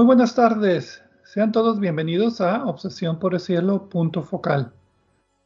Muy 0.00 0.06
buenas 0.06 0.34
tardes. 0.34 1.02
Sean 1.24 1.52
todos 1.52 1.78
bienvenidos 1.78 2.40
a 2.40 2.64
Obsesión 2.64 3.18
por 3.18 3.34
el 3.34 3.40
Cielo, 3.40 3.90
punto 3.90 4.22
focal, 4.22 4.72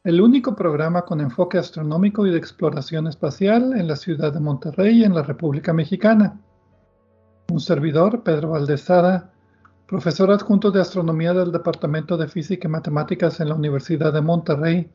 el 0.05 0.21
único 0.21 0.55
programa 0.55 1.01
con 1.01 1.19
enfoque 1.19 1.57
astronómico 1.57 2.25
y 2.25 2.31
de 2.31 2.37
exploración 2.37 3.05
espacial 3.07 3.77
en 3.77 3.89
la 3.89 3.97
ciudad 3.97 4.31
de 4.31 4.39
Monterrey, 4.39 5.03
en 5.03 5.13
la 5.13 5.23
República 5.23 5.73
Mexicana. 5.73 6.39
Un 7.51 7.59
servidor, 7.59 8.23
Pedro 8.23 8.51
Valdezada, 8.51 9.33
profesor 9.89 10.31
adjunto 10.31 10.71
de 10.71 10.79
astronomía 10.79 11.33
del 11.33 11.51
Departamento 11.51 12.15
de 12.15 12.29
Física 12.29 12.69
y 12.69 12.71
Matemáticas 12.71 13.41
en 13.41 13.49
la 13.49 13.55
Universidad 13.55 14.13
de 14.13 14.21
Monterrey, 14.21 14.89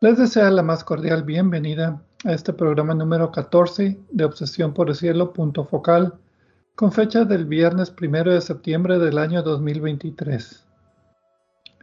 les 0.00 0.16
desea 0.16 0.50
la 0.50 0.62
más 0.62 0.84
cordial 0.84 1.22
bienvenida 1.22 2.02
a 2.24 2.32
este 2.32 2.54
programa 2.54 2.94
número 2.94 3.30
14 3.30 4.00
de 4.10 4.24
Obsesión 4.24 4.72
por 4.72 4.88
el 4.88 4.94
Cielo, 4.94 5.34
punto 5.34 5.66
focal 5.66 6.18
con 6.76 6.92
fecha 6.92 7.24
del 7.24 7.46
viernes 7.46 7.90
1 7.98 8.24
de 8.24 8.40
septiembre 8.42 8.98
del 8.98 9.16
año 9.16 9.42
2023. 9.42 10.62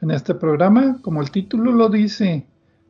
En 0.03 0.11
este 0.11 0.35
programa, 0.35 0.99
como 1.01 1.19
el 1.19 1.31
título 1.31 1.71
lo 1.71 1.89
dice, 1.89 2.45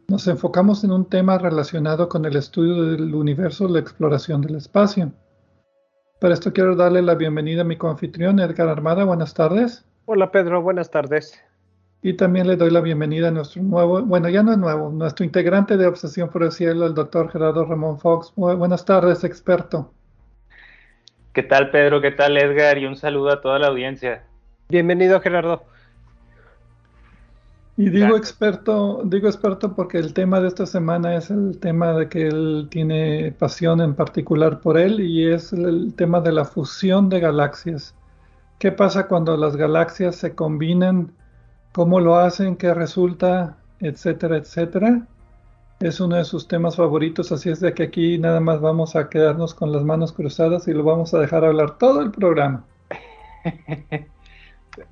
nos 0.10 0.28
enfocamos 0.28 0.84
en 0.84 0.92
un 0.92 1.06
tema 1.06 1.38
relacionado 1.38 2.10
con 2.10 2.26
el 2.26 2.36
estudio 2.36 2.84
del 2.92 3.16
universo 3.16 3.70
y 3.70 3.72
la 3.72 3.80
exploración 3.80 4.42
del 4.42 4.58
espacio. 4.58 5.14
Para 6.20 6.34
esto 6.34 6.52
quiero 6.52 6.76
darle 6.76 7.02
la 7.02 7.16
bienvenida 7.16 7.62
a 7.62 7.66
mi 7.66 7.78
coanfitrión 7.78 8.38
Edgar 8.42 8.68
Armada. 8.68 9.06
Buenas 9.06 9.34
tardes. 9.34 9.86
Hola 10.04 10.30
Pedro, 10.30 10.62
buenas 10.62 10.92
tardes. 10.92 11.40
Y 12.02 12.18
también 12.18 12.48
le 12.48 12.58
doy 12.58 12.72
la 12.72 12.82
bienvenida 12.82 13.30
a 13.30 13.32
nuestro 13.32 13.64
nuevo, 13.64 14.02
bueno, 14.02 14.28
ya 14.28 14.44
no 14.44 14.52
es 14.52 14.58
nuevo, 14.58 14.90
nuestro 14.90 15.24
integrante 15.24 15.78
de 15.78 15.88
Obsesión 15.88 16.28
por 16.28 16.44
el 16.44 16.52
Cielo, 16.52 16.86
el 16.86 16.96
doctor 16.96 17.32
Gerardo 17.32 17.64
Ramón 17.64 17.98
Fox. 17.98 18.34
buenas 18.36 18.84
tardes, 18.84 19.24
experto. 19.24 19.94
¿Qué 21.34 21.42
tal 21.42 21.72
Pedro? 21.72 22.00
¿Qué 22.00 22.12
tal 22.12 22.38
Edgar? 22.38 22.78
Y 22.78 22.86
un 22.86 22.96
saludo 22.96 23.32
a 23.32 23.42
toda 23.42 23.58
la 23.58 23.68
audiencia. 23.68 24.22
Bienvenido 24.70 25.20
Gerardo. 25.20 25.64
Y 27.76 27.90
digo 27.90 28.16
experto, 28.16 29.02
digo 29.04 29.28
experto 29.28 29.74
porque 29.74 29.98
el 29.98 30.14
tema 30.14 30.40
de 30.40 30.48
esta 30.48 30.68
semana 30.68 31.16
es 31.16 31.32
el 31.32 31.58
tema 31.60 31.94
de 31.94 32.08
que 32.08 32.28
él 32.28 32.68
tiene 32.70 33.32
pasión 33.32 33.82
en 33.82 33.96
particular 33.96 34.60
por 34.60 34.78
él 34.78 35.00
y 35.00 35.28
es 35.28 35.52
el 35.54 35.96
tema 35.96 36.22
de 36.22 36.34
la 36.34 36.46
fusión 36.46 37.10
de 37.10 37.20
galaxias. 37.20 37.96
¿Qué 38.60 38.72
pasa 38.72 39.08
cuando 39.08 39.36
las 39.36 39.56
galaxias 39.56 40.16
se 40.16 40.36
combinan? 40.36 41.14
¿Cómo 41.72 42.00
lo 42.00 42.16
hacen? 42.16 42.58
¿Qué 42.58 42.76
resulta? 42.76 43.58
Etcétera, 43.80 44.38
etcétera 44.38 45.08
es 45.84 46.00
uno 46.00 46.16
de 46.16 46.24
sus 46.24 46.48
temas 46.48 46.78
favoritos, 46.78 47.34
así 47.34 47.50
es 47.50 47.60
de 47.60 47.74
que 47.74 47.84
aquí 47.84 48.18
nada 48.18 48.40
más 48.40 48.62
vamos 48.62 48.96
a 48.96 49.10
quedarnos 49.10 49.54
con 49.54 49.74
las 49.74 49.84
manos 49.84 50.14
cruzadas 50.14 50.66
y 50.70 50.74
lo 50.74 50.82
vamos 50.84 51.14
a 51.14 51.20
dejar 51.20 51.44
hablar 51.44 51.78
todo 51.78 52.02
el 52.02 52.10
programa. 52.10 52.64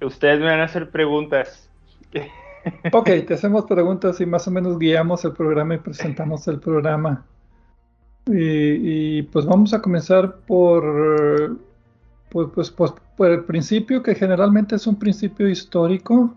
Ustedes 0.01 0.39
me 0.41 0.47
van 0.47 0.59
a 0.59 0.65
hacer 0.65 0.91
preguntas. 0.91 1.69
ok, 2.91 3.09
te 3.25 3.35
hacemos 3.35 3.65
preguntas 3.65 4.19
y 4.19 4.25
más 4.25 4.45
o 4.49 4.51
menos 4.51 4.77
guiamos 4.77 5.23
el 5.23 5.31
programa 5.31 5.75
y 5.75 5.77
presentamos 5.77 6.45
el 6.49 6.59
programa. 6.59 7.25
Y, 8.27 9.21
pues 9.23 9.45
vamos 9.45 9.73
a 9.73 9.81
comenzar 9.81 10.39
por, 10.45 11.57
pues, 12.29 12.49
pues, 12.53 12.69
pues, 12.69 12.93
por 13.15 13.31
el 13.31 13.45
principio, 13.45 14.03
que 14.03 14.13
generalmente 14.13 14.75
es 14.75 14.85
un 14.85 14.99
principio 14.99 15.47
histórico. 15.47 16.35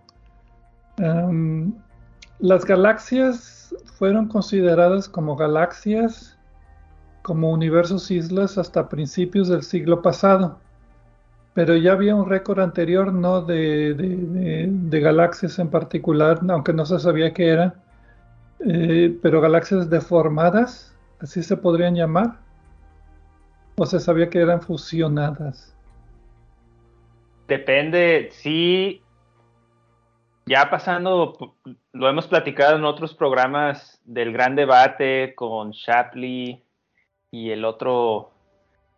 las 2.39 2.65
galaxias 2.65 3.54
fueron 3.99 4.29
consideradas 4.29 5.09
como 5.09 5.37
galaxias, 5.37 6.37
como 7.23 7.51
universos 7.51 8.11
islas 8.11 8.59
hasta 8.59 8.89
principios 8.89 9.49
del 9.49 9.63
siglo 9.63 10.03
pasado. 10.03 10.59
Pero 11.55 11.77
ya 11.77 11.93
había 11.93 12.17
un 12.17 12.29
récord 12.29 12.61
anterior, 12.61 13.13
no 13.13 13.43
de, 13.43 14.69
galaxias 14.91 15.59
en 15.59 15.71
particular, 15.71 16.41
aunque 16.49 16.73
no 16.73 16.85
se 16.85 16.99
sabía 16.99 17.33
qué 17.33 17.49
era, 17.49 17.75
eh, 18.59 19.17
pero 19.23 19.41
galaxias 19.41 19.89
deformadas, 19.89 20.97
así 21.21 21.43
se 21.43 21.57
podrían 21.57 21.95
llamar, 21.95 22.41
o 23.77 23.87
se 23.87 24.01
sabía 24.01 24.29
que 24.29 24.41
eran 24.41 24.61
fusionadas. 24.61 25.77
Depende, 27.47 28.31
sí, 28.33 29.03
ya 30.47 30.69
pasando, 30.69 31.57
lo 31.95 32.09
hemos 32.09 32.27
platicado 32.27 32.77
en 32.77 32.85
otros 32.85 33.15
programas 33.15 34.01
del 34.05 34.33
gran 34.33 34.57
debate 34.57 35.33
con 35.37 35.71
Shapley 35.71 36.61
y 37.31 37.51
el 37.51 37.65
otro, 37.65 38.33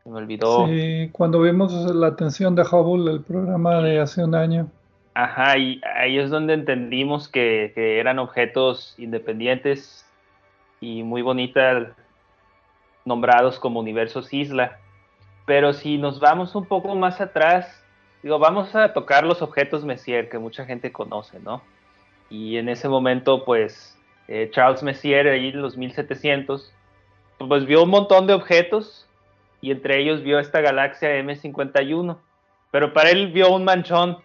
se 0.03 0.09
me 0.09 0.17
olvidó. 0.17 0.67
Sí, 0.67 1.11
cuando 1.13 1.43
vimos 1.43 1.73
la 1.95 2.07
atención 2.07 2.55
de 2.55 2.63
Hubble, 2.63 3.13
el 3.13 3.21
programa 3.21 3.83
de 3.83 4.01
hace 4.01 4.25
un 4.25 4.35
año. 4.35 4.69
Ajá, 5.13 5.59
y 5.59 5.81
ahí 5.95 6.19
es 6.19 6.31
donde 6.31 6.55
entendimos 6.55 7.29
que, 7.29 7.73
que 7.75 8.01
eran 8.01 8.19
objetos 8.19 8.95
independientes 8.97 10.07
y 10.81 11.03
muy 11.03 11.21
bonitas, 11.21 11.89
nombrados 13.05 13.59
como 13.59 13.81
universos 13.81 14.33
isla. 14.33 14.79
Pero 15.45 15.75
si 15.75 15.99
nos 15.99 16.19
vamos 16.19 16.55
un 16.55 16.65
poco 16.65 16.95
más 16.95 17.21
atrás, 17.21 17.85
digo, 18.23 18.39
vamos 18.39 18.75
a 18.75 18.95
tocar 18.95 19.25
los 19.25 19.43
objetos 19.43 19.85
Messier 19.85 20.31
que 20.31 20.39
mucha 20.39 20.65
gente 20.65 20.93
conoce, 20.93 21.39
¿no? 21.41 21.61
Y 22.31 22.57
en 22.57 22.69
ese 22.69 22.89
momento, 22.89 23.45
pues, 23.45 23.97
eh, 24.29 24.51
Charles 24.53 24.83
Messier, 24.83 25.29
ahí 25.29 25.49
en 25.49 25.63
los 25.63 25.77
1700, 25.77 26.73
pues 27.39 27.67
vio 27.67 27.85
un 27.85 27.91
montón 27.91 28.27
de 28.27 28.35
objetos 28.35 29.07
y 29.61 29.71
entre 29.71 30.01
ellos 30.01 30.23
vio 30.23 30.39
esta 30.39 30.61
galaxia 30.61 31.11
M51. 31.21 32.19
Pero 32.71 32.93
para 32.93 33.11
él 33.11 33.33
vio 33.33 33.53
un 33.53 33.65
manchón. 33.65 34.19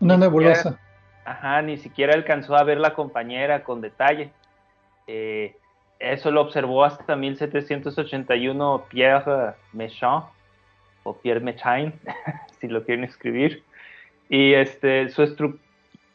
Una 0.00 0.16
nebulosa. 0.16 0.78
ajá, 1.24 1.62
ni 1.62 1.76
siquiera 1.76 2.14
alcanzó 2.14 2.56
a 2.56 2.64
ver 2.64 2.78
la 2.78 2.94
compañera 2.94 3.64
con 3.64 3.80
detalle. 3.80 4.30
Eh, 5.06 5.56
eso 5.98 6.30
lo 6.30 6.40
observó 6.40 6.84
hasta 6.84 7.16
1781 7.16 8.84
Pierre 8.88 9.54
Méchain 9.72 10.22
o 11.02 11.16
Pierre 11.16 11.40
Méchain, 11.40 11.92
si 12.60 12.68
lo 12.68 12.84
quieren 12.84 13.04
escribir. 13.04 13.62
Y, 14.28 14.54
este, 14.54 15.08
su 15.10 15.22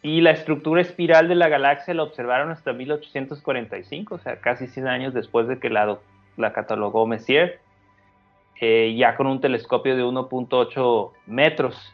y 0.02 0.22
la 0.22 0.32
estructura 0.32 0.82
espiral 0.82 1.28
de 1.28 1.36
la 1.36 1.50
galaxia 1.50 1.94
la 1.94 2.04
observaron 2.04 2.52
hasta 2.52 2.72
1845, 2.72 4.16
o 4.16 4.20
sea, 4.20 4.40
casi 4.40 4.68
100 4.68 4.88
años 4.88 5.14
después 5.14 5.48
de 5.48 5.60
que 5.60 5.70
la, 5.70 5.98
la 6.38 6.54
catalogó 6.54 7.06
Messier, 7.06 7.60
eh, 8.62 8.96
ya 8.98 9.16
con 9.16 9.28
un 9.28 9.42
telescopio 9.42 9.96
de 9.96 10.04
1.8 10.04 11.12
metros. 11.26 11.94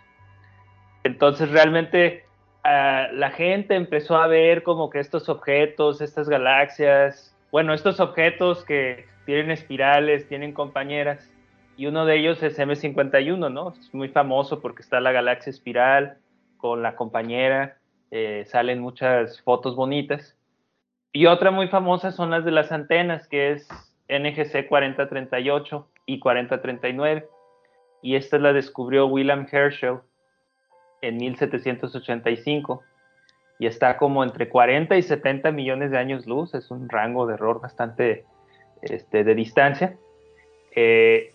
Entonces 1.04 1.50
realmente 1.52 2.26
ah, 2.64 3.08
la 3.12 3.32
gente 3.32 3.76
empezó 3.76 4.18
a 4.18 4.28
ver 4.28 4.64
como 4.64 4.90
que 4.90 5.00
estos 5.00 5.30
objetos, 5.30 6.02
estas 6.02 6.30
galaxias, 6.30 7.36
bueno, 7.52 7.74
estos 7.74 8.00
objetos 8.00 8.64
que 8.66 9.06
tienen 9.26 9.50
espirales, 9.50 10.28
tienen 10.28 10.54
compañeras, 10.54 11.32
y 11.78 11.88
uno 11.88 12.06
de 12.06 12.18
ellos 12.18 12.42
es 12.42 12.58
M51, 12.58 13.52
¿no? 13.52 13.74
Es 13.78 13.94
muy 13.94 14.08
famoso 14.10 14.62
porque 14.62 14.82
está 14.82 15.00
la 15.02 15.12
galaxia 15.12 15.50
espiral 15.50 16.18
con 16.58 16.82
la 16.82 16.96
compañera, 16.96 17.78
eh, 18.18 18.46
salen 18.46 18.80
muchas 18.80 19.42
fotos 19.42 19.76
bonitas. 19.76 20.38
Y 21.12 21.26
otra 21.26 21.52
muy 21.52 21.68
famosa 21.68 22.14
son 22.14 22.30
las 22.30 22.46
de 22.46 22.52
las 22.52 22.72
antenas, 22.72 23.28
que 23.28 23.52
es 23.52 23.68
NGC 24.08 24.70
4038 24.70 25.86
y 26.06 26.20
4039. 26.20 27.28
Y 28.02 28.16
esta 28.16 28.38
la 28.38 28.54
descubrió 28.54 29.08
William 29.08 29.46
Herschel 29.52 29.98
en 31.02 31.18
1785 31.18 32.84
y 33.60 33.68
está 33.68 33.98
como 33.98 34.24
entre 34.24 34.48
40 34.48 34.96
y 34.96 35.02
70 35.02 35.52
millones 35.52 35.92
de 35.92 35.98
años 35.98 36.26
luz, 36.26 36.54
es 36.54 36.72
un 36.72 36.88
rango 36.88 37.28
de 37.28 37.34
error 37.34 37.60
bastante 37.60 38.24
este, 38.82 39.26
de 39.26 39.36
distancia. 39.36 39.98
Eh, 40.74 41.34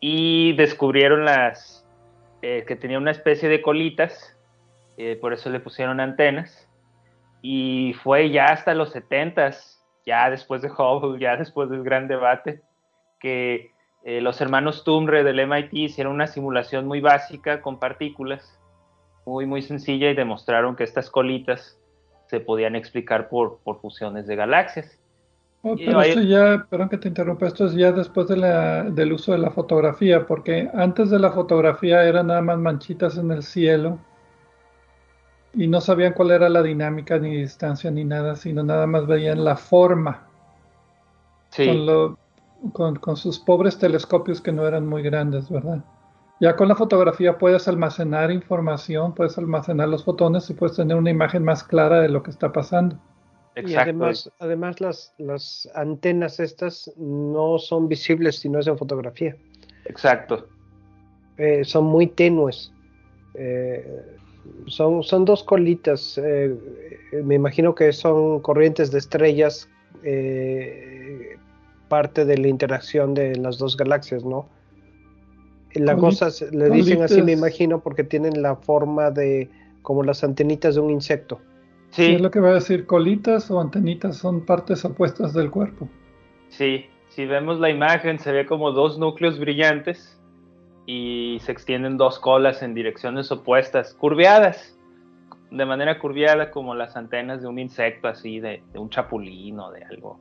y 0.00 0.54
descubrieron 0.54 1.26
las 1.26 1.86
eh, 2.40 2.64
que 2.66 2.76
tenía 2.76 2.96
una 2.96 3.10
especie 3.10 3.50
de 3.50 3.60
colitas, 3.60 4.34
eh, 4.96 5.16
por 5.20 5.32
eso 5.32 5.50
le 5.50 5.60
pusieron 5.60 6.00
antenas, 6.00 6.68
y 7.42 7.94
fue 8.02 8.30
ya 8.30 8.46
hasta 8.46 8.74
los 8.74 8.90
70 8.90 9.50
ya 10.06 10.30
después 10.30 10.62
de 10.62 10.70
Hubble, 10.70 11.20
ya 11.20 11.36
después 11.36 11.70
del 11.70 11.82
gran 11.82 12.08
debate, 12.08 12.62
que 13.20 13.70
eh, 14.04 14.20
los 14.20 14.40
hermanos 14.40 14.84
Tumre 14.84 15.22
del 15.24 15.46
MIT 15.46 15.72
hicieron 15.74 16.14
una 16.14 16.26
simulación 16.26 16.86
muy 16.86 17.00
básica 17.00 17.60
con 17.60 17.78
partículas, 17.78 18.58
muy, 19.24 19.46
muy 19.46 19.62
sencilla, 19.62 20.10
y 20.10 20.14
demostraron 20.14 20.74
que 20.74 20.84
estas 20.84 21.10
colitas 21.10 21.78
se 22.26 22.40
podían 22.40 22.74
explicar 22.74 23.28
por, 23.28 23.60
por 23.62 23.80
fusiones 23.80 24.26
de 24.26 24.36
galaxias. 24.36 24.98
Oh, 25.64 25.76
pero 25.76 26.02
esto 26.02 26.20
ya, 26.22 26.66
perdón 26.68 26.88
que 26.88 26.98
te 26.98 27.06
interrumpa, 27.06 27.46
esto 27.46 27.66
es 27.66 27.74
ya 27.74 27.92
después 27.92 28.26
de 28.26 28.36
la, 28.36 28.82
del 28.82 29.12
uso 29.12 29.30
de 29.30 29.38
la 29.38 29.50
fotografía, 29.50 30.26
porque 30.26 30.68
antes 30.74 31.10
de 31.10 31.20
la 31.20 31.30
fotografía 31.30 32.02
eran 32.02 32.26
nada 32.26 32.42
más 32.42 32.58
manchitas 32.58 33.16
en 33.16 33.30
el 33.30 33.44
cielo 33.44 34.00
y 35.54 35.66
no 35.68 35.80
sabían 35.80 36.14
cuál 36.14 36.30
era 36.30 36.48
la 36.48 36.62
dinámica 36.62 37.18
ni 37.18 37.36
distancia 37.36 37.90
ni 37.90 38.04
nada, 38.04 38.36
sino 38.36 38.62
nada 38.62 38.86
más 38.86 39.06
veían 39.06 39.44
la 39.44 39.56
forma. 39.56 40.26
Con, 42.72 42.96
con, 42.96 43.16
sus 43.16 43.38
pobres 43.38 43.76
telescopios 43.76 44.40
que 44.40 44.52
no 44.52 44.66
eran 44.66 44.86
muy 44.86 45.02
grandes, 45.02 45.50
¿verdad? 45.50 45.84
Ya 46.40 46.56
con 46.56 46.68
la 46.68 46.74
fotografía 46.74 47.36
puedes 47.36 47.68
almacenar 47.68 48.30
información, 48.30 49.14
puedes 49.14 49.36
almacenar 49.36 49.88
los 49.88 50.04
fotones 50.04 50.48
y 50.48 50.54
puedes 50.54 50.76
tener 50.76 50.96
una 50.96 51.10
imagen 51.10 51.44
más 51.44 51.62
clara 51.62 52.00
de 52.00 52.08
lo 52.08 52.22
que 52.22 52.30
está 52.30 52.52
pasando. 52.52 52.98
Y 53.54 53.74
además, 53.74 54.30
además 54.38 54.80
las, 54.80 55.14
las 55.18 55.68
antenas 55.74 56.40
estas 56.40 56.90
no 56.96 57.58
son 57.58 57.86
visibles 57.88 58.36
si 58.36 58.48
no 58.48 58.60
es 58.60 58.66
en 58.66 58.78
fotografía. 58.78 59.36
Exacto. 59.84 60.46
Eh, 61.36 61.64
son 61.64 61.84
muy 61.84 62.06
tenues. 62.06 62.72
Eh, 63.34 64.16
son, 64.66 65.02
son 65.02 65.24
dos 65.24 65.42
colitas. 65.42 66.18
Eh, 66.22 66.56
me 67.24 67.34
imagino 67.34 67.74
que 67.74 67.92
son 67.92 68.40
corrientes 68.40 68.90
de 68.90 68.98
estrellas, 68.98 69.68
parte 71.88 72.24
de 72.24 72.38
la 72.38 72.48
interacción 72.48 73.14
de 73.14 73.36
las 73.36 73.58
dos 73.58 73.76
galaxias, 73.76 74.24
¿no? 74.24 74.48
La 75.74 75.96
cosa 75.96 76.28
le 76.50 76.70
dicen 76.70 77.02
así, 77.02 77.22
me 77.22 77.32
imagino, 77.32 77.80
porque 77.80 78.04
tienen 78.04 78.42
la 78.42 78.56
forma 78.56 79.10
de 79.10 79.48
como 79.82 80.02
las 80.02 80.22
antenitas 80.24 80.74
de 80.74 80.80
un 80.80 80.90
insecto. 80.90 81.40
Sí. 81.90 82.14
Es 82.14 82.20
lo 82.20 82.30
que 82.30 82.40
va 82.40 82.50
a 82.50 82.54
decir, 82.54 82.86
colitas 82.86 83.50
o 83.50 83.60
antenitas 83.60 84.16
son 84.16 84.44
partes 84.44 84.84
opuestas 84.84 85.34
del 85.34 85.50
cuerpo. 85.50 85.88
Sí, 86.48 86.86
si 87.08 87.26
vemos 87.26 87.60
la 87.60 87.70
imagen 87.70 88.18
se 88.18 88.32
ve 88.32 88.46
como 88.46 88.72
dos 88.72 88.98
núcleos 88.98 89.38
brillantes 89.38 90.18
y 90.86 91.38
se 91.40 91.52
extienden 91.52 91.96
dos 91.96 92.18
colas 92.18 92.62
en 92.62 92.74
direcciones 92.74 93.30
opuestas, 93.30 93.94
curveadas, 93.94 94.76
de 95.50 95.66
manera 95.66 95.98
curviada 95.98 96.50
como 96.50 96.74
las 96.74 96.96
antenas 96.96 97.42
de 97.42 97.48
un 97.48 97.58
insecto 97.58 98.08
así, 98.08 98.40
de, 98.40 98.62
un 98.74 98.88
chapulín 98.90 99.60
o 99.60 99.70
de 99.70 99.84
algo. 99.84 100.18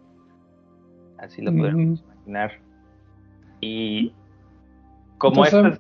Así 1.18 1.42
lo 1.42 1.52
podemos 1.52 2.02
imaginar. 2.02 2.52
Y 3.62 4.14
como 5.18 5.46
estas... 5.46 5.80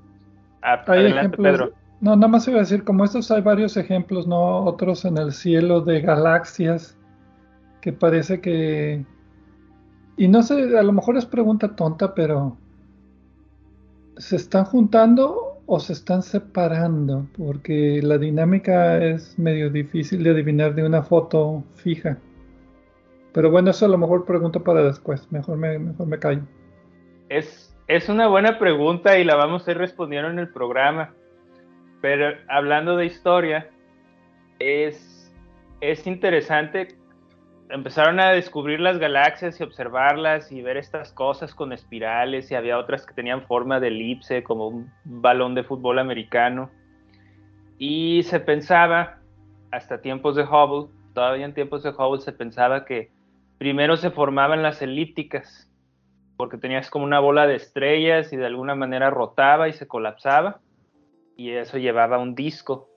Adelante, 0.62 1.38
Pedro. 1.38 1.72
No, 2.00 2.16
nada 2.16 2.28
más 2.28 2.48
iba 2.48 2.58
a 2.58 2.62
decir, 2.62 2.84
como 2.84 3.04
estos 3.04 3.30
hay 3.32 3.42
varios 3.42 3.78
ejemplos, 3.78 4.28
¿no? 4.28 4.64
Otros 4.64 5.06
en 5.06 5.18
el 5.18 5.32
cielo 5.32 5.82
de 5.82 6.02
galaxias 6.02 6.98
que 7.82 7.92
parece 7.92 8.42
que... 8.42 9.06
Y 10.18 10.28
no 10.28 10.44
sé, 10.44 10.78
a 10.78 10.84
lo 10.84 10.94
mejor 10.94 11.18
es 11.18 11.26
pregunta 11.26 11.76
tonta, 11.76 12.14
pero 12.14 12.58
¿se 14.22 14.36
están 14.36 14.66
juntando 14.66 15.60
o 15.66 15.80
se 15.80 15.94
están 15.94 16.22
separando? 16.22 17.26
Porque 17.38 18.02
la 18.04 18.18
dinámica 18.18 19.04
es 19.04 19.38
medio 19.40 19.70
difícil 19.70 20.24
de 20.24 20.30
adivinar 20.30 20.76
de 20.76 20.86
una 20.86 21.02
foto 21.02 21.64
fija. 21.76 22.18
Pero 23.34 23.50
bueno, 23.50 23.72
eso 23.72 23.86
a 23.86 23.90
lo 23.90 23.98
mejor 23.98 24.26
pregunto 24.26 24.64
para 24.64 24.84
después, 24.84 25.30
mejor 25.32 25.58
me, 25.58 25.80
mejor 25.80 26.06
me 26.06 26.20
callo. 26.20 26.44
Es, 27.30 27.76
es 27.88 28.10
una 28.10 28.28
buena 28.28 28.60
pregunta 28.60 29.18
y 29.18 29.24
la 29.24 29.36
vamos 29.36 29.68
a 29.68 29.72
ir 29.72 29.78
respondiendo 29.78 30.30
en 30.30 30.38
el 30.38 30.50
programa. 30.50 31.14
Pero 32.02 32.36
hablando 32.48 32.98
de 32.98 33.08
historia, 33.08 33.70
es, 34.60 35.34
es 35.80 36.06
interesante. 36.06 36.90
Empezaron 37.72 38.20
a 38.20 38.32
descubrir 38.32 38.80
las 38.80 38.98
galaxias 38.98 39.60
y 39.60 39.64
observarlas 39.64 40.52
y 40.52 40.62
ver 40.62 40.78
estas 40.78 41.12
cosas 41.14 41.56
con 41.56 41.72
espirales 41.72 42.52
y 42.52 42.56
había 42.56 42.78
otras 42.78 43.06
que 43.06 43.14
tenían 43.14 43.48
forma 43.48 43.80
de 43.80 43.88
elipse, 43.88 44.44
como 44.44 44.68
un 44.68 44.92
balón 45.06 45.56
de 45.56 45.64
fútbol 45.64 46.00
americano. 46.00 46.70
Y 47.78 48.24
se 48.24 48.40
pensaba, 48.40 49.20
hasta 49.72 50.02
tiempos 50.02 50.36
de 50.36 50.44
Hubble, 50.44 50.94
todavía 51.14 51.46
en 51.46 51.54
tiempos 51.54 51.84
de 51.84 51.92
Hubble 51.92 52.22
se 52.22 52.34
pensaba 52.34 52.84
que 52.84 53.10
primero 53.58 53.96
se 53.96 54.12
formaban 54.12 54.62
las 54.62 54.82
elípticas, 54.82 55.70
porque 56.36 56.58
tenías 56.58 56.90
como 56.90 57.06
una 57.06 57.20
bola 57.20 57.48
de 57.48 57.56
estrellas 57.56 58.34
y 58.34 58.38
de 58.38 58.48
alguna 58.48 58.76
manera 58.76 59.10
rotaba 59.10 59.70
y 59.70 59.74
se 59.74 59.88
colapsaba 59.88 60.60
y 61.42 61.52
eso 61.52 61.80
llevaba 61.80 62.20
un 62.20 62.36
disco. 62.36 62.91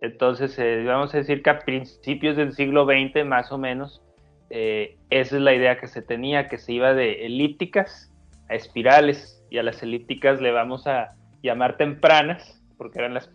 Entonces, 0.00 0.58
eh, 0.58 0.84
vamos 0.84 1.14
a 1.14 1.18
decir 1.18 1.42
que 1.42 1.50
a 1.50 1.58
principios 1.58 2.36
del 2.36 2.52
siglo 2.52 2.86
XX, 2.86 3.24
más 3.26 3.52
o 3.52 3.58
menos, 3.58 4.02
eh, 4.48 4.96
esa 5.10 5.36
es 5.36 5.42
la 5.42 5.54
idea 5.54 5.78
que 5.78 5.86
se 5.86 6.02
tenía, 6.02 6.48
que 6.48 6.58
se 6.58 6.72
iba 6.72 6.94
de 6.94 7.26
elípticas 7.26 8.10
a 8.48 8.54
espirales, 8.54 9.42
y 9.50 9.58
a 9.58 9.62
las 9.62 9.82
elípticas 9.82 10.40
le 10.40 10.52
vamos 10.52 10.86
a 10.86 11.16
llamar 11.42 11.76
tempranas, 11.76 12.62
porque 12.78 13.00
eran 13.00 13.14
las 13.14 13.30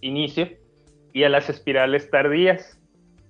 inicio, 0.00 0.48
y 1.12 1.24
a 1.24 1.28
las 1.28 1.50
espirales 1.50 2.10
tardías. 2.10 2.78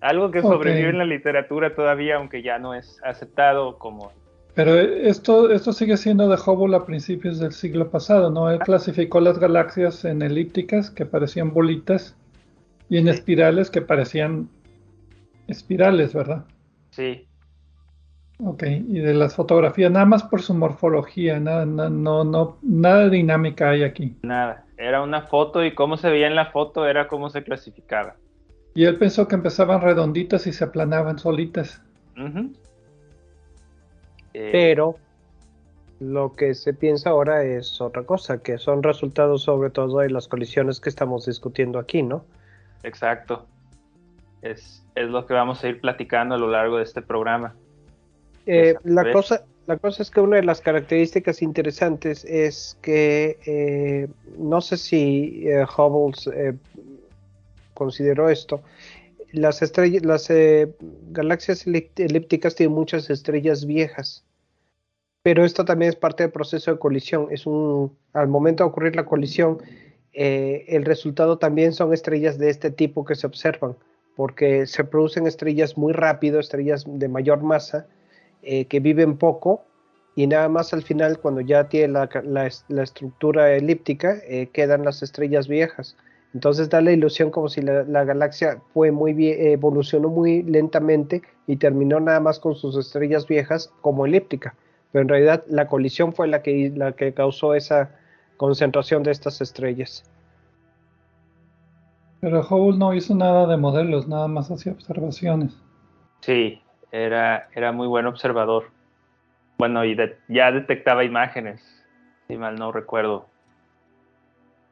Algo 0.00 0.30
que 0.30 0.42
sobrevive 0.42 0.90
en 0.90 0.98
la 0.98 1.04
literatura 1.04 1.74
todavía, 1.74 2.16
aunque 2.16 2.42
ya 2.42 2.58
no 2.58 2.74
es 2.74 3.00
aceptado 3.02 3.78
como 3.78 4.12
pero 4.58 4.76
esto, 4.76 5.52
esto 5.52 5.72
sigue 5.72 5.96
siendo 5.96 6.28
de 6.28 6.34
Hubble 6.34 6.74
a 6.74 6.84
principios 6.84 7.38
del 7.38 7.52
siglo 7.52 7.92
pasado, 7.92 8.28
¿no? 8.28 8.50
Él 8.50 8.58
clasificó 8.58 9.20
las 9.20 9.38
galaxias 9.38 10.04
en 10.04 10.20
elípticas, 10.20 10.90
que 10.90 11.06
parecían 11.06 11.54
bolitas, 11.54 12.16
y 12.88 12.98
en 12.98 13.08
espirales, 13.08 13.70
que 13.70 13.82
parecían 13.82 14.48
espirales, 15.46 16.14
¿verdad? 16.14 16.44
Sí. 16.90 17.26
Ok, 18.40 18.62
y 18.64 19.00
de 19.00 19.14
las 19.14 19.34
fotografías, 19.34 19.90
nada 19.90 20.04
más 20.04 20.22
por 20.22 20.42
su 20.42 20.54
morfología, 20.54 21.40
nada, 21.40 21.66
no, 21.66 22.22
no, 22.24 22.58
nada 22.62 23.04
de 23.04 23.10
dinámica 23.10 23.70
hay 23.70 23.82
aquí. 23.82 24.16
Nada, 24.22 24.64
era 24.76 25.02
una 25.02 25.22
foto 25.22 25.64
y 25.64 25.74
cómo 25.74 25.96
se 25.96 26.08
veía 26.08 26.28
en 26.28 26.36
la 26.36 26.46
foto 26.46 26.86
era 26.86 27.08
cómo 27.08 27.30
se 27.30 27.42
clasificaba. 27.42 28.14
Y 28.74 28.84
él 28.84 28.96
pensó 28.96 29.26
que 29.26 29.34
empezaban 29.34 29.80
redonditas 29.80 30.46
y 30.46 30.52
se 30.52 30.62
aplanaban 30.62 31.18
solitas. 31.18 31.82
Eh, 34.34 34.50
Pero 34.52 34.96
lo 35.98 36.36
que 36.36 36.54
se 36.54 36.74
piensa 36.74 37.10
ahora 37.10 37.42
es 37.42 37.80
otra 37.80 38.04
cosa, 38.04 38.40
que 38.40 38.56
son 38.58 38.84
resultados 38.84 39.42
sobre 39.42 39.70
todo 39.70 39.98
de 39.98 40.10
las 40.10 40.28
colisiones 40.28 40.78
que 40.78 40.90
estamos 40.90 41.26
discutiendo 41.26 41.80
aquí, 41.80 42.04
¿no? 42.04 42.24
Exacto. 42.82 43.46
Es, 44.42 44.84
lo 44.94 45.26
que 45.26 45.34
vamos 45.34 45.62
a 45.62 45.68
ir 45.68 45.80
platicando 45.80 46.34
a 46.34 46.38
lo 46.38 46.48
largo 46.48 46.78
de 46.78 46.84
este 46.84 47.02
programa. 47.02 47.54
Eh, 48.46 48.74
la, 48.84 49.12
cosa, 49.12 49.44
la 49.66 49.76
cosa 49.76 50.02
es 50.02 50.10
que 50.10 50.20
una 50.20 50.36
de 50.36 50.42
las 50.42 50.60
características 50.60 51.42
interesantes 51.42 52.24
es 52.24 52.78
que 52.82 53.38
eh, 53.46 54.08
no 54.38 54.60
sé 54.60 54.76
si 54.76 55.44
Hubble 55.76 56.58
consideró 57.74 58.28
esto. 58.28 58.62
Las 59.32 59.62
estrellas, 59.62 60.04
las 60.04 60.28
galaxias 61.10 61.66
elípticas 61.66 62.54
tienen 62.54 62.74
muchas 62.74 63.10
estrellas 63.10 63.66
viejas 63.66 64.24
pero 65.28 65.44
esto 65.44 65.64
también 65.64 65.90
es 65.90 65.96
parte 65.96 66.22
del 66.22 66.32
proceso 66.32 66.72
de 66.72 66.78
colisión. 66.78 67.28
Es 67.30 67.44
un, 67.44 67.94
al 68.14 68.28
momento 68.28 68.64
de 68.64 68.70
ocurrir 68.70 68.96
la 68.96 69.04
colisión, 69.04 69.58
eh, 70.12 70.64
el 70.68 70.84
resultado 70.84 71.38
también 71.38 71.72
son 71.72 71.92
estrellas 71.92 72.38
de 72.38 72.50
este 72.50 72.70
tipo 72.70 73.04
que 73.04 73.14
se 73.14 73.26
observan, 73.26 73.76
porque 74.16 74.66
se 74.66 74.84
producen 74.84 75.26
estrellas 75.26 75.76
muy 75.76 75.92
rápido, 75.92 76.40
estrellas 76.40 76.84
de 76.86 77.08
mayor 77.08 77.42
masa, 77.42 77.86
eh, 78.42 78.66
que 78.66 78.80
viven 78.80 79.16
poco 79.16 79.64
y 80.14 80.26
nada 80.26 80.48
más 80.48 80.72
al 80.72 80.82
final, 80.82 81.18
cuando 81.20 81.40
ya 81.40 81.68
tiene 81.68 81.92
la, 81.92 82.46
estructura 82.82 83.52
elíptica, 83.54 84.18
eh, 84.26 84.48
quedan 84.52 84.84
las 84.84 85.02
estrellas 85.02 85.46
viejas. 85.46 85.96
Entonces 86.34 86.68
da 86.68 86.80
la 86.80 86.92
ilusión 86.92 87.30
como 87.30 87.48
si 87.48 87.62
la, 87.62 88.04
galaxia 88.04 88.60
evolucionó 88.74 90.08
muy 90.08 90.42
lentamente 90.42 91.22
y 91.46 91.56
terminó 91.56 92.00
nada 92.00 92.20
más 92.20 92.38
con 92.38 92.54
sus 92.54 92.76
estrellas 92.76 93.26
viejas 93.26 93.72
como 93.80 94.06
elíptica 94.06 94.54
pero 94.92 95.02
en 95.02 95.08
realidad 95.08 95.44
la 95.48 95.66
colisión 95.66 96.12
fue 96.12 96.28
la 96.28 96.42
que, 96.42 96.72
la 96.74 96.92
que 96.92 97.12
causó 97.12 97.54
esa 97.54 97.90
concentración 98.38 99.02
de 99.02 99.10
estas 99.10 99.42
estrellas. 99.42 100.02
Pero 102.20 102.40
Hubble 102.40 102.78
no 102.78 102.94
hizo 102.94 103.14
nada 103.14 103.46
de 103.46 103.58
modelos, 103.58 104.08
nada 104.08 104.26
más 104.26 104.50
hacía 104.50 104.72
observaciones. 104.72 105.54
Sí, 106.20 106.60
era, 106.90 107.48
era 107.54 107.72
muy 107.72 107.86
buen 107.86 108.06
observador. 108.06 108.70
Bueno, 109.58 109.84
y 109.84 109.96
ya 110.28 110.50
detectaba 110.50 111.04
imágenes, 111.04 111.84
si 112.26 112.36
mal 112.36 112.56
no 112.56 112.72
recuerdo. 112.72 113.26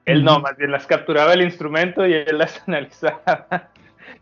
Él 0.07 0.25
no, 0.25 0.39
más 0.39 0.57
bien 0.57 0.71
las 0.71 0.87
capturaba 0.87 1.35
el 1.35 1.43
instrumento 1.43 2.07
y 2.07 2.15
él 2.15 2.39
las 2.39 2.63
analizaba. 2.69 3.69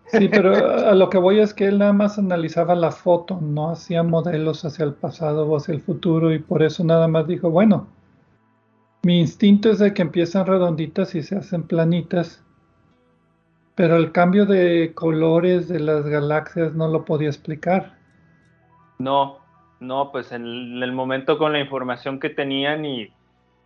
Sí, 0.06 0.28
pero 0.28 0.54
a 0.54 0.94
lo 0.94 1.10
que 1.10 1.18
voy 1.18 1.40
es 1.40 1.52
que 1.52 1.66
él 1.66 1.78
nada 1.78 1.92
más 1.92 2.18
analizaba 2.18 2.74
la 2.74 2.90
foto, 2.90 3.38
no 3.40 3.70
hacía 3.70 4.02
modelos 4.02 4.64
hacia 4.64 4.84
el 4.84 4.94
pasado 4.94 5.46
o 5.46 5.56
hacia 5.56 5.74
el 5.74 5.82
futuro 5.82 6.32
y 6.32 6.38
por 6.38 6.62
eso 6.62 6.84
nada 6.84 7.08
más 7.08 7.26
dijo, 7.26 7.50
bueno, 7.50 7.86
mi 9.04 9.20
instinto 9.20 9.70
es 9.70 9.78
de 9.78 9.92
que 9.94 10.02
empiezan 10.02 10.46
redonditas 10.46 11.14
y 11.14 11.22
se 11.22 11.36
hacen 11.36 11.64
planitas, 11.64 12.44
pero 13.74 13.96
el 13.96 14.12
cambio 14.12 14.46
de 14.46 14.92
colores 14.94 15.68
de 15.68 15.80
las 15.80 16.06
galaxias 16.06 16.74
no 16.74 16.88
lo 16.88 17.04
podía 17.04 17.28
explicar. 17.28 17.94
No, 18.98 19.38
no, 19.80 20.10
pues 20.12 20.32
en 20.32 20.82
el 20.82 20.92
momento 20.92 21.38
con 21.38 21.52
la 21.52 21.60
información 21.60 22.20
que 22.20 22.30
tenían 22.30 22.84
y, 22.84 23.12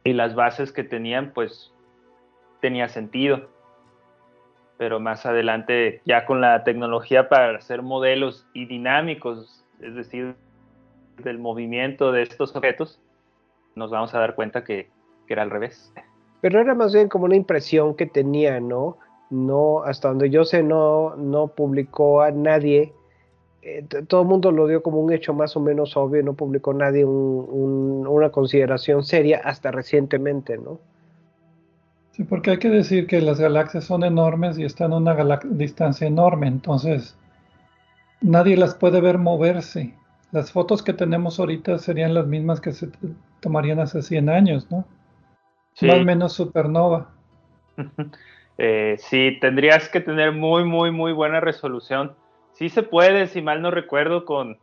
y 0.04 0.12
las 0.12 0.34
bases 0.34 0.72
que 0.72 0.84
tenían, 0.84 1.32
pues 1.32 1.72
tenía 2.60 2.88
sentido 2.88 3.48
pero 4.78 5.00
más 5.00 5.26
adelante 5.26 6.00
ya 6.06 6.24
con 6.24 6.40
la 6.40 6.64
tecnología 6.64 7.28
para 7.28 7.58
hacer 7.58 7.82
modelos 7.82 8.46
y 8.54 8.64
dinámicos, 8.64 9.64
es 9.80 9.94
decir, 9.94 10.36
del 11.18 11.38
movimiento 11.38 12.12
de 12.12 12.22
estos 12.22 12.54
objetos, 12.54 13.00
nos 13.74 13.90
vamos 13.90 14.14
a 14.14 14.20
dar 14.20 14.36
cuenta 14.36 14.62
que, 14.62 14.88
era 15.34 15.42
al 15.42 15.50
revés. 15.50 15.92
Pero 16.40 16.60
era 16.60 16.74
más 16.74 16.92
bien 16.92 17.08
como 17.08 17.24
una 17.24 17.36
impresión 17.36 17.94
que 17.94 18.06
tenía, 18.06 18.60
¿no? 18.60 18.96
No, 19.30 19.82
hasta 19.82 20.08
donde 20.08 20.30
yo 20.30 20.44
sé, 20.44 20.62
no, 20.62 21.16
no 21.16 21.48
publicó 21.48 22.22
a 22.22 22.30
nadie. 22.30 22.92
Eh, 23.62 23.84
todo 24.06 24.22
el 24.22 24.28
mundo 24.28 24.52
lo 24.52 24.66
dio 24.66 24.82
como 24.82 25.00
un 25.00 25.12
hecho 25.12 25.34
más 25.34 25.56
o 25.56 25.60
menos 25.60 25.96
obvio, 25.96 26.22
no 26.22 26.34
publicó 26.34 26.72
nadie 26.72 27.04
una 27.04 28.30
consideración 28.30 29.02
seria 29.04 29.40
hasta 29.44 29.70
recientemente, 29.70 30.56
¿no? 30.56 30.78
Sí, 32.12 32.24
porque 32.24 32.52
hay 32.52 32.58
que 32.58 32.70
decir 32.70 33.06
que 33.06 33.20
las 33.20 33.38
galaxias 33.40 33.84
son 33.84 34.04
enormes 34.04 34.58
y 34.58 34.64
están 34.64 34.92
a 34.92 34.96
una 34.96 35.40
distancia 35.50 36.06
enorme, 36.06 36.46
entonces 36.46 37.16
nadie 38.20 38.56
las 38.56 38.74
puede 38.74 39.00
ver 39.00 39.18
moverse. 39.18 39.94
Las 40.32 40.52
fotos 40.52 40.82
que 40.82 40.92
tenemos 40.92 41.38
ahorita 41.38 41.78
serían 41.78 42.14
las 42.14 42.26
mismas 42.26 42.60
que 42.60 42.72
se 42.72 42.88
tomarían 43.40 43.80
hace 43.80 44.02
100 44.02 44.28
años, 44.28 44.70
¿no? 44.70 44.84
Sí. 45.78 45.86
Más 45.86 46.00
o 46.00 46.04
menos 46.04 46.32
supernova. 46.32 47.12
eh, 48.58 48.96
sí, 48.98 49.38
tendrías 49.40 49.88
que 49.88 50.00
tener 50.00 50.32
muy, 50.32 50.64
muy, 50.64 50.90
muy 50.90 51.12
buena 51.12 51.38
resolución. 51.38 52.16
Sí 52.52 52.68
se 52.68 52.82
puede, 52.82 53.28
si 53.28 53.42
mal 53.42 53.62
no 53.62 53.70
recuerdo, 53.70 54.24
con 54.24 54.58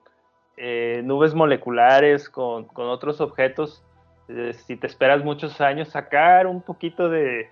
eh, 0.58 1.02
nubes 1.06 1.34
moleculares, 1.34 2.30
con, 2.30 2.66
con 2.66 2.88
otros 2.88 3.22
objetos, 3.22 3.82
eh, 4.28 4.52
si 4.66 4.76
te 4.76 4.88
esperas 4.88 5.24
muchos 5.24 5.62
años, 5.62 5.88
sacar 5.88 6.48
un 6.48 6.62
poquito 6.62 7.08
de 7.08 7.50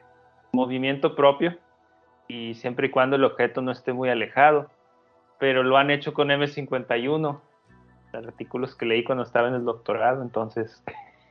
movimiento 0.52 1.16
propio 1.16 1.58
y 2.28 2.56
siempre 2.56 2.88
y 2.88 2.90
cuando 2.90 3.16
el 3.16 3.24
objeto 3.24 3.62
no 3.62 3.72
esté 3.72 3.94
muy 3.94 4.10
alejado. 4.10 4.70
Pero 5.40 5.64
lo 5.64 5.78
han 5.78 5.90
hecho 5.90 6.14
con 6.14 6.28
M51, 6.28 7.40
artículos 8.12 8.76
que 8.76 8.86
leí 8.86 9.06
cuando 9.06 9.24
estaba 9.24 9.48
en 9.48 9.54
el 9.54 9.64
doctorado, 9.64 10.22
entonces... 10.22 10.84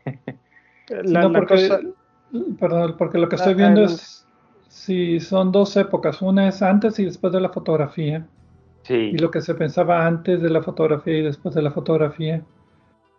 no, 1.05 1.31
porque, 1.31 1.93
perdón, 2.59 2.97
porque 2.99 3.19
lo 3.19 3.29
que 3.29 3.37
estoy 3.37 3.55
viendo 3.55 3.83
es 3.83 4.27
si 4.69 5.21
son 5.21 5.53
dos 5.53 5.77
épocas, 5.77 6.23
una 6.23 6.49
es 6.49 6.63
antes 6.63 6.99
y 6.99 7.05
después 7.05 7.33
de 7.33 7.41
la 7.41 7.51
fotografía. 7.51 8.27
Sí. 8.83 8.95
Y 8.95 9.19
lo 9.19 9.31
que 9.31 9.41
se 9.41 9.55
pensaba 9.55 10.07
antes 10.07 10.43
de 10.43 10.51
la 10.51 10.63
fotografía 10.63 11.19
y 11.19 11.23
después 11.23 11.55
de 11.55 11.63
la 11.63 11.71
fotografía. 11.71 12.43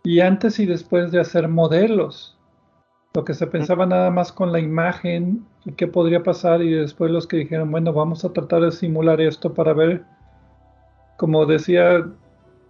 Y 0.02 0.20
antes 0.20 0.58
y 0.58 0.66
después 0.66 1.10
de 1.10 1.20
hacer 1.20 1.48
modelos. 1.48 2.36
Lo 3.14 3.24
que 3.24 3.34
se 3.34 3.46
pensaba 3.46 3.86
nada 3.86 4.10
más 4.10 4.32
con 4.32 4.52
la 4.52 4.58
imagen 4.58 5.46
y 5.64 5.72
qué 5.72 5.86
podría 5.86 6.22
pasar 6.22 6.60
y 6.60 6.72
después 6.72 7.10
los 7.10 7.26
que 7.26 7.36
dijeron, 7.38 7.70
bueno, 7.70 7.92
vamos 7.92 8.24
a 8.24 8.32
tratar 8.32 8.62
de 8.62 8.72
simular 8.72 9.20
esto 9.20 9.54
para 9.54 9.72
ver, 9.72 10.02
como 11.16 11.46
decía 11.46 12.04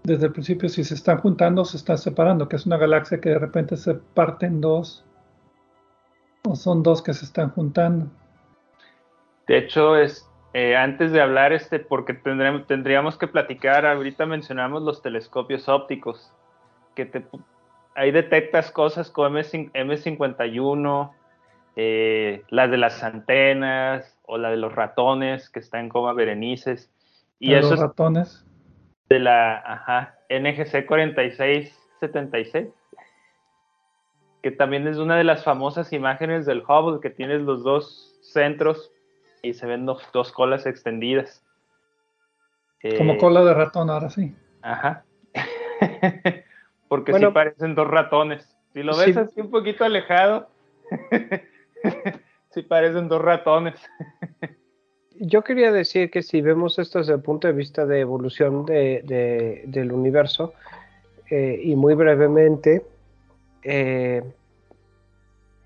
desde 0.04 0.26
el 0.26 0.32
principio, 0.32 0.68
si 0.68 0.84
se 0.84 0.94
están 0.94 1.18
juntando 1.18 1.62
o 1.62 1.64
se 1.64 1.78
están 1.78 1.96
separando, 1.96 2.46
que 2.46 2.56
es 2.56 2.66
una 2.66 2.76
galaxia 2.76 3.20
que 3.20 3.30
de 3.30 3.38
repente 3.38 3.78
se 3.78 3.94
parte 3.94 4.44
en 4.44 4.60
dos 4.60 5.02
o 6.46 6.56
son 6.56 6.82
dos 6.82 7.02
que 7.02 7.14
se 7.14 7.24
están 7.24 7.50
juntando. 7.50 8.06
De 9.46 9.58
hecho, 9.58 9.96
es, 9.96 10.30
eh, 10.52 10.76
antes 10.76 11.12
de 11.12 11.20
hablar, 11.20 11.52
este, 11.52 11.78
porque 11.80 12.14
tendríamos, 12.14 12.66
tendríamos 12.66 13.18
que 13.18 13.28
platicar, 13.28 13.86
ahorita 13.86 14.26
mencionamos 14.26 14.82
los 14.82 15.02
telescopios 15.02 15.68
ópticos 15.68 16.32
que 16.94 17.06
te, 17.06 17.24
ahí 17.94 18.10
detectas 18.10 18.70
cosas 18.70 19.10
como 19.10 19.38
M, 19.38 19.96
51 19.96 21.14
eh, 21.76 22.44
las 22.50 22.70
de 22.70 22.76
las 22.76 23.02
antenas 23.02 24.16
o 24.26 24.38
la 24.38 24.50
de 24.50 24.56
los 24.56 24.72
ratones 24.74 25.50
que 25.50 25.58
están 25.58 25.88
como 25.88 26.14
Berenices. 26.14 26.90
Y 27.40 27.52
¿De 27.52 27.60
los 27.62 27.78
ratones? 27.78 28.46
De 29.08 29.18
la 29.18 29.58
ajá, 29.58 30.18
NGC 30.30 30.86
4676, 30.86 32.68
que 34.44 34.50
también 34.50 34.86
es 34.86 34.98
una 34.98 35.16
de 35.16 35.24
las 35.24 35.42
famosas 35.42 35.90
imágenes 35.94 36.44
del 36.44 36.62
Hubble, 36.68 37.00
que 37.00 37.08
tienes 37.08 37.40
los 37.40 37.64
dos 37.64 38.14
centros 38.20 38.92
y 39.40 39.54
se 39.54 39.64
ven 39.64 39.86
dos, 39.86 40.06
dos 40.12 40.32
colas 40.32 40.66
extendidas. 40.66 41.42
Como 42.98 43.14
eh, 43.14 43.18
cola 43.18 43.42
de 43.42 43.54
ratón, 43.54 43.88
ahora 43.88 44.10
sí. 44.10 44.36
Ajá. 44.60 45.02
porque 46.88 47.14
sí 47.14 47.24
parecen 47.32 47.74
dos 47.74 47.88
ratones. 47.88 48.54
Si 48.74 48.82
lo 48.82 48.94
ves 48.94 49.16
así 49.16 49.40
un 49.40 49.50
poquito 49.50 49.82
alejado, 49.82 50.50
sí 52.50 52.60
parecen 52.60 53.08
dos 53.08 53.22
ratones. 53.22 53.80
Yo 55.20 55.42
quería 55.42 55.72
decir 55.72 56.10
que 56.10 56.22
si 56.22 56.42
vemos 56.42 56.78
esto 56.78 56.98
desde 56.98 57.14
el 57.14 57.22
punto 57.22 57.46
de 57.46 57.54
vista 57.54 57.86
de 57.86 58.00
evolución 58.00 58.66
del 58.66 59.90
universo, 59.90 60.52
eh, 61.30 61.58
y 61.64 61.76
muy 61.76 61.94
brevemente, 61.94 62.84
eh, 63.64 64.22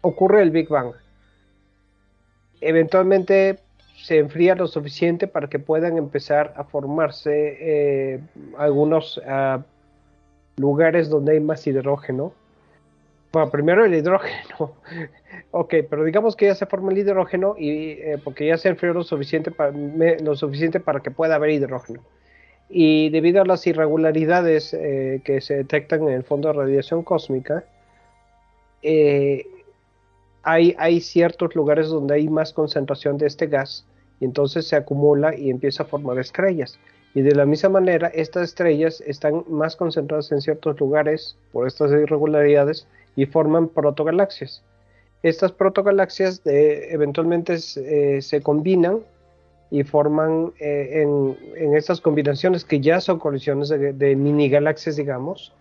ocurre 0.01 0.43
el 0.43 0.51
Big 0.51 0.69
Bang. 0.69 0.93
Eventualmente 2.61 3.59
se 3.97 4.19
enfría 4.19 4.55
lo 4.55 4.67
suficiente 4.67 5.27
para 5.27 5.49
que 5.49 5.59
puedan 5.59 5.99
empezar 5.99 6.55
a 6.57 6.65
formarse 6.65 7.57
eh, 7.61 8.21
algunos 8.57 9.21
ah, 9.27 9.63
lugares 10.57 11.09
donde 11.09 11.33
hay 11.33 11.41
más 11.41 11.67
hidrógeno. 11.67 12.33
Bueno, 13.33 13.51
primero 13.51 13.85
el 13.85 13.95
hidrógeno. 13.95 14.75
ok, 15.51 15.75
pero 15.91 16.05
digamos 16.05 16.37
que 16.37 16.47
ya 16.47 16.55
se 16.55 16.67
forma 16.67 16.93
el 16.93 16.99
hidrógeno 16.99 17.57
y 17.59 17.91
eh, 17.91 18.19
porque 18.23 18.47
ya 18.47 18.57
se 18.57 18.69
enfrió 18.69 18.95
lo 18.95 19.03
suficiente, 19.03 19.51
para, 19.51 19.73
lo 19.73 20.37
suficiente 20.37 20.81
para 20.81 21.01
que 21.01 21.11
pueda 21.11 21.35
haber 21.35 21.51
hidrógeno. 21.51 22.01
Y 22.71 23.11
debido 23.11 23.43
a 23.43 23.47
las 23.47 23.67
irregularidades 23.67 24.75
eh, 24.75 25.21
que 25.25 25.41
se 25.41 25.57
detectan 25.57 26.03
en 26.05 26.11
el 26.11 26.23
fondo 26.23 26.49
de 26.49 26.55
radiación 26.55 27.03
cósmica, 27.03 27.65
eh, 28.83 29.47
hay, 30.43 31.01
ciertos 31.01 31.55
lugares 31.55 31.89
donde 31.89 32.15
hay 32.15 32.29
más 32.29 32.53
concentración 32.53 33.19
de 33.19 33.27
este 33.27 33.47
gas 33.47 33.87
y 34.21 34.25
entonces 34.25 34.67
se 34.67 34.77
acumula 34.77 35.37
y 35.37 35.51
empieza 35.51 35.83
a 35.83 35.87
formar 35.87 36.19
estrellas. 36.19 36.79
Y 37.15 37.23
de 37.23 37.35
la 37.35 37.47
misma 37.47 37.71
manera, 37.71 38.09
estas 38.09 38.45
estrellas 38.45 39.03
están 39.07 39.45
más 39.49 39.77
concentradas 39.77 40.31
en 40.33 40.41
ciertos 40.41 40.79
lugares 40.81 41.37
por 41.53 41.67
estas 41.67 41.91
irregularidades 41.93 42.87
y 43.17 43.27
forman 43.27 43.69
protogalaxias. 43.69 44.63
Estas 45.23 45.53
protogalaxias 45.53 46.41
eventualmente 46.45 47.57
eh, 47.77 48.23
se 48.23 48.41
combinan 48.41 49.01
y 49.71 49.83
forman 49.83 50.53
eh, 50.61 51.03
en, 51.03 51.77
estas 51.77 52.01
combinaciones 52.01 52.65
que 52.65 52.81
ya 52.81 53.01
son 53.01 53.19
colisiones 53.19 53.69
de, 53.69 54.17
mini 54.17 54.49
galaxias, 54.49 54.97
digamos, 54.97 55.53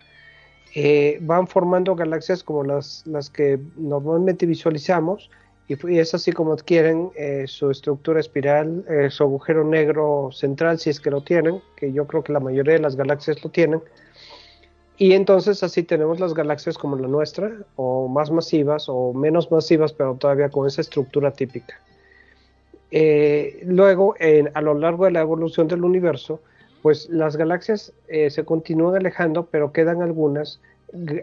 eh, 0.74 1.18
van 1.22 1.46
formando 1.46 1.94
galaxias 1.94 2.42
como 2.42 2.62
las, 2.64 3.02
las 3.06 3.30
que 3.30 3.58
normalmente 3.76 4.46
visualizamos 4.46 5.30
y, 5.68 5.98
es 5.98 6.14
así 6.14 6.32
como 6.32 6.54
adquieren 6.54 7.10
eh, 7.14 7.44
su 7.46 7.70
estructura 7.70 8.20
espiral, 8.20 8.84
eh, 8.88 9.10
su 9.10 9.22
agujero 9.22 9.64
negro 9.64 10.30
central, 10.32 10.78
si 10.78 10.88
es 10.88 10.98
que 10.98 11.10
lo 11.10 11.20
tienen, 11.20 11.60
que 11.76 11.92
yo 11.92 12.06
creo 12.06 12.24
que 12.24 12.32
la 12.32 12.40
mayoría 12.40 12.74
de 12.74 12.78
las 12.80 12.96
galaxias 12.96 13.44
lo 13.44 13.50
tienen. 13.50 13.82
Y 14.96 15.12
entonces 15.12 15.62
así 15.62 15.82
tenemos 15.82 16.20
las 16.20 16.32
galaxias 16.32 16.78
como 16.78 16.96
la 16.96 17.06
nuestra, 17.06 17.52
o 17.76 18.08
más 18.08 18.30
masivas, 18.30 18.88
o 18.88 19.12
menos 19.12 19.50
masivas, 19.52 19.92
pero 19.92 20.14
todavía 20.14 20.48
con 20.48 20.66
esa 20.66 20.80
estructura 20.80 21.30
típica. 21.32 21.78
Eh, 22.90 23.60
luego, 23.64 24.14
a 24.54 24.60
lo 24.62 24.74
largo 24.74 25.04
de 25.04 25.10
la 25.12 25.20
evolución 25.20 25.68
del 25.68 25.84
universo, 25.84 26.40
pues 26.82 27.08
las 27.08 27.36
galaxias 27.36 27.92
se 28.08 28.44
continúan 28.44 28.96
alejando, 28.96 29.46
pero 29.46 29.72
quedan 29.72 30.02
algunas 30.02 30.60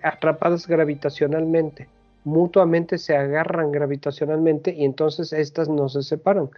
atrapadas 0.04 0.68
gravitacionalmente 0.68 1.88
mutuamente 2.26 2.98
se 2.98 3.16
agarran 3.16 3.72
gravitacionalmente 3.72 4.74
y 4.74 4.84
entonces 4.84 5.32
estas 5.32 5.70
no 5.70 5.88
se 5.88 6.04
separan. 6.04 6.50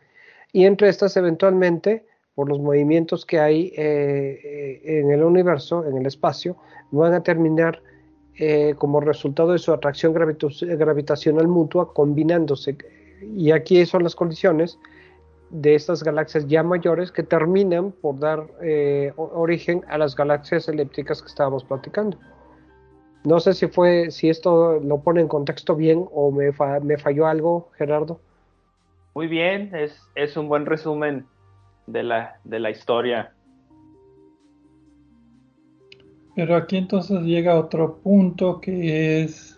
Y 0.52 0.66
entre 0.66 0.90
estas 0.90 1.16
eventualmente, 1.18 2.06
por 2.34 2.50
los 2.50 2.60
movimientos 2.60 3.26
que 3.26 3.40
hay 3.40 3.74
eh, 3.78 4.40
eh, 4.44 5.00
en 5.00 5.12
el 5.12 5.24
universo, 5.24 5.86
en 5.86 5.98
el 5.98 6.06
espacio, 6.06 6.56
van 6.92 7.14
a 7.14 7.22
terminar 7.22 7.82
eh, 8.40 8.76
como 8.78 9.02
resultado 9.02 9.52
de 9.52 9.60
su 9.60 9.74
atracción 9.74 10.14
gravitacional 10.14 11.48
mutua 11.48 11.94
combinándose. 11.94 12.78
Y 13.36 13.52
aquí 13.52 13.86
son 13.86 14.04
las 14.04 14.16
colisiones 14.16 14.80
de 15.50 15.76
estas 15.76 16.04
galaxias 16.04 16.48
ya 16.48 16.64
mayores 16.64 17.12
que 17.12 17.24
terminan 17.24 17.92
por 17.92 18.20
dar 18.20 18.48
eh, 18.62 19.14
origen 19.16 19.84
a 19.88 19.98
las 19.98 20.16
galaxias 20.16 20.68
elípticas 20.68 21.22
que 21.22 21.28
estábamos 21.28 21.64
platicando. 21.64 22.18
No 23.24 23.40
sé 23.40 23.54
si 23.54 23.68
fue, 23.68 24.12
si 24.12 24.30
esto 24.30 24.80
lo 24.80 25.00
pone 25.00 25.22
en 25.22 25.28
contexto 25.28 25.76
bien 25.76 26.06
o 26.12 26.32
me, 26.32 26.52
me 26.82 26.98
falló 26.98 27.28
algo, 27.28 27.72
Gerardo. 27.78 28.20
Muy 29.16 29.28
bien, 29.28 29.74
es, 29.76 30.00
es 30.16 30.38
un 30.38 30.48
buen 30.48 30.66
resumen 30.66 31.26
de 31.88 32.04
la, 32.04 32.40
de 32.44 32.60
la 32.60 32.70
historia. 32.70 33.34
Pero 36.36 36.56
aquí 36.56 36.78
entonces 36.78 37.22
llega 37.22 37.60
otro 37.60 37.98
punto 37.98 38.62
que 38.62 39.24
es 39.24 39.57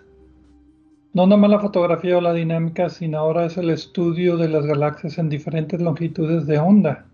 no 1.13 1.25
nomás 1.25 1.49
la 1.49 1.59
fotografía 1.59 2.17
o 2.17 2.21
la 2.21 2.33
dinámica, 2.33 2.89
sino 2.89 3.17
ahora 3.17 3.45
es 3.45 3.57
el 3.57 3.69
estudio 3.69 4.37
de 4.37 4.49
las 4.49 4.65
galaxias 4.65 5.17
en 5.17 5.29
diferentes 5.29 5.81
longitudes 5.81 6.45
de 6.45 6.59
onda. 6.59 7.05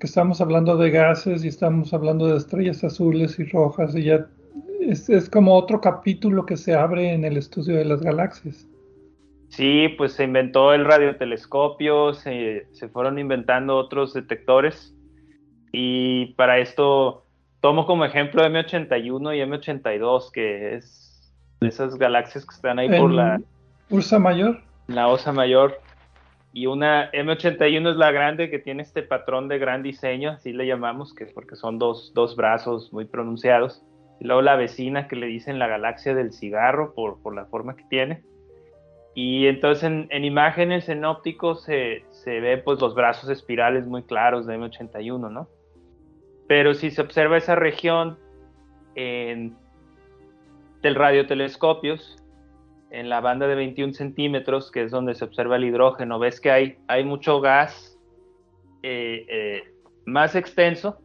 Que 0.00 0.06
estamos 0.06 0.40
hablando 0.40 0.76
de 0.76 0.90
gases 0.90 1.44
y 1.44 1.48
estamos 1.48 1.92
hablando 1.92 2.26
de 2.26 2.38
estrellas 2.38 2.82
azules 2.84 3.38
y 3.38 3.44
rojas 3.44 3.94
y 3.94 4.04
ya 4.04 4.26
es, 4.80 5.28
como 5.30 5.54
otro 5.56 5.80
capítulo 5.80 6.46
que 6.46 6.56
se 6.56 6.74
abre 6.74 7.12
en 7.12 7.24
el 7.24 7.36
estudio 7.36 7.76
de 7.76 7.84
las 7.84 8.02
galaxias. 8.02 8.68
Sí, 9.48 9.88
pues 9.96 10.12
se 10.12 10.24
inventó 10.24 10.72
el 10.72 10.84
radiotelescopio, 10.84 12.14
se, 12.14 12.66
se 12.72 12.88
fueron 12.88 13.18
inventando 13.18 13.76
otros 13.76 14.12
detectores 14.12 14.94
y 15.72 16.34
para 16.34 16.58
esto 16.58 17.26
tomo 17.60 17.86
como 17.86 18.04
ejemplo 18.04 18.42
M81 18.42 19.36
y 19.36 19.40
M82, 19.40 20.30
que 20.30 20.76
es 20.76 21.05
de 21.60 21.68
esas 21.68 21.96
galaxias 21.96 22.44
que 22.44 22.54
están 22.54 22.78
ahí 22.78 22.88
por 22.88 23.10
la 23.10 23.40
Ursa 23.90 24.18
Mayor. 24.18 24.60
La 24.88 25.08
Osa 25.08 25.32
Mayor. 25.32 25.78
Y 26.52 26.66
una 26.66 27.10
M81 27.12 27.90
es 27.90 27.96
la 27.96 28.12
grande 28.12 28.50
que 28.50 28.58
tiene 28.58 28.82
este 28.82 29.02
patrón 29.02 29.48
de 29.48 29.58
gran 29.58 29.82
diseño, 29.82 30.30
así 30.30 30.52
le 30.52 30.66
llamamos, 30.66 31.12
que 31.12 31.24
es 31.24 31.32
porque 31.32 31.54
son 31.54 31.78
dos, 31.78 32.12
dos 32.14 32.34
brazos 32.34 32.92
muy 32.92 33.04
pronunciados. 33.04 33.82
Y 34.20 34.24
luego 34.24 34.40
la 34.40 34.56
vecina 34.56 35.08
que 35.08 35.16
le 35.16 35.26
dicen 35.26 35.58
la 35.58 35.66
galaxia 35.66 36.14
del 36.14 36.32
cigarro 36.32 36.94
por, 36.94 37.20
por 37.20 37.34
la 37.34 37.44
forma 37.44 37.76
que 37.76 37.84
tiene. 37.90 38.22
Y 39.14 39.46
entonces 39.46 39.84
en, 39.84 40.08
en 40.10 40.24
imágenes, 40.24 40.88
en 40.88 41.04
ópticos, 41.04 41.64
se, 41.64 42.04
se, 42.10 42.40
ve 42.40 42.58
pues 42.58 42.80
los 42.80 42.94
brazos 42.94 43.28
espirales 43.28 43.86
muy 43.86 44.02
claros 44.02 44.46
de 44.46 44.58
M81, 44.58 45.30
¿no? 45.30 45.48
Pero 46.48 46.74
si 46.74 46.90
se 46.90 47.02
observa 47.02 47.36
esa 47.36 47.54
región 47.54 48.18
en 48.94 49.56
del 50.82 50.94
radiotelescopios 50.94 52.16
en 52.90 53.08
la 53.08 53.20
banda 53.20 53.46
de 53.46 53.54
21 53.54 53.92
centímetros, 53.92 54.70
que 54.70 54.82
es 54.82 54.90
donde 54.90 55.14
se 55.14 55.24
observa 55.24 55.56
el 55.56 55.64
hidrógeno, 55.64 56.18
ves 56.18 56.40
que 56.40 56.50
hay, 56.50 56.78
hay 56.88 57.04
mucho 57.04 57.40
gas 57.40 57.98
eh, 58.82 59.26
eh, 59.28 59.74
más 60.04 60.34
extenso 60.34 60.98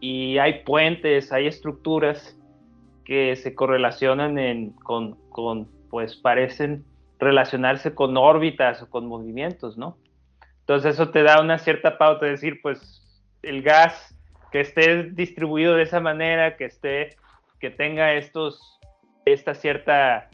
y 0.00 0.38
hay 0.38 0.64
puentes, 0.64 1.32
hay 1.32 1.46
estructuras 1.46 2.38
que 3.04 3.36
se 3.36 3.54
correlacionan 3.54 4.70
con, 4.70 5.16
con, 5.30 5.68
pues 5.90 6.16
parecen 6.16 6.84
relacionarse 7.18 7.94
con 7.94 8.16
órbitas 8.16 8.82
o 8.82 8.88
con 8.88 9.06
movimientos, 9.06 9.76
¿no? 9.76 9.98
Entonces 10.60 10.94
eso 10.94 11.10
te 11.10 11.22
da 11.22 11.40
una 11.40 11.58
cierta 11.58 11.98
pauta 11.98 12.24
de 12.24 12.32
decir, 12.32 12.60
pues 12.62 13.02
el 13.42 13.62
gas 13.62 14.16
que 14.52 14.60
esté 14.60 15.04
distribuido 15.04 15.74
de 15.74 15.82
esa 15.82 16.00
manera, 16.00 16.56
que 16.56 16.64
esté, 16.64 17.16
que 17.58 17.70
tenga 17.70 18.14
estos 18.14 18.79
esta 19.32 19.54
cierta 19.54 20.30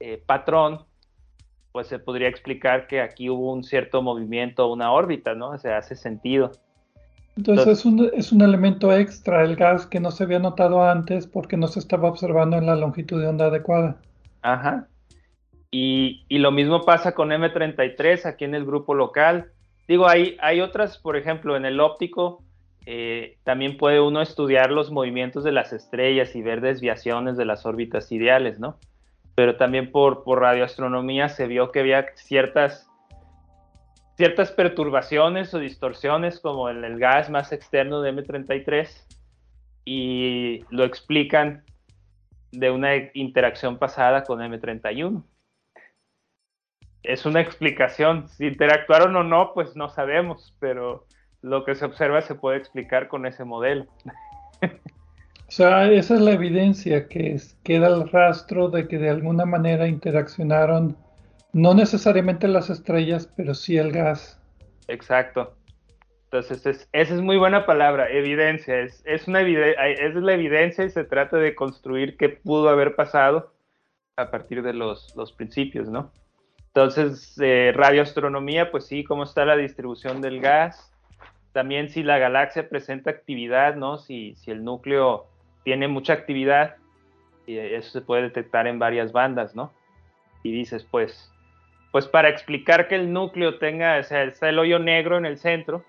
eh, 0.00 0.22
patrón, 0.24 0.80
pues 1.72 1.88
se 1.88 1.98
podría 1.98 2.28
explicar 2.28 2.86
que 2.86 3.00
aquí 3.00 3.28
hubo 3.28 3.52
un 3.52 3.64
cierto 3.64 4.02
movimiento, 4.02 4.70
una 4.70 4.92
órbita, 4.92 5.34
¿no? 5.34 5.50
O 5.50 5.58
sea, 5.58 5.78
hace 5.78 5.96
sentido. 5.96 6.52
Entonces, 7.36 7.66
es, 7.66 7.84
un, 7.84 8.10
es, 8.14 8.30
un, 8.30 8.42
elemento 8.42 8.92
extra 8.92 9.42
el 9.42 9.56
gas 9.56 9.86
que 9.86 9.98
no 9.98 10.12
se 10.12 10.22
había 10.22 10.38
notado 10.38 10.84
antes 10.84 11.26
porque 11.26 11.56
no 11.56 11.66
se 11.66 11.80
estaba 11.80 12.08
observando 12.08 12.56
en 12.56 12.66
la 12.66 12.76
longitud 12.76 13.20
de 13.20 13.26
onda 13.26 13.46
adecuada. 13.46 13.96
Ajá. 14.42 14.86
Y, 15.72 16.24
y 16.28 16.38
lo 16.38 16.52
mismo 16.52 16.82
pasa 16.82 17.12
con 17.12 17.30
M33 17.30 18.26
aquí 18.26 18.44
en 18.44 18.54
el 18.54 18.64
grupo 18.64 18.94
local. 18.94 19.50
Digo, 19.88 20.08
hay, 20.08 20.36
hay 20.40 20.60
otras, 20.60 20.98
por 20.98 21.16
ejemplo, 21.16 21.56
en 21.56 21.64
el 21.64 21.80
óptico, 21.80 22.44
eh, 22.86 23.38
también 23.44 23.76
puede 23.76 24.00
uno 24.00 24.20
estudiar 24.20 24.70
los 24.70 24.90
movimientos 24.90 25.42
de 25.44 25.52
las 25.52 25.72
estrellas 25.72 26.36
y 26.36 26.42
ver 26.42 26.60
desviaciones 26.60 27.36
de 27.36 27.46
las 27.46 27.64
órbitas 27.64 28.12
ideales, 28.12 28.58
¿no? 28.58 28.78
Pero 29.34 29.56
también 29.56 29.90
por, 29.90 30.22
por 30.22 30.40
radioastronomía 30.40 31.28
se 31.28 31.46
vio 31.46 31.72
que 31.72 31.80
había 31.80 32.06
ciertas, 32.14 32.88
ciertas 34.16 34.52
perturbaciones 34.52 35.54
o 35.54 35.58
distorsiones 35.58 36.40
como 36.40 36.68
en 36.68 36.84
el 36.84 36.98
gas 36.98 37.30
más 37.30 37.52
externo 37.52 38.02
de 38.02 38.12
M33 38.12 38.88
y 39.86 40.64
lo 40.70 40.84
explican 40.84 41.64
de 42.52 42.70
una 42.70 42.94
interacción 43.14 43.78
pasada 43.78 44.24
con 44.24 44.40
M31. 44.40 45.24
Es 47.02 47.26
una 47.26 47.40
explicación. 47.40 48.28
Si 48.28 48.46
interactuaron 48.46 49.16
o 49.16 49.24
no, 49.24 49.52
pues 49.52 49.74
no 49.74 49.88
sabemos, 49.88 50.54
pero 50.60 51.06
lo 51.44 51.62
que 51.62 51.74
se 51.74 51.84
observa 51.84 52.22
se 52.22 52.34
puede 52.34 52.56
explicar 52.56 53.06
con 53.08 53.26
ese 53.26 53.44
modelo. 53.44 53.86
O 55.46 55.52
sea, 55.56 55.92
esa 55.92 56.14
es 56.14 56.20
la 56.22 56.32
evidencia 56.32 57.06
que 57.06 57.38
queda 57.62 57.88
el 57.88 58.08
rastro 58.08 58.70
de 58.70 58.88
que 58.88 58.98
de 58.98 59.10
alguna 59.10 59.44
manera 59.44 59.86
interaccionaron, 59.86 60.96
no 61.52 61.74
necesariamente 61.74 62.48
las 62.48 62.70
estrellas, 62.70 63.30
pero 63.36 63.54
sí 63.54 63.76
el 63.76 63.92
gas. 63.92 64.40
Exacto. 64.88 65.54
Entonces, 66.24 66.64
es, 66.64 66.88
esa 66.92 67.14
es 67.14 67.20
muy 67.20 67.36
buena 67.36 67.66
palabra, 67.66 68.08
evidencia. 68.08 68.80
Es, 68.80 69.02
es, 69.04 69.28
una 69.28 69.42
es 69.42 70.14
la 70.14 70.32
evidencia 70.32 70.86
y 70.86 70.90
se 70.90 71.04
trata 71.04 71.36
de 71.36 71.54
construir 71.54 72.16
qué 72.16 72.30
pudo 72.30 72.70
haber 72.70 72.96
pasado 72.96 73.52
a 74.16 74.30
partir 74.30 74.62
de 74.62 74.72
los, 74.72 75.14
los 75.14 75.30
principios, 75.32 75.90
¿no? 75.90 76.10
Entonces, 76.68 77.36
eh, 77.40 77.70
radioastronomía, 77.76 78.70
pues 78.72 78.86
sí, 78.86 79.04
cómo 79.04 79.24
está 79.24 79.44
la 79.44 79.56
distribución 79.56 80.22
del 80.22 80.40
gas, 80.40 80.93
también 81.54 81.88
si 81.88 82.02
la 82.02 82.18
galaxia 82.18 82.68
presenta 82.68 83.10
actividad, 83.10 83.76
¿no? 83.76 83.96
Si, 83.96 84.34
si 84.34 84.50
el 84.50 84.64
núcleo 84.64 85.26
tiene 85.62 85.88
mucha 85.88 86.12
actividad, 86.12 86.76
eso 87.46 87.90
se 87.90 88.00
puede 88.02 88.22
detectar 88.22 88.66
en 88.66 88.78
varias 88.78 89.12
bandas, 89.12 89.54
¿no? 89.54 89.72
Y 90.42 90.52
dices, 90.52 90.84
pues, 90.90 91.32
pues 91.92 92.06
para 92.08 92.28
explicar 92.28 92.88
que 92.88 92.96
el 92.96 93.12
núcleo 93.12 93.58
tenga, 93.58 93.98
o 93.98 94.02
sea, 94.02 94.24
está 94.24 94.48
el 94.48 94.58
hoyo 94.58 94.80
negro 94.80 95.16
en 95.16 95.26
el 95.26 95.38
centro, 95.38 95.84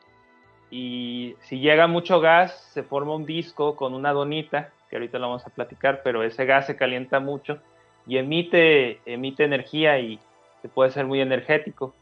y 0.70 1.36
si 1.42 1.60
llega 1.60 1.88
mucho 1.88 2.20
gas, 2.22 2.70
se 2.72 2.84
forma 2.84 3.16
un 3.16 3.26
disco 3.26 3.76
con 3.76 3.94
una 3.96 4.14
donita, 4.14 4.70
que 4.90 4.98
ahorita 4.98 5.18
lo 5.18 5.30
vamos 5.30 5.48
a 5.48 5.50
platicar, 5.50 6.02
pero 6.04 6.22
ese 6.24 6.46
gas 6.46 6.68
se 6.68 6.76
calienta 6.76 7.20
mucho 7.20 7.60
y 8.06 8.18
emite, 8.18 9.00
emite 9.06 9.44
energía 9.44 10.00
y 10.00 10.20
se 10.62 10.70
puede 10.70 10.92
ser 10.92 11.06
muy 11.06 11.22
energético. 11.22 11.96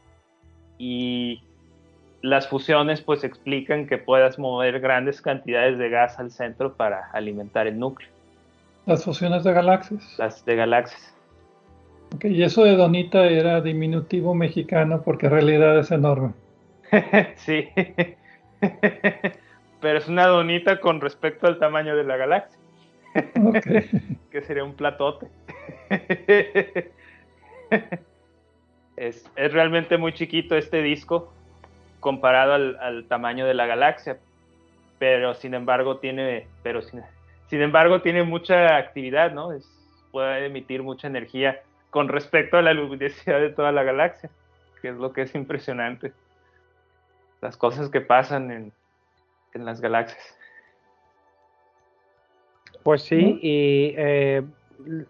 Y 0.76 1.42
las 2.24 2.48
fusiones 2.48 3.02
pues 3.02 3.22
explican 3.22 3.86
que 3.86 3.98
puedas 3.98 4.38
mover 4.38 4.80
grandes 4.80 5.20
cantidades 5.20 5.76
de 5.76 5.90
gas 5.90 6.18
al 6.18 6.30
centro 6.30 6.72
para 6.72 7.10
alimentar 7.12 7.66
el 7.66 7.78
núcleo. 7.78 8.08
Las 8.86 9.04
fusiones 9.04 9.44
de 9.44 9.52
galaxias. 9.52 10.18
Las 10.18 10.42
de 10.46 10.56
galaxias. 10.56 11.14
Ok, 12.14 12.24
y 12.24 12.42
eso 12.42 12.64
de 12.64 12.76
donita 12.76 13.26
era 13.26 13.60
diminutivo 13.60 14.34
mexicano 14.34 15.02
porque 15.02 15.26
en 15.26 15.32
realidad 15.32 15.78
es 15.78 15.90
enorme. 15.90 16.32
sí. 17.36 17.68
Pero 19.82 19.98
es 19.98 20.08
una 20.08 20.26
donita 20.26 20.80
con 20.80 21.02
respecto 21.02 21.46
al 21.46 21.58
tamaño 21.58 21.94
de 21.94 22.04
la 22.04 22.16
galaxia. 22.16 22.58
que 24.30 24.40
sería 24.40 24.64
un 24.64 24.72
platote. 24.72 25.26
es, 28.96 29.30
es 29.36 29.52
realmente 29.52 29.98
muy 29.98 30.14
chiquito 30.14 30.56
este 30.56 30.80
disco 30.80 31.30
comparado 32.04 32.52
al, 32.52 33.06
tamaño 33.08 33.46
de 33.46 33.54
la 33.54 33.64
galaxia, 33.64 34.18
pero 34.98 35.32
sin 35.32 35.54
embargo 35.54 35.96
tiene, 35.96 36.46
pero 36.62 36.82
sin, 36.82 37.00
sin 37.46 37.62
embargo 37.62 38.02
tiene 38.02 38.22
mucha 38.22 38.76
actividad, 38.76 39.32
¿no? 39.32 39.52
Es, 39.52 39.66
puede 40.12 40.44
emitir 40.44 40.82
mucha 40.82 41.06
energía 41.06 41.62
con 41.88 42.08
respecto 42.08 42.58
a 42.58 42.62
la 42.62 42.74
luminosidad 42.74 43.40
de 43.40 43.48
toda 43.48 43.72
la 43.72 43.84
galaxia, 43.84 44.28
que 44.82 44.90
es 44.90 44.96
lo 44.96 45.14
que 45.14 45.22
es 45.22 45.34
impresionante. 45.34 46.12
Las 47.40 47.56
cosas 47.56 47.88
que 47.88 48.02
pasan 48.02 48.50
en, 48.50 48.72
en 49.54 49.64
las 49.64 49.80
galaxias. 49.80 50.36
Pues 52.82 53.02
sí, 53.02 53.38
y 53.40 53.94
eh, 53.96 54.42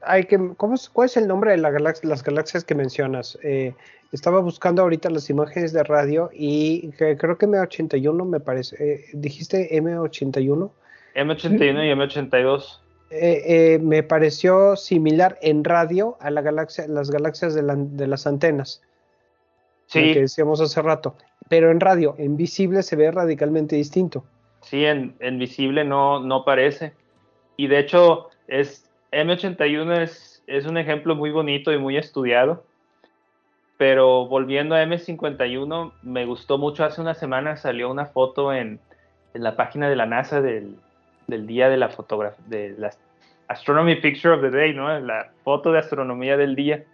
hay 0.03 0.25
que, 0.25 0.39
¿cómo 0.57 0.75
¿cuál 0.93 1.07
es 1.07 1.17
el 1.17 1.27
nombre 1.27 1.53
de 1.53 1.59
la 1.59 1.71
las 1.71 2.23
galaxias 2.23 2.65
que 2.65 2.75
mencionas? 2.75 3.39
Eh, 3.43 3.75
estaba 4.15 4.41
buscando 4.41 4.83
ahorita 4.83 5.11
las 5.11 5.29
imágenes 5.29 5.73
de 5.73 5.83
radio 5.83 6.31
y 6.33 6.91
creo 6.93 7.37
que 7.37 7.47
M81 7.47 8.25
me 8.25 8.39
parece. 8.39 8.77
Eh, 8.79 9.05
¿Dijiste 9.13 9.77
M81? 9.77 10.71
M81 11.17 11.61
y 11.61 11.93
M82. 11.93 12.79
Eh, 13.11 13.43
eh, 13.47 13.79
me 13.81 14.03
pareció 14.03 14.77
similar 14.77 15.37
en 15.43 15.65
radio 15.65 16.17
a 16.21 16.31
la 16.31 16.43
galaxia, 16.43 16.87
las 16.89 17.11
galaxias 17.11 17.55
de, 17.55 17.63
las 18.07 18.27
antenas. 18.27 18.83
sí. 19.87 20.13
que 20.13 20.21
decíamos 20.21 20.61
hace 20.61 20.81
rato. 20.81 21.17
Pero 21.49 21.71
en 21.71 21.81
radio, 21.81 22.15
en 22.17 22.37
visible 22.37 22.83
se 22.83 22.97
ve 22.97 23.11
radicalmente 23.11 23.77
distinto. 23.77 24.25
Sí, 24.63 24.85
en, 24.85 25.15
en 25.21 25.39
visible 25.39 25.85
no, 25.85 26.21
no 26.21 26.45
parece. 26.45 26.93
Y 27.57 27.67
de 27.67 27.81
hecho, 27.81 28.31
es, 28.49 28.89
M81 29.15 30.01
es, 30.47 30.67
un 30.67 30.77
ejemplo 30.77 31.15
muy 31.15 31.31
bonito 31.31 31.73
y 31.73 31.79
muy 31.79 31.97
estudiado. 31.97 32.65
Pero 33.77 34.27
volviendo 34.27 34.75
a 34.75 34.85
M51, 34.85 35.93
me 36.03 36.27
gustó 36.27 36.59
mucho. 36.59 36.85
Hace 36.85 37.01
una 37.01 37.15
semana 37.15 37.57
salió 37.57 37.91
una 37.91 38.07
foto 38.07 38.53
en, 38.53 38.81
en 39.35 39.43
la 39.43 39.57
página 39.57 39.89
de 39.89 39.97
la 39.97 40.07
NASA 40.07 40.41
del, 40.41 40.77
del 41.27 41.47
día 41.47 41.69
de 41.69 41.77
la 41.77 41.89
fotografía, 41.89 42.45
de 42.47 42.75
la 42.79 42.91
Astronomy 43.49 43.97
Picture 43.97 44.35
of 44.35 44.41
the 44.41 44.51
Day, 44.51 44.75
¿no? 44.75 44.99
La 45.01 45.31
foto 45.43 45.73
de 45.73 45.79
astronomía 45.79 46.37
del 46.37 46.55
día. 46.55 46.85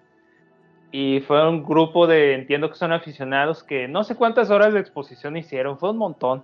Y 0.93 1.21
fue 1.21 1.49
un 1.49 1.65
grupo 1.65 2.07
de, 2.07 2.35
entiendo 2.35 2.69
que 2.69 2.77
son 2.77 2.93
aficionados, 2.93 3.63
que 3.63 3.87
no 3.87 4.03
sé 4.03 4.17
cuántas 4.17 4.51
horas 4.51 4.75
de 4.75 4.81
exposición 4.81 5.37
hicieron, 5.37 5.79
fue 5.79 5.91
un 5.91 5.99
montón. 5.99 6.43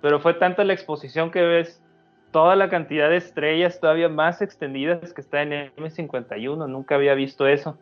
Pero 0.00 0.20
fue 0.20 0.34
tanta 0.34 0.64
la 0.64 0.72
exposición 0.72 1.30
que 1.30 1.42
ves 1.42 1.82
toda 2.30 2.56
la 2.56 2.68
cantidad 2.68 3.08
de 3.08 3.16
estrellas 3.16 3.80
todavía 3.80 4.08
más 4.08 4.42
extendidas 4.42 5.12
que 5.12 5.20
está 5.20 5.42
en 5.42 5.72
M51. 5.76 6.68
Nunca 6.68 6.94
había 6.94 7.14
visto 7.14 7.46
eso. 7.46 7.78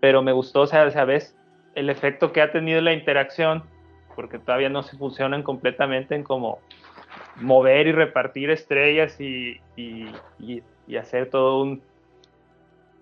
Pero 0.00 0.22
me 0.22 0.32
gustó, 0.32 0.62
o 0.62 0.66
sea, 0.66 0.90
¿sabes? 0.90 1.36
El 1.74 1.90
efecto 1.90 2.32
que 2.32 2.40
ha 2.40 2.52
tenido 2.52 2.80
la 2.80 2.92
interacción, 2.92 3.64
porque 4.14 4.38
todavía 4.38 4.68
no 4.68 4.82
se 4.82 4.96
funcionan 4.96 5.42
completamente 5.42 6.14
en 6.14 6.22
como 6.22 6.60
mover 7.36 7.86
y 7.86 7.92
repartir 7.92 8.50
estrellas 8.50 9.20
y, 9.20 9.60
y, 9.76 10.96
hacer 10.96 11.30
todo 11.30 11.62
un 11.62 11.82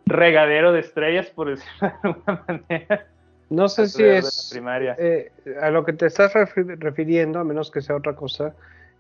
regadero 0.07 0.73
de 0.73 0.81
estrellas, 0.81 1.27
por 1.31 1.51
decirlo 1.51 1.89
de 1.89 1.95
alguna 2.03 2.45
manera. 2.47 3.07
No 3.49 3.69
sé 3.69 3.87
si 3.87 4.03
es 4.03 4.59
eh, 4.99 5.31
a 5.61 5.71
lo 5.71 5.85
que 5.85 5.93
te 5.93 6.07
estás 6.07 6.33
refiriendo, 6.35 7.39
a 7.39 7.45
menos 7.45 7.71
que 7.71 7.81
sea 7.81 7.95
otra 7.95 8.17
cosa, 8.17 8.55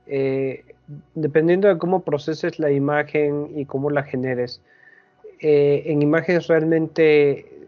eh, 0.06 0.64
dependiendo 1.14 1.68
de 1.68 1.78
cómo 1.78 2.02
proceses 2.02 2.58
la 2.58 2.70
imagen 2.70 3.50
y 3.56 3.64
cómo 3.64 3.90
la 3.90 4.02
generes. 4.02 4.60
Eh, 5.40 5.82
en 5.86 6.02
imágenes 6.02 6.46
realmente 6.46 7.66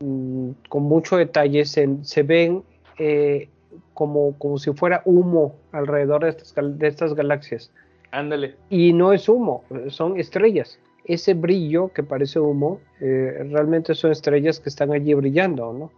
mm, 0.00 0.50
con 0.68 0.82
mucho 0.82 1.16
detalle 1.16 1.64
se, 1.64 1.88
se 2.02 2.22
ven 2.22 2.62
como, 3.94 4.36
como 4.38 4.58
si 4.58 4.72
fuera 4.72 5.02
humo 5.04 5.56
alrededor 5.72 6.24
de 6.24 6.30
estas, 6.30 6.78
de 6.78 6.86
estas 6.86 7.14
galaxias. 7.14 7.70
Ándale. 8.14 8.54
Y 8.70 8.92
no 8.92 9.12
es 9.12 9.28
humo, 9.28 9.64
son 9.88 10.18
estrellas. 10.20 10.78
Ese 11.04 11.34
brillo 11.34 11.92
que 11.92 12.02
parece 12.02 12.38
humo, 12.38 12.80
eh, 13.00 13.46
realmente 13.50 13.94
son 13.94 14.12
estrellas 14.12 14.60
que 14.60 14.68
están 14.68 14.92
allí 14.92 15.14
brillando, 15.14 15.72
¿no? 15.72 15.90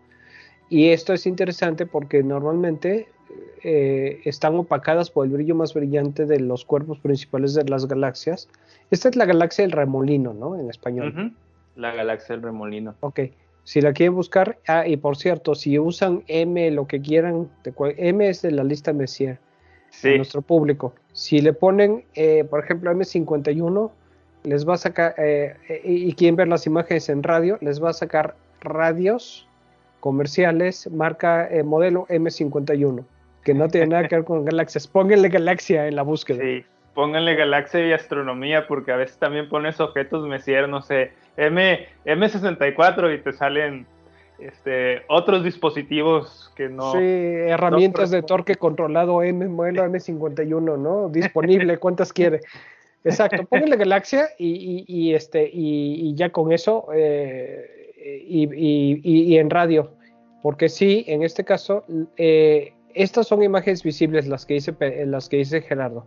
Y 0.68 0.88
esto 0.88 1.12
es 1.12 1.26
interesante 1.26 1.86
porque 1.86 2.22
normalmente 2.22 3.06
eh, 3.62 4.20
están 4.24 4.54
opacadas 4.54 5.10
por 5.10 5.26
el 5.26 5.32
brillo 5.32 5.54
más 5.54 5.74
brillante 5.74 6.26
de 6.26 6.40
los 6.40 6.64
cuerpos 6.64 6.98
principales 6.98 7.54
de 7.54 7.64
las 7.64 7.86
galaxias. 7.86 8.48
Esta 8.90 9.08
es 9.08 9.16
la 9.16 9.24
galaxia 9.24 9.64
del 9.64 9.72
remolino, 9.72 10.32
¿no? 10.34 10.58
En 10.58 10.70
español. 10.70 11.32
La 11.74 11.94
galaxia 11.94 12.34
del 12.36 12.42
remolino. 12.42 12.94
Ok. 13.00 13.20
Si 13.64 13.80
la 13.80 13.92
quieren 13.92 14.14
buscar, 14.14 14.58
ah, 14.68 14.86
y 14.86 14.96
por 14.96 15.16
cierto, 15.16 15.56
si 15.56 15.78
usan 15.78 16.22
M, 16.28 16.70
lo 16.70 16.86
que 16.86 17.00
quieran, 17.00 17.48
M 17.96 18.28
es 18.28 18.42
de 18.42 18.52
la 18.52 18.62
lista 18.62 18.92
Messier, 18.92 19.40
de 20.02 20.18
nuestro 20.18 20.40
público. 20.40 20.94
Si 21.12 21.40
le 21.40 21.52
ponen, 21.52 22.04
eh, 22.14 22.44
por 22.44 22.62
ejemplo, 22.62 22.92
M51, 22.92 23.90
les 24.44 24.68
va 24.68 24.74
a 24.74 24.78
sacar, 24.78 25.14
eh, 25.18 25.56
y 25.82 26.12
quieren 26.14 26.36
ver 26.36 26.46
las 26.46 26.66
imágenes 26.66 27.08
en 27.08 27.24
radio, 27.24 27.58
les 27.60 27.82
va 27.82 27.90
a 27.90 27.92
sacar 27.92 28.36
radios 28.60 29.48
comerciales, 30.00 30.88
marca 30.92 31.48
eh, 31.48 31.64
modelo 31.64 32.06
M51, 32.06 33.04
que 33.46 33.54
no 33.54 33.68
tiene 33.68 33.86
nada 33.86 34.08
que 34.08 34.16
ver 34.16 34.24
con 34.24 34.44
galaxias. 34.44 34.88
Pónganle 34.88 35.28
galaxia 35.28 35.86
en 35.86 35.94
la 35.94 36.02
búsqueda. 36.02 36.42
Sí, 36.42 36.64
pónganle 36.94 37.36
galaxia 37.36 37.86
y 37.86 37.92
astronomía, 37.92 38.66
porque 38.66 38.90
a 38.90 38.96
veces 38.96 39.18
también 39.18 39.48
pones 39.48 39.78
objetos 39.78 40.26
Messier, 40.26 40.68
no 40.68 40.82
sé 40.82 41.12
M, 41.36 41.86
M64 42.04 43.14
y 43.14 43.22
te 43.22 43.32
salen 43.32 43.86
este, 44.40 45.02
otros 45.06 45.44
dispositivos 45.44 46.52
que 46.56 46.68
no. 46.68 46.90
Sí, 46.90 46.98
herramientas 46.98 48.10
de 48.10 48.24
torque 48.24 48.56
controlado 48.56 49.22
M, 49.22 49.46
modelo 49.46 49.84
M51, 49.84 50.76
¿no? 50.76 51.08
Disponible, 51.08 51.78
¿cuántas 51.78 52.12
quiere? 52.12 52.40
Exacto, 53.04 53.44
póngale 53.44 53.76
Galaxia 53.76 54.30
y, 54.40 54.84
y, 54.88 55.14
este, 55.14 55.48
y, 55.52 56.12
ya 56.16 56.30
con 56.30 56.50
eso, 56.50 56.88
eh, 56.92 57.92
y, 58.26 59.36
en 59.36 59.50
radio, 59.50 59.92
porque 60.42 60.68
sí, 60.68 61.04
en 61.06 61.22
este 61.22 61.44
caso, 61.44 61.84
eh, 62.16 62.72
estas 62.96 63.26
son 63.26 63.42
imágenes 63.42 63.82
visibles 63.82 64.26
las 64.26 64.46
que 64.46 64.54
dice, 64.54 64.74
las 65.06 65.28
que 65.28 65.38
dice 65.38 65.60
Gerardo. 65.60 66.06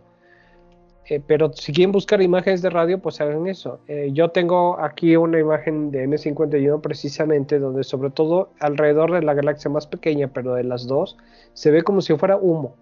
Eh, 1.10 1.20
pero 1.26 1.52
si 1.52 1.72
quieren 1.72 1.90
buscar 1.90 2.22
imágenes 2.22 2.62
de 2.62 2.70
radio, 2.70 3.00
pues 3.00 3.20
hagan 3.20 3.46
eso. 3.48 3.80
Eh, 3.88 4.10
yo 4.12 4.30
tengo 4.30 4.78
aquí 4.78 5.16
una 5.16 5.40
imagen 5.40 5.90
de 5.90 6.06
M51 6.06 6.80
precisamente, 6.80 7.58
donde 7.58 7.82
sobre 7.82 8.10
todo 8.10 8.50
alrededor 8.60 9.12
de 9.12 9.22
la 9.22 9.34
galaxia 9.34 9.70
más 9.70 9.88
pequeña, 9.88 10.28
pero 10.28 10.54
de 10.54 10.62
las 10.62 10.86
dos, 10.86 11.16
se 11.52 11.72
ve 11.72 11.82
como 11.82 12.00
si 12.00 12.16
fuera 12.16 12.36
humo. 12.36 12.76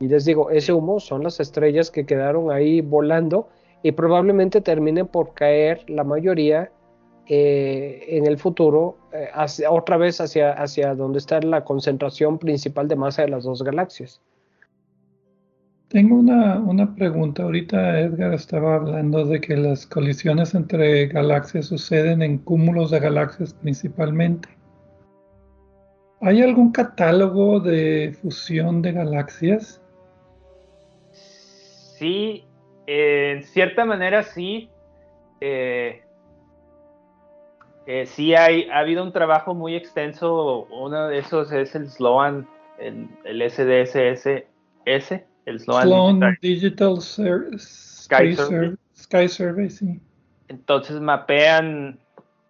Y 0.00 0.08
les 0.08 0.24
digo, 0.24 0.50
ese 0.50 0.72
humo 0.72 0.98
son 0.98 1.22
las 1.22 1.38
estrellas 1.38 1.90
que 1.90 2.06
quedaron 2.06 2.50
ahí 2.50 2.80
volando 2.80 3.48
y 3.82 3.92
probablemente 3.92 4.60
terminen 4.60 5.06
por 5.06 5.34
caer 5.34 5.88
la 5.88 6.04
mayoría 6.04 6.70
eh, 7.28 8.04
en 8.08 8.26
el 8.26 8.38
futuro, 8.38 8.96
otra 9.68 9.96
vez 9.96 10.20
hacia, 10.20 10.52
hacia 10.52 10.94
donde 10.94 11.18
está 11.18 11.40
la 11.40 11.64
concentración 11.64 12.38
principal 12.38 12.88
de 12.88 12.96
masa 12.96 13.22
de 13.22 13.28
las 13.28 13.44
dos 13.44 13.62
galaxias. 13.62 14.20
Tengo 15.88 16.16
una, 16.16 16.94
pregunta. 16.94 17.44
Ahorita 17.44 18.00
Edgar 18.00 18.34
estaba 18.34 18.74
hablando 18.74 19.24
de 19.24 19.40
que 19.40 19.56
las 19.56 19.86
colisiones 19.86 20.54
entre 20.54 21.06
galaxias 21.06 21.66
suceden 21.66 22.20
en 22.20 22.38
cúmulos 22.38 22.90
de 22.90 23.00
galaxias 23.00 23.54
principalmente. 23.54 24.50
¿Hay 26.20 26.42
algún 26.42 26.72
catálogo 26.72 27.60
de 27.60 28.14
fusión 28.20 28.82
de 28.82 28.92
galaxias? 28.92 29.80
Sí, 31.98 32.44
en 32.86 33.42
cierta 33.44 33.86
manera 33.86 34.22
sí. 34.22 34.68
Eh, 35.40 36.02
eh, 37.88 38.06
sí 38.06 38.34
hay, 38.34 38.68
ha 38.70 38.80
habido 38.80 39.02
un 39.02 39.12
trabajo 39.12 39.54
muy 39.54 39.74
extenso. 39.74 40.68
Uno 40.70 41.08
de 41.08 41.18
esos 41.18 41.50
es 41.52 41.74
el 41.74 41.88
Sloan, 41.88 42.46
el, 42.78 43.08
el 43.24 43.50
SDSS 43.50 45.24
el 45.48 45.60
Sloan, 45.60 46.38
Digital, 46.42 47.00
Sky, 47.00 49.28
Survey. 49.28 49.70
sí. 49.70 50.00
Entonces 50.48 51.00
mapean 51.00 51.98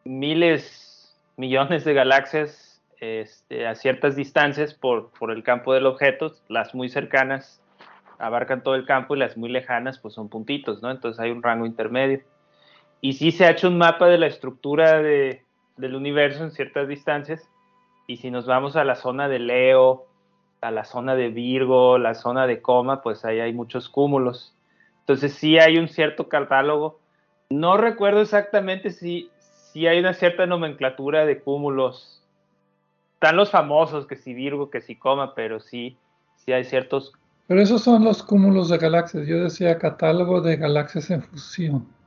miles, 0.04 1.16
millones 1.36 1.84
de 1.84 1.94
galaxias 1.94 2.80
este, 3.00 3.66
a 3.66 3.74
ciertas 3.74 4.16
distancias 4.16 4.74
por, 4.74 5.10
por 5.18 5.30
el 5.30 5.42
campo 5.42 5.74
del 5.74 5.86
objeto. 5.86 6.34
Las 6.48 6.74
muy 6.74 6.88
cercanas 6.88 7.60
abarcan 8.18 8.62
todo 8.62 8.74
el 8.74 8.84
campo 8.84 9.14
y 9.14 9.20
las 9.20 9.36
muy 9.36 9.48
lejanas 9.48 9.98
pues 9.98 10.14
son 10.14 10.28
puntitos, 10.28 10.82
¿no? 10.82 10.90
Entonces 10.90 11.20
hay 11.20 11.30
un 11.30 11.42
rango 11.42 11.66
intermedio. 11.66 12.20
Y 13.00 13.14
sí 13.14 13.32
se 13.32 13.44
ha 13.44 13.50
hecho 13.50 13.68
un 13.68 13.78
mapa 13.78 14.06
de 14.06 14.18
la 14.18 14.26
estructura 14.26 15.00
de, 15.00 15.44
del 15.76 15.94
universo 15.94 16.44
en 16.44 16.50
ciertas 16.50 16.88
distancias. 16.88 17.48
Y 18.06 18.16
si 18.16 18.30
nos 18.30 18.46
vamos 18.46 18.76
a 18.76 18.84
la 18.84 18.96
zona 18.96 19.28
de 19.28 19.38
Leo, 19.38 20.06
a 20.60 20.70
la 20.70 20.84
zona 20.84 21.14
de 21.14 21.28
Virgo, 21.28 21.98
la 21.98 22.14
zona 22.14 22.46
de 22.46 22.60
coma, 22.60 23.02
pues 23.02 23.24
ahí 23.24 23.40
hay 23.40 23.52
muchos 23.52 23.88
cúmulos. 23.88 24.54
Entonces 25.00 25.32
sí 25.34 25.58
hay 25.58 25.78
un 25.78 25.88
cierto 25.88 26.28
catálogo. 26.28 26.98
No 27.50 27.76
recuerdo 27.76 28.20
exactamente 28.20 28.90
si, 28.90 29.30
si 29.38 29.86
hay 29.86 30.00
una 30.00 30.14
cierta 30.14 30.46
nomenclatura 30.46 31.24
de 31.24 31.40
cúmulos. 31.40 32.22
Están 33.14 33.36
los 33.36 33.50
famosos, 33.50 34.06
que 34.06 34.16
si 34.16 34.34
Virgo, 34.34 34.70
que 34.70 34.80
si 34.80 34.96
coma, 34.96 35.34
pero 35.34 35.60
sí, 35.60 35.96
sí 36.36 36.52
hay 36.52 36.64
ciertos. 36.64 37.12
Pero 37.46 37.60
esos 37.60 37.82
son 37.82 38.04
los 38.04 38.22
cúmulos 38.22 38.68
de 38.68 38.78
galaxias. 38.78 39.26
Yo 39.26 39.42
decía 39.42 39.78
catálogo 39.78 40.40
de 40.40 40.56
galaxias 40.56 41.10
en 41.10 41.22
fusión. 41.22 41.97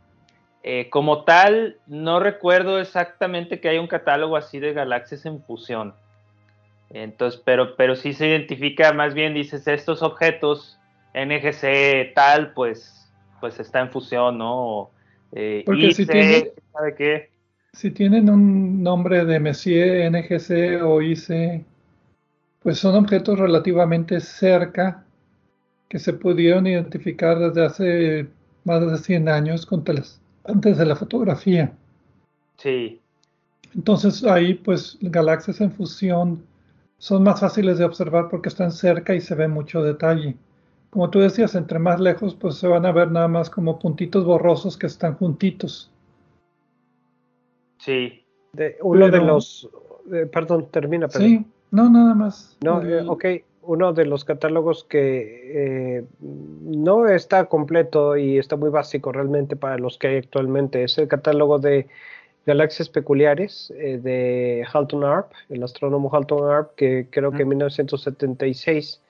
Eh, 0.64 0.90
como 0.90 1.24
tal, 1.24 1.78
no 1.88 2.20
recuerdo 2.20 2.80
exactamente 2.80 3.60
que 3.60 3.70
haya 3.70 3.82
un 3.82 3.88
catálogo 3.88 4.38
así 4.38 4.60
de 4.60 4.74
galaxias 4.74 5.26
en 5.26 5.42
fusión. 5.42 5.96
Entonces, 6.92 7.42
pero, 7.44 7.76
pero 7.76 7.96
sí 7.96 8.14
se 8.14 8.28
identifica, 8.28 8.94
más 8.94 9.14
bien 9.14 9.34
dices, 9.34 9.68
estos 9.68 10.04
objetos 10.04 10.78
NGC 11.14 12.14
tal, 12.14 12.54
pues, 12.54 13.12
pues 13.40 13.60
está 13.60 13.80
en 13.80 13.90
fusión, 13.90 14.38
¿no? 14.38 14.92
Eh, 15.32 15.64
Porque 15.66 15.94
si, 15.94 16.06
tiene, 16.06 16.52
qué? 16.98 17.30
si 17.74 17.92
tienen 17.92 18.30
un 18.30 18.84
nombre 18.84 19.26
de 19.26 19.40
Messier, 19.40 20.12
NGC 20.12 20.84
o 20.84 21.02
IC, 21.02 21.66
pues 22.62 22.78
son 22.78 22.96
objetos 22.96 23.40
relativamente 23.40 24.20
cerca 24.20 25.06
que 25.90 25.98
se 25.98 26.14
pudieron 26.14 26.68
identificar 26.68 27.40
desde 27.40 27.66
hace 27.66 28.28
más 28.64 28.92
de 28.92 28.98
100 28.98 29.30
años 29.30 29.66
antes 30.46 30.78
de 30.78 30.86
la 30.86 30.96
fotografía. 30.96 31.74
Sí. 32.58 33.00
Entonces 33.76 34.24
ahí 34.24 34.54
pues 34.54 34.98
galaxias 35.02 35.62
en 35.62 35.72
fusión 35.72 36.44
son 36.98 37.24
más 37.24 37.40
fáciles 37.40 37.78
de 37.78 37.86
observar 37.86 38.30
porque 38.30 38.50
están 38.50 38.72
cerca 38.72 39.16
y 39.16 39.22
se 39.22 39.36
ve 39.36 39.48
mucho 39.48 39.82
detalle. 39.82 40.36
Como 40.90 41.10
tú 41.10 41.20
decías, 41.20 41.56
entre 41.56 41.80
más 41.80 42.00
lejos 42.00 42.36
pues 42.36 42.56
se 42.56 42.68
van 42.68 42.86
a 42.86 42.92
ver 42.92 43.12
nada 43.12 43.28
más 43.28 43.50
como 43.50 43.80
puntitos 43.80 44.26
borrosos 44.26 44.78
que 44.78 44.88
están 44.88 45.16
juntitos. 45.16 45.90
Sí. 47.80 48.24
De, 48.54 48.78
uno 48.82 49.10
de 49.10 49.20
los... 49.20 49.70
Eh, 50.12 50.26
perdón, 50.26 50.68
termina. 50.70 51.08
Sí, 51.10 51.46
no, 51.72 51.90
nada 51.90 52.14
más. 52.14 52.58
No, 52.62 52.82
eh, 52.84 53.04
ok 53.08 53.26
uno 53.64 53.94
de 53.94 54.06
los 54.06 54.26
catálogos 54.26 54.84
que 54.84 55.98
eh, 56.00 56.06
no 56.20 57.08
está 57.08 57.46
completo 57.46 58.18
y 58.18 58.38
está 58.38 58.56
muy 58.56 58.70
básico 58.70 59.12
realmente 59.12 59.56
para 59.56 59.78
los 59.78 59.98
que 59.98 60.08
hay 60.08 60.18
actualmente. 60.18 60.84
Es 60.84 60.98
el 60.98 61.08
catálogo 61.08 61.60
de 61.60 61.88
galaxias 62.46 62.90
peculiares 62.90 63.72
eh, 63.78 64.00
de 64.02 64.66
Halton 64.72 65.04
Arp, 65.04 65.32
el 65.50 65.64
astrónomo 65.64 66.10
Halton 66.12 66.50
Arp, 66.50 66.76
que 66.76 67.08
creo 67.10 67.32
que 67.32 67.44
en 67.44 67.50
1976 67.50 69.02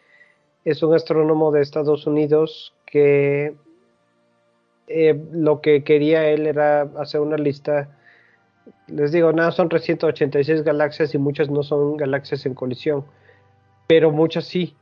es 0.66 0.84
un 0.84 0.94
astrónomo 0.94 1.52
de 1.52 1.62
Estados 1.62 2.06
Unidos 2.06 2.74
que 2.86 3.56
eh, 4.88 5.20
lo 5.32 5.62
que 5.62 5.84
quería 5.84 6.28
él 6.30 6.46
era 6.46 6.82
hacer 6.98 7.22
una 7.22 7.38
lista. 7.38 7.90
Les 8.88 9.14
digo, 9.14 9.32
nada, 9.32 9.52
son 9.52 9.70
386 9.70 10.64
galaxias 10.64 11.16
y 11.16 11.18
muchas 11.18 11.50
no 11.50 11.64
son 11.64 11.96
galaxias 11.96 12.46
en 12.46 12.54
colisión 12.54 13.06
pero 13.92 14.10
muchas 14.10 14.46
sí. 14.46 14.74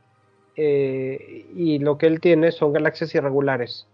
Eh, 0.54 1.44
y 1.56 1.80
lo 1.80 1.98
que 1.98 2.06
él 2.06 2.20
tiene 2.20 2.52
son 2.52 2.72
galaxias 2.72 3.12
irregulares, 3.12 3.88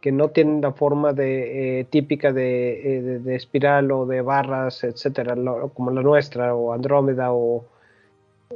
que 0.00 0.12
no 0.12 0.28
tienen 0.28 0.60
la 0.60 0.70
forma 0.70 1.12
de, 1.12 1.80
eh, 1.80 1.84
típica 1.90 2.28
eh, 2.28 3.20
de, 3.20 3.34
espiral 3.34 3.90
o 3.90 4.06
de 4.06 4.20
barras, 4.20 4.84
etcétera, 4.84 5.34
como 5.74 5.90
la 5.90 6.02
nuestra, 6.02 6.54
o 6.54 6.72
Andrómeda, 6.72 7.32
o, 7.32 7.64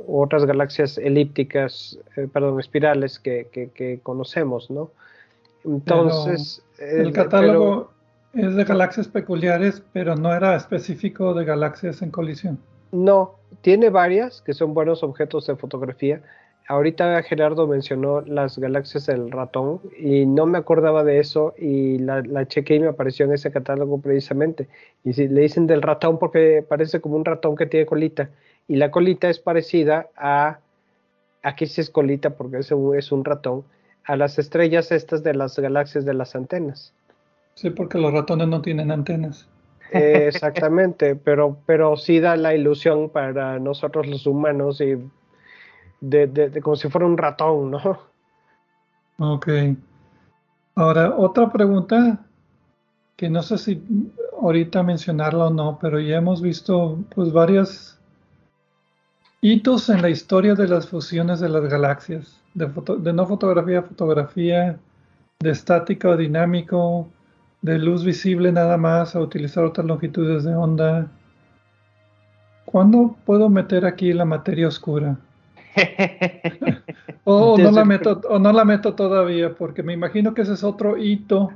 otras 0.07 0.44
galaxias 0.44 0.98
elípticas, 0.98 1.98
perdón, 2.33 2.61
espirales 2.61 3.18
que, 3.18 3.98
conocemos, 4.05 4.70
¿no? 4.70 4.92
Entonces. 5.64 6.62
el 6.79 7.12
catálogo 7.12 7.90
es 8.35 8.55
de 8.55 8.62
galaxias 8.62 9.09
peculiares, 9.09 9.83
pero 9.92 10.14
no 10.14 10.33
era 10.33 10.55
específico 10.55 11.35
de 11.35 11.44
galaxias 11.44 12.03
en 12.03 12.12
colisión. 12.12 12.61
No, 12.94 13.35
tiene 13.62 13.90
varias 13.90 14.40
que 14.40 14.54
son 14.54 14.72
buenos 14.72 15.02
objetos 15.02 15.48
de 15.48 15.57
fotografía. 15.57 16.22
Ahorita 16.68 17.20
Gerardo 17.24 17.66
mencionó 17.66 18.20
las 18.20 18.57
galaxias 18.57 19.07
del 19.07 19.33
ratón 19.33 19.80
y 19.98 20.26
no 20.26 20.46
me 20.46 20.59
acordaba 20.59 21.02
de 21.02 21.18
eso 21.18 21.54
y 21.59 21.98
la, 21.98 22.22
la 22.22 22.46
chequeé 22.46 22.76
y 22.76 22.80
me 22.80 22.87
apareció 22.87 23.26
en 23.26 23.33
ese 23.33 23.50
catálogo 23.50 24.00
precisamente. 24.00 24.68
Y 25.02 25.12
si 25.12 25.26
le 25.26 25.40
dicen 25.40 25.66
del 25.66 25.83
ratón 25.83 26.20
porque 26.20 26.64
parece 26.66 27.00
como 27.00 27.16
un 27.16 27.24
ratón 27.24 27.57
que 27.57 27.66
tiene 27.66 27.85
colita 27.85 28.30
y 28.68 28.76
la 28.76 28.92
colita 28.92 29.28
es 29.28 29.40
parecida 29.40 30.07
a, 30.16 30.61
aquí 31.42 31.66
sí 31.66 31.80
es 31.80 31.90
colita 31.90 32.30
porque 32.30 32.59
es 32.59 32.70
un, 32.70 32.96
es 32.96 33.11
un 33.11 33.24
ratón, 33.24 33.64
a 34.04 34.14
las 34.14 34.38
estrellas 34.38 34.92
estas 34.92 35.24
de 35.24 35.35
las 35.35 35.59
galaxias 35.59 36.04
de 36.04 36.14
las 36.14 36.37
antenas. 36.37 36.94
Sí, 37.54 37.70
porque 37.70 37.98
los 37.98 38.12
ratones 38.12 38.46
no 38.46 38.62
tienen 38.62 38.92
antenas 38.92 39.48
exactamente, 39.94 41.16
pero, 41.16 41.59
pero 41.66 41.96
sí 41.96 42.20
da 42.20 42.37
la 42.37 42.54
ilusión 42.54 43.11
para 43.11 43.59
nosotros 43.59 44.07
los 44.07 44.26
humanos 44.26 44.80
y 44.80 44.96
de, 46.00 46.61
como 46.62 46.76
si 46.76 46.88
fuera 46.88 47.07
un 47.07 47.16
ratón, 47.16 47.70
¿no? 47.70 47.98
Ok. 49.18 49.48
Ahora, 50.74 51.14
otra 51.16 51.50
pregunta 51.50 52.26
que 53.16 53.30
no 53.30 53.42
sé 53.42 53.59
si 53.59 53.83
ahorita 54.40 54.83
mencionarla 54.83 55.46
o 55.46 55.50
no, 55.50 55.78
pero 55.80 56.00
ya 56.00 56.16
hemos 56.16 56.42
visto 56.42 56.98
pues 57.14 57.33
varios 57.33 57.98
hitos 59.40 59.88
en 59.88 60.02
la 60.02 60.11
historia 60.11 60.54
de 60.54 60.66
las 60.66 60.88
fusiones 60.88 61.38
de 61.38 61.48
las 61.48 61.64
galaxias, 61.64 62.40
de, 62.54 62.68
de 62.98 63.12
no 63.12 63.26
fotografía 63.26 63.78
a 63.78 63.83
fotografía, 63.83 64.78
de 65.38 65.50
estática 65.50 66.09
o 66.09 66.16
dinámico, 66.16 67.09
de 67.64 67.79
luz 67.79 68.05
visible 68.05 68.53
nada 68.53 68.77
más 68.77 69.16
a 69.16 69.20
utilizar 69.20 69.64
otras 69.64 69.87
longitudes 69.87 70.44
de 70.44 70.55
onda. 70.55 71.07
¿Cuándo 72.66 73.16
puedo 73.24 73.48
meter 73.48 73.87
aquí 73.87 74.12
la 74.12 74.27
materia 74.27 74.68
oscura? 74.68 75.16
o, 77.24 77.57
no 77.57 77.70
la 77.70 77.87
meto, 77.87 78.20
o 78.29 78.38
no 78.38 78.53
la 78.53 78.66
meto 78.66 78.94
todavía, 78.94 79.55
porque 79.55 79.83
me 79.83 79.94
imagino 79.94 80.35
que 80.35 80.42
ese 80.42 80.53
es 80.53 80.62
otro 80.62 80.98
hito, 80.98 81.53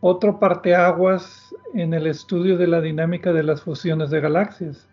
otro 0.00 0.40
parteaguas 0.40 1.54
en 1.74 1.94
el 1.94 2.08
estudio 2.08 2.58
de 2.58 2.66
la 2.66 2.80
dinámica 2.80 3.32
de 3.32 3.44
las 3.44 3.62
fusiones 3.62 4.10
de 4.10 4.20
galaxias. 4.20 4.88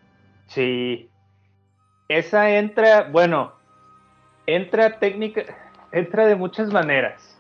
Sí. 0.45 1.09
Esa 2.09 2.51
entra, 2.51 3.09
bueno, 3.11 3.53
entra 4.45 4.99
técnica, 4.99 5.45
entra 5.91 6.27
de 6.27 6.35
muchas 6.35 6.71
maneras 6.71 7.34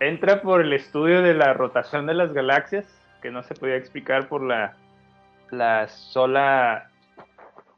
entra 0.00 0.42
por 0.42 0.62
el 0.62 0.72
estudio 0.72 1.22
de 1.22 1.34
la 1.34 1.52
rotación 1.54 2.06
de 2.06 2.14
las 2.14 2.32
galaxias, 2.32 2.86
que 3.22 3.30
no 3.30 3.42
se 3.42 3.54
podía 3.54 3.76
explicar 3.76 4.28
por 4.28 4.42
la, 4.42 4.76
la 5.50 5.88
sola, 5.88 6.90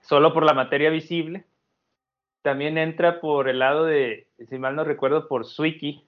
solo 0.01 0.33
por 0.33 0.45
la 0.45 0.55
materia 0.55 0.91
visible. 0.91 1.45
También 2.43 2.79
entra 2.79 3.21
por 3.21 3.49
el 3.49 3.59
lado 3.59 3.85
de, 3.85 4.29
si 4.49 4.59
mal 4.59 4.77
no 4.77 4.85
recuerdo, 4.85 5.29
por 5.29 5.45
Zwicky, 5.45 6.05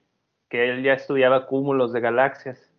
que 0.49 0.69
él 0.69 0.83
ya 0.83 0.93
estudiaba 0.93 1.47
cúmulos 1.47 1.93
de 1.93 2.01
galaxias 2.01 2.71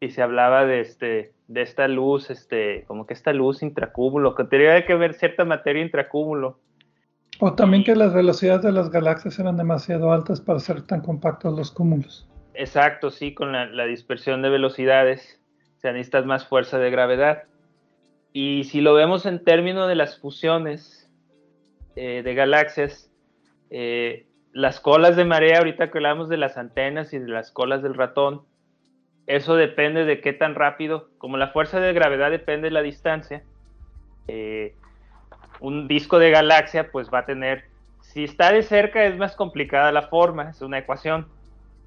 y 0.00 0.10
se 0.10 0.22
hablaba 0.22 0.64
de 0.64 0.80
este 0.80 1.32
de 1.52 1.60
esta 1.60 1.86
luz, 1.86 2.30
este, 2.30 2.84
como 2.86 3.04
que 3.04 3.12
esta 3.12 3.32
luz 3.32 3.62
intracúmulo, 3.62 4.34
que 4.34 4.44
tenía 4.44 4.86
que 4.86 4.94
ver 4.94 5.12
cierta 5.12 5.44
materia 5.44 5.82
intracúmulo. 5.82 6.58
O 7.40 7.52
también 7.52 7.84
que 7.84 7.94
las 7.94 8.14
velocidades 8.14 8.62
de 8.62 8.72
las 8.72 8.90
galaxias 8.90 9.38
eran 9.38 9.58
demasiado 9.58 10.12
altas 10.12 10.40
para 10.40 10.60
ser 10.60 10.82
tan 10.82 11.02
compactos 11.02 11.54
los 11.54 11.70
cúmulos. 11.70 12.26
Exacto, 12.54 13.10
sí, 13.10 13.34
con 13.34 13.52
la, 13.52 13.86
dispersión 13.86 14.42
de 14.42 14.50
velocidades 14.50 15.40
se 15.76 15.92
necesita 15.92 16.22
más 16.22 16.46
fuerza 16.46 16.78
de 16.78 16.90
gravedad. 16.90 17.44
Y 18.32 18.64
si 18.64 18.80
lo 18.80 18.94
vemos 18.94 19.26
en 19.26 19.42
términos 19.44 19.88
de 19.88 19.94
las 19.94 20.18
fusiones 20.20 21.10
eh, 21.96 22.22
de 22.22 22.34
galaxias, 22.34 23.10
eh, 23.70 24.26
las 24.52 24.80
colas 24.80 25.16
de 25.16 25.24
marea, 25.24 25.58
ahorita 25.58 25.90
que 25.90 25.98
hablamos 25.98 26.28
de 26.28 26.36
las 26.36 26.56
antenas 26.56 27.12
y 27.12 27.18
de 27.18 27.28
las 27.28 27.50
colas 27.50 27.82
del 27.82 27.94
ratón, 27.94 28.42
eso 29.26 29.56
depende 29.56 30.04
de 30.04 30.20
qué 30.20 30.32
tan 30.32 30.54
rápido, 30.54 31.10
como 31.18 31.36
la 31.36 31.48
fuerza 31.48 31.80
de 31.80 31.92
gravedad 31.92 32.30
depende 32.30 32.68
de 32.68 32.72
la 32.72 32.82
distancia, 32.82 33.44
eh, 34.28 34.74
un 35.60 35.88
disco 35.88 36.18
de 36.18 36.30
galaxia 36.30 36.90
pues 36.90 37.08
va 37.12 37.20
a 37.20 37.26
tener, 37.26 37.64
si 38.00 38.24
está 38.24 38.52
de 38.52 38.62
cerca 38.62 39.04
es 39.04 39.16
más 39.16 39.36
complicada 39.36 39.92
la 39.92 40.08
forma, 40.08 40.50
es 40.50 40.60
una 40.60 40.78
ecuación, 40.78 41.28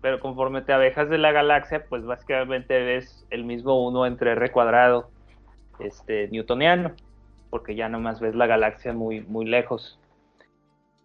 pero 0.06 0.20
conforme 0.20 0.62
te 0.62 0.72
abejas 0.72 1.10
de 1.10 1.18
la 1.18 1.32
galaxia, 1.32 1.88
pues 1.90 2.06
básicamente 2.06 2.80
ves 2.84 3.26
el 3.32 3.44
mismo 3.44 3.84
1 3.88 4.06
entre 4.06 4.34
R 4.34 4.52
cuadrado 4.52 5.10
este, 5.80 6.28
newtoniano, 6.28 6.92
porque 7.50 7.74
ya 7.74 7.90
nomás 7.90 8.20
ves 8.20 8.36
la 8.36 8.46
galaxia 8.46 8.94
muy, 8.94 9.22
muy 9.22 9.48
lejos. 9.48 9.98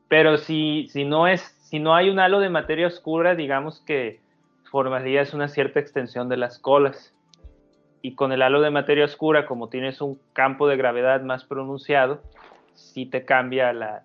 Pero 0.09 0.37
si, 0.37 0.87
si, 0.91 1.07
no 1.07 1.27
es, 1.27 1.41
si 1.63 1.79
no 1.79 1.95
hay 1.95 2.11
un 2.11 2.19
halo 2.19 2.41
de 2.41 2.51
materia 2.51 2.87
oscura, 2.87 3.35
digamos 3.35 3.81
que 3.81 4.21
formarías 4.71 5.33
una 5.33 5.49
cierta 5.49 5.81
extensión 5.81 6.29
de 6.29 6.37
las 6.37 6.59
colas. 6.59 7.15
Y 8.03 8.17
con 8.17 8.33
el 8.33 8.43
halo 8.43 8.61
de 8.61 8.71
materia 8.71 9.07
oscura, 9.07 9.47
como 9.47 9.71
tienes 9.71 10.03
un 10.03 10.21
campo 10.35 10.69
de 10.69 10.77
gravedad 10.77 11.23
más 11.23 11.45
pronunciado, 11.45 12.21
sí 12.75 13.07
te 13.07 13.25
cambia 13.25 13.73
la, 13.73 14.05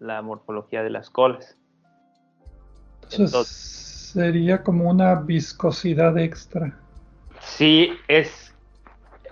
la, 0.00 0.20
morfología 0.20 0.82
de 0.82 0.90
las 0.90 1.10
colas. 1.10 1.56
Entonces, 3.12 3.82
sería 4.12 4.62
como 4.62 4.90
una 4.90 5.14
viscosidad 5.14 6.18
extra. 6.18 6.72
Sí, 7.40 7.92
es 8.08 8.54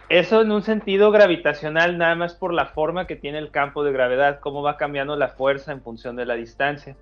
eso 0.08 0.40
en 0.40 0.50
un 0.50 0.62
sentido 0.62 1.12
gravitacional, 1.12 1.96
nada 1.96 2.16
más 2.16 2.34
por 2.34 2.52
la 2.52 2.66
forma 2.66 3.06
que 3.06 3.14
tiene 3.14 3.38
el 3.38 3.52
campo 3.52 3.84
de 3.84 3.92
gravedad, 3.92 4.40
cómo 4.40 4.60
va 4.60 4.76
cambiando 4.76 5.14
la 5.14 5.28
fuerza 5.28 5.70
en 5.70 5.82
función 5.82 6.16
de 6.16 6.26
la 6.26 6.34
distancia. 6.34 6.96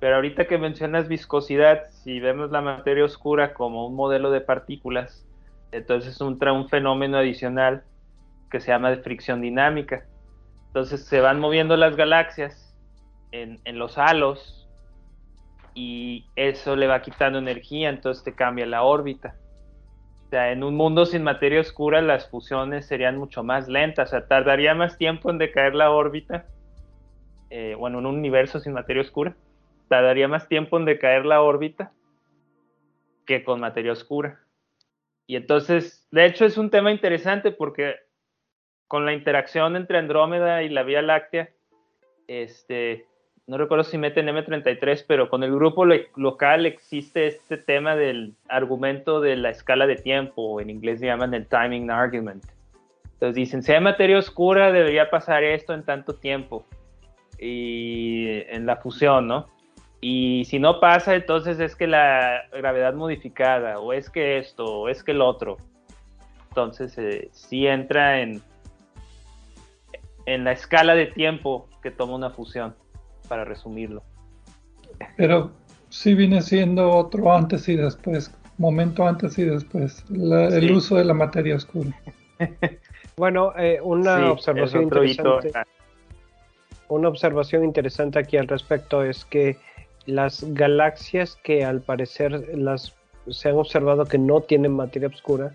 Pero 0.00 0.16
ahorita 0.16 0.46
que 0.46 0.56
mencionas 0.56 1.06
viscosidad, 1.06 1.90
si 1.90 2.20
vemos 2.20 2.50
la 2.50 2.62
materia 2.62 3.04
oscura 3.04 3.52
como 3.52 3.86
un 3.86 3.94
modelo 3.94 4.30
de 4.30 4.40
partículas, 4.40 5.26
entonces 5.72 6.18
entra 6.20 6.54
un 6.54 6.68
fenómeno 6.68 7.18
adicional 7.18 7.84
que 8.50 8.60
se 8.60 8.68
llama 8.68 8.90
de 8.90 8.98
fricción 8.98 9.42
dinámica. 9.42 10.06
Entonces 10.68 11.04
se 11.04 11.20
van 11.20 11.40
moviendo 11.40 11.76
las 11.76 11.96
galaxias 11.96 12.74
en, 13.30 13.60
en 13.64 13.78
los 13.78 13.98
halos 13.98 14.63
y 15.74 16.26
eso 16.36 16.76
le 16.76 16.86
va 16.86 17.02
quitando 17.02 17.38
energía, 17.38 17.88
entonces 17.88 18.22
te 18.22 18.34
cambia 18.34 18.64
la 18.66 18.84
órbita. 18.84 19.36
O 20.26 20.28
sea, 20.30 20.52
en 20.52 20.62
un 20.62 20.76
mundo 20.76 21.04
sin 21.04 21.22
materia 21.22 21.60
oscura 21.60 22.00
las 22.00 22.28
fusiones 22.28 22.86
serían 22.86 23.18
mucho 23.18 23.42
más 23.42 23.68
lentas, 23.68 24.08
o 24.08 24.10
sea, 24.10 24.26
tardaría 24.26 24.74
más 24.74 24.96
tiempo 24.96 25.30
en 25.30 25.38
decaer 25.38 25.74
la 25.74 25.90
órbita. 25.90 26.46
Eh, 27.50 27.74
bueno, 27.78 27.98
en 27.98 28.06
un 28.06 28.16
universo 28.16 28.58
sin 28.60 28.72
materia 28.72 29.02
oscura, 29.02 29.36
tardaría 29.88 30.28
más 30.28 30.48
tiempo 30.48 30.78
en 30.78 30.84
decaer 30.84 31.26
la 31.26 31.42
órbita 31.42 31.92
que 33.26 33.44
con 33.44 33.60
materia 33.60 33.92
oscura. 33.92 34.40
Y 35.26 35.36
entonces, 35.36 36.06
de 36.10 36.26
hecho, 36.26 36.44
es 36.44 36.58
un 36.58 36.70
tema 36.70 36.92
interesante 36.92 37.50
porque 37.50 37.96
con 38.88 39.06
la 39.06 39.14
interacción 39.14 39.76
entre 39.76 39.98
Andrómeda 39.98 40.62
y 40.62 40.68
la 40.68 40.82
Vía 40.82 41.02
Láctea, 41.02 41.50
este, 42.28 43.06
no 43.46 43.58
recuerdo 43.58 43.84
si 43.84 43.98
meten 43.98 44.28
M33, 44.28 45.04
pero 45.06 45.28
con 45.28 45.42
el 45.42 45.54
grupo 45.54 45.84
local 45.84 46.64
existe 46.64 47.26
este 47.26 47.58
tema 47.58 47.94
del 47.94 48.34
argumento 48.48 49.20
de 49.20 49.36
la 49.36 49.50
escala 49.50 49.86
de 49.86 49.96
tiempo, 49.96 50.60
en 50.60 50.70
inglés 50.70 51.00
se 51.00 51.06
llaman 51.06 51.34
el 51.34 51.46
timing 51.46 51.90
argument. 51.90 52.42
Entonces 53.12 53.34
dicen, 53.34 53.62
si 53.62 53.72
hay 53.72 53.80
materia 53.80 54.18
oscura, 54.18 54.72
debería 54.72 55.10
pasar 55.10 55.44
esto 55.44 55.74
en 55.74 55.84
tanto 55.84 56.14
tiempo. 56.14 56.64
Y 57.38 58.42
en 58.48 58.64
la 58.64 58.76
fusión, 58.76 59.26
¿no? 59.26 59.46
Y 60.00 60.44
si 60.46 60.58
no 60.58 60.80
pasa, 60.80 61.14
entonces 61.14 61.60
es 61.60 61.76
que 61.76 61.86
la 61.86 62.44
gravedad 62.52 62.94
modificada, 62.94 63.78
o 63.78 63.92
es 63.92 64.08
que 64.08 64.38
esto, 64.38 64.64
o 64.64 64.88
es 64.88 65.04
que 65.04 65.12
el 65.12 65.20
otro. 65.20 65.58
Entonces 66.48 66.96
eh, 66.96 67.28
sí 67.32 67.66
entra 67.66 68.20
en, 68.20 68.42
en 70.24 70.44
la 70.44 70.52
escala 70.52 70.94
de 70.94 71.06
tiempo 71.06 71.68
que 71.82 71.90
toma 71.90 72.14
una 72.14 72.30
fusión 72.30 72.74
para 73.28 73.44
resumirlo. 73.44 74.02
Pero 75.16 75.52
sí 75.88 76.14
viene 76.14 76.42
siendo 76.42 76.90
otro 76.90 77.32
antes 77.32 77.68
y 77.68 77.76
después, 77.76 78.32
momento 78.58 79.06
antes 79.06 79.38
y 79.38 79.44
después, 79.44 80.04
el 80.10 80.72
uso 80.72 80.96
de 80.96 81.04
la 81.04 81.14
materia 81.14 81.56
oscura. 81.56 81.90
bueno, 83.16 83.52
eh, 83.58 83.80
una 83.82 84.30
observación 84.30 84.84
interesante. 84.84 85.52
Una 86.88 87.08
observación 87.08 87.64
interesante 87.64 88.18
aquí 88.18 88.36
al 88.36 88.46
respecto 88.46 89.02
es 89.02 89.24
que 89.24 89.56
las 90.06 90.44
galaxias 90.52 91.36
que 91.42 91.64
al 91.64 91.80
parecer 91.80 92.56
las 92.56 92.94
se 93.30 93.48
han 93.48 93.56
observado 93.56 94.04
que 94.04 94.18
no 94.18 94.42
tienen 94.42 94.72
materia 94.72 95.08
oscura, 95.08 95.54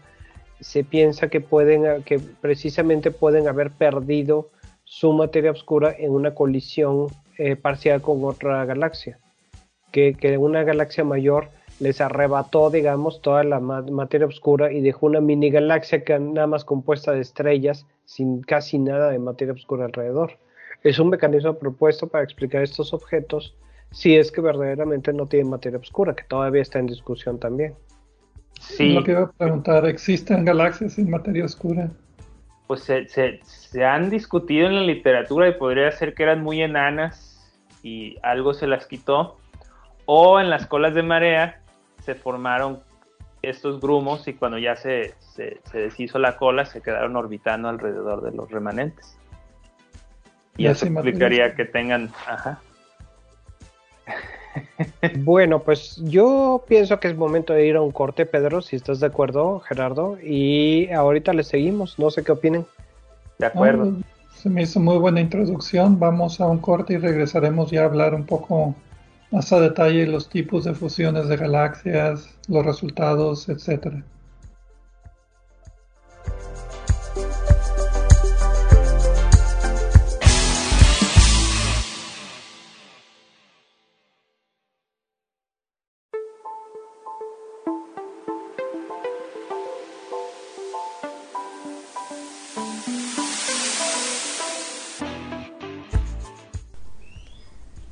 se 0.60 0.84
piensa 0.84 1.30
que 1.30 1.40
pueden 1.40 2.04
que 2.04 2.20
precisamente 2.20 3.12
pueden 3.12 3.48
haber 3.48 3.72
perdido 3.72 4.50
su 4.84 5.14
materia 5.14 5.52
oscura 5.52 5.96
en 5.98 6.12
una 6.12 6.34
colisión 6.34 7.08
eh, 7.42 7.56
parcial 7.56 8.02
con 8.02 8.22
otra 8.26 8.66
galaxia. 8.66 9.18
Que, 9.94 10.14
una 10.38 10.64
galaxia 10.64 11.06
mayor 11.06 11.48
les 11.80 12.02
arrebató, 12.02 12.70
digamos, 12.70 13.22
toda 13.22 13.46
la 13.46 13.62
materia 13.62 14.28
oscura 14.28 14.74
y 14.74 14.82
dejó 14.82 15.06
una 15.06 15.22
mini 15.22 15.50
galaxia 15.50 16.04
que 16.04 16.20
nada 16.20 16.48
más 16.48 16.66
compuesta 16.66 17.14
de 17.14 17.22
estrellas 17.22 17.86
sin 18.04 18.42
casi 18.42 18.78
nada 18.78 19.10
de 19.10 19.20
materia 19.20 19.54
oscura 19.54 19.86
alrededor. 19.86 20.34
Es 20.84 21.00
un 21.00 21.08
mecanismo 21.08 21.54
propuesto 21.54 22.08
para 22.08 22.26
explicar 22.26 22.62
estos 22.62 22.94
objetos 22.94 23.56
si 23.92 24.18
es 24.18 24.34
que 24.34 24.42
verdaderamente 24.42 25.14
no 25.14 25.26
tienen 25.26 25.50
materia 25.50 25.80
oscura, 25.80 26.14
que 26.14 26.26
todavía 26.26 26.62
está 26.62 26.80
en 26.80 26.88
discusión 26.88 27.40
también. 27.40 27.74
Sí. 28.60 28.92
Lo 28.92 29.04
que 29.06 29.12
iba 29.12 29.22
a 29.22 29.32
preguntar, 29.32 29.86
¿existen 29.86 30.44
galaxias 30.44 30.96
sin 30.96 31.10
materia 31.10 31.46
oscura? 31.46 31.90
Pues 32.68 32.82
se, 32.82 33.08
se 33.08 33.86
han 33.86 34.10
discutido 34.10 34.68
en 34.68 34.76
la 34.76 34.82
literatura 34.82 35.48
y 35.48 35.54
podría 35.54 35.90
ser 35.94 36.14
que 36.14 36.24
eran 36.24 36.44
muy 36.44 36.62
enanas 36.62 37.29
y 37.84 38.18
algo 38.24 38.54
se 38.54 38.68
las 38.68 38.86
quitó, 38.86 39.38
o 40.06 40.40
en 40.40 40.50
las 40.50 40.66
colas 40.68 40.94
de 40.94 41.04
marea 41.04 41.62
se 42.04 42.16
formaron 42.16 42.80
estos 43.42 43.80
grumos 43.80 44.28
y 44.28 44.34
cuando 44.34 44.58
ya 44.58 44.76
se, 44.76 45.14
se, 45.20 45.60
deshizo 45.72 46.20
la 46.20 46.38
cola 46.38 46.66
se 46.66 46.82
quedaron 46.82 47.16
orbitando 47.16 47.70
alrededor 47.70 48.22
de 48.22 48.32
los 48.32 48.50
remanentes. 48.52 49.18
Y 50.58 50.68
eso 50.68 50.86
explicaría 50.86 51.56
que 51.56 51.66
tengan... 51.66 52.12
Ajá. 52.28 52.60
Bueno, 55.20 55.60
pues 55.60 55.98
yo 56.04 56.64
pienso 56.68 57.00
que 57.00 57.08
es 57.08 57.16
momento 57.16 57.54
de 57.54 57.66
ir 57.66 57.76
a 57.76 57.82
un 57.82 57.92
corte, 57.92 58.26
Pedro, 58.26 58.62
si 58.62 58.76
estás 58.76 59.00
de 59.00 59.08
acuerdo, 59.08 59.60
Gerardo, 59.60 60.18
y 60.22 60.90
ahorita 60.92 61.34
le 61.34 61.44
seguimos, 61.44 62.00
no 62.00 62.10
sé 62.10 62.24
qué 62.24 62.32
opinen. 62.32 62.66
De 63.38 63.46
acuerdo. 63.46 63.94
Se 64.42 64.50
me 64.50 64.62
hizo 64.62 64.80
muy 64.80 64.98
buena 64.98 65.20
introducción. 65.20 66.00
Vamos 66.00 66.40
a 66.40 66.48
un 66.48 66.60
corte 66.60 66.94
y 66.94 66.98
regresaremos 66.98 67.72
ya 67.72 67.82
a 67.82 67.86
hablar 67.86 68.16
un 68.16 68.26
poco 68.26 68.74
más 69.32 69.52
a 69.52 69.60
detalle 69.60 70.08
los 70.08 70.30
tipos 70.30 70.64
de 70.64 70.74
fusiones 70.74 71.28
de 71.28 71.36
galaxias, 71.36 72.30
los 72.48 72.66
resultados, 72.66 73.50
etcétera. 73.50 74.02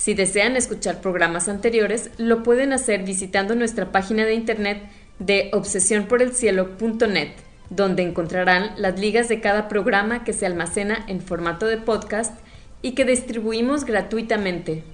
Si 0.00 0.14
desean 0.14 0.56
escuchar 0.56 1.02
programas 1.02 1.46
anteriores, 1.50 2.08
lo 2.16 2.42
pueden 2.42 2.72
hacer 2.72 3.02
visitando 3.02 3.54
nuestra 3.54 3.92
página 3.92 4.24
de 4.24 4.32
internet 4.32 4.82
de 5.18 5.50
obsesionporelcielo.net, 5.52 7.32
donde 7.68 8.02
encontrarán 8.02 8.70
las 8.78 8.98
ligas 8.98 9.28
de 9.28 9.42
cada 9.42 9.68
programa 9.68 10.24
que 10.24 10.32
se 10.32 10.46
almacena 10.46 11.04
en 11.06 11.20
formato 11.20 11.66
de 11.66 11.76
podcast 11.76 12.34
y 12.80 12.92
que 12.92 13.04
distribuimos 13.04 13.84
gratuitamente. 13.84 14.84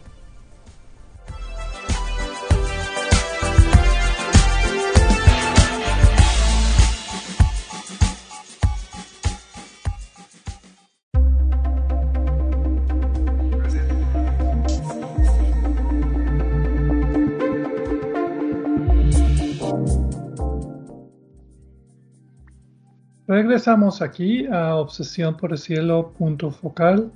Regresamos 23.37 24.01
aquí 24.01 24.47
a 24.47 24.77
Obsesión 24.77 25.37
por 25.37 25.53
el 25.53 25.59
Cielo 25.59 26.11
punto 26.17 26.51
focal, 26.51 27.13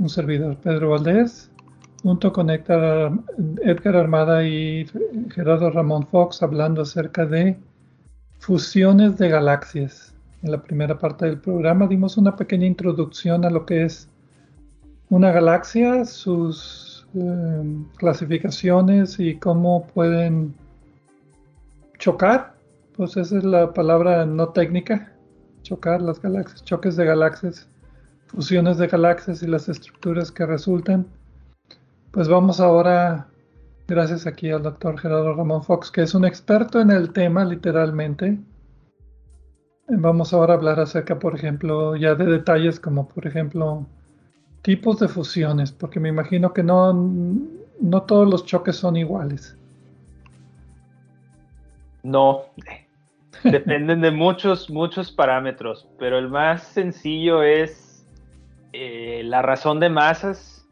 un 0.00 0.08
servidor 0.08 0.56
Pedro 0.56 0.90
Valdés, 0.90 1.48
junto 2.02 2.32
con 2.32 2.50
Edgar, 2.50 3.12
Armada 3.94 4.44
y 4.44 4.84
Gerardo 5.32 5.70
Ramón 5.70 6.08
Fox 6.08 6.42
hablando 6.42 6.82
acerca 6.82 7.24
de 7.24 7.56
fusiones 8.40 9.16
de 9.16 9.28
galaxias. 9.28 10.12
En 10.42 10.50
la 10.50 10.60
primera 10.60 10.98
parte 10.98 11.26
del 11.26 11.38
programa 11.38 11.86
dimos 11.86 12.16
una 12.16 12.34
pequeña 12.34 12.66
introducción 12.66 13.44
a 13.44 13.50
lo 13.50 13.64
que 13.64 13.84
es 13.84 14.08
una 15.08 15.30
galaxia, 15.30 16.04
sus 16.04 17.06
eh, 17.14 17.62
clasificaciones 17.96 19.20
y 19.20 19.36
cómo 19.36 19.86
pueden 19.86 20.52
chocar. 22.00 22.54
Pues 22.96 23.16
esa 23.16 23.38
es 23.38 23.44
la 23.44 23.72
palabra 23.72 24.26
no 24.26 24.48
técnica 24.48 25.13
chocar 25.64 26.00
las 26.00 26.22
galaxias, 26.22 26.62
choques 26.62 26.94
de 26.94 27.04
galaxias, 27.04 27.66
fusiones 28.26 28.78
de 28.78 28.86
galaxias 28.86 29.42
y 29.42 29.48
las 29.48 29.68
estructuras 29.68 30.30
que 30.30 30.46
resultan. 30.46 31.06
Pues 32.12 32.28
vamos 32.28 32.60
ahora, 32.60 33.26
gracias 33.88 34.26
aquí 34.26 34.50
al 34.50 34.62
doctor 34.62 34.96
Gerardo 34.98 35.34
Ramón 35.34 35.64
Fox, 35.64 35.90
que 35.90 36.02
es 36.02 36.14
un 36.14 36.24
experto 36.24 36.80
en 36.80 36.92
el 36.92 37.12
tema 37.12 37.44
literalmente. 37.44 38.38
Vamos 39.88 40.32
ahora 40.32 40.54
a 40.54 40.56
hablar 40.56 40.78
acerca, 40.78 41.18
por 41.18 41.34
ejemplo, 41.34 41.96
ya 41.96 42.14
de 42.14 42.26
detalles 42.26 42.78
como, 42.78 43.08
por 43.08 43.26
ejemplo, 43.26 43.86
tipos 44.62 45.00
de 45.00 45.08
fusiones, 45.08 45.72
porque 45.72 45.98
me 45.98 46.08
imagino 46.08 46.52
que 46.52 46.62
no, 46.62 46.92
no 47.80 48.02
todos 48.02 48.30
los 48.30 48.44
choques 48.44 48.76
son 48.76 48.96
iguales. 48.96 49.56
No, 52.02 52.44
Dependen 53.44 54.00
de 54.00 54.10
muchos, 54.10 54.70
muchos 54.70 55.12
parámetros, 55.12 55.86
pero 55.98 56.18
el 56.18 56.28
más 56.28 56.62
sencillo 56.62 57.42
es 57.42 58.06
eh, 58.72 59.22
la 59.24 59.42
razón 59.42 59.80
de 59.80 59.90
masas 59.90 60.66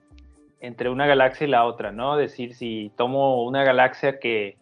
entre 0.60 0.88
una 0.88 1.06
galaxia 1.06 1.46
y 1.46 1.50
la 1.50 1.64
otra, 1.64 1.92
¿no? 1.92 2.18
Es 2.18 2.30
decir, 2.30 2.54
si 2.54 2.90
tomo 2.96 3.44
una 3.44 3.62
galaxia 3.62 4.18
que 4.18 4.56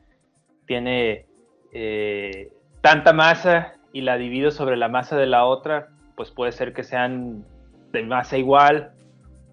tiene 0.67 1.27
eh, 1.73 2.53
tanta 2.81 3.13
masa 3.13 3.75
y 3.93 4.01
la 4.01 4.17
divido 4.17 4.51
sobre 4.51 4.77
la 4.77 4.89
masa 4.89 5.17
de 5.17 5.27
la 5.27 5.45
otra, 5.45 5.89
pues 6.17 6.31
puede 6.31 6.53
ser 6.53 6.73
que 6.73 6.83
sean 6.83 7.45
de 7.93 8.03
masa 8.03 8.39
igual, 8.39 8.93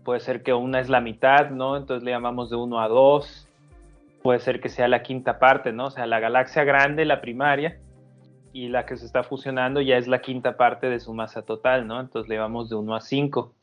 puede 0.03 0.19
ser 0.19 0.41
que 0.41 0.53
una 0.53 0.79
es 0.79 0.89
la 0.89 1.01
mitad, 1.01 1.49
¿no? 1.49 1.77
Entonces 1.77 2.03
le 2.03 2.11
llamamos 2.11 2.49
de 2.49 2.55
1 2.55 2.79
a 2.79 2.87
2. 2.87 3.47
Puede 4.23 4.39
ser 4.39 4.61
que 4.61 4.69
sea 4.69 4.87
la 4.87 5.03
quinta 5.03 5.37
parte, 5.37 5.73
¿no? 5.73 5.85
O 5.87 5.91
sea, 5.91 6.05
la 6.05 6.19
galaxia 6.19 6.63
grande, 6.63 7.05
la 7.05 7.21
primaria, 7.21 7.77
y 8.57 8.69
la 8.69 8.87
que 8.87 8.97
se 8.97 9.05
está 9.05 9.21
fusionando 9.21 9.81
ya 9.81 9.97
es 9.97 10.07
la 10.07 10.19
quinta 10.19 10.57
parte 10.57 10.89
de 10.89 10.99
su 10.99 11.13
masa 11.13 11.43
total, 11.43 11.85
¿no? 11.85 11.99
Entonces 11.99 12.27
le 12.27 12.37
llamamos 12.37 12.69
de 12.69 12.75
1 12.75 12.95
a 12.95 13.01
5. 13.01 13.53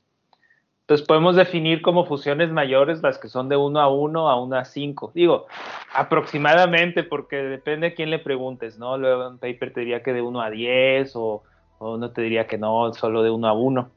Entonces 0.82 1.05
podemos 1.05 1.34
definir 1.34 1.82
como 1.82 2.05
fusiones 2.05 2.53
mayores 2.53 3.03
las 3.03 3.18
que 3.18 3.26
son 3.26 3.49
de 3.49 3.57
1 3.57 3.80
a 3.80 3.88
1 3.88 4.30
a 4.30 4.40
1 4.40 4.57
a 4.57 4.64
5. 4.64 5.11
Digo, 5.12 5.47
aproximadamente, 5.92 7.03
porque 7.03 7.38
depende 7.38 7.88
a 7.88 7.95
quién 7.95 8.09
le 8.09 8.20
preguntes, 8.20 8.78
¿no? 8.78 8.97
Luego 8.97 9.28
un 9.28 9.38
paper 9.38 9.72
te 9.72 9.80
diría 9.80 10.05
que 10.05 10.12
de 10.12 10.22
1 10.22 10.40
a 10.40 10.51
10 10.51 11.16
o, 11.16 11.42
o 11.78 11.95
uno 11.95 12.12
te 12.12 12.22
diría 12.22 12.47
que 12.47 12.57
no, 12.57 12.95
solo 12.95 13.24
de 13.24 13.30
1 13.30 13.49
a 13.49 13.53
1. 13.53 13.90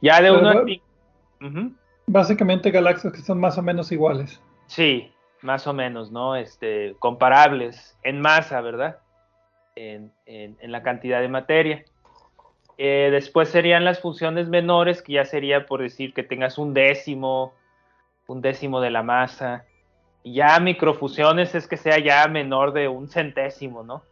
Ya 0.00 0.22
de 0.22 0.30
1 0.30 0.48
a 0.48 0.64
5. 0.64 1.74
Básicamente 2.06 2.70
galaxias 2.70 3.12
que 3.12 3.20
son 3.20 3.38
más 3.38 3.58
o 3.58 3.62
menos 3.62 3.92
iguales. 3.92 4.40
Sí, 4.68 5.12
más 5.42 5.66
o 5.66 5.74
menos, 5.74 6.10
¿no? 6.10 6.34
Este, 6.34 6.96
comparables 6.98 7.98
en 8.02 8.22
masa, 8.22 8.62
¿verdad? 8.62 9.00
En, 9.76 10.12
la 10.62 10.82
cantidad 10.82 11.20
de 11.20 11.28
materia. 11.28 11.84
Eh, 12.76 13.08
después 13.10 13.48
serían 13.48 13.84
las 13.84 14.00
funciones 14.00 14.48
menores, 14.48 15.02
que 15.02 15.14
ya 15.14 15.24
sería 15.24 15.66
por 15.66 15.82
decir 15.82 16.14
que 16.14 16.22
tengas 16.22 16.58
un 16.58 16.74
décimo, 16.74 17.52
un 18.26 18.40
décimo 18.40 18.80
de 18.80 18.90
la 18.90 19.02
masa. 19.02 19.64
Ya 20.24 20.58
microfusiones 20.60 21.54
es 21.54 21.66
que 21.66 21.76
sea 21.76 21.98
ya 21.98 22.26
menor 22.28 22.72
de 22.72 22.88
un 22.88 23.08
centésimo, 23.08 23.82
¿no? 23.82 24.02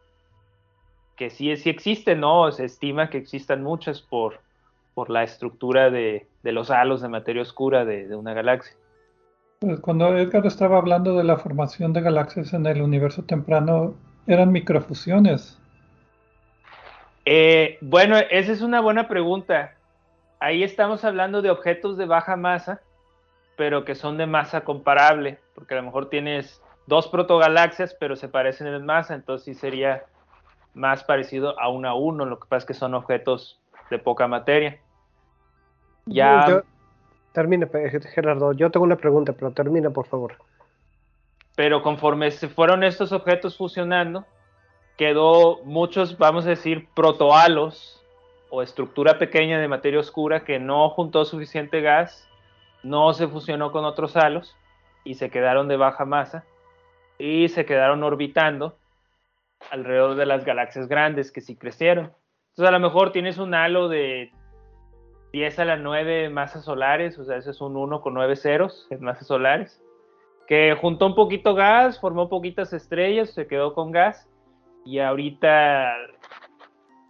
Que 1.17 1.31
sí, 1.31 1.55
sí 1.57 1.71
existe, 1.71 2.15
¿no? 2.15 2.51
Se 2.53 2.65
estima 2.65 3.11
que 3.11 3.19
existan 3.19 3.63
muchas 3.63 4.01
por, 4.01 4.41
por 4.95 5.11
la 5.11 5.23
estructura 5.23 5.91
de, 5.91 6.27
de 6.43 6.53
los 6.53 6.71
halos 6.71 7.03
de 7.03 7.09
materia 7.09 7.43
oscura 7.43 7.85
de, 7.85 8.09
de 8.09 8.17
una 8.17 8.35
galaxia. 8.35 8.77
Pues 9.61 9.81
cuando 9.81 10.17
Edgar 10.17 10.47
estaba 10.47 10.79
hablando 10.79 11.17
de 11.17 11.25
la 11.25 11.37
formación 11.37 11.93
de 11.93 12.01
galaxias 12.01 12.53
en 12.53 12.65
el 12.67 12.81
universo 12.81 13.25
temprano, 13.25 13.97
eran 14.29 14.53
microfusiones. 14.53 15.59
Eh, 17.25 17.79
bueno, 17.81 18.17
esa 18.31 18.53
es 18.53 18.61
una 18.63 18.81
buena 18.81 19.09
pregunta. 19.09 19.75
Ahí 20.39 20.63
estamos 20.63 21.05
hablando 21.05 21.43
de 21.43 21.51
objetos 21.51 21.97
de 21.97 22.07
baja 22.07 22.37
masa, 22.37 22.81
pero 23.57 23.85
que 23.85 23.95
son 23.95 24.19
de 24.19 24.27
masa 24.27 24.61
comparable, 24.61 25.39
porque 25.55 25.75
a 25.75 25.79
lo 25.79 25.83
mejor 25.83 26.09
tienes 26.11 26.63
dos 26.87 27.09
protogalaxias, 27.09 27.97
pero 27.99 28.17
se 28.17 28.29
parecen 28.29 28.69
en 28.69 28.87
masa, 28.87 29.15
entonces 29.15 29.45
sí 29.45 29.55
sería 29.55 30.05
más 30.75 31.03
parecido 31.05 31.59
a 31.59 31.69
uno 31.69 31.89
a 31.89 31.95
uno. 31.95 32.25
Lo 32.25 32.39
que 32.39 32.47
pasa 32.49 32.59
es 32.59 32.65
que 32.67 32.75
son 32.75 32.95
objetos 32.95 33.61
de 33.91 33.99
poca 33.99 34.29
materia. 34.29 34.79
Ya. 36.07 36.47
Yo, 36.49 36.63
termina, 37.33 37.69
Gerardo. 38.15 38.53
Yo 38.53 38.71
tengo 38.71 38.85
una 38.85 38.97
pregunta, 38.97 39.33
pero 39.33 39.51
termina, 39.51 39.91
por 39.91 40.07
favor. 40.07 40.37
Pero 41.59 41.83
conforme 41.83 42.31
se 42.31 42.49
fueron 42.49 42.85
estos 42.85 43.11
objetos 43.11 43.57
fusionando, 43.57 44.25
quedó 44.97 45.59
muchos, 45.65 46.17
vamos 46.17 46.47
a 46.47 46.51
decir, 46.51 46.87
protohalos 46.95 48.01
o 48.49 48.63
estructura 48.63 49.19
pequeña 49.19 49.59
de 49.59 49.67
materia 49.67 49.99
oscura 49.99 50.45
que 50.45 50.61
no 50.61 50.89
juntó 50.91 51.25
suficiente 51.25 51.81
gas, 51.81 52.29
no 52.85 53.13
se 53.13 53.27
fusionó 53.27 53.73
con 53.73 53.85
otros 53.85 54.17
halos 54.17 54.55
y 55.03 55.15
se 55.15 55.31
quedaron 55.31 55.67
de 55.67 55.77
baja 55.77 56.05
masa 56.05 56.45
y 57.19 57.49
se 57.49 57.67
quedaron 57.67 58.05
orbitando 58.05 58.77
alrededor 59.73 60.15
de 60.15 60.27
las 60.27 60.45
galaxias 60.45 60.87
grandes 60.87 61.33
que 61.33 61.41
sí 61.41 61.57
crecieron. 61.57 62.13
Entonces 62.51 62.69
a 62.69 62.79
lo 62.79 62.79
mejor 62.79 63.11
tienes 63.11 63.37
un 63.37 63.53
halo 63.55 63.89
de 63.89 64.31
10 65.33 65.59
a 65.59 65.65
la 65.65 65.77
9 65.77 66.29
masas 66.29 66.65
solares, 66.65 67.19
o 67.19 67.25
sea, 67.25 67.37
ese 67.37 67.51
es 67.51 67.61
un 67.61 67.77
1 67.77 68.01
con 68.01 68.15
9 68.15 68.37
ceros 68.37 68.87
en 68.91 69.03
masas 69.03 69.27
solares, 69.27 69.83
que 70.49 70.75
juntó 70.81 71.07
un 71.07 71.15
poquito 71.15 71.55
gas, 71.55 72.01
formó 72.01 72.31
poquitas 72.31 72.73
estrellas, 72.73 73.31
se 73.31 73.47
quedó 73.47 73.75
con 73.75 73.93
gas 73.93 74.27
y 74.85 74.99
ahorita 74.99 75.95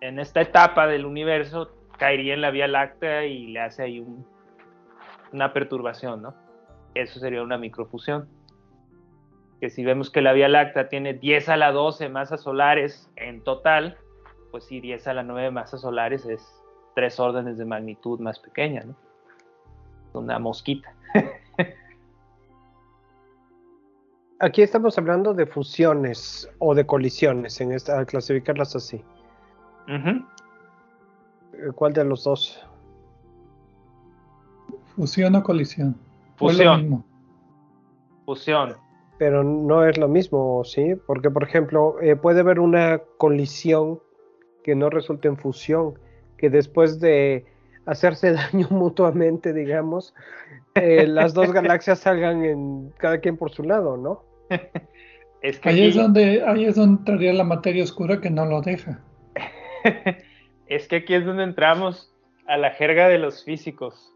en 0.00 0.18
esta 0.18 0.40
etapa 0.40 0.88
del 0.88 1.06
universo 1.06 1.70
caería 1.98 2.34
en 2.34 2.40
la 2.40 2.50
Vía 2.50 2.66
Láctea 2.66 3.26
y 3.26 3.46
le 3.46 3.60
hace 3.60 3.84
ahí 3.84 4.04
una 5.32 5.52
perturbación, 5.52 6.20
¿no? 6.20 6.34
Eso 6.94 7.20
sería 7.20 7.42
una 7.42 7.58
microfusión. 7.58 8.28
Que 9.60 9.70
si 9.70 9.84
vemos 9.84 10.10
que 10.10 10.20
la 10.20 10.32
Vía 10.32 10.48
Láctea 10.48 10.88
tiene 10.88 11.14
10 11.14 11.48
a 11.48 11.56
la 11.56 11.70
12 11.70 12.08
masas 12.08 12.42
solares 12.42 13.08
en 13.14 13.42
total, 13.44 13.98
pues 14.50 14.64
sí, 14.64 14.80
10 14.80 15.06
a 15.06 15.14
la 15.14 15.22
9 15.22 15.52
masas 15.52 15.82
solares 15.82 16.26
es 16.26 16.60
tres 16.96 17.20
órdenes 17.20 17.56
de 17.56 17.64
magnitud 17.64 18.18
más 18.18 18.40
pequeña, 18.40 18.82
¿no? 18.82 18.96
Una 20.12 20.40
mosquita. 20.40 20.92
Aquí 24.40 24.62
estamos 24.62 24.96
hablando 24.98 25.34
de 25.34 25.46
fusiones 25.46 26.48
o 26.58 26.72
de 26.74 26.86
colisiones, 26.86 27.60
en 27.60 27.72
esta, 27.72 27.98
al 27.98 28.06
clasificarlas 28.06 28.76
así. 28.76 29.04
Ujú. 29.88 31.72
¿Cuál 31.74 31.92
de 31.92 32.04
los 32.04 32.22
dos? 32.22 32.64
Fusión 34.94 35.34
o 35.34 35.42
colisión. 35.42 35.96
¿O 36.38 36.50
es 36.50 36.58
lo 36.58 36.64
Fusión. 36.64 36.80
mismo? 36.80 37.04
Fusión. 38.26 38.76
Pero 39.18 39.42
no 39.42 39.84
es 39.84 39.98
lo 39.98 40.06
mismo, 40.06 40.62
¿sí? 40.64 40.94
Porque, 41.06 41.30
por 41.30 41.42
ejemplo, 41.42 42.00
eh, 42.00 42.14
puede 42.14 42.40
haber 42.40 42.60
una 42.60 43.00
colisión 43.16 43.98
que 44.62 44.76
no 44.76 44.88
resulte 44.88 45.26
en 45.26 45.36
fusión, 45.36 45.98
que 46.36 46.48
después 46.48 47.00
de 47.00 47.44
hacerse 47.86 48.32
daño 48.52 48.68
mutuamente, 48.70 49.52
digamos, 49.52 50.14
eh, 50.76 51.08
las 51.08 51.34
dos 51.34 51.52
galaxias 51.52 51.98
salgan 51.98 52.44
en 52.44 52.90
cada 52.98 53.18
quien 53.18 53.36
por 53.36 53.50
su 53.50 53.64
lado, 53.64 53.96
¿no? 53.96 54.27
Es 55.40 55.60
que 55.60 55.68
Ahí 55.68 55.78
aquí- 55.78 55.88
es 55.88 55.94
donde, 55.94 56.42
ahí 56.44 56.64
es 56.64 56.74
donde 56.74 56.98
entraría 56.98 57.32
la 57.32 57.44
materia 57.44 57.84
oscura 57.84 58.20
que 58.20 58.28
no 58.28 58.44
lo 58.44 58.60
deja. 58.60 59.00
es 60.66 60.88
que 60.88 60.96
aquí 60.96 61.14
es 61.14 61.24
donde 61.24 61.44
entramos 61.44 62.12
a 62.48 62.56
la 62.56 62.70
jerga 62.72 63.08
de 63.08 63.18
los 63.18 63.44
físicos. 63.44 64.12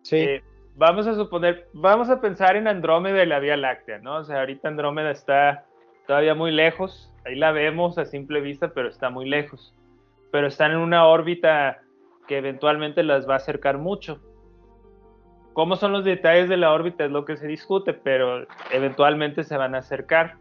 Sí. 0.00 0.16
Eh, 0.16 0.42
vamos 0.74 1.06
a 1.06 1.14
suponer, 1.14 1.68
vamos 1.74 2.08
a 2.08 2.22
pensar 2.22 2.56
en 2.56 2.68
Andrómeda 2.68 3.22
y 3.22 3.26
la 3.26 3.38
Vía 3.38 3.56
Láctea, 3.58 3.98
¿no? 3.98 4.16
O 4.16 4.24
sea, 4.24 4.40
ahorita 4.40 4.68
Andrómeda 4.68 5.10
está 5.10 5.66
todavía 6.06 6.34
muy 6.34 6.52
lejos, 6.52 7.12
ahí 7.26 7.34
la 7.34 7.52
vemos 7.52 7.98
a 7.98 8.06
simple 8.06 8.40
vista, 8.40 8.72
pero 8.72 8.88
está 8.88 9.10
muy 9.10 9.28
lejos. 9.28 9.74
Pero 10.32 10.46
están 10.46 10.72
en 10.72 10.78
una 10.78 11.06
órbita 11.06 11.82
que 12.26 12.38
eventualmente 12.38 13.02
las 13.02 13.28
va 13.28 13.34
a 13.34 13.38
acercar 13.38 13.76
mucho. 13.78 14.20
¿Cómo 15.56 15.76
son 15.76 15.92
los 15.92 16.04
detalles 16.04 16.50
de 16.50 16.58
la 16.58 16.70
órbita? 16.70 17.06
Es 17.06 17.10
lo 17.10 17.24
que 17.24 17.38
se 17.38 17.46
discute, 17.46 17.94
pero 17.94 18.46
eventualmente 18.70 19.42
se 19.42 19.56
van 19.56 19.74
a 19.74 19.78
acercar. 19.78 20.34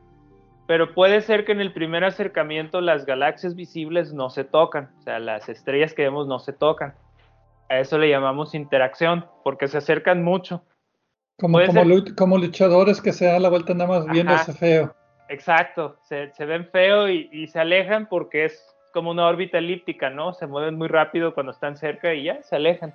Pero 0.67 0.93
puede 0.93 1.21
ser 1.21 1.45
que 1.45 1.53
en 1.53 1.61
el 1.61 1.71
primer 1.71 2.03
acercamiento 2.03 2.81
las 2.81 3.05
galaxias 3.05 3.55
visibles 3.55 4.13
no 4.13 4.29
se 4.29 4.43
tocan, 4.43 4.91
o 4.99 5.01
sea, 5.03 5.19
las 5.19 5.47
estrellas 5.47 5.93
que 5.93 6.01
vemos 6.01 6.27
no 6.27 6.39
se 6.39 6.51
tocan. 6.51 6.95
A 7.69 7.79
eso 7.79 7.97
le 7.97 8.09
llamamos 8.09 8.53
interacción, 8.53 9.25
porque 9.45 9.69
se 9.69 9.77
acercan 9.77 10.21
mucho. 10.21 10.63
Como, 11.39 11.53
Puede 11.53 11.67
como, 11.67 11.79
ser- 11.79 11.87
lu- 11.87 12.15
como 12.17 12.37
luchadores 12.37 13.01
que 13.01 13.13
se 13.13 13.25
dan 13.25 13.41
la 13.41 13.47
vuelta 13.49 13.73
nada 13.73 13.87
más 13.89 14.09
viéndose 14.09 14.51
feo. 14.51 14.93
Exacto, 15.29 15.97
se, 16.03 16.33
se 16.33 16.45
ven 16.45 16.67
feo 16.73 17.07
y, 17.07 17.29
y 17.31 17.47
se 17.47 17.59
alejan 17.61 18.07
porque 18.09 18.43
es 18.43 18.75
como 18.93 19.11
una 19.11 19.27
órbita 19.27 19.59
elíptica, 19.59 20.09
¿no? 20.09 20.33
Se 20.33 20.45
mueven 20.45 20.75
muy 20.75 20.89
rápido 20.89 21.33
cuando 21.33 21.53
están 21.53 21.77
cerca 21.77 22.13
y 22.13 22.23
ya 22.25 22.43
se 22.43 22.57
alejan. 22.57 22.93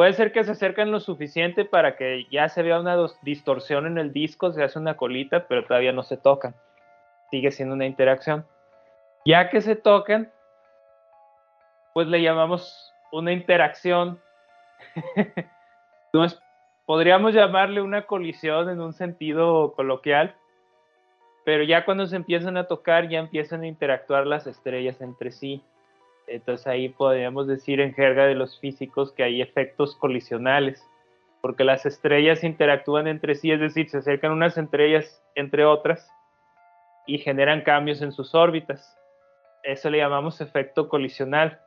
Puede 0.00 0.14
ser 0.14 0.32
que 0.32 0.42
se 0.44 0.52
acercan 0.52 0.90
lo 0.90 0.98
suficiente 0.98 1.66
para 1.66 1.94
que 1.94 2.26
ya 2.30 2.48
se 2.48 2.62
vea 2.62 2.80
una 2.80 2.96
distorsión 3.20 3.86
en 3.86 3.98
el 3.98 4.14
disco, 4.14 4.50
se 4.50 4.62
hace 4.62 4.78
una 4.78 4.96
colita, 4.96 5.46
pero 5.46 5.66
todavía 5.66 5.92
no 5.92 6.02
se 6.02 6.16
tocan. 6.16 6.54
Sigue 7.30 7.50
siendo 7.50 7.74
una 7.74 7.84
interacción. 7.84 8.46
Ya 9.26 9.50
que 9.50 9.60
se 9.60 9.76
tocan, 9.76 10.32
pues 11.92 12.08
le 12.08 12.22
llamamos 12.22 12.94
una 13.12 13.32
interacción. 13.32 14.18
Podríamos 16.86 17.34
llamarle 17.34 17.82
una 17.82 18.06
colisión 18.06 18.70
en 18.70 18.80
un 18.80 18.94
sentido 18.94 19.74
coloquial, 19.74 20.34
pero 21.44 21.62
ya 21.62 21.84
cuando 21.84 22.06
se 22.06 22.16
empiezan 22.16 22.56
a 22.56 22.68
tocar, 22.68 23.10
ya 23.10 23.18
empiezan 23.18 23.64
a 23.64 23.66
interactuar 23.66 24.26
las 24.26 24.46
estrellas 24.46 24.98
entre 25.02 25.30
sí. 25.30 25.62
Entonces 26.30 26.66
ahí 26.68 26.88
podríamos 26.88 27.48
decir 27.48 27.80
en 27.80 27.92
jerga 27.92 28.26
de 28.26 28.36
los 28.36 28.58
físicos 28.60 29.12
que 29.12 29.24
hay 29.24 29.42
efectos 29.42 29.96
colisionales, 29.96 30.86
porque 31.40 31.64
las 31.64 31.86
estrellas 31.86 32.44
interactúan 32.44 33.08
entre 33.08 33.34
sí, 33.34 33.50
es 33.50 33.58
decir, 33.58 33.90
se 33.90 33.98
acercan 33.98 34.30
unas 34.30 34.56
estrellas 34.56 35.22
entre 35.34 35.64
otras 35.64 36.08
y 37.06 37.18
generan 37.18 37.62
cambios 37.62 38.00
en 38.00 38.12
sus 38.12 38.34
órbitas. 38.34 38.96
Eso 39.64 39.90
le 39.90 39.98
llamamos 39.98 40.40
efecto 40.40 40.88
colisional, 40.88 41.60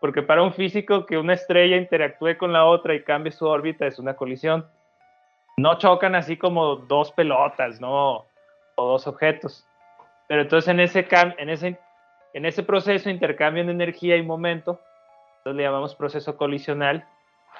porque 0.00 0.22
para 0.22 0.42
un 0.42 0.52
físico 0.52 1.06
que 1.06 1.16
una 1.16 1.34
estrella 1.34 1.76
interactúe 1.76 2.36
con 2.38 2.52
la 2.52 2.64
otra 2.64 2.94
y 2.94 3.04
cambie 3.04 3.30
su 3.30 3.46
órbita 3.46 3.86
es 3.86 3.98
una 3.98 4.14
colisión. 4.14 4.66
No 5.56 5.78
chocan 5.78 6.14
así 6.14 6.36
como 6.36 6.76
dos 6.76 7.12
pelotas, 7.12 7.80
¿no? 7.80 8.26
o 8.78 8.86
dos 8.86 9.06
objetos. 9.06 9.66
Pero 10.28 10.42
entonces 10.42 10.68
en 10.68 10.80
ese, 10.80 11.06
en 11.38 11.50
ese, 11.50 11.78
en 12.38 12.46
ese 12.46 12.62
proceso 12.62 13.10
intercambian 13.10 13.68
energía 13.68 14.16
y 14.16 14.22
momento, 14.22 14.80
entonces 15.38 15.56
le 15.56 15.64
llamamos 15.64 15.96
proceso 15.96 16.36
colisional, 16.36 17.04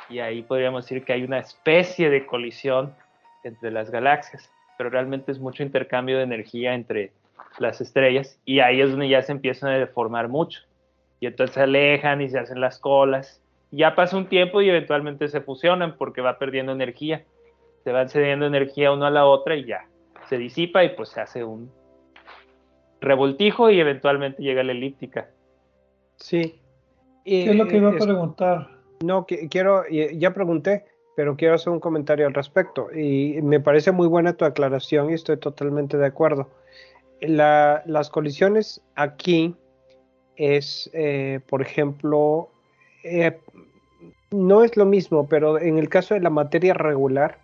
y 0.09 0.21
ahí 0.21 0.43
podríamos 0.43 0.85
decir 0.85 1.05
que 1.05 1.13
hay 1.13 1.25
una 1.25 1.41
especie 1.41 2.11
de 2.11 2.25
colisión 2.25 2.95
entre 3.43 3.73
las 3.73 3.91
galaxias, 3.91 4.49
pero 4.77 4.89
realmente 4.89 5.33
es 5.33 5.41
mucho 5.41 5.65
intercambio 5.65 6.19
de 6.19 6.23
energía 6.23 6.75
entre 6.75 7.11
las 7.59 7.81
estrellas 7.81 8.39
y 8.45 8.61
ahí 8.61 8.81
es 8.81 8.93
donde 8.93 9.09
ya 9.09 9.21
se 9.23 9.33
empiezan 9.33 9.71
a 9.71 9.79
deformar 9.79 10.29
mucho 10.29 10.61
y 11.19 11.27
entonces 11.27 11.55
se 11.55 11.63
alejan 11.63 12.21
y 12.21 12.29
se 12.29 12.39
hacen 12.39 12.61
las 12.61 12.79
colas. 12.79 13.43
Ya 13.73 13.97
pasa 13.97 14.17
un 14.17 14.29
tiempo 14.29 14.63
y 14.63 14.69
eventualmente 14.69 15.27
se 15.27 15.41
fusionan 15.41 15.97
porque 15.97 16.21
va 16.21 16.39
perdiendo 16.39 16.71
energía. 16.71 17.25
Se 17.83 17.91
van 17.91 18.09
cediendo 18.09 18.47
energía 18.47 18.93
uno 18.93 19.07
a 19.07 19.11
la 19.11 19.27
otra 19.27 19.57
y 19.57 19.65
ya 19.65 19.87
se 20.29 20.39
disipa 20.39 20.85
y 20.85 20.91
pues 20.91 21.09
se 21.09 21.21
hace 21.21 21.43
un 21.43 21.69
revoltijo 23.01 23.71
y 23.71 23.81
eventualmente 23.81 24.43
llega 24.43 24.63
la 24.63 24.73
elíptica. 24.73 25.31
Sí. 26.17 26.61
¿Qué 27.25 27.51
es 27.51 27.57
lo 27.57 27.67
que 27.67 27.77
iba 27.77 27.91
a 27.91 27.97
preguntar? 27.97 28.69
No, 29.05 29.27
quiero, 29.27 29.85
ya 29.89 30.33
pregunté, 30.33 30.85
pero 31.15 31.37
quiero 31.37 31.55
hacer 31.55 31.73
un 31.73 31.81
comentario 31.81 32.27
al 32.27 32.35
respecto. 32.35 32.89
Y 32.93 33.41
me 33.43 33.61
parece 33.61 33.93
muy 33.93 34.09
buena 34.09 34.33
tu 34.33 34.45
aclaración 34.45 35.11
y 35.11 35.15
estoy 35.15 35.37
totalmente 35.37 35.97
de 35.97 36.07
acuerdo. 36.07 36.49
las 37.21 38.11
colisiones 38.11 38.81
aquí 38.95 39.55
es, 40.37 40.89
eh, 40.93 41.41
por 41.49 41.63
ejemplo, 41.63 42.49
eh, 43.05 43.39
no 44.31 44.63
es 44.63 44.77
lo 44.77 44.87
mismo, 44.87 45.29
pero 45.29 45.61
en 45.61 45.79
el 45.79 45.89
caso 45.89 46.15
de 46.15 46.21
la 46.21 46.31
materia 46.31 46.75
regular, 46.75 47.39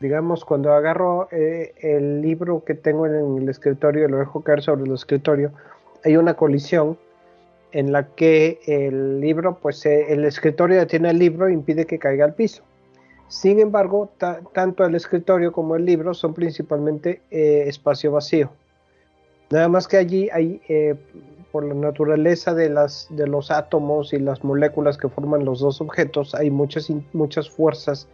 digamos, 0.00 0.44
cuando 0.44 0.72
agarro 0.72 1.28
eh, 1.30 1.74
el 1.80 2.20
libro 2.20 2.64
que 2.64 2.74
tengo 2.74 3.06
en 3.06 3.38
el 3.38 3.48
escritorio 3.48 4.06
y 4.06 4.10
lo 4.10 4.18
dejo 4.18 4.42
caer 4.42 4.62
sobre 4.62 4.84
el 4.84 4.92
escritorio, 4.92 5.52
hay 6.04 6.16
una 6.16 6.34
colisión 6.34 6.98
en 7.72 7.92
la 7.92 8.06
que 8.14 8.60
el 8.66 9.20
libro, 9.20 9.58
pues 9.60 9.84
el 9.86 10.24
escritorio 10.24 10.78
detiene 10.78 11.10
el 11.10 11.18
libro 11.18 11.48
e 11.48 11.52
impide 11.52 11.86
que 11.86 11.98
caiga 11.98 12.24
al 12.24 12.34
piso. 12.34 12.62
Sin 13.28 13.58
embargo, 13.58 14.12
tanto 14.52 14.84
el 14.84 14.94
escritorio 14.94 15.50
como 15.50 15.74
el 15.74 15.84
libro 15.84 16.14
son 16.14 16.34
principalmente 16.34 17.22
espacio 17.30 18.12
vacío. 18.12 18.50
Nada 19.50 19.68
más 19.68 19.88
que 19.88 19.96
allí 19.96 20.28
hay 20.30 20.60
por 21.54 21.64
la 21.64 21.74
naturaleza 21.74 22.52
de, 22.52 22.68
de 23.10 23.26
los 23.28 23.52
átomos 23.52 24.12
y 24.12 24.18
las 24.18 24.42
moléculas 24.42 24.98
que 24.98 25.08
forman 25.08 25.44
los 25.44 25.60
dos 25.60 25.80
objetos, 25.80 26.34
hay 26.34 26.50
muchas, 26.50 26.90
muchas 27.12 27.48
fuerzas, 27.48 28.08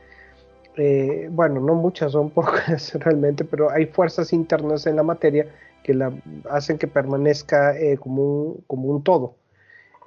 eh, 0.76 1.28
bueno, 1.30 1.60
no 1.60 1.74
muchas, 1.74 2.12
son 2.12 2.30
pocas 2.30 2.94
realmente, 3.00 3.44
pero 3.44 3.70
hay 3.70 3.86
fuerzas 3.86 4.32
internas 4.32 4.86
en 4.86 4.96
la 4.96 5.02
materia 5.02 5.46
que 5.82 5.94
la 5.94 6.12
hacen 6.50 6.78
que 6.78 6.86
permanezca 6.86 7.76
eh, 7.78 7.96
como, 7.98 8.22
un, 8.22 8.64
como 8.66 8.88
un 8.88 9.02
todo. 9.02 9.34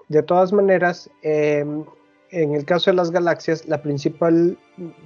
De 0.10 0.22
todas 0.24 0.54
maneras, 0.54 1.10
em, 1.22 1.84
en 2.32 2.54
el 2.54 2.66
caso 2.66 2.92
de 2.92 2.98
las 2.98 3.12
galaxias, 3.12 3.68
la 3.68 3.82
principal 3.82 4.58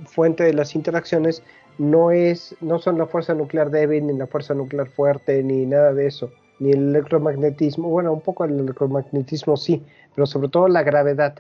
fuente 0.05 0.43
de 0.43 0.53
las 0.53 0.75
interacciones 0.75 1.43
no, 1.77 2.11
es, 2.11 2.55
no 2.61 2.79
son 2.79 2.97
la 2.97 3.05
fuerza 3.05 3.33
nuclear 3.33 3.69
débil, 3.69 4.07
ni 4.07 4.17
la 4.17 4.27
fuerza 4.27 4.53
nuclear 4.53 4.89
fuerte, 4.89 5.43
ni 5.43 5.65
nada 5.65 5.93
de 5.93 6.07
eso 6.07 6.31
ni 6.59 6.71
el 6.71 6.89
electromagnetismo, 6.89 7.89
bueno, 7.89 8.13
un 8.13 8.21
poco 8.21 8.45
el 8.45 8.59
electromagnetismo 8.59 9.57
sí, 9.57 9.85
pero 10.15 10.25
sobre 10.25 10.49
todo 10.49 10.67
la 10.67 10.83
gravedad. 10.83 11.35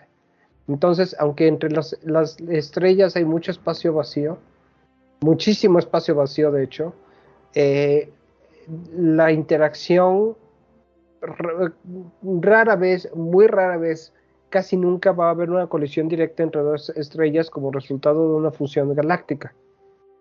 Entonces, 0.67 1.15
aunque 1.19 1.47
entre 1.47 1.69
las, 1.71 1.93
estrellas 2.49 3.15
hay 3.15 3.25
mucho 3.25 3.51
espacio 3.51 3.93
vacío, 3.93 4.37
muchísimo 5.21 5.79
espacio 5.79 6.15
vacío 6.15 6.51
de 6.51 6.63
hecho, 6.63 6.93
eh, 7.55 8.11
la 8.95 9.31
interacción 9.31 10.35
rara 12.41 12.75
vez, 12.75 13.09
muy 13.15 13.47
rara 13.47 13.77
vez, 13.77 14.13
casi 14.49 14.77
nunca 14.77 15.11
va 15.11 15.27
a 15.27 15.31
haber 15.31 15.49
una 15.49 15.67
colisión 15.67 16.07
directa 16.07 16.43
entre 16.43 16.61
dos 16.61 16.89
estrellas 16.91 17.49
como 17.49 17.71
resultado 17.71 18.29
de 18.29 18.35
una 18.35 18.51
fusión 18.51 18.93
galáctica. 18.93 19.53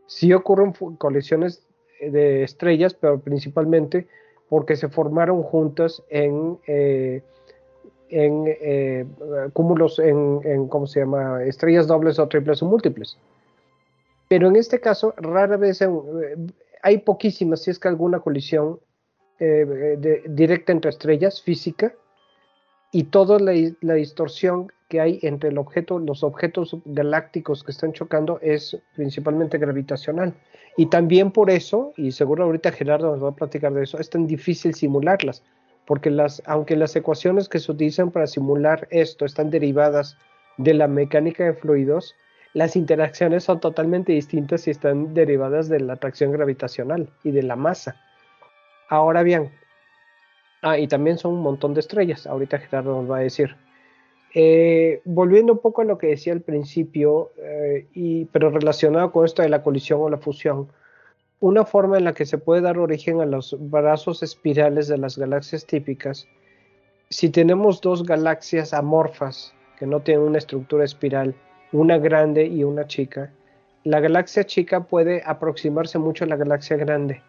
Sí 0.07 0.33
ocurren 0.33 0.73
colisiones 0.99 1.67
de 2.01 2.45
estrellas, 2.45 2.95
pero 2.95 3.19
principalmente 3.19 4.07
porque 4.49 4.77
se 4.77 4.89
formaron 4.89 5.43
juntas 5.43 6.03
en, 6.09 6.59
eh, 6.67 7.23
en 8.11 8.45
eh, 8.47 9.07
cúmulos, 9.53 9.99
en, 9.99 10.69
¿cómo 10.69 10.87
se 10.87 11.01
llama?, 11.01 11.43
estrellas 11.45 11.87
dobles 11.87 12.19
o 12.19 12.29
triples 12.29 12.63
o 12.63 12.67
múltiples. 12.67 13.19
Pero 14.29 14.49
en 14.49 14.57
este 14.57 14.81
caso, 14.81 15.15
rara 15.17 15.57
vez 15.57 15.83
eh, 15.83 15.89
hay 16.83 16.99
poquísimas, 16.99 17.63
si 17.63 17.71
es 17.71 17.79
que 17.79 17.89
alguna 17.89 18.21
colisión 18.21 18.81
directa 19.39 20.73
entre 20.73 20.89
estrellas 20.89 21.43
física 21.43 21.93
y 22.91 23.05
toda 23.05 23.39
la, 23.39 23.53
la, 23.83 23.93
distorsión 23.93 24.73
que 24.89 25.01
hay 25.01 25.19
entre 25.23 25.51
el 25.51 25.59
objeto, 25.59 25.99
los 25.99 26.23
objetos 26.23 26.75
galácticos 26.87 27.63
que 27.63 27.73
están 27.73 27.93
chocando 27.93 28.39
es 28.41 28.79
principalmente 28.95 29.59
gravitacional. 29.59 30.33
Y 30.77 30.87
también 30.87 31.31
por 31.31 31.51
eso, 31.51 31.93
y 31.97 32.13
seguro 32.13 32.45
ahorita 32.45 32.71
Gerardo 32.73 33.13
nos 33.13 33.25
va 33.25 33.31
a 33.31 33.35
platicar 33.35 33.73
de 33.73 33.85
eso, 33.85 33.99
es 33.99 34.11
tan 34.11 34.27
difícil 34.27 34.75
simularlas, 34.75 35.43
porque 35.87 36.11
las, 36.11 36.43
aunque 36.47 36.77
las 36.77 36.95
ecuaciones 36.97 37.49
que 37.49 37.59
se 37.59 37.73
utilizan 37.73 38.11
para 38.11 38.27
simular 38.27 38.89
esto 38.91 39.25
están 39.25 39.51
derivadas 39.51 40.19
de 40.59 40.75
la 40.75 40.89
mecánica 40.89 41.45
de 41.45 41.55
fluidos, 41.55 42.15
las 42.53 42.75
interacciones 42.75 43.45
son 43.45 43.61
totalmente 43.61 44.13
distintas 44.13 44.67
y 44.67 44.71
están 44.71 45.15
derivadas 45.15 45.69
de 45.69 45.81
la 45.81 45.95
atracción 45.95 46.33
gravitacional 46.33 47.09
y 47.23 47.31
de 47.31 47.43
la 47.43 47.55
masa. 47.55 47.97
Ahora 48.89 49.23
bien, 49.23 49.53
ah, 50.63 50.79
y 50.79 50.89
también 50.89 51.19
son 51.19 51.35
un 51.35 51.43
montón 51.43 51.75
de 51.75 51.81
estrellas, 51.81 52.27
ahorita 52.27 52.59
Gerardo 52.59 53.01
nos 53.01 53.11
va 53.11 53.19
a 53.19 53.21
decir. 53.21 53.57
Eh, 54.35 55.01
volviendo 55.05 55.53
un 55.53 55.59
poco 55.61 55.83
a 55.83 55.85
lo 55.85 55.99
que 55.99 56.09
decía 56.09 56.33
al 56.33 56.41
principio, 56.41 57.33
eh, 57.39 57.87
y, 57.95 58.27
pero 58.27 58.51
relacionado 58.51 59.13
con 59.13 59.25
esto 59.25 59.43
de 59.43 59.49
la 59.49 59.63
colisión 59.63 60.01
o 60.01 60.11
la 60.11 60.19
fusión, 60.19 60.69
una 61.41 61.65
forma 61.65 61.99
en 61.99 62.05
la 62.05 62.15
que 62.15 62.27
se 62.27 62.39
puede 62.39 62.63
dar 62.63 62.79
origen 62.79 63.21
a 63.21 63.27
los 63.27 63.57
brazos 63.59 64.23
espirales 64.23 64.89
de 64.89 64.99
las 64.99 65.19
galaxias 65.19 65.67
típicas, 65.67 66.27
si 67.11 67.31
tenemos 67.31 67.81
dos 67.81 68.05
galaxias 68.05 68.73
amorfas 68.73 69.55
que 69.79 69.87
no 69.87 70.01
tienen 70.01 70.25
una 70.25 70.39
estructura 70.39 70.85
espiral, 70.85 71.35
una 71.73 71.99
grande 71.99 72.47
y 72.47 72.65
una 72.65 72.87
chica, 72.87 73.31
la 73.85 74.01
galaxia 74.01 74.45
chica 74.45 74.85
puede 74.85 75.23
aproximarse 75.25 75.99
mucho 75.99 76.25
a 76.25 76.27
la 76.27 76.37
galaxia 76.37 76.77
grande. 76.77 77.23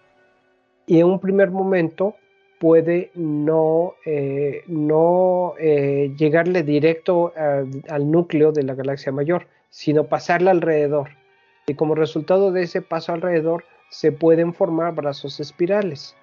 Y 0.88 1.00
en 1.00 1.06
un 1.06 1.20
primer 1.20 1.52
momento 1.52 2.16
puede 2.60 3.12
no, 3.14 3.94
eh, 4.06 4.64
no 4.68 5.54
eh, 5.60 6.12
llegarle 6.18 6.64
directo 6.64 7.32
al 7.36 8.10
núcleo 8.10 8.52
de 8.52 8.64
la 8.64 8.74
galaxia 8.74 9.12
mayor, 9.12 9.46
sino 9.70 10.06
pasarla 10.06 10.52
alrededor. 10.52 11.10
Y 11.68 11.76
como 11.76 11.94
resultado 11.94 12.52
de 12.52 12.64
ese 12.64 12.82
paso 12.82 13.14
alrededor, 13.14 13.66
se 13.90 14.12
pueden 14.12 14.54
formar 14.54 14.96
brazos 14.96 15.40
espirales. 15.40 16.16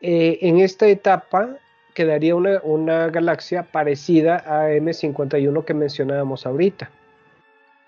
Eh, 0.00 0.38
en 0.42 0.58
esta 0.58 0.86
etapa 0.88 1.56
quedaría 1.94 2.34
una, 2.34 2.60
una, 2.62 3.08
galaxia 3.08 3.62
parecida 3.62 4.42
a 4.46 4.70
M51 4.70 5.64
que 5.64 5.74
mencionábamos 5.74 6.46
ahorita. 6.46 6.90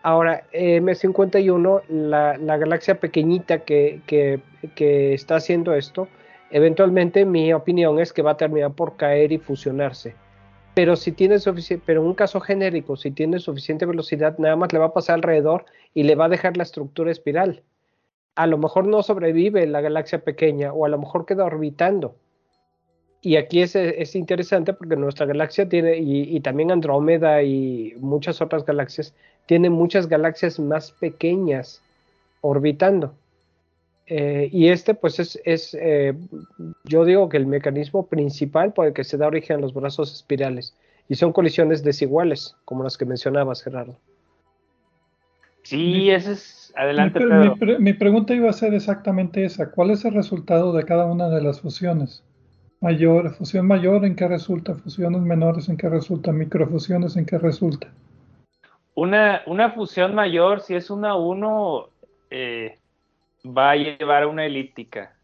Ahora, 0.02 0.44
M51, 0.52 1.82
la, 1.88 2.38
la 2.38 2.56
galaxia 2.56 3.00
pequeñita 3.00 3.64
que, 3.64 4.00
que, 4.06 4.40
que 4.76 5.14
está 5.14 5.36
haciendo 5.36 5.74
esto, 5.74 6.06
Eventualmente 6.50 7.24
mi 7.24 7.52
opinión 7.52 7.98
es 7.98 8.12
que 8.12 8.22
va 8.22 8.32
a 8.32 8.36
terminar 8.36 8.72
por 8.72 8.96
caer 8.96 9.32
y 9.32 9.38
fusionarse. 9.38 10.14
Pero 10.74 10.94
si 10.94 11.10
tiene 11.12 11.36
pero 11.84 12.02
en 12.02 12.06
un 12.06 12.14
caso 12.14 12.40
genérico, 12.40 12.96
si 12.96 13.10
tiene 13.10 13.38
suficiente 13.38 13.86
velocidad, 13.86 14.38
nada 14.38 14.56
más 14.56 14.72
le 14.72 14.78
va 14.78 14.86
a 14.86 14.92
pasar 14.92 15.16
alrededor 15.16 15.64
y 15.94 16.04
le 16.04 16.14
va 16.14 16.26
a 16.26 16.28
dejar 16.28 16.56
la 16.56 16.62
estructura 16.62 17.10
espiral. 17.10 17.62
A 18.36 18.46
lo 18.46 18.58
mejor 18.58 18.86
no 18.86 19.02
sobrevive 19.02 19.66
la 19.66 19.80
galaxia 19.80 20.20
pequeña 20.20 20.72
o 20.72 20.84
a 20.84 20.88
lo 20.88 20.98
mejor 20.98 21.26
queda 21.26 21.44
orbitando. 21.44 22.14
Y 23.22 23.36
aquí 23.36 23.62
es, 23.62 23.74
es 23.74 24.14
interesante 24.14 24.72
porque 24.72 24.94
nuestra 24.94 25.26
galaxia 25.26 25.68
tiene, 25.68 25.96
y, 25.96 26.36
y, 26.36 26.40
también 26.40 26.70
Andrómeda 26.70 27.42
y 27.42 27.94
muchas 27.98 28.40
otras 28.40 28.64
galaxias, 28.64 29.14
tienen 29.46 29.72
muchas 29.72 30.06
galaxias 30.06 30.60
más 30.60 30.92
pequeñas 30.92 31.82
orbitando. 32.40 33.14
Eh, 34.06 34.48
y 34.52 34.68
este, 34.68 34.94
pues, 34.94 35.18
es, 35.18 35.76
eh, 35.80 36.14
yo 36.84 37.04
digo 37.04 37.28
que 37.28 37.36
el 37.36 37.46
mecanismo 37.46 38.06
principal 38.06 38.72
por 38.72 38.86
el 38.86 38.92
que 38.92 39.04
se 39.04 39.16
da 39.16 39.26
origen 39.26 39.56
a 39.56 39.60
los 39.60 39.74
brazos 39.74 40.12
espirales. 40.12 40.76
Y 41.08 41.16
son 41.16 41.32
colisiones 41.32 41.82
desiguales, 41.82 42.56
como 42.64 42.84
las 42.84 42.96
que 42.96 43.04
mencionabas, 43.04 43.62
Gerardo. 43.62 43.96
Sí, 45.62 46.10
ese 46.10 46.32
es. 46.32 46.55
Adelante, 46.76 47.24
mi, 47.24 47.78
mi, 47.78 47.92
pregunta 47.94 48.34
iba 48.34 48.50
a 48.50 48.52
ser 48.52 48.74
exactamente 48.74 49.44
esa. 49.44 49.70
¿Cuál 49.70 49.90
es 49.90 50.04
el 50.04 50.12
resultado 50.12 50.74
de 50.74 50.84
cada 50.84 51.06
una 51.06 51.30
de 51.30 51.42
las 51.42 51.62
fusiones? 51.62 52.22
Mayor, 52.80 53.34
fusión 53.34 53.66
mayor, 53.66 54.04
¿en 54.04 54.14
qué 54.14 54.28
resulta? 54.28 54.74
Fusiones 54.74 55.22
menores, 55.22 55.70
¿en 55.70 55.78
qué 55.78 55.88
resulta? 55.88 56.32
Microfusiones, 56.32 57.16
¿en 57.16 57.24
qué 57.24 57.38
resulta? 57.38 57.88
Una, 58.94 59.40
una 59.46 59.70
fusión 59.70 60.14
mayor, 60.14 60.60
si 60.60 60.74
es 60.74 60.90
una 60.90 61.16
1, 61.16 61.88
eh, 62.30 62.78
va 63.46 63.70
a 63.70 63.76
llevar 63.76 64.24
a 64.24 64.26
una 64.26 64.44
elíptica. 64.44 65.16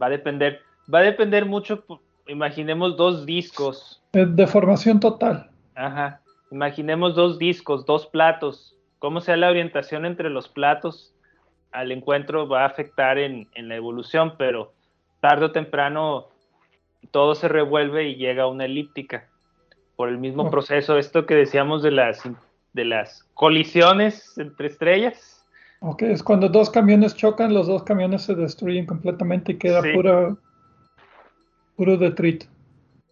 Va 0.00 0.06
a 0.06 0.10
depender, 0.10 0.60
va 0.92 1.00
a 1.00 1.02
depender 1.02 1.44
mucho, 1.44 1.84
imaginemos 2.26 2.96
dos 2.96 3.26
discos. 3.26 4.02
De 4.12 4.46
formación 4.46 4.98
total. 4.98 5.50
Ajá. 5.74 6.20
imaginemos 6.50 7.14
dos 7.14 7.38
discos, 7.38 7.84
dos 7.84 8.06
platos, 8.06 8.74
cómo 9.04 9.20
sea 9.20 9.36
la 9.36 9.50
orientación 9.50 10.06
entre 10.06 10.30
los 10.30 10.48
platos 10.48 11.14
al 11.72 11.92
encuentro 11.92 12.48
va 12.48 12.62
a 12.62 12.68
afectar 12.68 13.18
en, 13.18 13.46
la 13.54 13.76
evolución, 13.76 14.36
pero 14.38 14.72
tarde 15.20 15.44
o 15.44 15.52
temprano 15.52 16.28
todo 17.10 17.34
se 17.34 17.48
revuelve 17.48 18.08
y 18.08 18.14
llega 18.14 18.44
a 18.44 18.46
una 18.46 18.64
elíptica 18.64 19.28
por 19.94 20.08
el 20.08 20.16
mismo 20.16 20.50
proceso, 20.50 20.96
esto 20.96 21.26
que 21.26 21.34
decíamos 21.34 21.82
de 21.82 21.90
las, 21.90 22.22
de 22.72 22.84
las 22.86 23.24
colisiones 23.34 24.38
entre 24.38 24.68
estrellas. 24.68 25.44
Ok, 25.80 26.00
es 26.00 26.22
cuando 26.22 26.48
dos 26.48 26.70
camiones 26.70 27.14
chocan, 27.14 27.52
los 27.52 27.66
dos 27.66 27.82
camiones 27.82 28.22
se 28.22 28.34
destruyen 28.34 28.86
completamente 28.86 29.52
y 29.52 29.58
queda 29.58 29.82
puro 31.76 31.98
detrito. 31.98 32.46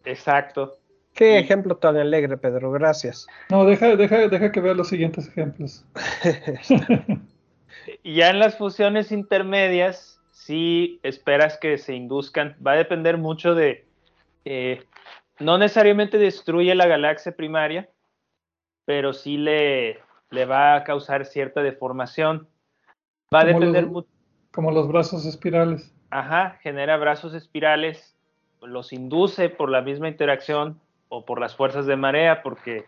Exacto. 0.06 0.78
Qué 1.14 1.38
ejemplo 1.38 1.76
tan 1.76 1.96
alegre, 1.96 2.36
Pedro, 2.38 2.72
gracias. 2.72 3.26
No, 3.50 3.64
deja, 3.64 3.96
deja, 3.96 4.28
deja 4.28 4.50
que 4.50 4.60
vea 4.60 4.74
los 4.74 4.88
siguientes 4.88 5.28
ejemplos. 5.28 5.84
ya 8.04 8.30
en 8.30 8.38
las 8.38 8.56
fusiones 8.56 9.12
intermedias, 9.12 10.20
sí 10.30 11.00
esperas 11.02 11.58
que 11.58 11.76
se 11.76 11.94
induzcan. 11.94 12.56
Va 12.66 12.72
a 12.72 12.76
depender 12.76 13.18
mucho 13.18 13.54
de. 13.54 13.86
Eh, 14.44 14.82
no 15.38 15.58
necesariamente 15.58 16.16
destruye 16.16 16.74
la 16.74 16.86
galaxia 16.86 17.36
primaria, 17.36 17.90
pero 18.86 19.12
sí 19.12 19.36
le, 19.36 19.98
le 20.30 20.44
va 20.46 20.76
a 20.76 20.84
causar 20.84 21.26
cierta 21.26 21.62
deformación. 21.62 22.48
Va 23.34 23.40
a 23.40 23.44
depender 23.44 23.86
mucho. 23.86 24.08
Como 24.50 24.70
los 24.70 24.88
brazos 24.88 25.26
espirales. 25.26 25.94
Ajá, 26.10 26.58
genera 26.62 26.96
brazos 26.96 27.34
espirales, 27.34 28.16
los 28.62 28.92
induce 28.92 29.48
por 29.48 29.70
la 29.70 29.82
misma 29.82 30.08
interacción 30.08 30.80
o 31.14 31.26
por 31.26 31.38
las 31.38 31.54
fuerzas 31.54 31.84
de 31.84 31.94
marea, 31.94 32.42
porque 32.42 32.86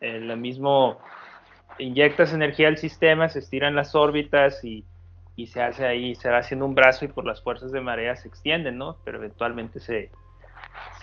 en 0.00 0.26
lo 0.26 0.38
mismo 0.38 0.98
inyectas 1.78 2.32
energía 2.32 2.68
al 2.68 2.78
sistema, 2.78 3.28
se 3.28 3.40
estiran 3.40 3.76
las 3.76 3.94
órbitas 3.94 4.64
y, 4.64 4.86
se 5.46 5.62
hace 5.62 5.86
ahí, 5.86 6.14
se 6.14 6.30
va 6.30 6.38
haciendo 6.38 6.64
un 6.64 6.74
brazo 6.74 7.04
y 7.04 7.08
por 7.08 7.26
las 7.26 7.42
fuerzas 7.42 7.70
de 7.70 7.82
marea 7.82 8.16
se 8.16 8.26
extienden, 8.26 8.78
¿no? 8.78 8.96
Pero 9.04 9.18
eventualmente 9.18 9.80
se, 9.80 10.10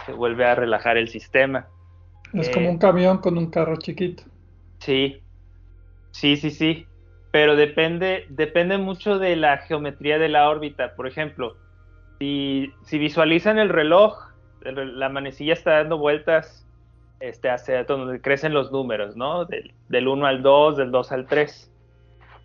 se 0.07 0.11
vuelve 0.11 0.43
a 0.43 0.55
relajar 0.55 0.97
el 0.97 1.07
sistema. 1.07 1.67
Es 2.33 2.49
como 2.49 2.69
un 2.69 2.79
camión 2.79 3.19
con 3.19 3.37
un 3.37 3.51
carro 3.51 3.77
chiquito. 3.77 4.23
Sí, 4.79 5.21
sí, 6.11 6.35
sí, 6.35 6.49
sí. 6.49 6.87
Pero 7.31 7.55
depende, 7.55 8.25
depende 8.29 8.79
mucho 8.79 9.19
de 9.19 9.35
la 9.35 9.59
geometría 9.59 10.17
de 10.17 10.29
la 10.29 10.49
órbita. 10.49 10.95
Por 10.95 11.07
ejemplo, 11.07 11.55
si, 12.17 12.73
si 12.83 12.97
visualizan 12.97 13.59
el 13.59 13.69
reloj, 13.69 14.34
la 14.71 15.09
manecilla 15.09 15.53
está 15.53 15.71
dando 15.71 15.97
vueltas 15.97 16.67
este, 17.19 17.49
hacia 17.49 17.83
donde 17.83 18.21
crecen 18.21 18.53
los 18.53 18.71
números, 18.71 19.15
¿no? 19.15 19.45
Del, 19.45 19.73
del 19.89 20.07
1 20.07 20.25
al 20.25 20.41
2, 20.41 20.77
del 20.77 20.91
2 20.91 21.11
al 21.11 21.27
3. 21.27 21.71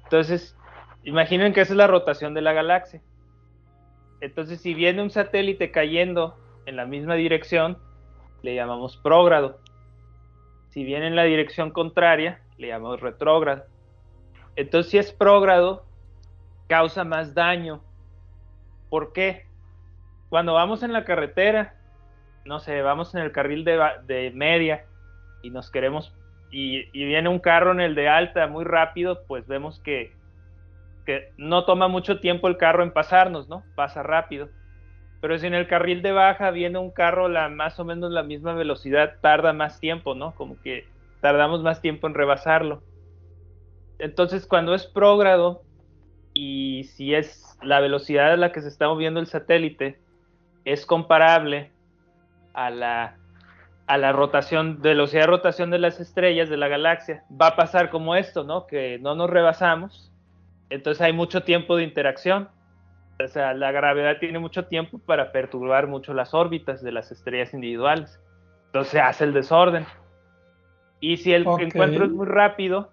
Entonces, 0.04 0.56
imaginen 1.02 1.52
que 1.52 1.62
esa 1.62 1.72
es 1.72 1.76
la 1.76 1.86
rotación 1.86 2.34
de 2.34 2.42
la 2.42 2.52
galaxia. 2.52 3.00
Entonces, 4.20 4.60
si 4.60 4.74
viene 4.74 5.02
un 5.02 5.10
satélite 5.10 5.70
cayendo 5.70 6.36
en 6.66 6.76
la 6.76 6.84
misma 6.84 7.14
dirección, 7.14 7.78
le 8.42 8.54
llamamos 8.54 8.96
prógrado. 8.96 9.58
Si 10.68 10.84
viene 10.84 11.06
en 11.06 11.16
la 11.16 11.24
dirección 11.24 11.70
contraria, 11.70 12.40
le 12.58 12.68
llamamos 12.68 13.00
retrógrado. 13.00 13.64
Entonces, 14.56 14.90
si 14.90 14.98
es 14.98 15.12
prógrado, 15.12 15.84
causa 16.68 17.02
más 17.02 17.34
daño. 17.34 17.82
¿Por 18.88 19.12
qué? 19.12 19.46
Cuando 20.28 20.54
vamos 20.54 20.82
en 20.82 20.92
la 20.92 21.04
carretera 21.04 21.79
no 22.50 22.58
sé, 22.58 22.82
vamos 22.82 23.14
en 23.14 23.20
el 23.20 23.30
carril 23.30 23.64
de, 23.64 24.32
media 24.34 24.84
y 25.40 25.50
nos 25.50 25.70
queremos, 25.70 26.12
y, 26.50 26.90
viene 26.90 27.28
un 27.28 27.38
carro 27.38 27.70
en 27.70 27.80
el 27.80 27.94
de 27.94 28.08
alta 28.08 28.48
muy 28.48 28.64
rápido, 28.64 29.22
pues 29.28 29.46
vemos 29.46 29.78
que, 29.78 30.12
que 31.06 31.32
no 31.36 31.64
toma 31.64 31.86
mucho 31.86 32.18
tiempo 32.18 32.48
el 32.48 32.56
carro 32.56 32.82
en 32.82 32.90
pasarnos, 32.90 33.48
¿no? 33.48 33.62
Pasa 33.76 34.02
rápido. 34.02 34.48
Pero 35.20 35.38
si 35.38 35.46
en 35.46 35.54
el 35.54 35.68
carril 35.68 36.02
de 36.02 36.10
baja 36.10 36.50
viene 36.50 36.76
un 36.80 36.90
carro 36.90 37.28
la 37.28 37.48
más 37.48 37.78
o 37.78 37.84
menos 37.84 38.10
la 38.10 38.24
misma 38.24 38.52
velocidad, 38.54 39.20
tarda 39.20 39.52
más 39.52 39.78
tiempo, 39.78 40.16
¿no? 40.16 40.34
Como 40.34 40.60
que 40.60 40.88
tardamos 41.20 41.62
más 41.62 41.80
tiempo 41.80 42.08
en 42.08 42.14
rebasarlo. 42.14 42.82
Entonces, 44.00 44.44
cuando 44.44 44.74
es 44.74 44.86
prógrado 44.86 45.62
y 46.34 46.82
si 46.96 47.14
es 47.14 47.56
la 47.62 47.78
velocidad 47.78 48.32
a 48.32 48.36
la 48.36 48.50
que 48.50 48.60
se 48.60 48.68
está 48.68 48.88
moviendo 48.88 49.20
el 49.20 49.28
satélite 49.28 50.00
es 50.64 50.84
comparable 50.84 51.70
a 52.54 52.70
la, 52.70 53.16
a 53.86 53.98
la 53.98 54.12
rotación, 54.12 54.80
velocidad 54.80 55.22
de 55.22 55.26
rotación 55.26 55.70
de 55.70 55.78
las 55.78 56.00
estrellas 56.00 56.48
de 56.48 56.56
la 56.56 56.68
galaxia, 56.68 57.24
va 57.40 57.48
a 57.48 57.56
pasar 57.56 57.90
como 57.90 58.14
esto, 58.14 58.44
¿no? 58.44 58.66
Que 58.66 58.98
no 59.00 59.14
nos 59.14 59.30
rebasamos, 59.30 60.10
entonces 60.70 61.02
hay 61.02 61.12
mucho 61.12 61.42
tiempo 61.42 61.76
de 61.76 61.84
interacción. 61.84 62.48
O 63.22 63.28
sea, 63.28 63.52
la 63.52 63.70
gravedad 63.70 64.18
tiene 64.18 64.38
mucho 64.38 64.64
tiempo 64.64 64.98
para 64.98 65.32
perturbar 65.32 65.86
mucho 65.88 66.14
las 66.14 66.32
órbitas 66.32 66.82
de 66.82 66.92
las 66.92 67.10
estrellas 67.12 67.52
individuales. 67.52 68.18
Entonces 68.66 69.00
hace 69.02 69.24
el 69.24 69.34
desorden. 69.34 69.84
Y 71.00 71.16
si 71.16 71.32
el 71.32 71.46
encuentro 71.46 72.04
es 72.04 72.10
muy 72.12 72.26
rápido, 72.26 72.92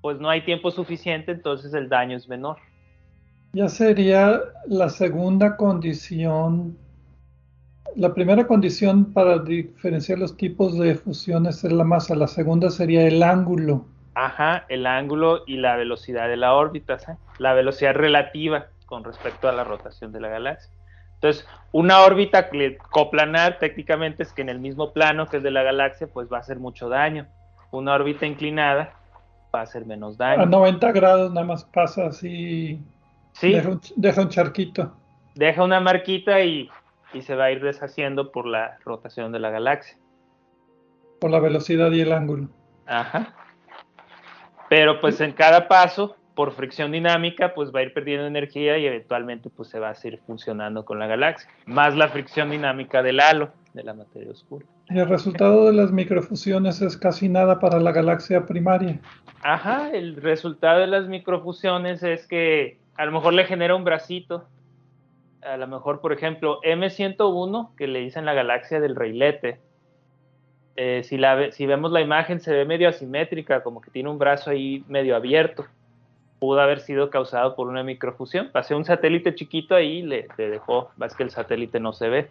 pues 0.00 0.20
no 0.20 0.28
hay 0.28 0.44
tiempo 0.44 0.70
suficiente, 0.70 1.32
entonces 1.32 1.74
el 1.74 1.88
daño 1.88 2.16
es 2.16 2.28
menor. 2.28 2.58
Ya 3.52 3.68
sería 3.68 4.40
la 4.66 4.90
segunda 4.90 5.56
condición 5.56 6.76
la 7.98 8.14
primera 8.14 8.46
condición 8.46 9.12
para 9.12 9.40
diferenciar 9.40 10.20
los 10.20 10.36
tipos 10.36 10.78
de 10.78 10.94
fusiones 10.94 11.64
es 11.64 11.72
la 11.72 11.82
masa, 11.82 12.14
la 12.14 12.28
segunda 12.28 12.70
sería 12.70 13.04
el 13.08 13.24
ángulo. 13.24 13.86
Ajá, 14.14 14.66
el 14.68 14.86
ángulo 14.86 15.42
y 15.48 15.56
la 15.56 15.74
velocidad 15.74 16.28
de 16.28 16.36
la 16.36 16.54
órbita, 16.54 16.96
la 17.38 17.54
velocidad 17.54 17.94
relativa 17.94 18.66
con 18.86 19.02
respecto 19.02 19.48
a 19.48 19.52
la 19.52 19.64
rotación 19.64 20.12
de 20.12 20.20
la 20.20 20.28
galaxia. 20.28 20.70
Entonces, 21.14 21.44
una 21.72 22.02
órbita 22.02 22.48
coplanar 22.90 23.58
técnicamente 23.58 24.22
es 24.22 24.32
que 24.32 24.42
en 24.42 24.48
el 24.48 24.60
mismo 24.60 24.92
plano 24.92 25.26
que 25.26 25.38
es 25.38 25.42
de 25.42 25.50
la 25.50 25.64
galaxia, 25.64 26.06
pues 26.06 26.32
va 26.32 26.36
a 26.36 26.40
hacer 26.40 26.60
mucho 26.60 26.88
daño. 26.88 27.26
Una 27.72 27.94
órbita 27.94 28.26
inclinada 28.26 28.92
va 29.52 29.60
a 29.60 29.62
hacer 29.62 29.84
menos 29.86 30.16
daño. 30.16 30.42
A 30.42 30.46
90 30.46 30.92
grados 30.92 31.32
nada 31.32 31.44
más 31.44 31.64
pasa 31.64 32.06
así. 32.06 32.80
Sí. 33.32 33.56
deja 33.96 34.22
un 34.22 34.28
charquito. 34.28 34.92
Deja 35.34 35.64
una 35.64 35.80
marquita 35.80 36.40
y 36.40 36.70
y 37.12 37.22
se 37.22 37.34
va 37.34 37.44
a 37.44 37.50
ir 37.50 37.62
deshaciendo 37.62 38.32
por 38.32 38.46
la 38.46 38.78
rotación 38.84 39.32
de 39.32 39.38
la 39.38 39.50
galaxia. 39.50 39.98
Por 41.20 41.30
la 41.30 41.40
velocidad 41.40 41.90
y 41.92 42.00
el 42.00 42.12
ángulo. 42.12 42.48
Ajá. 42.86 43.34
Pero 44.68 45.00
pues 45.00 45.20
en 45.20 45.32
cada 45.32 45.68
paso, 45.68 46.16
por 46.34 46.52
fricción 46.52 46.92
dinámica, 46.92 47.54
pues 47.54 47.72
va 47.74 47.80
a 47.80 47.82
ir 47.82 47.92
perdiendo 47.92 48.26
energía 48.26 48.78
y 48.78 48.86
eventualmente 48.86 49.50
pues 49.50 49.68
se 49.68 49.80
va 49.80 49.90
a 49.90 49.94
seguir 49.94 50.20
funcionando 50.26 50.84
con 50.84 50.98
la 50.98 51.06
galaxia. 51.06 51.50
Más 51.66 51.96
la 51.96 52.08
fricción 52.08 52.50
dinámica 52.50 53.02
del 53.02 53.20
halo, 53.20 53.50
de 53.72 53.82
la 53.82 53.94
materia 53.94 54.30
oscura. 54.30 54.66
Y 54.90 54.98
el 54.98 55.08
resultado 55.08 55.66
de 55.66 55.72
las 55.72 55.90
microfusiones 55.90 56.80
es 56.80 56.96
casi 56.96 57.28
nada 57.28 57.58
para 57.58 57.80
la 57.80 57.92
galaxia 57.92 58.46
primaria. 58.46 59.00
Ajá, 59.42 59.90
el 59.90 60.16
resultado 60.16 60.80
de 60.80 60.86
las 60.86 61.08
microfusiones 61.08 62.02
es 62.02 62.26
que 62.26 62.78
a 62.96 63.04
lo 63.04 63.12
mejor 63.12 63.32
le 63.32 63.44
genera 63.44 63.74
un 63.74 63.84
bracito 63.84 64.46
a 65.42 65.56
lo 65.56 65.66
mejor, 65.66 66.00
por 66.00 66.12
ejemplo, 66.12 66.60
M101, 66.62 67.74
que 67.76 67.86
le 67.86 68.00
dicen 68.00 68.24
la 68.24 68.34
galaxia 68.34 68.80
del 68.80 68.96
reilete, 68.96 69.60
eh, 70.76 71.02
si, 71.02 71.16
la, 71.16 71.50
si 71.50 71.66
vemos 71.66 71.90
la 71.90 72.00
imagen 72.00 72.40
se 72.40 72.52
ve 72.52 72.64
medio 72.64 72.88
asimétrica, 72.88 73.62
como 73.62 73.80
que 73.80 73.90
tiene 73.90 74.10
un 74.10 74.18
brazo 74.18 74.50
ahí 74.50 74.84
medio 74.88 75.16
abierto. 75.16 75.66
Pudo 76.38 76.60
haber 76.60 76.78
sido 76.78 77.10
causado 77.10 77.56
por 77.56 77.66
una 77.66 77.82
microfusión. 77.82 78.50
Pasé 78.52 78.76
un 78.76 78.84
satélite 78.84 79.34
chiquito 79.34 79.74
ahí 79.74 79.98
y 79.98 80.02
le, 80.02 80.28
dejó, 80.36 80.90
es 81.04 81.14
que 81.16 81.24
el 81.24 81.30
satélite 81.30 81.80
no 81.80 81.92
se 81.92 82.08
ve. 82.08 82.28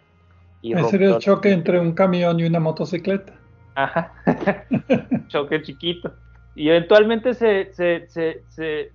Y 0.62 0.74
sería 0.84 1.08
el 1.10 1.18
choque 1.18 1.52
entre 1.52 1.78
un 1.78 1.92
camión 1.92 2.40
y 2.40 2.44
una 2.44 2.58
motocicleta. 2.58 3.34
Ajá, 3.74 4.14
choque 5.28 5.60
chiquito. 5.60 6.14
Y 6.54 6.70
eventualmente 6.70 7.34
se, 7.34 7.72
se, 7.74 8.08
se, 8.08 8.42
se, 8.48 8.92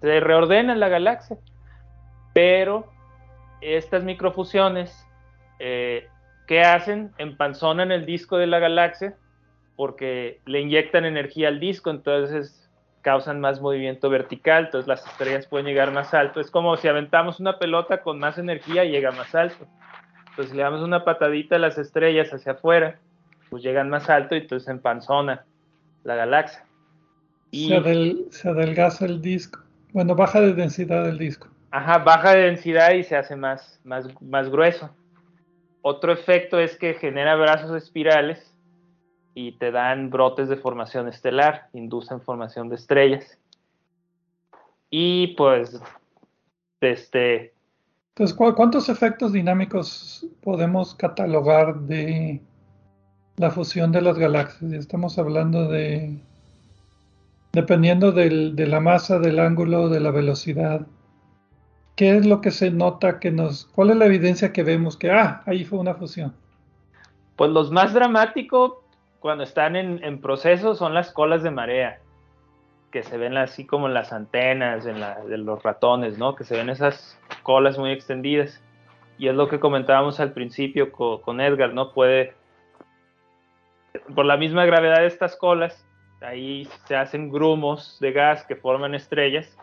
se 0.00 0.20
reordena 0.20 0.74
la 0.74 0.88
galaxia. 0.88 1.36
Pero 2.32 2.86
estas 3.60 4.04
microfusiones, 4.04 5.06
eh, 5.58 6.08
¿qué 6.46 6.62
hacen? 6.62 7.12
Empanzonan 7.18 7.92
el 7.92 8.06
disco 8.06 8.36
de 8.36 8.46
la 8.46 8.58
galaxia 8.58 9.16
porque 9.76 10.40
le 10.44 10.60
inyectan 10.60 11.04
energía 11.04 11.48
al 11.48 11.60
disco, 11.60 11.90
entonces 11.90 12.68
causan 13.00 13.40
más 13.40 13.60
movimiento 13.60 14.10
vertical, 14.10 14.66
entonces 14.66 14.88
las 14.88 15.06
estrellas 15.06 15.46
pueden 15.46 15.66
llegar 15.66 15.92
más 15.92 16.12
alto. 16.14 16.40
Es 16.40 16.50
como 16.50 16.76
si 16.76 16.88
aventamos 16.88 17.38
una 17.38 17.58
pelota 17.58 18.02
con 18.02 18.18
más 18.18 18.38
energía, 18.38 18.84
llega 18.84 19.12
más 19.12 19.34
alto. 19.34 19.66
Entonces, 20.30 20.50
si 20.50 20.56
le 20.56 20.62
damos 20.64 20.82
una 20.82 21.04
patadita 21.04 21.56
a 21.56 21.58
las 21.58 21.78
estrellas 21.78 22.32
hacia 22.32 22.52
afuera, 22.52 22.98
pues 23.50 23.62
llegan 23.62 23.88
más 23.88 24.10
alto 24.10 24.34
y 24.34 24.38
entonces 24.38 24.68
empanzona 24.68 25.46
la 26.04 26.16
galaxia. 26.16 26.64
Y, 27.50 27.68
se 28.30 28.48
adelgaza 28.48 29.06
el 29.06 29.22
disco. 29.22 29.60
Bueno, 29.92 30.14
baja 30.14 30.40
de 30.40 30.52
densidad 30.52 31.08
el 31.08 31.18
disco. 31.18 31.48
Ajá, 31.70 31.98
baja 31.98 32.34
de 32.34 32.44
densidad 32.44 32.92
y 32.92 33.02
se 33.02 33.16
hace 33.16 33.36
más, 33.36 33.80
más, 33.84 34.06
más 34.22 34.48
grueso. 34.50 34.90
Otro 35.82 36.12
efecto 36.12 36.58
es 36.58 36.76
que 36.76 36.94
genera 36.94 37.36
brazos 37.36 37.76
espirales 37.76 38.54
y 39.34 39.52
te 39.52 39.70
dan 39.70 40.10
brotes 40.10 40.48
de 40.48 40.56
formación 40.56 41.08
estelar, 41.08 41.68
inducen 41.72 42.20
formación 42.20 42.68
de 42.68 42.76
estrellas. 42.76 43.38
Y 44.90 45.28
pues, 45.36 45.80
este... 46.80 47.52
Entonces, 48.16 48.36
¿cuántos 48.36 48.88
efectos 48.88 49.32
dinámicos 49.32 50.26
podemos 50.42 50.94
catalogar 50.94 51.76
de 51.82 52.40
la 53.36 53.50
fusión 53.50 53.92
de 53.92 54.02
las 54.02 54.18
galaxias? 54.18 54.72
Estamos 54.72 55.18
hablando 55.18 55.68
de, 55.68 56.18
dependiendo 57.52 58.10
del, 58.10 58.56
de 58.56 58.66
la 58.66 58.80
masa, 58.80 59.20
del 59.20 59.38
ángulo, 59.38 59.88
de 59.88 60.00
la 60.00 60.10
velocidad. 60.10 60.84
¿Qué 61.98 62.16
es 62.16 62.24
lo 62.24 62.40
que 62.40 62.52
se 62.52 62.70
nota 62.70 63.18
que 63.18 63.32
nos, 63.32 63.64
cuál 63.74 63.90
es 63.90 63.96
la 63.96 64.06
evidencia 64.06 64.52
que 64.52 64.62
vemos 64.62 64.96
que, 64.96 65.10
ah, 65.10 65.42
ahí 65.46 65.64
fue 65.64 65.80
una 65.80 65.94
fusión? 65.94 66.32
Pues 67.34 67.50
los 67.50 67.72
más 67.72 67.92
dramáticos 67.92 68.74
cuando 69.18 69.42
están 69.42 69.74
en, 69.74 70.04
en 70.04 70.20
proceso 70.20 70.76
son 70.76 70.94
las 70.94 71.10
colas 71.10 71.42
de 71.42 71.50
marea, 71.50 71.98
que 72.92 73.02
se 73.02 73.18
ven 73.18 73.36
así 73.36 73.66
como 73.66 73.88
en 73.88 73.94
las 73.94 74.12
antenas 74.12 74.84
de 74.84 75.38
los 75.38 75.60
ratones, 75.64 76.18
¿no? 76.18 76.36
Que 76.36 76.44
se 76.44 76.56
ven 76.56 76.70
esas 76.70 77.18
colas 77.42 77.76
muy 77.78 77.90
extendidas. 77.90 78.62
Y 79.18 79.26
es 79.26 79.34
lo 79.34 79.48
que 79.48 79.58
comentábamos 79.58 80.20
al 80.20 80.32
principio 80.32 80.92
con, 80.92 81.20
con 81.22 81.40
Edgar, 81.40 81.74
¿no? 81.74 81.92
Puede, 81.92 82.32
por 84.14 84.24
la 84.24 84.36
misma 84.36 84.64
gravedad 84.66 84.98
de 85.00 85.08
estas 85.08 85.34
colas, 85.34 85.84
ahí 86.20 86.68
se 86.84 86.94
hacen 86.94 87.28
grumos 87.28 87.98
de 88.00 88.12
gas 88.12 88.44
que 88.44 88.54
forman 88.54 88.94
estrellas 88.94 89.58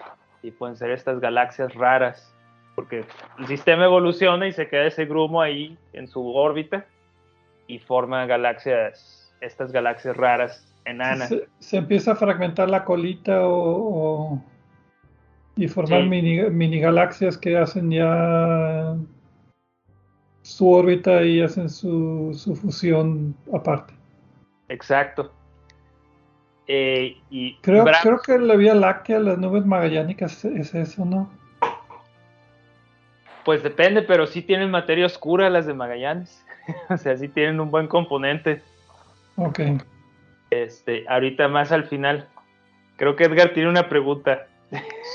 y 0.45 0.51
pueden 0.51 0.75
ser 0.75 0.91
estas 0.91 1.19
galaxias 1.19 1.73
raras, 1.73 2.33
porque 2.75 3.03
el 3.39 3.47
sistema 3.47 3.85
evoluciona 3.85 4.47
y 4.47 4.51
se 4.51 4.67
queda 4.67 4.85
ese 4.85 5.05
grumo 5.05 5.41
ahí 5.41 5.77
en 5.93 6.07
su 6.07 6.35
órbita 6.35 6.85
y 7.67 7.79
forma 7.79 8.25
galaxias, 8.25 9.33
estas 9.41 9.71
galaxias 9.71 10.15
raras 10.15 10.71
enanas. 10.85 11.33
Se, 11.59 11.77
empieza 11.77 12.11
a 12.11 12.15
fragmentar 12.15 12.69
la 12.69 12.83
colita 12.83 13.39
o, 13.41 14.39
y 15.55 15.67
formar 15.67 16.03
mini, 16.03 16.41
mini, 16.51 16.79
galaxias 16.79 17.37
que 17.37 17.57
hacen 17.57 17.89
ya 17.89 18.95
su 20.43 20.69
órbita 20.71 21.23
y 21.23 21.41
hacen 21.41 21.69
su, 21.69 22.31
su 22.35 22.55
fusión 22.55 23.35
aparte. 23.51 23.93
Exacto. 24.69 25.31
Eh, 26.67 27.17
y 27.29 27.55
creo, 27.57 27.85
creo 28.01 28.19
que 28.19 28.39
la 28.39 28.55
Vía 28.55 28.73
Láctea, 28.73 29.19
las 29.19 29.37
nubes 29.37 29.65
magallánicas, 29.65 30.45
es 30.45 30.73
eso, 30.73 31.05
¿no? 31.05 31.29
Pues 33.43 33.61
depende, 33.61 34.01
pero 34.01 34.25
sí 34.25 34.41
tienen 34.41 34.71
materia 34.71 35.05
oscura 35.05 35.49
las 35.51 35.67
de 35.67 35.75
Magallanes. 35.75 36.43
o 36.89 36.97
sea, 36.97 37.15
sí 37.15 37.27
tienen 37.27 37.59
un 37.59 37.69
buen 37.69 37.87
componente. 37.87 38.63
Ok. 39.35 39.59
Este, 40.49 41.05
ahorita 41.07 41.47
más 41.47 41.71
al 41.71 41.85
final. 41.85 42.27
Creo 42.97 43.15
que 43.15 43.25
Edgar 43.25 43.53
tiene 43.53 43.69
una 43.69 43.87
pregunta. 43.87 44.47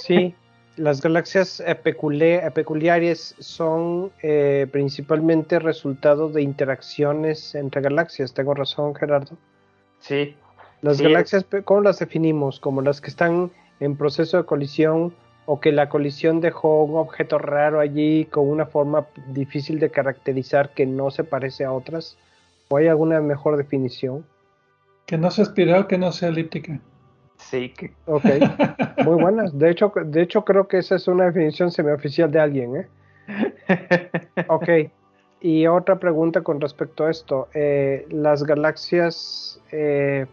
Sí, 0.02 0.34
las 0.76 1.02
galaxias 1.02 1.62
peculiares 1.82 3.34
son 3.38 4.12
eh, 4.22 4.68
principalmente 4.70 5.58
resultado 5.58 6.28
de 6.28 6.42
interacciones 6.42 7.54
entre 7.54 7.80
galaxias. 7.82 8.32
¿Tengo 8.32 8.54
razón, 8.54 8.94
Gerardo? 8.94 9.36
Sí. 10.00 10.36
Las 10.82 11.00
galaxias, 11.00 11.46
¿cómo 11.64 11.82
las 11.82 11.98
definimos? 11.98 12.58
¿Como 12.58 12.80
las 12.80 13.00
que 13.00 13.08
están 13.08 13.50
en 13.80 13.96
proceso 13.96 14.38
de 14.38 14.44
colisión 14.44 15.14
o 15.46 15.60
que 15.60 15.72
la 15.72 15.88
colisión 15.88 16.40
dejó 16.40 16.84
un 16.84 16.96
objeto 16.96 17.38
raro 17.38 17.80
allí 17.80 18.24
con 18.26 18.48
una 18.48 18.66
forma 18.66 19.06
difícil 19.28 19.78
de 19.78 19.90
caracterizar 19.90 20.70
que 20.70 20.86
no 20.86 21.10
se 21.10 21.24
parece 21.24 21.64
a 21.64 21.72
otras? 21.72 22.16
¿O 22.68 22.76
hay 22.76 22.86
alguna 22.86 23.20
mejor 23.20 23.56
definición? 23.56 24.24
Que 25.06 25.18
no 25.18 25.30
sea 25.30 25.44
espiral, 25.44 25.86
que 25.86 25.98
no 25.98 26.12
sea 26.12 26.28
elíptica. 26.28 26.80
Sí. 27.36 27.70
Que... 27.70 27.92
Ok, 28.06 28.24
muy 29.04 29.20
buenas. 29.20 29.58
De 29.58 29.70
hecho, 29.70 29.92
de 30.04 30.22
hecho, 30.22 30.44
creo 30.44 30.68
que 30.68 30.78
esa 30.78 30.94
es 30.96 31.08
una 31.08 31.26
definición 31.26 31.70
semioficial 31.70 32.30
de 32.30 32.40
alguien. 32.40 32.76
¿eh? 32.76 32.88
Ok. 34.48 34.68
Y 35.42 35.66
otra 35.66 35.98
pregunta 35.98 36.42
con 36.42 36.60
respecto 36.60 37.06
a 37.06 37.10
esto. 37.10 37.48
Eh, 37.54 38.06
las 38.10 38.44
galaxias, 38.44 39.60
eh, 39.72 40.26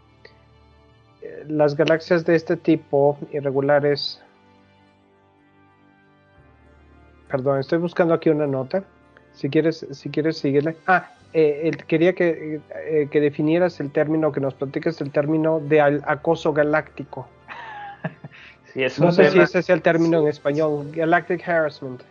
las 1.48 1.76
galaxias 1.76 2.26
de 2.26 2.36
este 2.36 2.58
tipo 2.58 3.18
irregulares 3.32 4.22
Perdón, 7.30 7.60
estoy 7.60 7.80
buscando 7.80 8.14
aquí 8.14 8.30
una 8.30 8.48
nota. 8.48 8.84
Si 9.34 9.50
quieres, 9.50 9.86
si 9.92 10.10
quieres 10.10 10.38
seguirle. 10.38 10.78
Ah, 10.88 11.12
eh, 11.34 11.72
quería 11.88 12.14
que, 12.14 12.62
eh, 12.86 13.08
que, 13.12 13.20
definieras 13.20 13.80
el 13.80 13.92
término, 13.92 14.32
que 14.32 14.40
nos 14.40 14.54
platiques 14.54 15.00
el 15.02 15.12
término 15.12 15.60
de 15.60 15.82
acoso 15.82 16.54
galáctico. 16.54 17.28
sí, 18.74 18.84
es 18.84 19.00
no 19.00 19.12
sé 19.12 19.30
si 19.30 19.40
ese 19.40 19.60
es 19.60 19.70
el 19.70 19.82
término 19.82 20.22
en 20.22 20.28
español, 20.30 20.90
galactic 20.94 21.48
harassment. 21.48 22.02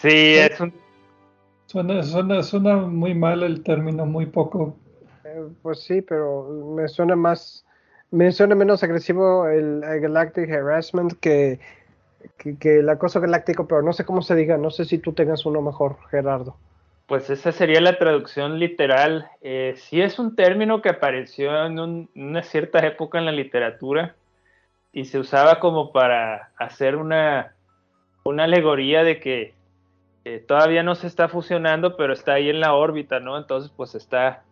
Sí, 0.00 0.36
es 0.36 0.60
un... 0.60 0.72
Suena, 1.66 2.42
suena, 2.42 2.76
muy 2.76 3.14
mal 3.14 3.42
el 3.42 3.62
término, 3.64 4.06
muy 4.06 4.26
poco. 4.26 4.76
Eh, 5.24 5.48
pues 5.62 5.82
sí, 5.82 6.02
pero 6.02 6.74
me 6.76 6.86
suena 6.86 7.16
más, 7.16 7.63
me 8.10 8.30
suena 8.32 8.54
menos 8.54 8.82
agresivo 8.82 9.48
el 9.48 9.80
galactic 9.80 10.50
harassment 10.50 11.14
que 11.20 11.58
que, 12.58 12.78
el 12.80 12.88
acoso 12.88 13.20
galáctico, 13.20 13.66
pero 13.66 13.82
no 13.82 13.92
sé 13.92 14.04
cómo 14.04 14.22
se 14.22 14.34
diga, 14.34 14.56
no 14.56 14.70
sé 14.70 14.84
si 14.84 14.98
tú 14.98 15.12
tengas 15.12 15.46
uno 15.46 15.62
mejor, 15.62 15.96
Gerardo. 16.10 16.56
Pues 17.06 17.28
esa 17.28 17.52
sería 17.52 17.80
la 17.80 17.98
traducción 17.98 18.58
literal. 18.58 19.28
Eh, 19.42 19.74
sí 19.76 20.00
es 20.00 20.18
un 20.18 20.34
término 20.36 20.80
que 20.80 20.88
apareció 20.88 21.66
en 21.66 22.08
una 22.14 22.42
cierta 22.42 22.78
época 22.86 23.18
en 23.18 23.26
la 23.26 23.32
literatura 23.32 24.14
y 24.92 25.04
se 25.04 25.18
usaba 25.18 25.60
como 25.60 25.92
para 25.92 26.50
hacer 26.56 26.96
una, 26.96 27.54
una 28.24 28.44
alegoría 28.44 29.04
de 29.04 29.20
que 29.20 29.54
todavía 30.46 30.82
no 30.82 30.94
se 30.94 31.06
está 31.06 31.28
fusionando, 31.28 31.96
pero 31.96 32.14
está 32.14 32.34
ahí 32.34 32.48
en 32.48 32.60
la 32.60 32.72
órbita, 32.72 33.20
¿no? 33.20 33.36
Entonces, 33.36 33.70
pues 33.76 33.94
está... 33.94 34.42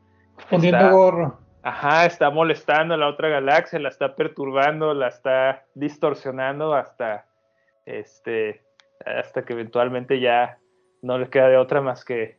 Poniendo 0.50 0.90
gorro. 0.90 1.38
Ajá, 1.62 2.06
está 2.06 2.30
molestando 2.30 2.94
a 2.94 2.96
la 2.96 3.08
otra 3.08 3.28
galaxia, 3.28 3.78
la 3.78 3.88
está 3.88 4.16
perturbando, 4.16 4.94
la 4.94 5.08
está 5.08 5.64
distorsionando 5.74 6.74
hasta 6.74 7.26
este, 7.86 8.62
hasta 9.04 9.44
que 9.44 9.52
eventualmente 9.52 10.20
ya 10.20 10.58
no 11.02 11.18
le 11.18 11.28
queda 11.28 11.48
de 11.48 11.56
otra 11.56 11.80
más 11.80 12.04
que 12.04 12.38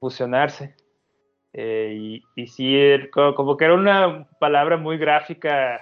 fusionarse. 0.00 0.74
Eh, 1.52 1.94
y, 1.96 2.22
y 2.34 2.46
sí, 2.48 2.76
como, 3.12 3.56
que 3.56 3.64
era 3.64 3.74
una 3.74 4.26
palabra 4.40 4.76
muy 4.76 4.98
gráfica 4.98 5.80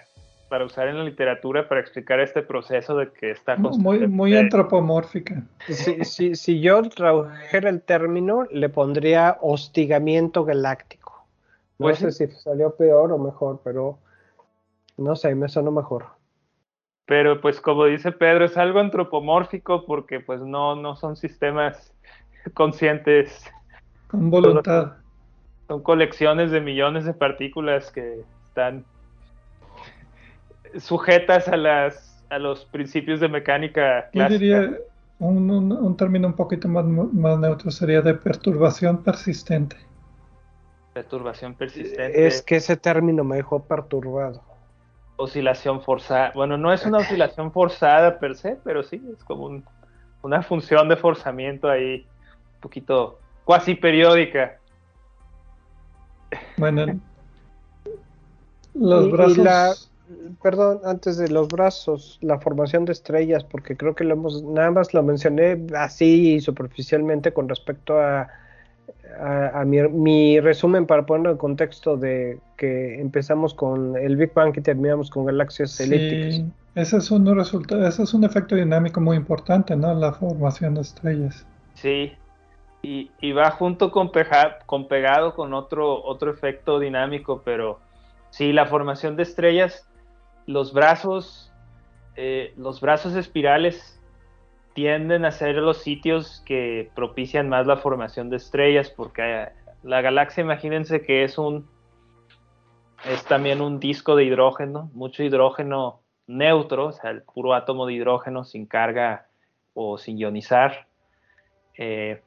para 0.51 0.67
usar 0.67 0.89
en 0.89 0.99
la 0.99 1.05
literatura 1.05 1.67
para 1.67 1.81
explicar 1.81 2.21
este 2.21 2.43
proceso 2.43 2.95
de 2.95 3.11
que 3.11 3.31
está 3.31 3.57
muy, 3.57 4.07
muy 4.07 4.37
antropomórfica. 4.37 5.43
Si, 5.67 6.35
si, 6.35 6.61
yo 6.61 6.83
trajera 6.83 7.71
el 7.71 7.81
término, 7.81 8.47
le 8.51 8.69
pondría 8.69 9.39
hostigamiento 9.41 10.45
galáctico. 10.45 11.02
No 11.83 11.89
pues 11.89 11.99
sé 11.99 12.13
si 12.13 12.27
salió 12.35 12.75
peor 12.77 13.13
o 13.13 13.19
mejor, 13.19 13.61
pero 13.63 13.99
no 14.97 15.17
sé, 15.17 15.35
me 15.35 15.49
sonó 15.49 15.71
mejor 15.71 16.07
pero 17.13 17.43
pues 17.43 17.61
como 17.61 17.85
dice 17.85 18.13
Pedro, 18.13 18.47
es 18.47 18.57
algo 18.57 18.81
antropomórfico 18.81 19.85
porque 19.85 20.21
pues 20.21 20.41
no, 20.41 20.77
no 20.77 20.97
son 20.97 21.17
sistemas 21.17 21.93
conscientes. 22.55 23.45
Con 24.09 24.31
voluntad. 24.31 24.95
Son 25.69 25.83
colecciones 25.83 26.51
de 26.51 26.61
millones 26.63 27.05
de 27.05 27.15
partículas 27.15 27.91
que 27.91 28.25
están 28.49 28.85
sujetas 30.79 31.49
a 31.49 31.57
las 31.57 32.25
a 32.31 32.39
los 32.39 32.65
principios 32.65 33.21
de 33.21 33.29
mecánica 33.29 34.09
clásica. 34.11 34.29
Yo 34.29 34.39
diría 34.39 34.79
un, 35.19 35.51
un, 35.51 35.97
término 35.99 36.29
un 36.29 36.35
poquito 36.35 36.67
más, 36.67 36.87
más 36.87 37.39
neutro 37.39 37.71
sería 37.71 38.01
de 38.01 38.15
perturbación 38.15 39.03
persistente. 39.03 39.77
Perturbación 40.93 41.55
persistente. 41.55 42.27
Es 42.27 42.43
que 42.43 42.57
ese 42.57 42.77
término 42.77 43.25
me 43.25 43.37
dejó 43.37 43.63
perturbado 43.65 44.43
oscilación 45.23 45.83
forzada. 45.83 46.33
Bueno, 46.35 46.57
no 46.57 46.73
es 46.73 46.85
una 46.85 46.99
oscilación 46.99 47.53
forzada 47.53 48.19
per 48.19 48.37
se, 48.37 48.59
pero 48.65 48.83
sí 48.83 49.03
es 49.13 49.25
como 49.25 49.63
una 50.23 50.43
función 50.43 50.89
de 50.89 50.97
forzamiento 50.97 51.69
ahí, 51.69 52.07
un 52.55 52.61
poquito 52.61 53.19
cuasi 53.45 53.75
periódica. 53.75 54.59
Bueno, 56.57 56.99
los 58.75 59.11
brazos. 59.11 59.91
perdón, 60.43 60.81
antes 60.85 61.19
de 61.19 61.29
los 61.29 61.49
brazos, 61.49 62.19
la 62.23 62.39
formación 62.39 62.85
de 62.85 62.93
estrellas, 62.93 63.45
porque 63.45 63.77
creo 63.77 63.95
que 63.95 64.05
lo 64.05 64.15
hemos, 64.15 64.43
nada 64.43 64.71
más 64.71 64.95
lo 64.95 65.03
mencioné 65.03 65.67
así 65.77 66.41
superficialmente 66.41 67.33
con 67.33 67.49
respecto 67.49 68.01
a 68.01 68.29
a, 69.19 69.65
mi, 69.65 70.41
resumen 70.41 70.87
para 70.87 71.05
ponerlo 71.05 71.33
en 71.33 71.37
contexto 71.37 71.97
de 71.97 72.39
que 72.57 73.01
empezamos 73.01 73.55
con 73.55 73.97
el 73.97 74.17
Big 74.17 74.33
Bang 74.35 74.53
y 74.57 74.61
terminamos 74.61 75.11
con 75.11 75.27
galaxias 75.27 75.79
elípticas. 75.81 76.47
Ese 76.75 76.97
es 76.97 77.11
un 77.11 77.37
resultado, 77.37 77.87
ese 77.87 78.03
es 78.03 78.15
un 78.15 78.25
efecto 78.25 78.57
dinámico 78.57 79.01
muy 79.01 79.17
importante, 79.17 79.77
¿no? 79.77 79.93
La 79.95 80.13
formación 80.13 80.75
de 80.75 80.81
estrellas. 80.81 81.47
Sí. 81.75 82.13
Y, 82.85 83.33
va 83.33 83.53
junto 83.53 83.93
con, 83.93 84.11
con 84.67 84.89
pegado 84.89 85.35
con 85.35 85.55
otro, 85.55 86.03
otro 86.03 86.33
efecto 86.33 86.81
dinámico, 86.81 87.43
pero 87.45 87.79
sí, 88.31 88.53
la 88.53 88.67
formación 88.67 89.15
de 89.15 89.23
estrellas, 89.23 89.87
los 90.47 90.73
brazos, 90.73 91.53
eh, 92.17 92.53
los 92.57 92.81
brazos 92.81 93.15
espirales 93.15 94.02
tienden 94.75 95.25
a 95.25 95.31
ser 95.31 95.57
los 95.57 95.83
sitios 95.83 96.43
que 96.47 96.91
propician 96.95 97.49
más 97.49 97.67
la 97.67 97.77
formación 97.77 98.31
de 98.31 98.37
estrellas, 98.37 98.91
porque 98.91 99.49
la 99.83 100.01
galaxia, 100.01 100.43
imagínense 100.43 101.03
que 101.03 101.25
es 101.25 101.39
un, 101.39 101.69
es 103.05 103.25
también 103.25 103.61
un 103.61 103.81
disco 103.81 104.17
de 104.17 104.25
hidrógeno, 104.25 104.91
mucho 104.95 105.23
hidrógeno 105.23 106.01
neutro, 106.27 106.87
o 106.87 106.93
sea, 106.93 107.11
el 107.11 107.23
puro 107.23 107.55
átomo 107.55 107.87
de 107.87 107.95
hidrógeno 107.95 108.45
sin 108.45 108.67
carga 108.67 109.27
o 109.75 109.99
sin 109.99 110.19
ionizar. 110.19 110.87
Eh, 111.77 112.23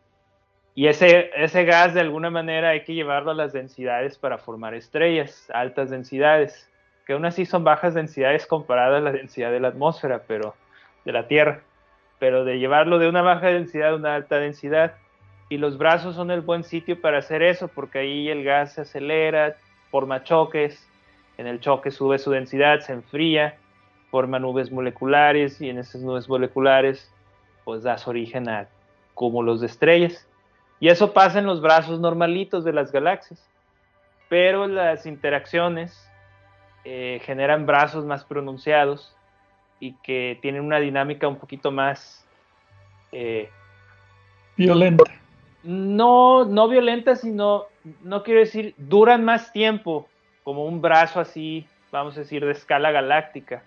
y 0.74 0.88
ese, 0.88 1.32
ese 1.36 1.64
gas 1.64 1.94
de 1.94 2.02
alguna 2.02 2.30
manera 2.30 2.70
hay 2.70 2.84
que 2.84 2.94
llevarlo 2.94 3.32
a 3.32 3.36
las 3.36 3.54
densidades 3.54 4.18
para 4.18 4.38
formar 4.38 4.74
estrellas, 4.74 5.50
altas 5.54 5.90
densidades, 5.90 6.70
que 7.08 7.14
aún 7.14 7.26
así 7.26 7.46
son 7.46 7.64
bajas 7.64 7.94
densidades 7.94 8.46
comparadas 8.46 9.00
a 9.00 9.04
la 9.04 9.12
densidad 9.12 9.52
de 9.52 9.62
la 9.62 9.70
atmósfera, 9.70 10.24
pero 10.28 10.54
de 11.06 11.14
la 11.14 11.28
Tierra, 11.28 11.62
pero 12.20 12.46
de 12.46 12.60
llevarlo 12.60 13.00
de 13.00 13.10
una 13.10 13.22
baja 13.22 13.48
densidad 13.48 13.94
a 13.94 13.96
una 13.96 14.16
alta 14.16 14.40
densidad. 14.40 14.96
Y 15.50 15.58
los 15.58 15.78
brazos 15.78 16.16
son 16.16 16.32
el 16.32 16.42
buen 16.42 16.64
sitio 16.64 17.00
para 17.00 17.20
hacer 17.20 17.44
eso, 17.44 17.68
porque 17.68 18.00
ahí 18.00 18.30
el 18.30 18.44
gas 18.44 18.74
se 18.74 18.82
acelera, 18.82 19.58
forma 19.92 20.24
choques, 20.24 20.88
en 21.38 21.48
el 21.48 21.60
choque 21.60 21.92
sube 21.92 22.18
su 22.18 22.32
densidad, 22.32 22.80
se 22.80 22.94
enfría, 22.94 23.58
forma 24.10 24.40
nubes 24.40 24.72
moleculares 24.72 25.62
y 25.62 25.70
en 25.70 25.78
esas 25.78 26.02
nubes 26.02 26.30
moleculares 26.30 27.12
pues 27.64 27.84
das 27.84 28.08
origen 28.08 28.48
a 28.48 28.68
cúmulos 29.14 29.60
de 29.62 29.68
estrellas. 29.68 30.28
Y 30.80 30.90
eso 30.90 31.14
pasa 31.14 31.40
en 31.40 31.46
los 31.46 31.62
brazos 31.62 32.00
normalitos 32.00 32.64
de 32.64 32.74
las 32.74 32.92
galaxias. 32.92 33.44
Pero 34.30 34.68
las 34.68 35.06
interacciones 35.06 36.10
eh, 36.84 37.20
generan 37.24 37.66
brazos 37.66 38.06
más 38.06 38.24
pronunciados 38.24 39.15
y 39.88 39.94
que 40.04 40.38
tienen 40.42 40.64
una 40.64 40.80
dinámica 40.80 41.28
un 41.28 41.38
poquito 41.38 41.72
más... 41.72 42.26
Eh, 43.12 43.50
violenta. 44.58 45.04
No, 45.64 46.46
no 46.46 46.68
violenta, 46.68 47.16
sino, 47.16 47.66
no 48.04 48.24
quiero 48.24 48.40
decir, 48.40 48.76
duran 48.78 49.26
más 49.26 49.52
tiempo, 49.52 50.08
como 50.44 50.66
un 50.66 50.82
brazo 50.82 51.20
así, 51.20 51.66
vamos 51.92 52.16
a 52.18 52.22
decir, 52.22 52.46
de 52.46 52.52
escala 52.52 52.92
galáctica, 52.92 53.64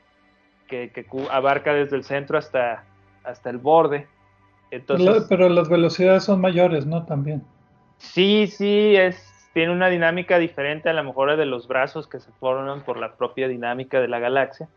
que, 0.68 0.90
que 0.90 1.06
abarca 1.30 1.72
desde 1.72 1.96
el 1.96 2.04
centro 2.04 2.38
hasta, 2.38 2.84
hasta 3.24 3.50
el 3.50 3.58
borde 3.58 4.06
pero, 5.28 5.48
las 5.48 5.68
velocidades 5.68 6.24
son 6.24 6.40
mayores, 6.40 6.86
¿no? 6.86 7.04
También. 7.04 7.42
Sí, 7.98 8.46
sí, 8.46 8.94
es, 8.96 9.50
tiene 9.54 9.72
una 9.72 9.88
dinámica 9.88 10.38
diferente 10.38 10.88
a 10.88 10.92
la 10.92 11.02
mejor 11.02 11.36
de 11.36 11.46
los 11.46 11.66
brazos 11.66 12.06
que 12.06 12.20
se 12.20 12.30
forman 12.32 12.82
por 12.82 12.98
la 12.98 13.16
propia 13.16 13.48
dinámica 13.48 14.00
de 14.00 14.08
la 14.08 14.18
galaxia. 14.18 14.68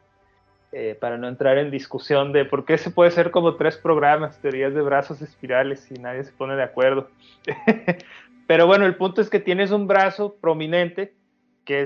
Eh, 0.73 0.97
para 0.99 1.17
no 1.17 1.27
entrar 1.27 1.57
en 1.57 1.69
discusión 1.69 2.31
de 2.31 2.45
por 2.45 2.63
qué 2.63 2.77
se 2.77 2.91
puede 2.91 3.11
ser 3.11 3.31
como 3.31 3.55
tres 3.55 3.75
programas, 3.75 4.39
teorías 4.39 4.73
de 4.73 4.81
brazos 4.81 5.21
espirales, 5.21 5.91
y 5.91 5.95
nadie 5.95 6.23
se 6.23 6.31
pone 6.31 6.55
de 6.55 6.63
acuerdo. 6.63 7.09
Pero 8.47 8.67
bueno, 8.67 8.85
el 8.85 8.95
punto 8.95 9.21
es 9.21 9.29
que 9.29 9.39
tienes 9.39 9.71
un 9.71 9.87
brazo 9.87 10.37
prominente 10.39 11.13
que 11.65 11.85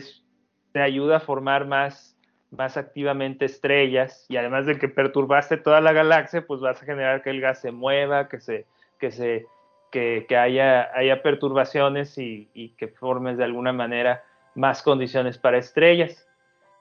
te 0.71 0.81
ayuda 0.81 1.17
a 1.17 1.19
formar 1.19 1.65
más 1.65 2.15
más 2.51 2.77
activamente 2.77 3.45
estrellas 3.45 4.25
y 4.29 4.37
además 4.37 4.65
de 4.65 4.77
que 4.77 4.87
perturbaste 4.87 5.57
toda 5.57 5.81
la 5.81 5.93
galaxia, 5.93 6.45
pues 6.45 6.61
vas 6.61 6.81
a 6.81 6.85
generar 6.85 7.21
que 7.21 7.29
el 7.29 7.41
gas 7.41 7.61
se 7.61 7.71
mueva, 7.71 8.27
que 8.27 8.39
se, 8.39 8.65
que 8.99 9.11
se, 9.11 9.45
que, 9.91 10.25
haya, 10.37 10.89
haya 10.93 11.21
perturbaciones 11.21 12.17
y, 12.17 12.75
que 12.77 12.87
formes 12.87 13.37
de 13.37 13.43
alguna 13.43 13.73
manera 13.73 14.23
más 14.55 14.81
condiciones 14.81 15.37
para 15.37 15.57
estrellas. 15.57 16.24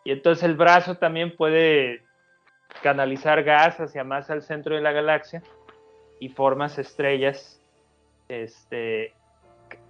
Y 0.05 0.13
entonces 0.13 0.45
el 0.45 0.55
brazo 0.55 0.97
también 0.97 1.35
puede 1.37 2.03
canalizar 2.83 3.43
gas 3.43 3.81
hacia 3.81 4.05
más 4.05 4.31
al 4.31 4.43
centro 4.43 4.75
de 4.75 4.83
la 4.83 4.93
galaxia 4.93 5.43
y 6.21 6.29
formas 6.29 6.79
estrellas, 6.79 7.61
este, 8.29 9.15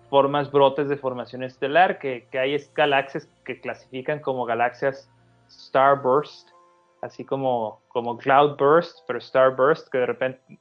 formas 0.09 0.51
brotes 0.51 0.89
de 0.89 0.97
formación 0.97 1.43
estelar, 1.43 1.99
que, 1.99 2.27
que 2.31 2.39
hay 2.39 2.57
galaxias 2.75 3.29
que 3.45 3.61
clasifican 3.61 4.21
como 4.21 4.45
galaxias 4.45 5.11
Starburst, 5.51 6.51
así 7.03 7.25
como, 7.25 7.81
como 7.89 8.17
Cloudburst, 8.17 9.01
pero 9.07 9.21
Starburst, 9.21 9.89
que 9.89 9.99
de 9.99 10.07
repente 10.07 10.59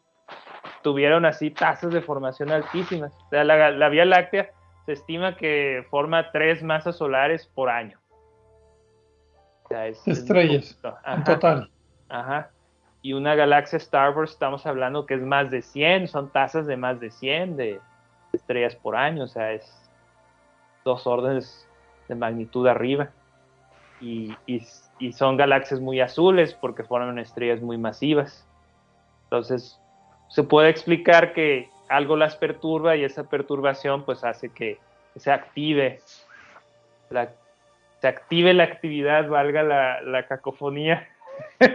tuvieron 0.82 1.26
así 1.26 1.50
tasas 1.50 1.94
de 1.94 2.02
formación 2.02 2.52
altísimas. 2.52 3.14
la, 3.32 3.90
Vía 3.90 4.06
Láctea 4.06 4.52
se 4.86 4.94
estima 4.94 5.36
que 5.38 5.86
forma 5.90 6.32
tres 6.32 6.62
masas 6.62 6.98
solares 6.98 7.48
por 7.48 7.70
año. 7.70 8.03
Estrellas, 10.06 10.80
en 11.06 11.24
total. 11.24 11.70
Ajá. 12.10 12.50
Y 13.02 13.14
una 13.14 13.36
galaxia 13.36 13.80
Starburst, 13.80 14.34
estamos 14.34 14.66
hablando 14.66 15.06
que 15.06 15.16
es 15.16 15.22
más 15.22 15.52
de 15.52 15.62
100, 15.62 16.08
son 16.08 16.30
tasas 16.30 16.66
de 16.68 16.78
más 16.78 17.00
de 17.00 17.12
100 17.12 17.58
de 17.58 17.82
estrellas 18.32 18.76
por 18.76 18.96
año, 18.96 19.24
o 19.24 19.28
sea, 19.28 19.52
es 19.52 19.84
dos 20.86 21.06
órdenes 21.06 21.68
de 22.08 22.16
magnitud 22.16 22.68
arriba 22.68 23.10
y, 24.04 24.36
son 25.14 25.38
galaxias 25.38 25.80
muy 25.80 26.00
azules 26.00 26.54
porque 26.54 26.84
forman 26.84 27.20
estrellas 27.20 27.62
muy 27.62 27.78
masivas. 27.78 28.46
Entonces, 29.26 29.80
se 30.30 30.44
puede 30.44 30.70
explicar 30.70 31.34
que 31.34 31.70
algo 31.90 32.16
las 32.16 32.36
perturba 32.36 32.96
y 32.96 33.04
esa 33.04 33.24
perturbación 33.24 34.04
pues 34.04 34.24
hace 34.24 34.50
que 34.50 34.80
se 35.16 35.32
active 35.32 36.00
la, 37.10 37.30
se 38.04 38.10
active 38.10 38.54
la 38.54 38.66
actividad, 38.66 39.30
valga 39.30 39.64
la, 39.64 40.02
la 40.02 40.28
cacofonía. 40.28 41.08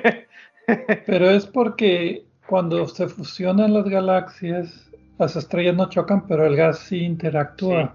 Pero 1.07 1.31
es 1.31 1.47
porque 1.47 2.26
cuando 2.47 2.87
se 2.87 3.09
fusionan 3.09 3.72
las 3.72 3.89
galaxias, 3.89 4.91
las 5.18 5.37
estrellas 5.37 5.74
no 5.74 5.89
chocan, 5.89 6.26
pero 6.26 6.45
el 6.45 6.55
gas 6.55 6.81
sí 6.81 6.99
interactúa 6.99 7.95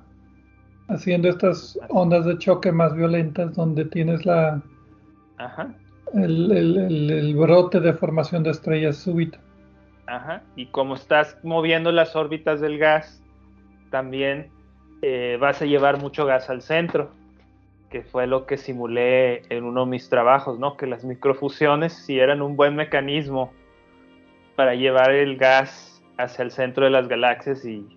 haciendo 0.88 1.30
estas 1.30 1.78
ondas 1.90 2.26
de 2.26 2.40
choque 2.40 2.72
más 2.72 2.96
violentas 2.96 3.54
donde 3.54 3.86
tienes 3.86 4.26
la 4.26 4.60
El, 6.16 7.36
brote 7.38 7.80
de 7.82 7.94
formación 7.94 8.42
de 8.42 8.50
estrellas 8.50 8.98
súbito. 8.98 9.38
Ajá. 10.08 10.42
Y 10.56 10.66
como 10.66 10.96
estás 10.96 11.38
moviendo 11.44 11.92
las 11.92 12.16
órbitas 12.16 12.62
del 12.62 12.80
gas, 12.80 13.22
también 13.92 14.50
eh, 15.04 15.38
vas 15.40 15.62
a 15.62 15.66
llevar 15.66 16.00
mucho 16.00 16.26
gas 16.26 16.50
al 16.50 16.64
centro, 16.64 17.12
que 17.94 18.02
fue 18.02 18.26
lo 18.26 18.48
que 18.48 18.58
simulé 18.58 19.44
en 19.50 19.66
uno 19.66 19.82
de 19.82 19.92
mis 19.92 20.10
trabajos, 20.10 20.58
¿no? 20.58 20.78
Que 20.78 20.88
las 20.88 21.06
microfusiones 21.06 21.94
sí 21.94 22.18
eran 22.18 22.42
un 22.42 22.56
buen 22.56 22.76
mecanismo 22.76 23.54
para 24.56 24.74
llevar 24.74 25.12
el 25.12 25.38
gas 25.38 26.04
hacia 26.18 26.42
el 26.42 26.50
centro 26.50 26.86
de 26.86 26.90
las 26.90 27.08
galaxias 27.08 27.64
y, 27.64 27.88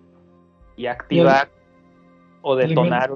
y 0.75 0.85
activar 0.85 1.49
o 2.43 2.55
detonar. 2.55 3.09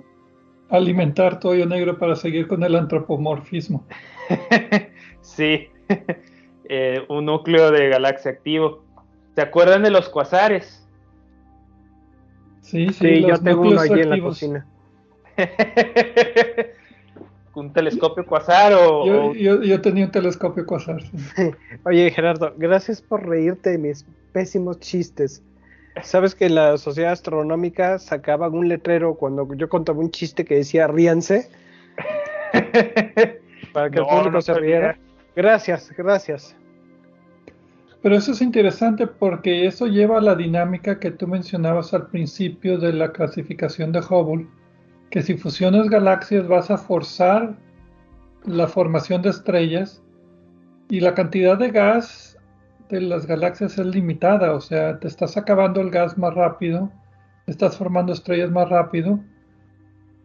Alimentar 0.69 1.39
todo 1.39 1.51
hoyo 1.51 1.67
negro 1.67 1.99
para 1.99 2.15
seguir 2.15 2.47
con 2.47 2.63
el 2.63 2.73
antropomorfismo. 2.75 3.85
sí, 5.21 5.69
eh, 6.67 7.05
un 7.09 7.25
núcleo 7.25 7.69
de 7.69 7.89
galaxia 7.89 8.31
activo. 8.31 8.83
¿Se 9.35 9.41
acuerdan 9.43 9.83
de 9.83 9.91
los 9.91 10.09
cuasares? 10.09 10.83
Sí, 12.61 12.89
sí, 12.89 13.21
yo 13.21 13.37
tengo 13.37 13.61
uno 13.61 13.81
allí 13.81 14.01
en 14.01 14.09
la 14.09 14.19
cocina. 14.19 14.65
¿Un 17.53 17.73
telescopio 17.73 18.25
cuasar 18.25 18.73
o...? 18.73 19.33
Yo, 19.33 19.81
tenía 19.81 20.05
un 20.05 20.11
telescopio 20.11 20.65
cuasar, 20.65 21.01
Oye, 21.85 22.09
Gerardo, 22.11 22.53
gracias 22.57 23.01
por 23.01 23.27
reírte 23.27 23.71
de 23.71 23.77
mis 23.77 24.05
pésimos 24.31 24.79
chistes. 24.79 25.43
¿Sabes 26.01 26.33
que 26.35 26.49
la 26.49 26.77
Sociedad 26.77 27.11
Astronómica 27.11 27.99
sacaba 27.99 28.47
un 28.47 28.69
letrero 28.69 29.15
cuando 29.15 29.53
yo 29.55 29.67
contaba 29.67 29.99
un 29.99 30.11
chiste 30.11 30.45
que 30.45 30.55
decía 30.55 30.87
ríanse? 30.87 31.49
Para 33.73 33.89
que 33.89 33.99
el 33.99 34.05
público 34.05 34.41
se 34.41 34.53
riera. 34.53 34.97
Gracias, 35.35 35.91
gracias. 35.97 36.55
Pero 38.01 38.15
eso 38.15 38.31
es 38.31 38.41
interesante 38.41 39.05
porque 39.05 39.67
eso 39.67 39.85
lleva 39.85 40.17
a 40.17 40.21
la 40.21 40.35
dinámica 40.35 40.99
que 40.99 41.11
tú 41.11 41.27
mencionabas 41.27 41.93
al 41.93 42.07
principio 42.07 42.77
de 42.77 42.93
la 42.93 43.11
clasificación 43.11 43.91
de 43.91 43.99
Hubble, 43.99 44.47
que 45.11 45.21
si 45.21 45.37
fusionas 45.37 45.89
galaxias 45.89 46.47
vas 46.47 46.71
a 46.71 46.77
forzar 46.77 47.53
la 48.45 48.67
formación 48.67 49.21
de 49.21 49.29
estrellas 49.29 50.01
y 50.89 51.01
la 51.01 51.13
cantidad 51.13 51.57
de 51.57 51.69
gas 51.69 52.37
de 52.89 53.01
las 53.01 53.25
galaxias 53.25 53.77
es 53.77 53.85
limitada, 53.85 54.53
o 54.53 54.61
sea, 54.61 54.99
te 54.99 55.07
estás 55.07 55.37
acabando 55.37 55.81
el 55.81 55.91
gas 55.91 56.17
más 56.17 56.33
rápido, 56.33 56.89
estás 57.45 57.77
formando 57.77 58.13
estrellas 58.13 58.51
más 58.51 58.69
rápido 58.69 59.19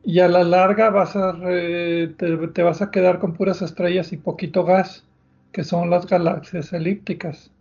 y 0.05 0.21
a 0.21 0.29
la 0.29 0.45
larga 0.45 0.91
vas 0.91 1.17
a 1.17 1.33
te, 1.33 2.63
vas 2.63 2.81
a 2.81 2.91
quedar 2.93 3.19
con 3.19 3.35
puras 3.35 3.63
estrellas 3.63 4.13
y 4.13 4.17
poquito 4.17 4.65
gas, 4.65 5.05
que 5.53 5.65
son 5.65 5.91
las 5.91 6.07
galaxias 6.07 6.73
elípticas. 6.73 7.53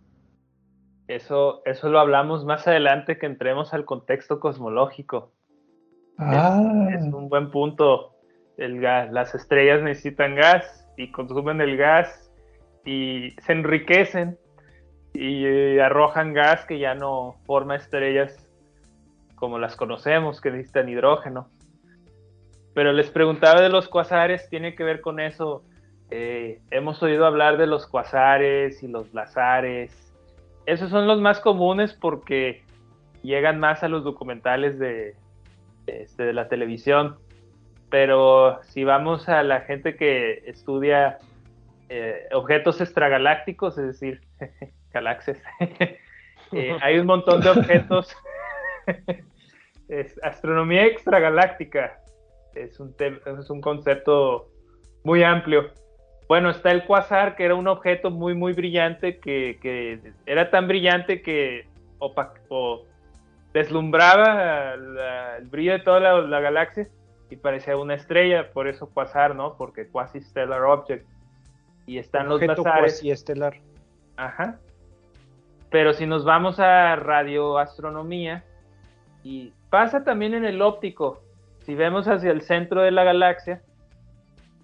Eso, 1.08 1.62
eso 1.64 1.88
lo 1.88 1.98
hablamos 1.98 2.44
más 2.44 2.66
adelante 2.68 3.18
que 3.18 3.26
entremos 3.26 3.74
al 3.74 3.84
contexto 3.84 4.38
cosmológico. 4.38 5.32
Ah. 6.18 6.88
Es, 6.92 7.02
un 7.02 7.28
buen 7.28 7.50
punto. 7.50 8.12
El 8.56 8.80
gas, 8.80 9.12
las 9.12 9.34
estrellas 9.34 9.82
necesitan 9.82 10.34
gas 10.34 10.88
y 10.96 11.10
consumen 11.10 11.60
el 11.60 11.76
gas 11.76 12.30
y 12.84 13.34
se 13.42 13.52
enriquecen 13.52 14.38
y 15.12 15.44
eh, 15.44 15.82
arrojan 15.82 16.32
gas 16.32 16.64
que 16.64 16.78
ya 16.78 16.94
no 16.94 17.36
forma 17.44 17.76
estrellas 17.76 18.48
como 19.34 19.58
las 19.58 19.76
conocemos, 19.76 20.40
que 20.40 20.50
necesitan 20.50 20.88
hidrógeno. 20.88 21.48
Pero 22.74 22.92
les 22.92 23.10
preguntaba 23.10 23.60
de 23.60 23.68
los 23.68 23.88
cuasares, 23.88 24.48
tiene 24.48 24.74
que 24.74 24.84
ver 24.84 25.02
con 25.02 25.20
eso. 25.20 25.62
Eh, 26.10 26.60
hemos 26.70 27.02
oído 27.02 27.26
hablar 27.26 27.58
de 27.58 27.66
los 27.66 27.86
cuasares 27.86 28.82
y 28.82 28.88
los 28.88 29.12
lazares. 29.12 30.14
Esos 30.64 30.90
son 30.90 31.06
los 31.06 31.20
más 31.20 31.40
comunes 31.40 31.92
porque 31.92 32.62
llegan 33.22 33.60
más 33.60 33.82
a 33.82 33.88
los 33.88 34.04
documentales 34.04 34.78
de, 34.78 35.14
este, 35.86 36.24
de 36.24 36.32
la 36.32 36.48
televisión. 36.48 37.16
Pero 37.90 38.60
si 38.64 38.84
vamos 38.84 39.28
a 39.28 39.42
la 39.42 39.60
gente 39.60 39.96
que 39.96 40.42
estudia 40.46 41.18
eh, 41.88 42.26
objetos 42.32 42.80
extragalácticos, 42.80 43.78
es 43.78 43.86
decir, 43.86 44.20
galaxias, 44.92 45.38
eh, 46.52 46.76
hay 46.80 46.98
un 46.98 47.06
montón 47.06 47.40
de 47.40 47.50
objetos. 47.50 48.16
astronomía 50.22 50.84
extragaláctica 50.86 52.00
es 52.56 52.80
un, 52.80 52.94
es 52.98 53.50
un 53.50 53.60
concepto 53.60 54.48
muy 55.04 55.22
amplio. 55.22 55.70
Bueno, 56.28 56.50
está 56.50 56.72
el 56.72 56.84
quasar, 56.84 57.36
que 57.36 57.44
era 57.44 57.54
un 57.54 57.68
objeto 57.68 58.10
muy, 58.10 58.34
muy 58.34 58.52
brillante, 58.52 59.18
que, 59.18 60.00
era 60.26 60.50
tan 60.50 60.66
brillante 60.66 61.22
que 61.22 61.66
deslumbraba 63.56 64.74
el 65.38 65.46
brillo 65.46 65.72
de 65.72 65.78
toda 65.78 66.20
la, 66.20 66.40
galaxia 66.40 66.88
y 67.30 67.36
parecía 67.36 67.74
una 67.78 67.94
estrella, 67.94 68.52
por 68.52 68.68
eso 68.68 68.90
quasar, 68.90 69.34
¿no? 69.34 69.56
Porque 69.56 69.88
quasi-stellar 69.88 70.62
object. 70.62 71.06
Y 71.86 71.98
están 71.98 72.28
los 72.28 72.42
lazares. 72.42 73.02
estelar. 73.02 73.56
Ajá. 74.16 74.58
Pero 75.70 75.94
si 75.94 76.04
nos 76.04 76.24
vamos 76.24 76.60
a 76.60 76.96
radioastronomía, 76.96 78.44
y 79.24 79.52
pasa 79.70 80.04
también 80.04 80.34
en 80.34 80.44
el 80.44 80.60
óptico, 80.60 81.22
si 81.64 81.74
vemos 81.74 82.06
hacia 82.08 82.32
el 82.32 82.42
centro 82.42 82.82
de 82.82 82.90
la 82.90 83.04
galaxia, 83.04 83.62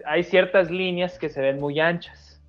hay 0.05 0.23
ciertas 0.23 0.69
líneas 0.69 1.17
que 1.17 1.29
se 1.29 1.41
ven 1.41 1.59
muy 1.59 1.79
anchas. 1.79 2.41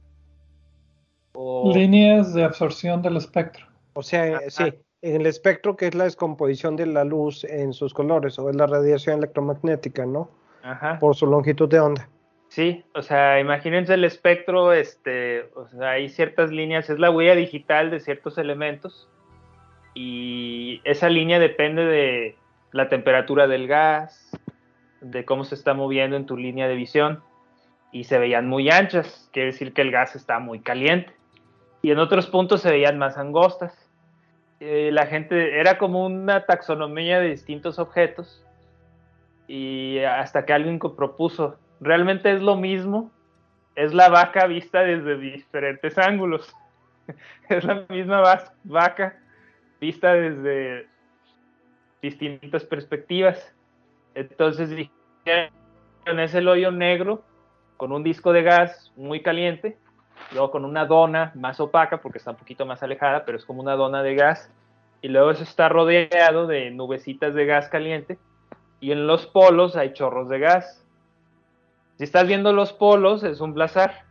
Líneas 1.72 2.34
de 2.34 2.44
absorción 2.44 3.00
del 3.00 3.16
espectro. 3.16 3.66
O 3.94 4.02
sea, 4.02 4.40
sí, 4.48 4.74
en 5.04 5.20
el 5.20 5.26
espectro 5.26 5.76
que 5.76 5.86
es 5.86 5.94
la 5.94 6.04
descomposición 6.04 6.76
de 6.76 6.86
la 6.86 7.04
luz 7.04 7.44
en 7.44 7.74
sus 7.74 7.92
colores, 7.92 8.38
o 8.38 8.48
es 8.48 8.56
la 8.56 8.66
radiación 8.66 9.18
electromagnética, 9.18 10.06
¿no? 10.06 10.30
Ajá. 10.62 10.98
Por 10.98 11.14
su 11.14 11.26
longitud 11.26 11.68
de 11.68 11.78
onda. 11.78 12.08
Sí, 12.48 12.84
o 12.94 13.02
sea, 13.02 13.38
imagínense 13.38 13.94
el 13.94 14.04
espectro, 14.04 14.72
este, 14.72 15.50
o 15.56 15.68
sea, 15.68 15.90
hay 15.90 16.08
ciertas 16.08 16.50
líneas, 16.50 16.88
es 16.88 16.98
la 16.98 17.10
huella 17.10 17.34
digital 17.34 17.90
de 17.90 18.00
ciertos 18.00 18.38
elementos, 18.38 19.08
y 19.94 20.80
esa 20.84 21.08
línea 21.08 21.38
depende 21.38 21.84
de 21.84 22.36
la 22.72 22.88
temperatura 22.88 23.46
del 23.46 23.68
gas, 23.68 24.30
de 25.02 25.24
cómo 25.24 25.44
se 25.44 25.54
está 25.54 25.74
moviendo 25.74 26.16
en 26.16 26.26
tu 26.26 26.36
línea 26.36 26.66
de 26.66 26.76
visión 26.76 27.22
y 27.92 28.04
se 28.04 28.18
veían 28.18 28.48
muy 28.48 28.70
anchas, 28.70 29.28
quiere 29.32 29.52
decir 29.52 29.74
que 29.74 29.82
el 29.82 29.90
gas 29.90 30.16
está 30.16 30.38
muy 30.38 30.60
caliente. 30.60 31.12
Y 31.82 31.90
en 31.90 31.98
otros 31.98 32.26
puntos 32.26 32.62
se 32.62 32.70
veían 32.70 32.98
más 32.98 33.18
angostas. 33.18 33.83
Eh, 34.60 34.90
la 34.92 35.06
gente 35.06 35.58
era 35.58 35.78
como 35.78 36.06
una 36.06 36.46
taxonomía 36.46 37.20
de 37.20 37.30
distintos 37.30 37.78
objetos 37.78 38.44
y 39.46 39.98
hasta 39.98 40.46
que 40.46 40.52
alguien 40.52 40.78
propuso, 40.78 41.58
realmente 41.80 42.32
es 42.32 42.40
lo 42.40 42.56
mismo, 42.56 43.10
es 43.74 43.92
la 43.92 44.08
vaca 44.08 44.46
vista 44.46 44.80
desde 44.80 45.18
diferentes 45.18 45.98
ángulos. 45.98 46.54
es 47.48 47.64
la 47.64 47.84
misma 47.88 48.22
vaca 48.64 49.18
vista 49.80 50.14
desde 50.14 50.86
distintas 52.00 52.64
perspectivas. 52.64 53.54
Entonces 54.14 54.70
dijeron, 54.70 55.50
es 56.20 56.34
el 56.34 56.48
hoyo 56.48 56.70
negro 56.70 57.24
con 57.76 57.92
un 57.92 58.02
disco 58.02 58.32
de 58.32 58.42
gas 58.42 58.92
muy 58.96 59.20
caliente, 59.20 59.76
luego 60.32 60.50
con 60.50 60.64
una 60.64 60.86
dona 60.86 61.32
más 61.34 61.60
opaca 61.60 61.98
porque 61.98 62.18
está 62.18 62.32
un 62.32 62.36
poquito 62.36 62.66
más 62.66 62.82
alejada, 62.82 63.24
pero 63.24 63.38
es 63.38 63.44
como 63.44 63.62
una 63.62 63.76
dona 63.76 64.02
de 64.02 64.14
gas, 64.14 64.50
y 65.00 65.08
luego 65.08 65.30
eso 65.30 65.42
está 65.42 65.68
rodeado 65.68 66.46
de 66.46 66.70
nubecitas 66.70 67.34
de 67.34 67.46
gas 67.46 67.68
caliente, 67.68 68.18
y 68.80 68.92
en 68.92 69.06
los 69.06 69.26
polos 69.26 69.76
hay 69.76 69.92
chorros 69.92 70.28
de 70.28 70.38
gas. 70.38 70.84
Si 71.96 72.04
estás 72.04 72.26
viendo 72.26 72.52
los 72.52 72.72
polos, 72.72 73.22
es 73.22 73.40
un 73.40 73.54
blazar. 73.54 74.02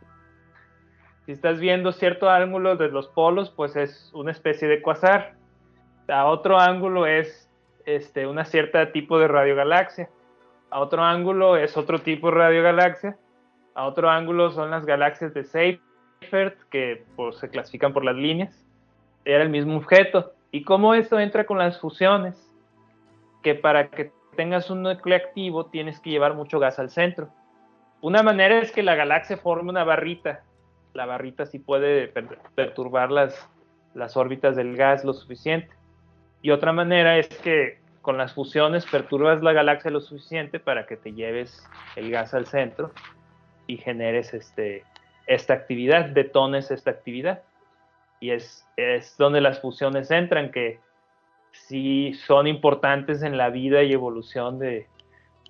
Si 1.26 1.32
estás 1.32 1.60
viendo 1.60 1.92
cierto 1.92 2.30
ángulo 2.30 2.76
de 2.76 2.88
los 2.88 3.08
polos, 3.08 3.50
pues 3.50 3.76
es 3.76 4.10
una 4.14 4.30
especie 4.30 4.68
de 4.68 4.82
quasar. 4.82 5.34
A 6.08 6.26
otro 6.26 6.58
ángulo 6.58 7.06
es 7.06 7.50
este, 7.86 8.26
una 8.26 8.44
cierta 8.44 8.92
tipo 8.92 9.18
de 9.18 9.28
radiogalaxia. 9.28 10.08
A 10.70 10.80
otro 10.80 11.02
ángulo 11.02 11.56
es 11.56 11.76
otro 11.76 12.00
tipo 12.00 12.30
de 12.30 12.36
radiogalaxia. 12.36 13.16
A 13.74 13.86
otro 13.86 14.10
ángulo 14.10 14.50
son 14.50 14.70
las 14.70 14.86
galaxias 14.86 15.34
de 15.34 15.44
Seyfert, 15.44 15.93
que 16.70 17.04
pues, 17.16 17.36
se 17.36 17.48
clasifican 17.48 17.92
por 17.92 18.04
las 18.04 18.16
líneas. 18.16 18.64
Era 19.24 19.42
el 19.42 19.50
mismo 19.50 19.76
objeto. 19.76 20.32
¿Y 20.50 20.62
cómo 20.62 20.94
esto 20.94 21.18
entra 21.18 21.44
con 21.44 21.58
las 21.58 21.80
fusiones? 21.80 22.50
Que 23.42 23.54
para 23.54 23.88
que 23.90 24.12
tengas 24.36 24.70
un 24.70 24.82
núcleo 24.82 25.16
activo 25.16 25.66
tienes 25.66 26.00
que 26.00 26.10
llevar 26.10 26.34
mucho 26.34 26.58
gas 26.58 26.78
al 26.78 26.90
centro. 26.90 27.28
Una 28.00 28.22
manera 28.22 28.58
es 28.58 28.70
que 28.70 28.82
la 28.82 28.94
galaxia 28.94 29.36
forme 29.36 29.70
una 29.70 29.84
barrita. 29.84 30.42
La 30.92 31.06
barrita 31.06 31.46
sí 31.46 31.58
puede 31.58 32.12
perturbar 32.54 33.10
las, 33.10 33.48
las 33.94 34.16
órbitas 34.16 34.56
del 34.56 34.76
gas 34.76 35.04
lo 35.04 35.12
suficiente. 35.12 35.70
Y 36.42 36.50
otra 36.50 36.72
manera 36.72 37.16
es 37.16 37.28
que 37.28 37.78
con 38.02 38.18
las 38.18 38.34
fusiones 38.34 38.84
perturbas 38.84 39.42
la 39.42 39.54
galaxia 39.54 39.90
lo 39.90 40.00
suficiente 40.00 40.60
para 40.60 40.84
que 40.86 40.98
te 40.98 41.14
lleves 41.14 41.66
el 41.96 42.10
gas 42.10 42.34
al 42.34 42.46
centro 42.46 42.92
y 43.66 43.78
generes 43.78 44.34
este, 44.34 44.84
esta 45.26 45.54
actividad, 45.54 46.06
detones 46.06 46.70
esta 46.70 46.90
actividad. 46.90 47.42
Y 48.20 48.30
es, 48.30 48.66
es 48.76 49.16
donde 49.18 49.40
las 49.40 49.60
fusiones 49.60 50.10
entran, 50.10 50.50
que 50.50 50.80
sí 51.52 52.14
son 52.26 52.46
importantes 52.46 53.22
en 53.22 53.36
la 53.36 53.50
vida 53.50 53.82
y 53.82 53.92
evolución 53.92 54.58
de, 54.58 54.88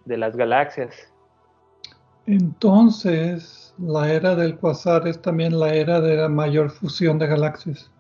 de 0.04 0.16
las 0.16 0.36
galaxias. 0.36 1.12
Entonces, 2.26 3.74
la 3.78 4.12
era 4.12 4.34
del 4.34 4.56
quasar 4.56 5.06
es 5.06 5.20
también 5.20 5.58
la 5.58 5.74
era 5.74 6.00
de 6.00 6.16
la 6.16 6.28
mayor 6.28 6.70
fusión 6.70 7.18
de 7.18 7.26
galaxias. 7.26 7.90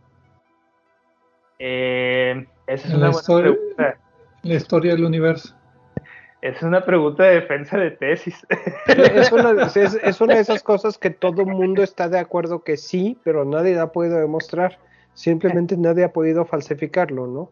Eh, 1.58 2.46
esa 2.66 2.88
es 2.88 2.94
una 2.94 3.10
buena 3.10 3.52
pregunta. 3.52 3.98
La 4.42 4.54
historia 4.54 4.92
del 4.92 5.04
universo. 5.04 5.54
Es 6.44 6.62
una 6.62 6.84
pregunta 6.84 7.22
de 7.22 7.36
defensa 7.36 7.78
de 7.78 7.92
tesis. 7.92 8.46
Es 8.86 9.32
una, 10.20 10.34
de 10.34 10.40
esas 10.40 10.62
cosas 10.62 10.98
que 10.98 11.08
todo 11.08 11.40
el 11.40 11.46
mundo 11.46 11.82
está 11.82 12.10
de 12.10 12.18
acuerdo 12.18 12.62
que 12.62 12.76
sí, 12.76 13.18
pero 13.24 13.46
nadie 13.46 13.78
ha 13.78 13.86
podido 13.92 14.18
demostrar. 14.18 14.78
Simplemente 15.14 15.74
nadie 15.78 16.04
ha 16.04 16.12
podido 16.12 16.44
falsificarlo, 16.44 17.26
¿no? 17.26 17.50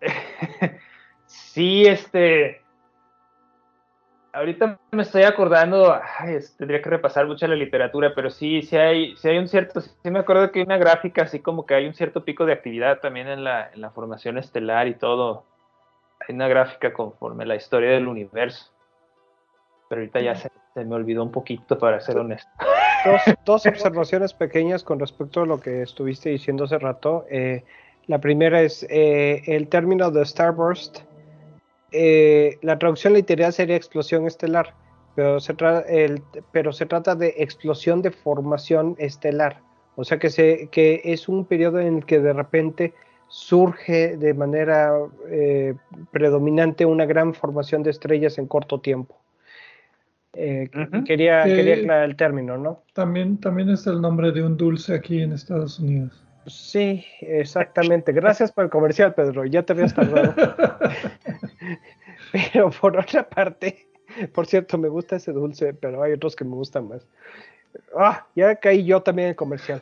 Sí, 1.26 1.84
este 1.84 2.62
ahorita 4.32 4.78
me 4.92 5.02
estoy 5.02 5.24
acordando, 5.24 6.00
tendría 6.56 6.80
que 6.80 6.90
repasar 6.90 7.26
mucha 7.26 7.48
la 7.48 7.56
literatura, 7.56 8.12
pero 8.14 8.30
sí, 8.30 8.62
sí 8.62 8.76
hay, 8.76 9.16
sí 9.16 9.28
hay 9.28 9.38
un 9.38 9.48
cierto, 9.48 9.80
sí 9.80 9.90
me 10.04 10.20
acuerdo 10.20 10.52
que 10.52 10.60
hay 10.60 10.64
una 10.64 10.78
gráfica 10.78 11.22
así 11.22 11.40
como 11.40 11.66
que 11.66 11.74
hay 11.74 11.86
un 11.86 11.94
cierto 11.94 12.24
pico 12.24 12.46
de 12.46 12.52
actividad 12.52 13.00
también 13.00 13.26
en 13.26 13.42
la, 13.42 13.68
en 13.74 13.80
la 13.80 13.90
formación 13.90 14.38
estelar 14.38 14.86
y 14.86 14.94
todo. 14.94 15.44
Una 16.28 16.48
gráfica 16.48 16.92
conforme 16.92 17.46
la 17.46 17.56
historia 17.56 17.90
del 17.90 18.08
universo. 18.08 18.70
Pero 19.88 20.02
ahorita 20.02 20.20
ya 20.20 20.34
se, 20.34 20.50
me 20.76 20.94
olvidó 20.94 21.22
un 21.22 21.32
poquito, 21.32 21.78
para 21.78 22.00
ser 22.00 22.18
honesto. 22.18 22.50
Dos, 23.44 23.66
observaciones 23.66 24.34
pequeñas 24.34 24.82
con 24.82 25.00
respecto 25.00 25.42
a 25.42 25.46
lo 25.46 25.60
que 25.60 25.82
estuviste 25.82 26.30
diciendo 26.30 26.64
hace 26.64 26.78
rato. 26.78 27.24
Eh, 27.30 27.64
la 28.06 28.18
primera 28.18 28.60
es 28.60 28.86
eh, 28.90 29.42
el 29.46 29.68
término 29.68 30.10
de 30.10 30.24
Starburst 30.24 31.00
eh, 31.90 32.58
la 32.60 32.78
traducción 32.78 33.14
literal 33.14 33.52
sería 33.52 33.76
explosión 33.76 34.26
estelar, 34.26 34.74
pero 35.14 35.40
se, 35.40 35.54
pero 36.52 36.72
se 36.72 36.86
trata 36.86 37.14
de 37.14 37.34
explosión 37.38 38.02
de 38.02 38.10
formación 38.10 38.94
estelar. 38.98 39.60
O 39.96 40.04
sea 40.04 40.18
que, 40.18 40.30
se, 40.30 40.68
que 40.70 41.00
es 41.04 41.28
un 41.28 41.44
periodo 41.44 41.80
en 41.80 41.98
el 41.98 42.04
que 42.04 42.20
de 42.20 42.32
repente 42.32 42.94
surge 43.28 44.16
de 44.16 44.34
manera 44.34 44.92
eh, 45.28 45.74
predominante 46.10 46.86
una 46.86 47.06
gran 47.06 47.34
formación 47.34 47.82
de 47.82 47.90
estrellas 47.90 48.38
en 48.38 48.46
corto 48.46 48.80
tiempo. 48.80 49.16
Eh, 50.34 50.70
quería, 51.06 51.44
quería 51.44 51.74
aclarar 51.74 52.04
el 52.04 52.16
término, 52.16 52.56
¿no? 52.56 52.82
También, 52.92 53.38
también 53.38 53.70
es 53.70 53.86
el 53.86 54.00
nombre 54.00 54.30
de 54.32 54.42
un 54.42 54.56
dulce 54.56 54.94
aquí 54.94 55.22
en 55.22 55.32
Estados 55.32 55.78
Unidos. 55.78 56.24
Sí, 56.46 57.04
exactamente. 57.20 58.12
Gracias 58.12 58.52
por 58.52 58.64
el 58.64 58.70
comercial, 58.70 59.14
Pedro. 59.14 59.44
Ya 59.44 59.62
te 59.62 59.72
habías 59.72 59.94
tardado. 59.94 60.34
pero 62.52 62.70
por 62.70 62.96
otra 62.96 63.28
parte, 63.28 63.88
por 64.32 64.46
cierto, 64.46 64.78
me 64.78 64.88
gusta 64.88 65.16
ese 65.16 65.32
dulce, 65.32 65.74
pero 65.74 66.02
hay 66.02 66.12
otros 66.12 66.34
que 66.36 66.44
me 66.44 66.54
gustan 66.54 66.88
más. 66.88 67.06
Ah, 67.96 68.26
ya 68.34 68.56
caí 68.56 68.84
yo 68.84 69.02
también 69.02 69.26
en 69.26 69.30
el 69.30 69.36
comercial. 69.36 69.80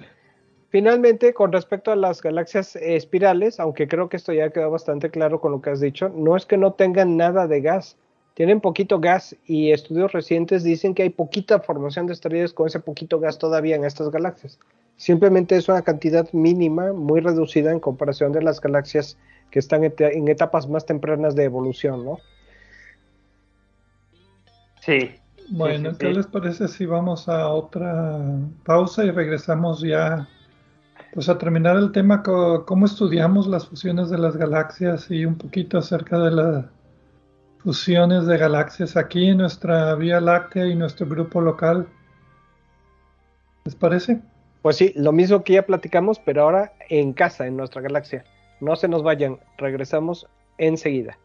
Finalmente, 0.77 1.33
con 1.33 1.53
respecto 1.53 1.91
a 1.91 1.97
las 1.97 2.20
galaxias 2.20 2.77
espirales, 2.77 3.59
aunque 3.61 3.89
creo 3.89 4.11
que 4.11 4.18
esto 4.18 4.35
ya 4.35 4.51
quedó 4.51 4.70
bastante 4.70 5.09
claro 5.09 5.41
con 5.41 5.53
lo 5.53 5.62
que 5.62 5.70
has 5.70 5.81
dicho, 5.81 6.11
no 6.11 6.37
es 6.37 6.45
que 6.45 6.59
no 6.59 6.74
tengan 6.74 7.16
nada 7.16 7.47
de 7.47 7.62
gas, 7.62 7.97
tienen 8.35 8.61
poquito 8.61 9.01
gas 9.01 9.35
y 9.47 9.70
estudios 9.72 10.12
recientes 10.12 10.64
dicen 10.64 10.95
que 10.95 11.05
hay 11.05 11.09
poquita 11.09 11.61
formación 11.61 12.07
de 12.07 12.12
estrellas 12.12 12.53
con 12.53 12.66
ese 12.66 12.79
poquito 12.79 13.18
gas 13.18 13.39
todavía 13.39 13.74
en 13.74 13.87
estas 13.87 14.11
galaxias. 14.11 14.59
Simplemente 14.97 15.57
es 15.57 15.66
una 15.70 15.81
cantidad 15.81 16.31
mínima, 16.35 16.93
muy 16.93 17.20
reducida 17.20 17.72
en 17.72 17.81
comparación 17.81 18.33
de 18.33 18.43
las 18.43 18.61
galaxias 18.61 19.16
que 19.51 19.61
están 19.61 19.83
en 19.83 20.29
etapas 20.29 20.68
más 20.68 20.85
tempranas 20.85 21.35
de 21.35 21.45
evolución, 21.45 22.05
¿no? 22.05 22.18
Sí. 24.83 25.14
Bueno, 25.49 25.97
¿qué 25.97 26.11
les 26.11 26.27
parece 26.27 26.68
si 26.68 26.85
vamos 26.85 27.31
a 27.31 27.49
otra 27.49 28.20
pausa 28.62 29.07
y 29.07 29.11
regresamos 29.11 29.81
ya 29.81 30.29
pues 31.17 31.31
a 31.31 31.39
terminar 31.39 31.77
el 31.77 31.93
tema 31.93 32.23
cómo 32.23 32.85
estudiamos 32.85 33.47
las 33.47 33.67
fusiones 33.67 34.11
de 34.11 34.19
las 34.19 34.37
galaxias 34.37 35.11
y 35.11 35.25
un 35.25 35.39
poquito 35.39 35.79
acerca 35.79 36.19
de 36.19 36.31
las 36.31 36.67
fusiones 37.57 38.27
de 38.27 38.37
galaxias 38.37 38.99
aquí 38.99 39.31
en 39.31 39.39
nuestra 39.39 39.95
Vía 39.95 40.21
Láctea 40.21 40.67
y 40.67 40.75
nuestro 40.75 41.07
grupo 41.07 41.41
local. 41.41 41.89
¿Les 43.64 43.75
parece? 43.75 44.21
Pues 44.61 44.77
sí, 44.77 44.93
lo 44.95 45.11
mismo 45.11 45.43
que 45.43 45.55
ya 45.55 45.64
platicamos, 45.64 46.19
pero 46.19 46.43
ahora 46.43 46.75
en 46.91 47.14
casa, 47.14 47.47
en 47.47 47.57
nuestra 47.57 47.81
galaxia. 47.81 48.23
No 48.61 48.77
se 48.77 48.87
nos 48.87 49.03
vayan, 49.03 49.39
regresamos 49.57 50.27
enseguida. 50.59 51.19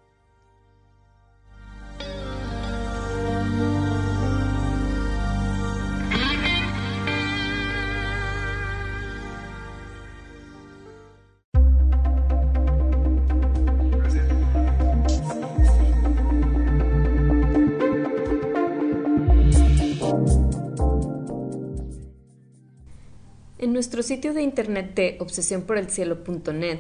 Nuestro 23.74 24.04
sitio 24.04 24.34
de 24.34 24.42
internet 24.42 24.94
de 24.96 25.18
obsesionporelcielo.net 25.20 26.80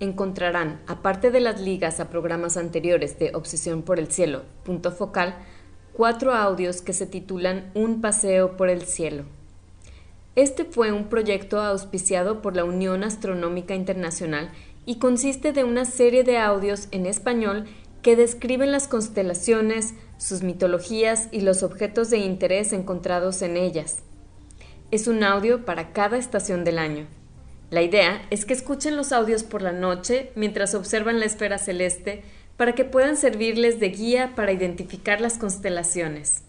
encontrarán, 0.00 0.80
aparte 0.86 1.30
de 1.30 1.40
las 1.40 1.60
ligas 1.60 2.00
a 2.00 2.10
programas 2.10 2.56
anteriores 2.56 3.18
de 3.18 3.34
Obsesión 3.34 3.82
por 3.82 3.98
el 3.98 4.08
Cielo, 4.08 4.42
punto 4.64 4.92
focal, 4.92 5.36
cuatro 5.92 6.32
audios 6.32 6.82
que 6.82 6.92
se 6.92 7.06
titulan 7.06 7.70
Un 7.74 8.00
paseo 8.00 8.56
por 8.56 8.68
el 8.68 8.82
cielo. 8.82 9.24
Este 10.36 10.64
fue 10.64 10.92
un 10.92 11.08
proyecto 11.08 11.60
auspiciado 11.60 12.42
por 12.42 12.54
la 12.54 12.64
Unión 12.64 13.02
Astronómica 13.02 13.74
Internacional 13.74 14.52
y 14.86 14.98
consiste 14.98 15.52
de 15.52 15.64
una 15.64 15.84
serie 15.84 16.22
de 16.22 16.38
audios 16.38 16.86
en 16.92 17.06
español 17.06 17.64
que 18.02 18.14
describen 18.14 18.70
las 18.70 18.86
constelaciones, 18.86 19.94
sus 20.18 20.42
mitologías 20.42 21.28
y 21.32 21.40
los 21.40 21.64
objetos 21.64 22.10
de 22.10 22.18
interés 22.18 22.72
encontrados 22.72 23.42
en 23.42 23.56
ellas. 23.56 24.04
Es 24.90 25.06
un 25.06 25.22
audio 25.22 25.66
para 25.66 25.92
cada 25.92 26.16
estación 26.16 26.64
del 26.64 26.78
año. 26.78 27.06
La 27.70 27.82
idea 27.82 28.26
es 28.30 28.46
que 28.46 28.54
escuchen 28.54 28.96
los 28.96 29.12
audios 29.12 29.42
por 29.42 29.60
la 29.60 29.72
noche 29.72 30.32
mientras 30.34 30.74
observan 30.74 31.20
la 31.20 31.26
esfera 31.26 31.58
celeste 31.58 32.22
para 32.56 32.74
que 32.74 32.86
puedan 32.86 33.18
servirles 33.18 33.80
de 33.80 33.90
guía 33.90 34.32
para 34.34 34.52
identificar 34.52 35.20
las 35.20 35.36
constelaciones. 35.36 36.42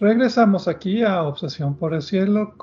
Regresamos 0.00 0.68
aquí 0.68 1.02
a 1.02 1.24
Obsesión 1.24 1.74
por 1.74 1.92
el 1.92 2.02
Cielo, 2.02 2.54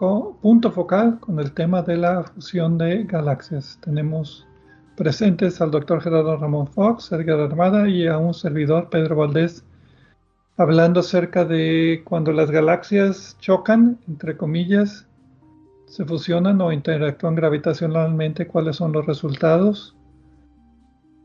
punto 0.41 0.71
focal 0.71 1.19
con 1.19 1.37
el 1.41 1.51
tema 1.51 1.81
de 1.81 1.97
la 1.97 2.23
fusión 2.23 2.77
de 2.77 3.03
galaxias. 3.03 3.77
Tenemos 3.83 4.47
presentes 4.95 5.59
al 5.59 5.69
doctor 5.69 6.01
Gerardo 6.01 6.37
Ramón 6.37 6.67
Fox, 6.67 7.11
Edgar 7.11 7.41
Armada 7.41 7.89
y 7.89 8.07
a 8.07 8.17
un 8.17 8.33
servidor, 8.33 8.89
Pedro 8.89 9.17
Valdés, 9.17 9.65
hablando 10.55 11.01
acerca 11.01 11.43
de 11.43 12.03
cuando 12.05 12.31
las 12.31 12.49
galaxias 12.51 13.35
chocan, 13.41 13.99
entre 14.07 14.37
comillas, 14.37 15.05
se 15.87 16.05
fusionan 16.05 16.61
o 16.61 16.71
interactúan 16.71 17.35
gravitacionalmente, 17.35 18.47
cuáles 18.47 18.77
son 18.77 18.93
los 18.93 19.05
resultados. 19.05 19.93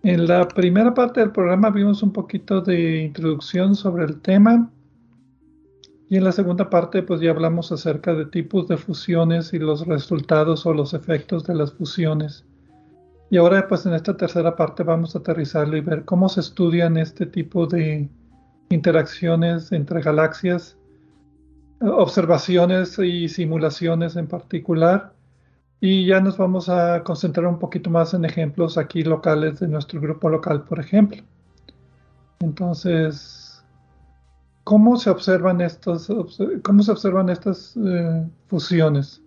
En 0.02 0.26
la 0.26 0.48
primera 0.48 0.92
parte 0.92 1.20
del 1.20 1.30
programa 1.30 1.70
vimos 1.70 2.02
un 2.02 2.12
poquito 2.12 2.61
de 2.62 3.04
introducción 3.04 3.76
sobre 3.76 4.06
el 4.06 4.20
tema 4.20 4.68
y 6.11 6.16
en 6.16 6.24
la 6.24 6.32
segunda 6.32 6.68
parte, 6.68 7.04
pues 7.04 7.20
ya 7.20 7.30
hablamos 7.30 7.70
acerca 7.70 8.12
de 8.14 8.26
tipos 8.26 8.66
de 8.66 8.76
fusiones 8.76 9.52
y 9.52 9.61
los 9.61 9.86
resultados 9.86 10.66
o 10.66 10.74
los 10.74 10.92
efectos 10.92 11.44
de 11.44 11.54
las 11.54 11.72
fusiones. 11.72 12.44
Y 13.30 13.36
ahora, 13.36 13.68
pues 13.68 13.86
en 13.86 13.94
esta 13.94 14.16
tercera 14.16 14.56
parte 14.56 14.82
vamos 14.82 15.14
a 15.14 15.20
aterrizarlo 15.20 15.76
y 15.76 15.82
ver 15.82 16.04
cómo 16.04 16.28
se 16.28 16.40
estudian 16.40 16.96
este 16.96 17.26
tipo 17.26 17.64
de 17.68 18.08
interacciones 18.70 19.70
entre 19.70 20.02
galaxias, 20.02 20.76
observaciones 21.80 22.98
y 22.98 23.28
simulaciones 23.28 24.16
en 24.16 24.26
particular. 24.26 25.12
Y 25.80 26.06
ya 26.06 26.20
nos 26.20 26.36
vamos 26.36 26.68
a 26.68 27.04
concentrar 27.04 27.46
un 27.46 27.61
poquito 27.61 27.88
más 27.88 28.14
en 28.14 28.24
ejemplos 28.24 28.78
aquí 28.78 29.04
locales 29.04 29.61
de 29.61 29.68
nuestro 29.68 30.00
grupo 30.00 30.28
local, 30.28 30.64
por 30.64 30.80
ejemplo. 30.80 31.22
Entonces, 32.40 33.49
¿Cómo 34.64 34.96
se 34.96 35.11
observan 35.11 35.61
estos, 35.61 36.08
cómo 36.62 36.82
se 36.82 36.92
observan 36.92 37.28
estas 37.28 37.76
eh, 37.76 38.26
fusiones? 38.46 39.22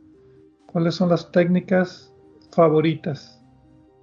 ¿Cuáles 0.68 0.96
son 0.96 1.10
las 1.10 1.32
técnicas 1.32 2.14
favoritas? 2.52 3.44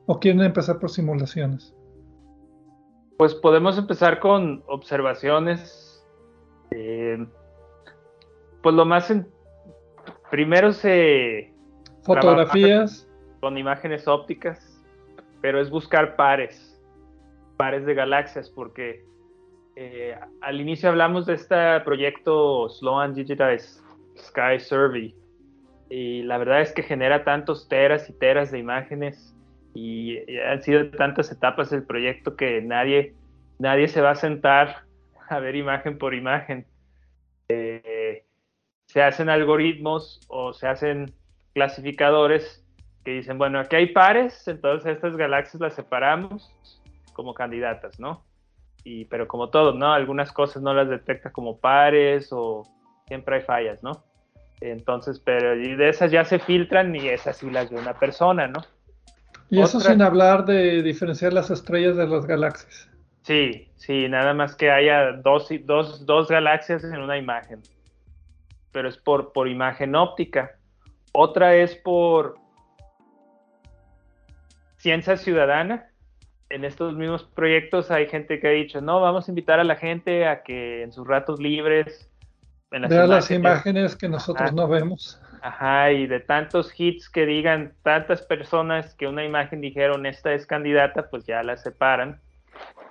¿O 0.06 0.18
quieren 0.18 0.42
empezar 0.42 0.78
por 0.78 0.90
simulaciones? 0.90 1.74
Pues 3.16 3.34
podemos 3.34 3.78
empezar 3.78 4.18
con 4.18 4.62
observaciones. 4.66 6.04
Eh, 6.72 7.26
pues 8.62 8.74
lo 8.74 8.84
más 8.84 9.12
primero 10.30 10.72
se 10.72 11.52
fotografías 12.02 13.08
con 13.40 13.56
imágenes 13.58 14.06
ópticas, 14.06 14.80
pero 15.40 15.60
es 15.60 15.70
buscar 15.70 16.16
pares, 16.16 16.80
pares 17.56 17.84
de 17.86 17.94
galaxias, 17.94 18.50
porque 18.50 19.04
eh, 19.82 20.14
al 20.42 20.60
inicio 20.60 20.90
hablamos 20.90 21.24
de 21.24 21.32
este 21.32 21.80
proyecto 21.86 22.68
Sloan 22.68 23.14
Digitized 23.14 23.80
Sky 24.14 24.60
Survey 24.60 25.14
y 25.88 26.22
la 26.24 26.36
verdad 26.36 26.60
es 26.60 26.72
que 26.72 26.82
genera 26.82 27.24
tantos 27.24 27.66
teras 27.66 28.10
y 28.10 28.12
teras 28.12 28.50
de 28.50 28.58
imágenes 28.58 29.34
y, 29.72 30.18
han 30.42 30.62
sido 30.62 30.90
tantas 30.90 31.32
etapas 31.32 31.70
del 31.70 31.84
proyecto 31.84 32.36
que 32.36 32.60
nadie, 32.60 33.14
nadie 33.58 33.88
se 33.88 34.02
va 34.02 34.10
a 34.10 34.16
sentar 34.16 34.84
a 35.30 35.38
ver 35.38 35.56
imagen 35.56 35.96
por 35.96 36.12
imagen. 36.12 36.66
Eh, 37.48 38.26
se 38.84 39.02
hacen 39.02 39.30
algoritmos 39.30 40.20
o 40.28 40.52
se 40.52 40.66
hacen 40.68 41.14
clasificadores 41.54 42.62
que 43.02 43.12
dicen, 43.12 43.38
bueno, 43.38 43.58
aquí 43.58 43.76
hay 43.76 43.86
pares, 43.86 44.46
entonces 44.46 44.96
estas 44.96 45.16
galaxias 45.16 45.58
las 45.58 45.74
separamos 45.74 46.54
como 47.14 47.32
candidatas, 47.32 47.98
¿no? 47.98 48.28
Y, 48.84 49.04
pero 49.06 49.28
como 49.28 49.50
todo, 49.50 49.72
¿no? 49.74 49.92
Algunas 49.92 50.32
cosas 50.32 50.62
no 50.62 50.74
las 50.74 50.88
detecta 50.88 51.32
como 51.32 51.58
pares 51.58 52.28
o 52.32 52.64
siempre 53.06 53.36
hay 53.36 53.42
fallas, 53.42 53.82
¿no? 53.82 54.02
Entonces, 54.60 55.20
pero 55.24 55.56
de 55.56 55.88
esas 55.88 56.10
ya 56.10 56.24
se 56.24 56.38
filtran 56.38 56.94
y 56.94 57.08
esas 57.08 57.38
sí 57.38 57.50
las 57.50 57.70
ve 57.70 57.78
una 57.78 57.94
persona, 57.94 58.46
¿no? 58.46 58.60
Y 59.48 59.60
eso 59.60 59.80
sin 59.80 60.00
hablar 60.00 60.44
de 60.44 60.82
diferenciar 60.82 61.32
las 61.32 61.50
estrellas 61.50 61.96
de 61.96 62.06
las 62.06 62.24
galaxias. 62.26 62.88
Sí, 63.22 63.68
sí, 63.76 64.08
nada 64.08 64.32
más 64.32 64.54
que 64.54 64.70
haya 64.70 65.12
dos, 65.12 65.48
dos, 65.64 66.06
dos 66.06 66.28
galaxias 66.28 66.84
en 66.84 67.00
una 67.00 67.18
imagen. 67.18 67.60
Pero 68.70 68.88
es 68.88 68.96
por, 68.96 69.32
por 69.32 69.48
imagen 69.48 69.96
óptica. 69.96 70.52
Otra 71.12 71.56
es 71.56 71.74
por 71.74 72.36
ciencia 74.76 75.16
ciudadana, 75.16 75.89
en 76.50 76.64
estos 76.64 76.94
mismos 76.94 77.22
proyectos 77.22 77.90
hay 77.90 78.08
gente 78.08 78.40
que 78.40 78.48
ha 78.48 78.50
dicho, 78.50 78.80
no, 78.80 79.00
vamos 79.00 79.28
a 79.28 79.30
invitar 79.30 79.60
a 79.60 79.64
la 79.64 79.76
gente 79.76 80.26
a 80.26 80.42
que 80.42 80.82
en 80.82 80.92
sus 80.92 81.06
ratos 81.06 81.40
libres... 81.40 82.10
En 82.72 82.82
las 82.82 82.90
Vea 82.90 83.06
las 83.06 83.30
imágenes 83.30 83.96
que 83.96 84.08
nosotros 84.08 84.52
no 84.52 84.68
vemos. 84.68 85.20
Ajá, 85.42 85.90
y 85.90 86.06
de 86.06 86.20
tantos 86.20 86.72
hits 86.78 87.08
que 87.08 87.24
digan 87.24 87.72
tantas 87.82 88.22
personas 88.22 88.94
que 88.94 89.08
una 89.08 89.24
imagen 89.24 89.60
dijeron 89.60 90.06
esta 90.06 90.34
es 90.34 90.46
candidata, 90.46 91.08
pues 91.08 91.24
ya 91.24 91.42
la 91.42 91.56
separan 91.56 92.20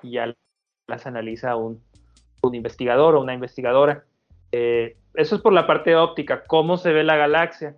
y 0.01 0.11
ya 0.11 0.33
las 0.87 1.05
analiza 1.05 1.55
un, 1.55 1.81
un 2.41 2.55
investigador 2.55 3.15
o 3.15 3.21
una 3.21 3.33
investigadora. 3.33 4.03
Eh, 4.51 4.97
eso 5.13 5.35
es 5.35 5.41
por 5.41 5.53
la 5.53 5.67
parte 5.67 5.95
óptica, 5.95 6.43
cómo 6.45 6.77
se 6.77 6.91
ve 6.91 7.03
la 7.03 7.15
galaxia. 7.15 7.75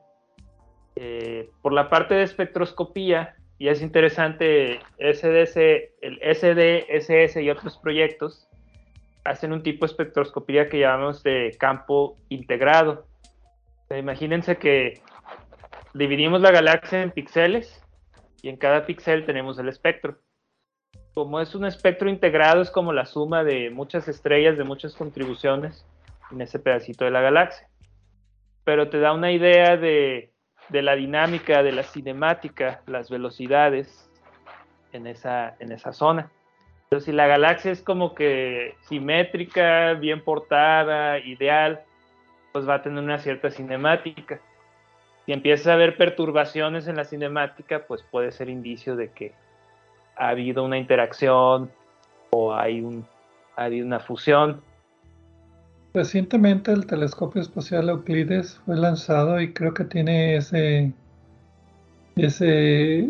Eh, 0.95 1.49
por 1.61 1.73
la 1.73 1.89
parte 1.89 2.15
de 2.15 2.23
espectroscopía, 2.23 3.35
y 3.61 3.69
es 3.69 3.83
interesante, 3.83 4.79
SDC, 4.97 5.55
el 6.01 6.19
SDSS 6.33 7.35
y 7.43 7.51
otros 7.51 7.77
proyectos 7.77 8.49
hacen 9.23 9.53
un 9.53 9.61
tipo 9.61 9.85
de 9.85 9.91
espectroscopía 9.91 10.67
que 10.67 10.79
llamamos 10.79 11.21
de 11.21 11.55
campo 11.59 12.17
integrado. 12.29 13.05
imagínense 13.95 14.57
que 14.57 15.03
dividimos 15.93 16.41
la 16.41 16.49
galaxia 16.49 17.03
en 17.03 17.11
píxeles 17.11 17.85
y 18.41 18.49
en 18.49 18.57
cada 18.57 18.87
píxel 18.87 19.27
tenemos 19.27 19.59
el 19.59 19.69
espectro. 19.69 20.17
Como 21.13 21.39
es 21.39 21.53
un 21.53 21.65
espectro 21.65 22.09
integrado, 22.09 22.63
es 22.63 22.71
como 22.71 22.93
la 22.93 23.05
suma 23.05 23.43
de 23.43 23.69
muchas 23.69 24.07
estrellas, 24.07 24.57
de 24.57 24.63
muchas 24.63 24.95
contribuciones 24.95 25.85
en 26.31 26.41
ese 26.41 26.57
pedacito 26.57 27.05
de 27.05 27.11
la 27.11 27.21
galaxia. 27.21 27.69
Pero 28.63 28.89
te 28.89 28.99
da 28.99 29.13
una 29.13 29.31
idea 29.31 29.77
de, 29.77 30.33
la 30.69 30.95
dinámica, 30.95 31.63
de 31.63 31.71
la 31.71 31.83
cinemática, 31.83 32.81
las 32.87 33.09
velocidades 33.09 34.09
en 34.93 35.07
esa, 35.07 35.55
en 35.59 35.71
esa 35.71 35.93
zona. 35.93 36.29
Pero 36.89 37.01
si 37.01 37.11
la 37.11 37.27
galaxia 37.27 37.71
es 37.71 37.81
como 37.81 38.13
que 38.13 38.75
simétrica, 38.81 39.93
bien 39.93 40.23
portada, 40.23 41.19
ideal, 41.19 41.81
pues 42.51 42.67
va 42.67 42.75
a 42.75 42.81
tener 42.81 43.01
una 43.01 43.17
cierta 43.17 43.49
cinemática. 43.49 44.41
Si 45.25 45.31
empieza 45.31 45.71
a 45.71 45.75
haber 45.75 45.97
perturbaciones 45.97 46.87
en 46.87 46.97
la 46.97 47.05
cinemática, 47.05 47.85
pues 47.87 48.03
puede 48.03 48.31
ser 48.31 48.49
indicio 48.49 48.95
de 48.95 49.11
que 49.11 49.33
ha 50.17 50.29
habido 50.29 50.63
una 50.63 50.77
interacción 50.77 51.71
o 52.31 52.53
hay, 52.53 52.81
un, 52.81 53.07
ha 53.55 53.67
una 53.67 53.99
fusión. 53.99 54.61
Recientemente 55.93 56.71
el 56.71 56.85
telescopio 56.85 57.41
espacial 57.41 57.89
Euclides 57.89 58.61
fue 58.65 58.77
lanzado 58.77 59.41
y 59.41 59.51
creo 59.51 59.73
que 59.73 59.83
tiene 59.83 60.37
ese, 60.37 60.93
ese, 62.15 63.09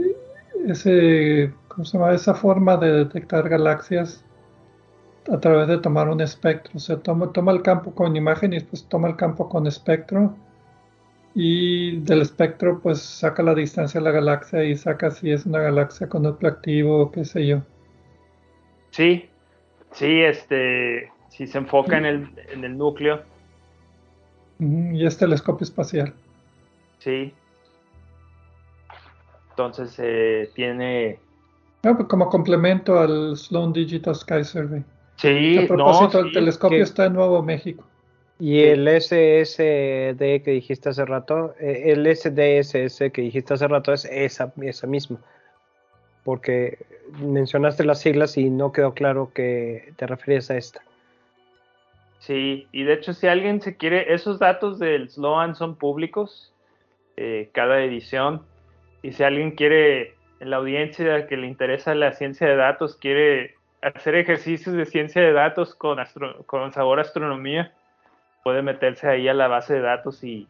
ese, 0.68 1.54
¿cómo 1.68 1.86
se 1.86 1.98
llama? 1.98 2.14
Esa 2.14 2.34
forma 2.34 2.78
de 2.78 2.92
detectar 2.92 3.48
galaxias 3.50 4.26
a 5.32 5.40
través 5.40 5.68
de 5.68 5.78
tomar 5.78 6.10
un 6.10 6.22
espectro. 6.22 6.72
O 6.76 6.80
sea, 6.80 6.98
toma, 6.98 7.32
toma 7.32 7.52
el 7.52 7.62
campo 7.62 7.94
con 7.94 8.16
imagen 8.16 8.54
y 8.54 8.56
después 8.56 8.88
toma 8.90 9.10
el 9.10 9.16
campo 9.16 9.48
con 9.48 9.68
espectro. 9.68 10.36
Y 11.36 11.98
del 12.02 12.22
espectro, 12.22 12.80
pues 12.82 13.00
saca 13.00 13.44
la 13.44 13.54
distancia 13.54 14.00
a 14.00 14.04
la 14.04 14.12
galaxia 14.12 14.64
y 14.64 14.76
saca 14.76 15.12
si 15.12 15.32
es 15.32 15.46
una 15.46 15.60
galaxia 15.60 16.10
con 16.10 16.24
núcleo 16.24 16.52
activo 16.52 17.00
o 17.00 17.12
qué 17.12 17.26
sé 17.26 17.46
yo. 17.46 17.62
Sí, 18.90 19.30
sí, 19.94 20.22
este, 20.22 21.10
si 21.32 21.48
se 21.48 21.58
enfoca 21.58 21.98
en 21.98 22.06
el, 22.06 22.30
en 22.52 22.64
el 22.64 22.78
núcleo. 22.78 23.22
Y 24.60 25.06
es 25.06 25.18
telescopio 25.18 25.64
espacial. 25.64 26.14
Sí. 27.00 27.34
Entonces 29.52 29.96
eh, 29.98 30.52
tiene... 30.54 31.20
No, 31.84 31.96
pues 31.96 32.08
como 32.10 32.30
complemento 32.30 33.00
al 33.00 33.36
Sloan 33.36 33.74
Digital 33.74 34.14
Sky 34.14 34.44
Survey. 34.44 34.84
Sí, 35.16 35.58
a 35.58 35.68
propósito, 35.68 36.20
el 36.20 36.32
telescopio 36.32 36.84
está 36.84 37.06
en 37.06 37.14
Nuevo 37.14 37.42
México. 37.42 37.84
Y 38.38 38.60
el 38.60 38.88
SSD 38.88 40.44
que 40.44 40.52
dijiste 40.52 40.90
hace 40.90 41.06
rato, 41.06 41.56
eh, 41.60 41.92
el 41.92 42.06
SDSS 42.06 43.12
que 43.12 43.22
dijiste 43.22 43.54
hace 43.54 43.68
rato 43.68 43.94
es 43.94 44.06
esa, 44.06 44.54
esa 44.62 44.86
misma. 44.86 45.20
Porque 46.24 46.78
mencionaste 47.20 47.84
las 47.84 48.00
siglas 48.00 48.38
y 48.38 48.50
no 48.50 48.72
quedó 48.72 48.94
claro 48.94 49.32
que 49.34 49.94
te 49.96 50.06
referías 50.08 50.52
a 50.52 50.58
esta. 50.58 50.82
Sí, 52.22 52.68
y 52.72 52.84
de 52.84 52.94
hecho 52.94 53.14
si 53.14 53.26
alguien 53.26 53.62
se 53.62 53.78
quiere, 53.78 54.14
esos 54.14 54.38
datos 54.38 54.78
del 54.78 55.10
Sloan 55.10 55.56
son 55.56 55.76
públicos, 55.76 56.54
eh, 57.18 57.50
cada 57.52 57.82
edición, 57.82 58.44
y 59.02 59.14
si 59.14 59.24
alguien 59.24 59.56
quiere, 59.56 60.14
en 60.40 60.52
la 60.52 60.58
audiencia 60.58 61.26
que 61.26 61.36
le 61.36 61.48
interesa 61.48 61.96
la 61.96 62.12
ciencia 62.12 62.48
de 62.48 62.56
datos, 62.56 62.96
quiere 62.96 63.56
hacer 63.82 64.14
ejercicios 64.14 64.76
de 64.76 64.86
ciencia 64.86 65.20
de 65.20 65.34
datos 65.34 65.74
con, 65.74 65.98
con 66.46 66.72
sabor 66.72 67.00
astronomía, 67.00 67.74
puede 68.44 68.62
meterse 68.62 69.08
ahí 69.08 69.28
a 69.28 69.34
la 69.34 69.48
base 69.48 69.74
de 69.74 69.82
datos 69.82 70.24
y 70.24 70.48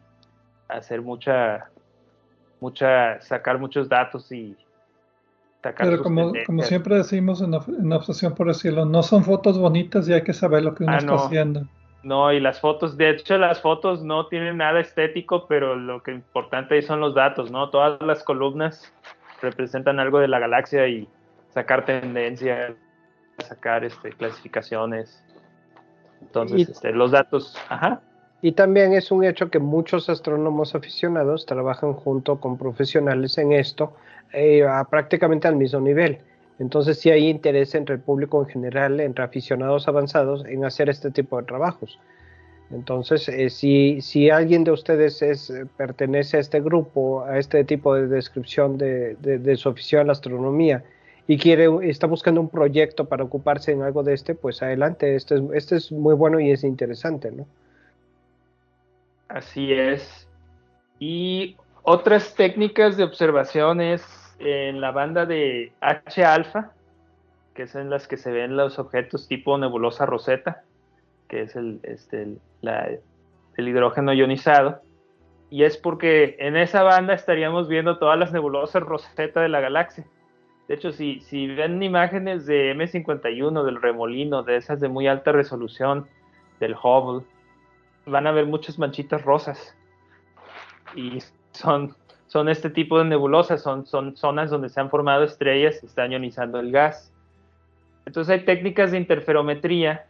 hacer 0.68 1.00
mucha, 1.00 1.70
mucha, 2.60 3.18
sacar 3.22 3.58
muchos 3.58 3.88
datos 3.88 4.30
y 4.30 4.58
sacar 5.62 5.88
Pero 5.88 6.02
como, 6.02 6.32
como, 6.46 6.62
siempre 6.62 6.96
decimos 6.96 7.40
en, 7.40 7.54
en, 7.54 7.92
Obsesión 7.92 8.34
por 8.34 8.48
el 8.48 8.54
Cielo, 8.54 8.84
no 8.84 9.02
son 9.02 9.24
fotos 9.24 9.58
bonitas 9.58 10.08
y 10.08 10.12
hay 10.12 10.22
que 10.22 10.32
saber 10.32 10.62
lo 10.62 10.74
que 10.74 10.84
uno 10.84 10.92
ah, 10.92 10.98
está 10.98 11.14
haciendo. 11.14 11.66
No, 12.02 12.32
y 12.32 12.40
las 12.40 12.60
fotos, 12.60 12.96
de 12.96 13.10
hecho 13.10 13.38
las 13.38 13.60
fotos 13.60 14.02
no 14.02 14.26
tienen 14.26 14.56
nada 14.56 14.80
estético, 14.80 15.46
pero 15.46 15.76
lo 15.76 16.02
que 16.02 16.10
importante 16.10 16.74
ahí 16.74 16.82
son 16.82 17.00
los 17.00 17.14
datos, 17.14 17.50
¿no? 17.50 17.70
Todas 17.70 18.00
las 18.02 18.24
columnas 18.24 18.92
representan 19.40 20.00
algo 20.00 20.18
de 20.18 20.28
la 20.28 20.40
galaxia 20.40 20.88
y 20.88 21.08
sacar 21.50 21.84
tendencias, 21.84 22.72
sacar 23.38 23.84
este, 23.84 24.10
clasificaciones. 24.12 25.24
Entonces, 26.20 26.70
este, 26.70 26.92
los 26.92 27.12
datos, 27.12 27.56
ajá. 27.68 28.00
Y 28.42 28.52
también 28.52 28.92
es 28.92 29.12
un 29.12 29.22
hecho 29.22 29.50
que 29.50 29.60
muchos 29.60 30.10
astrónomos 30.10 30.74
aficionados 30.74 31.46
trabajan 31.46 31.92
junto 31.92 32.40
con 32.40 32.58
profesionales 32.58 33.38
en 33.38 33.52
esto 33.52 33.92
eh, 34.32 34.66
prácticamente 34.90 35.46
al 35.46 35.54
mismo 35.54 35.80
nivel. 35.80 36.18
Entonces 36.58 36.98
sí 36.98 37.10
hay 37.10 37.28
interés 37.28 37.74
entre 37.76 37.94
el 37.94 38.00
público 38.00 38.42
en 38.42 38.48
general, 38.48 38.98
entre 38.98 39.24
aficionados 39.24 39.86
avanzados, 39.86 40.44
en 40.44 40.64
hacer 40.64 40.88
este 40.90 41.12
tipo 41.12 41.38
de 41.38 41.44
trabajos. 41.44 42.00
Entonces, 42.72 43.28
eh, 43.28 43.48
si, 43.50 44.00
si, 44.00 44.30
alguien 44.30 44.64
de 44.64 44.72
ustedes 44.72 45.22
es, 45.22 45.52
pertenece 45.76 46.38
a 46.38 46.40
este 46.40 46.60
grupo, 46.60 47.22
a 47.24 47.38
este 47.38 47.62
tipo 47.64 47.94
de 47.94 48.08
descripción 48.08 48.78
de, 48.78 49.14
de, 49.16 49.56
su 49.56 49.68
afición 49.68 50.02
a 50.02 50.04
la 50.04 50.12
astronomía, 50.12 50.82
y 51.28 51.36
quiere, 51.36 51.68
está 51.82 52.06
buscando 52.06 52.40
un 52.40 52.48
proyecto 52.48 53.04
para 53.04 53.24
ocuparse 53.24 53.72
en 53.72 53.82
algo 53.82 54.02
de 54.02 54.14
este, 54.14 54.34
pues 54.34 54.62
adelante, 54.62 55.14
este 55.14 55.36
es, 55.36 55.42
este 55.54 55.76
es 55.76 55.92
muy 55.92 56.14
bueno 56.14 56.40
y 56.40 56.50
es 56.50 56.64
interesante, 56.64 57.30
¿no? 57.30 57.46
Así 59.32 59.72
es. 59.72 60.28
Y 60.98 61.56
otras 61.82 62.34
técnicas 62.34 62.98
de 62.98 63.04
observación 63.04 63.80
es 63.80 64.36
en 64.38 64.80
la 64.80 64.90
banda 64.90 65.24
de 65.24 65.72
H 65.80 66.22
alfa, 66.22 66.72
que 67.54 67.62
es 67.62 67.74
en 67.74 67.88
las 67.88 68.06
que 68.06 68.18
se 68.18 68.30
ven 68.30 68.56
los 68.56 68.78
objetos 68.78 69.28
tipo 69.28 69.56
nebulosa 69.56 70.04
roseta, 70.04 70.64
que 71.28 71.42
es 71.42 71.56
el, 71.56 71.80
este, 71.82 72.28
el 72.62 73.68
hidrógeno 73.68 74.12
ionizado. 74.12 74.82
Y 75.48 75.64
es 75.64 75.78
porque 75.78 76.36
en 76.38 76.56
esa 76.56 76.82
banda 76.82 77.14
estaríamos 77.14 77.68
viendo 77.68 77.98
todas 77.98 78.18
las 78.18 78.32
nebulosas 78.32 78.82
roseta 78.82 79.40
de 79.40 79.48
la 79.48 79.60
galaxia. 79.60 80.04
De 80.68 80.74
hecho, 80.74 80.92
si, 80.92 81.20
si 81.20 81.46
ven 81.46 81.82
imágenes 81.82 82.44
de 82.44 82.74
M51, 82.74 83.64
del 83.64 83.80
remolino, 83.80 84.42
de 84.42 84.56
esas 84.56 84.78
de 84.80 84.88
muy 84.88 85.06
alta 85.06 85.32
resolución, 85.32 86.06
del 86.60 86.74
Hubble, 86.74 87.26
van 88.06 88.26
a 88.26 88.32
ver 88.32 88.46
muchas 88.46 88.78
manchitas 88.78 89.22
rosas. 89.22 89.74
Y 90.94 91.18
son, 91.52 91.94
son 92.26 92.48
este 92.48 92.70
tipo 92.70 92.98
de 92.98 93.04
nebulosas, 93.04 93.62
son, 93.62 93.86
son 93.86 94.16
zonas 94.16 94.50
donde 94.50 94.68
se 94.68 94.80
han 94.80 94.90
formado 94.90 95.24
estrellas 95.24 95.80
y 95.82 95.86
están 95.86 96.12
ionizando 96.12 96.60
el 96.60 96.72
gas. 96.72 97.12
Entonces 98.06 98.32
hay 98.32 98.44
técnicas 98.44 98.90
de 98.90 98.98
interferometría. 98.98 100.06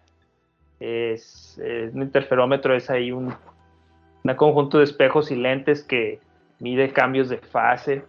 Es, 0.81 1.61
un 1.93 2.03
interferómetro 2.03 2.75
es 2.75 2.91
ahí 2.91 3.13
un, 3.13 3.35
un 4.25 4.35
conjunto 4.35 4.79
de 4.79 4.85
espejos 4.85 5.31
y 5.31 5.37
lentes 5.37 5.85
que 5.85 6.21
mide 6.59 6.93
cambios 6.93 7.29
de 7.29 7.39
fase. 7.39 8.05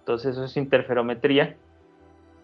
Entonces 0.00 0.32
eso 0.32 0.44
es 0.44 0.56
interferometría 0.56 1.56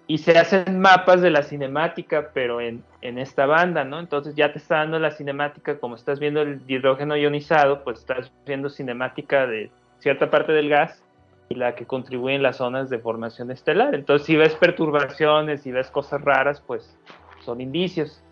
y 0.09 0.19
se 0.19 0.39
hacen 0.39 0.79
mapas 0.79 1.21
de 1.21 1.31
la 1.31 1.43
cinemática, 1.43 2.31
pero 2.33 2.61
en, 2.61 2.85
esta 3.01 3.47
banda, 3.47 3.85
¿no? 3.85 3.99
Entonces 3.99 4.35
ya 4.35 4.53
te 4.53 4.59
está 4.59 4.77
dando 4.77 4.99
la 4.99 5.11
cinemática, 5.11 5.79
como 5.79 5.95
estás 5.95 6.19
viendo 6.21 6.43
el 6.43 6.61
hidrógeno 6.67 7.17
ionizado, 7.17 7.83
pues 7.83 8.01
estás 8.01 8.33
viendo 8.45 8.69
cinemática 8.69 9.47
de 9.47 9.71
cierta 9.99 10.31
parte 10.31 10.53
del 10.53 10.69
gas 10.69 11.03
y 11.49 11.55
la 11.55 11.75
que 11.75 11.87
contribuye 11.87 12.35
en 12.35 12.43
las 12.43 12.57
zonas 12.57 12.91
de 12.91 12.99
formación 12.99 13.51
estelar. 13.51 13.95
Entonces 13.95 14.27
si 14.27 14.37
ves 14.37 14.55
perturbaciones, 14.55 15.63
si 15.63 15.73
ves 15.73 15.91
cosas 15.91 16.21
raras, 16.23 16.61
pues 16.61 16.97
son 17.45 17.61
indicios. 17.61 18.23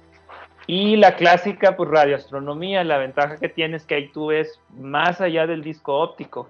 Y 0.66 0.96
la 0.96 1.16
clásica, 1.16 1.76
pues 1.76 1.90
radioastronomía, 1.90 2.84
la 2.84 2.98
ventaja 2.98 3.36
que 3.36 3.48
tienes 3.48 3.82
es 3.82 3.86
que 3.86 3.94
ahí 3.96 4.08
tú 4.08 4.26
ves 4.26 4.60
más 4.70 5.20
allá 5.20 5.46
del 5.46 5.62
disco 5.62 5.98
óptico. 5.98 6.48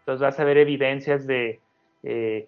Entonces 0.00 0.20
vas 0.20 0.38
a 0.38 0.44
ver 0.44 0.58
evidencias 0.58 1.26
de 1.26 1.60
eh, 2.02 2.46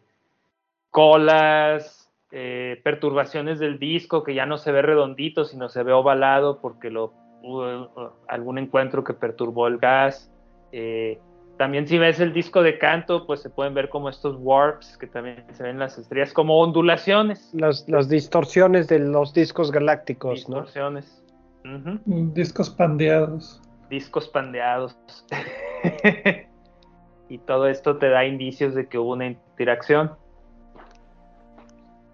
colas, 0.91 1.98
eh, 2.31 2.81
perturbaciones 2.85 3.59
del 3.59 3.79
disco, 3.79 4.23
que 4.23 4.35
ya 4.35 4.45
no 4.45 4.59
se 4.59 4.71
ve 4.71 4.83
redondito, 4.83 5.45
sino 5.45 5.69
se 5.69 5.83
ve 5.83 5.93
ovalado 5.93 6.61
porque 6.61 6.91
lo, 6.91 7.15
hubo 7.43 8.15
algún 8.29 8.59
encuentro 8.59 9.05
que 9.05 9.15
perturbó 9.15 9.67
el 9.67 9.79
gas. 9.79 10.31
Eh, 10.73 11.19
también 11.57 11.89
si 11.89 11.99
ves 11.99 12.21
el 12.21 12.33
disco 12.33 12.63
de 12.63 12.79
canto, 12.79 13.27
pues 13.27 13.41
se 13.41 13.51
pueden 13.51 13.75
ver 13.75 13.89
como 13.89 14.09
estos 14.09 14.37
warps 14.39 14.97
que 14.99 15.07
también 15.07 15.45
se 15.53 15.63
ven 15.63 15.73
en 15.73 15.79
las 15.79 15.99
estrellas, 15.99 16.33
como 16.33 16.61
ondulaciones. 16.61 17.51
Las, 17.53 17.89
las 17.89 18.09
distorsiones 18.09 18.89
de 18.89 19.01
los 19.01 19.33
discos 19.33 19.73
galácticos, 19.73 20.35
distorsiones. 20.35 21.25
¿no? 21.65 21.99
Discos 22.05 22.71
pandeados. 22.71 23.61
Discos 23.91 24.29
pandeados. 24.29 24.97
y 27.29 27.39
todo 27.39 27.69
esto 27.69 27.97
te 27.97 28.09
da 28.09 28.25
indicios 28.25 28.75
de 28.75 28.87
que 28.87 28.99
hubo 28.99 29.13
una 29.13 29.27
interacción 29.27 30.13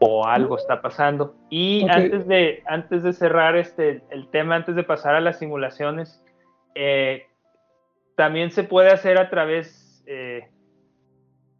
o 0.06 0.26
algo 0.26 0.56
está 0.59 0.82
pasando. 0.82 1.35
Y 1.48 1.89
antes, 1.89 2.26
de, 2.26 2.62
antes 2.66 3.02
de 3.02 3.12
cerrar 3.12 3.56
este, 3.56 4.02
el 4.10 4.28
tema, 4.28 4.56
antes 4.56 4.76
de 4.76 4.82
pasar 4.82 5.14
a 5.14 5.20
las 5.20 5.39
simulaciones, 5.39 6.22
eh, 6.74 7.26
también 8.14 8.51
se 8.51 8.64
puede 8.64 8.90
hacer 8.90 9.18
a 9.18 9.31
través, 9.31 10.05
eh, 10.06 10.51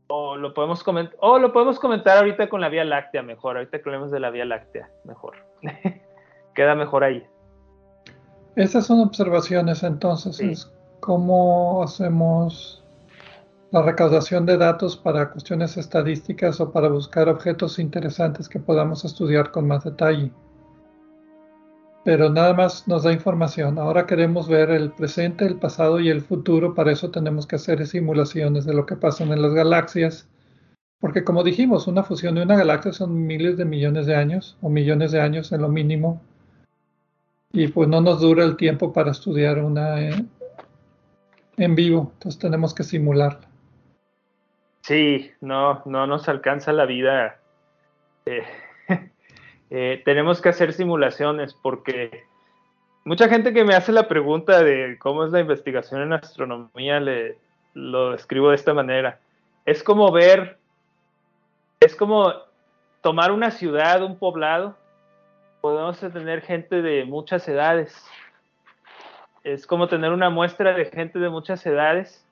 o, 0.09 0.37
lo 0.37 0.53
podemos 0.53 0.85
comentar, 0.85 1.16
o 1.21 1.39
lo 1.39 1.53
podemos 1.55 1.79
comentar 1.79 2.19
ahorita 2.19 2.51
con 2.51 2.61
la 2.61 2.69
Vía 2.69 2.85
Láctea 2.85 3.23
mejor, 3.23 3.57
ahorita 3.57 3.79
que 3.79 3.89
hablemos 3.89 4.11
de 4.11 4.21
la 4.21 4.31
Vía 4.31 4.45
Láctea 4.45 4.91
mejor. 5.05 5.37
Queda 6.55 6.75
mejor 6.75 7.05
ahí. 7.05 7.27
Esas 8.57 8.87
son 8.87 9.01
observaciones 9.01 9.83
entonces, 9.83 10.71
cómo 11.01 11.83
hacemos 11.83 12.84
la 13.75 13.83
recaudación 13.83 14.47
de 14.47 14.57
datos 14.57 14.97
para 14.97 15.31
cuestiones 15.33 15.77
estadísticas 15.77 16.61
o 16.61 16.71
para 16.71 16.89
buscar 16.89 17.29
objetos 17.29 17.81
interesantes 17.81 18.49
que 18.49 18.61
podamos 18.61 19.05
estudiar 19.05 19.51
con 19.51 19.67
más 19.67 19.83
detalle 19.83 20.31
pero 22.05 22.29
nada 22.29 22.53
más 22.53 22.87
nos 22.87 23.03
da 23.03 23.13
información. 23.13 23.79
Ahora 23.79 24.07
queremos 24.07 24.47
ver 24.47 24.71
el 24.71 24.93
presente, 24.93 25.47
el 25.47 25.57
pasado 25.57 25.99
y 26.01 26.11
el 26.11 26.21
futuro. 26.21 26.75
Para 26.75 26.93
eso 26.93 27.11
tenemos 27.11 27.47
que 27.47 27.57
hacer 27.57 27.85
simulaciones 27.87 28.67
de 28.67 28.75
lo 28.75 28.85
que 28.85 28.95
pasa 28.95 29.25
en 29.25 29.41
las 29.41 29.55
galaxias. 29.55 30.29
Porque 31.01 31.25
como 31.25 31.43
dijimos, 31.43 31.87
una 31.87 32.03
fusión 32.03 32.35
de 32.35 32.43
una 32.43 32.59
galaxia 32.59 32.93
son 32.93 33.27
miles 33.27 33.57
de 33.57 33.65
millones 33.65 34.05
de 34.05 34.15
años 34.15 34.59
o 34.61 34.69
millones 34.69 35.13
de 35.13 35.21
años 35.23 35.51
en 35.53 35.63
lo 35.63 35.71
mínimo. 35.71 36.21
Y 37.53 37.69
pues 37.69 37.89
no 37.89 38.03
nos 38.03 38.21
dura 38.21 38.45
el 38.45 38.59
tiempo 38.59 38.93
para 38.93 39.11
estudiar 39.11 39.59
una 39.61 39.99
en, 39.99 41.75
vivo. 41.75 42.11
Entonces 42.15 42.39
tenemos 42.39 42.75
que 42.75 42.83
simularla. 42.83 43.54
Sí, 44.85 45.32
no, 45.40 45.81
no 45.86 46.06
nos 46.06 46.28
alcanza 46.28 46.70
la 46.70 46.85
vida. 46.85 47.40
Eh, 48.27 48.44
eh, 49.70 50.02
tenemos 50.05 50.43
que 50.43 50.51
hacer 50.51 50.74
simulaciones 50.74 51.55
porque 51.55 52.24
mucha 53.02 53.31
gente 53.31 53.55
que 53.55 53.65
me 53.65 53.74
hace 53.74 53.93
la 53.93 54.09
pregunta 54.09 54.62
de 54.62 54.98
cómo 54.98 55.24
es 55.24 55.32
la 55.32 55.40
investigación 55.40 56.02
en 56.02 56.12
astronomía, 56.12 57.01
le, 57.01 57.39
lo 57.73 58.12
escribo 58.12 58.51
de 58.51 58.56
esta 58.56 58.74
manera. 58.74 59.20
Es 59.65 59.82
como 59.82 60.12
ver, 60.12 60.59
es 61.81 61.97
como 61.97 62.35
tomar 63.01 63.32
una 63.32 63.51
ciudad, 63.52 64.02
un 64.02 64.19
poblado, 64.19 64.77
podemos 65.62 65.98
tener 65.98 66.43
gente 66.43 66.82
de 66.82 67.06
muchas 67.06 67.48
edades. 67.48 68.06
Es 69.44 69.66
como 69.66 69.89
tener 69.89 70.12
una 70.12 70.28
muestra 70.28 70.74
de 70.74 70.85
gente 70.85 71.19
de 71.19 71.31
muchas 71.31 71.65
edades 71.65 72.23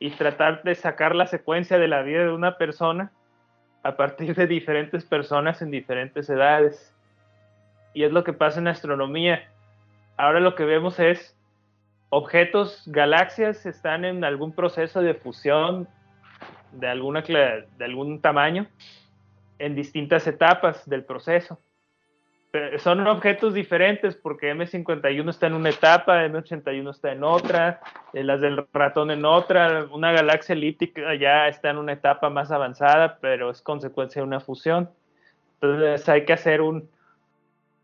y 0.00 0.10
tratar 0.10 0.62
de 0.64 0.74
sacar 0.74 1.14
la 1.14 1.26
secuencia 1.26 1.78
de 1.78 1.86
la 1.86 2.02
vida 2.02 2.24
de 2.24 2.32
una 2.32 2.56
persona 2.56 3.12
a 3.82 3.96
partir 3.96 4.34
de 4.34 4.46
diferentes 4.46 5.04
personas 5.04 5.62
en 5.62 5.70
diferentes 5.70 6.28
edades. 6.28 6.92
Y 7.94 8.02
es 8.04 8.10
lo 8.10 8.24
que 8.24 8.32
pasa 8.32 8.58
en 8.60 8.66
astronomía. 8.66 9.48
Ahora 10.16 10.40
lo 10.40 10.54
que 10.54 10.64
vemos 10.64 10.98
es 10.98 11.36
objetos, 12.08 12.82
galaxias 12.86 13.66
están 13.66 14.04
en 14.04 14.24
algún 14.24 14.52
proceso 14.52 15.02
de 15.02 15.14
fusión 15.14 15.86
de, 16.72 16.88
alguna, 16.88 17.20
de 17.22 17.84
algún 17.84 18.20
tamaño 18.20 18.66
en 19.58 19.74
distintas 19.74 20.26
etapas 20.26 20.88
del 20.88 21.04
proceso 21.04 21.60
son 22.78 23.06
objetos 23.06 23.54
diferentes 23.54 24.16
porque 24.16 24.52
M51 24.52 25.30
está 25.30 25.46
en 25.46 25.54
una 25.54 25.70
etapa, 25.70 26.24
M81 26.26 26.90
está 26.90 27.12
en 27.12 27.22
otra, 27.22 27.80
eh, 28.12 28.24
las 28.24 28.40
del 28.40 28.66
ratón 28.72 29.10
en 29.10 29.24
otra, 29.24 29.86
una 29.92 30.12
galaxia 30.12 30.54
elíptica 30.54 31.14
ya 31.14 31.46
está 31.48 31.70
en 31.70 31.78
una 31.78 31.92
etapa 31.92 32.28
más 32.28 32.50
avanzada, 32.50 33.18
pero 33.20 33.50
es 33.50 33.62
consecuencia 33.62 34.20
de 34.20 34.26
una 34.26 34.40
fusión. 34.40 34.90
Entonces 35.60 36.08
hay 36.08 36.24
que 36.24 36.32
hacer 36.32 36.60
un, 36.60 36.88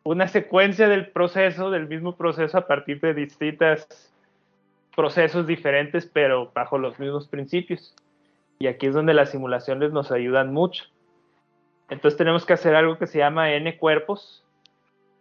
una 0.03 0.27
secuencia 0.29 0.89
del 0.89 1.09
proceso, 1.09 1.71
del 1.71 1.87
mismo 1.87 2.17
proceso 2.17 2.59
a 2.59 2.67
partir 2.67 3.01
de 3.01 3.15
distintos 3.15 3.87
procesos 4.97 5.47
diferentes, 5.47 6.07
pero 6.07 6.51
bajo 6.55 6.79
los 6.79 6.99
mismos 6.99 7.29
principios. 7.29 7.95
Y 8.59 8.67
aquí 8.67 8.87
es 8.87 8.95
donde 8.95 9.15
las 9.15 9.31
simulaciones 9.31 9.93
nos 9.93 10.11
ayudan 10.11 10.53
mucho. 10.53 10.85
Entonces 11.89 12.17
tenemos 12.17 12.47
que 12.47 12.55
hacer 12.55 12.75
algo 12.75 12.99
que 12.99 13.07
se 13.07 13.19
llama 13.19 13.53
N 13.53 13.77
cuerpos, 13.79 14.46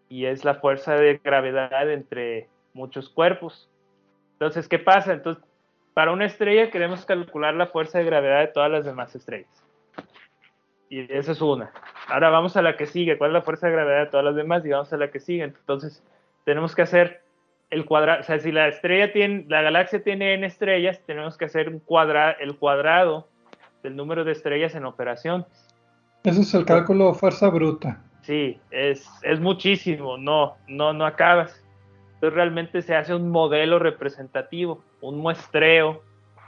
y 0.09 0.25
es 0.25 0.45
la 0.45 0.55
fuerza 0.55 0.95
de 0.95 1.19
gravedad 1.23 1.91
entre 1.91 2.47
muchos 2.73 3.09
cuerpos. 3.09 3.69
Entonces, 4.33 4.67
¿qué 4.67 4.79
pasa? 4.79 5.13
Entonces, 5.13 5.43
para 5.93 6.11
una 6.11 6.25
estrella 6.25 6.69
queremos 6.71 7.05
calcular 7.05 7.53
la 7.53 7.67
fuerza 7.67 7.99
de 7.99 8.05
gravedad 8.05 8.41
de 8.41 8.47
todas 8.47 8.69
las 8.69 8.85
demás 8.85 9.15
estrellas. 9.15 9.63
Y 10.89 11.11
esa 11.11 11.31
es 11.31 11.41
una. 11.41 11.71
Ahora 12.07 12.29
vamos 12.29 12.55
a 12.57 12.61
la 12.61 12.77
que 12.77 12.85
sigue. 12.85 13.17
¿Cuál 13.17 13.31
es 13.31 13.33
la 13.33 13.41
fuerza 13.41 13.67
de 13.67 13.73
gravedad 13.73 13.99
de 14.01 14.11
todas 14.11 14.25
las 14.25 14.35
demás? 14.35 14.65
Y 14.65 14.69
vamos 14.69 14.91
a 14.93 14.97
la 14.97 15.09
que 15.09 15.19
sigue. 15.19 15.43
Entonces, 15.43 16.03
tenemos 16.43 16.75
que 16.75 16.83
hacer 16.83 17.21
el 17.69 17.85
cuadrado. 17.85 18.21
O 18.21 18.23
sea, 18.23 18.39
si 18.39 18.51
la 18.51 18.67
estrella 18.67 19.11
tiene, 19.11 19.45
la 19.47 19.61
galaxia 19.61 20.03
tiene 20.03 20.33
n 20.35 20.45
estrellas, 20.45 21.01
tenemos 21.05 21.37
que 21.37 21.45
hacer 21.45 21.69
un 21.69 21.79
cuadra, 21.79 22.31
el 22.31 22.57
cuadrado 22.57 23.27
del 23.83 23.95
número 23.95 24.23
de 24.23 24.33
estrellas 24.33 24.75
en 24.75 24.85
operación. 24.85 25.45
Ese 26.23 26.41
es 26.41 26.53
el 26.53 26.65
cálculo 26.65 27.07
de 27.07 27.13
fuerza 27.13 27.49
bruta. 27.49 28.01
Sí, 28.25 28.59
es, 28.71 29.07
es 29.21 29.39
muchísimo, 29.39 30.17
no, 30.17 30.55
no, 30.67 30.93
no 30.93 31.05
acabas. 31.05 31.63
Entonces 32.15 32.33
realmente 32.33 32.81
se 32.81 32.95
hace 32.95 33.13
un 33.13 33.29
modelo 33.29 33.77
representativo, 33.77 34.83
un 34.99 35.19
muestreo 35.19 36.01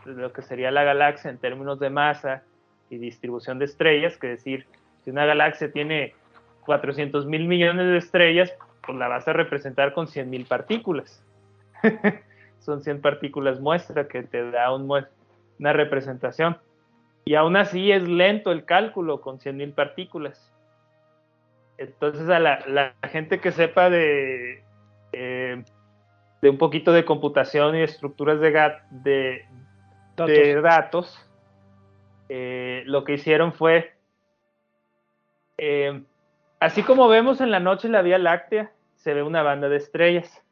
de 0.03 0.13
lo 0.13 0.33
que 0.33 0.41
sería 0.41 0.71
la 0.71 0.83
galaxia 0.83 1.29
en 1.29 1.37
términos 1.37 1.79
de 1.79 1.91
masa 1.91 2.41
y 2.89 2.97
distribución 2.97 3.59
de 3.59 3.65
estrellas, 3.65 4.17
que 4.17 4.27
decir, 4.27 4.65
si 5.03 5.11
una 5.11 5.25
galaxia 5.25 5.71
tiene 5.71 6.15
400 6.65 7.27
mil 7.27 7.45
millones 7.47 7.85
de 7.87 7.97
estrellas, 7.97 8.51
pues 8.81 8.97
la 8.97 9.07
vas 9.07 9.27
a 9.27 9.33
representar 9.33 9.93
con 9.93 10.07
100 10.07 10.31
mil 10.31 10.45
partículas. 10.45 11.23
Son 12.59 12.81
100 12.81 13.01
partículas 13.01 13.59
muestra 13.59 14.07
que 14.07 14.23
te 14.23 14.49
da 14.49 14.73
un 14.73 14.89
una 15.59 15.73
representación. 15.73 16.57
Y 17.25 17.35
aún 17.35 17.55
así 17.55 17.91
es 17.91 18.07
lento 18.07 18.51
el 18.51 18.65
cálculo 18.65 19.21
con 19.21 19.39
100 19.39 19.57
mil 19.57 19.73
partículas. 19.73 20.46
Entonces 21.77 22.27
a 22.29 22.39
la, 22.39 22.93
gente 23.09 23.39
que 23.39 23.51
sepa 23.51 23.89
de, 23.89 24.63
eh, 25.11 25.63
de 26.41 26.49
un 26.49 26.57
poquito 26.57 26.91
de 26.91 27.05
computación 27.05 27.75
y 27.75 27.81
estructuras 27.81 28.39
de, 28.39 28.51
de, 28.91 29.45
datos, 30.15 30.27
de 30.27 30.61
datos 30.61 31.27
eh, 32.29 32.83
lo 32.85 33.03
que 33.03 33.13
hicieron 33.13 33.53
fue, 33.53 33.93
eh, 35.57 36.03
así 36.59 36.83
como 36.83 37.07
vemos 37.07 37.41
en 37.41 37.51
la 37.51 37.59
noche 37.59 37.89
la 37.89 38.01
Vía 38.01 38.17
Láctea, 38.17 38.71
se 38.95 39.13
ve 39.13 39.23
una 39.23 39.43
banda 39.43 39.69
de 39.69 39.77
estrellas. 39.77 40.43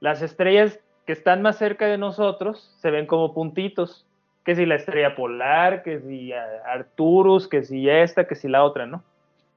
Las 0.00 0.22
estrellas 0.22 0.80
que 1.06 1.12
están 1.12 1.40
más 1.40 1.56
cerca 1.56 1.86
de 1.86 1.98
nosotros 1.98 2.76
se 2.80 2.90
ven 2.90 3.06
como 3.06 3.32
puntitos, 3.32 4.06
que 4.44 4.54
si 4.54 4.66
la 4.66 4.74
estrella 4.74 5.14
polar, 5.16 5.82
que 5.82 6.00
si 6.00 6.32
Arturus, 6.32 7.48
que 7.48 7.62
si 7.62 7.88
esta, 7.88 8.26
que 8.26 8.34
si 8.34 8.48
la 8.48 8.64
otra, 8.64 8.86
¿no? 8.86 9.02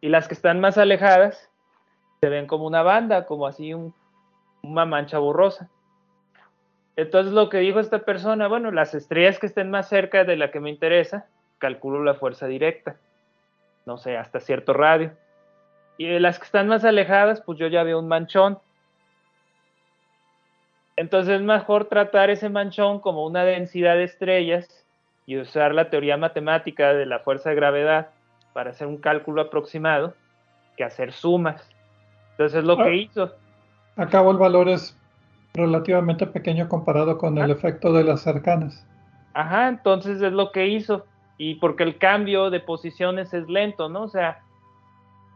Y 0.02 0.10
las 0.10 0.28
que 0.28 0.34
están 0.34 0.60
más 0.60 0.78
alejadas 0.78 1.50
se 2.22 2.30
ven 2.30 2.48
como 2.48 2.66
una 2.66 2.84
banda, 2.84 3.26
como 3.26 3.48
así 3.48 3.74
una 4.62 4.86
mancha 4.86 5.20
borrosa. 5.20 5.70
Entonces 6.96 7.32
lo 7.32 7.50
que 7.50 7.60
dijo 7.60 7.80
esta 7.80 8.00
persona, 8.00 8.48
bueno, 8.48 8.72
las 8.72 8.94
estrellas 8.94 9.40
que 9.40 9.46
estén 9.46 9.72
más 9.72 9.88
cerca 9.88 10.26
de 10.26 10.36
la 10.36 10.52
que 10.52 10.60
me 10.60 10.70
interesa, 10.70 11.28
calculo 11.58 12.04
la 12.04 12.16
fuerza 12.16 12.48
directa, 12.48 12.98
no 13.86 13.98
sé, 13.98 14.18
hasta 14.18 14.40
cierto 14.40 14.74
radio. 14.74 15.12
Y 15.98 16.08
de 16.08 16.20
las 16.20 16.40
que 16.40 16.46
están 16.46 16.68
más 16.68 16.84
alejadas, 16.84 17.42
pues 17.42 17.58
yo 17.58 17.68
ya 17.68 17.84
veo 17.84 18.00
un 18.00 18.08
manchón. 18.08 18.60
Entonces 20.98 21.36
es 21.36 21.42
mejor 21.42 21.86
tratar 21.86 22.30
ese 22.30 22.50
manchón 22.50 23.00
como 23.00 23.26
una 23.26 23.46
densidad 23.46 23.96
de 23.96 24.04
estrellas 24.04 24.86
y 25.26 25.38
usar 25.38 25.74
la 25.74 25.90
teoría 25.90 26.18
matemática 26.18 26.94
de 26.94 27.06
la 27.06 27.20
fuerza 27.20 27.50
de 27.50 27.56
gravedad 27.56 28.10
para 28.54 28.72
hacer 28.72 28.88
un 28.88 28.98
cálculo 28.98 29.42
aproximado 29.42 30.14
que 30.78 30.84
hacer 30.84 31.12
sumas. 31.12 31.70
Entonces 32.32 32.60
es 32.60 32.66
lo 32.66 32.78
que 32.78 32.84
ah. 32.84 32.94
hizo. 32.94 33.32
Acabo 33.96 34.32
el 34.32 34.38
valor 34.38 34.70
es 34.70 34.98
relativamente 35.54 36.26
pequeño 36.26 36.70
comparado 36.70 37.18
con 37.18 37.38
el 37.38 37.52
efecto 37.52 37.92
de 37.92 38.04
las 38.04 38.22
cercanas. 38.22 38.86
Ajá, 39.34 39.68
entonces 39.68 40.22
es 40.22 40.32
lo 40.32 40.52
que 40.52 40.68
hizo. 40.68 41.06
Y 41.38 41.56
porque 41.56 41.84
el 41.84 41.98
cambio 41.98 42.50
de 42.50 42.60
posiciones 42.60 43.34
es 43.34 43.48
lento, 43.50 43.90
¿no? 43.90 44.04
O 44.04 44.08
sea, 44.10 44.42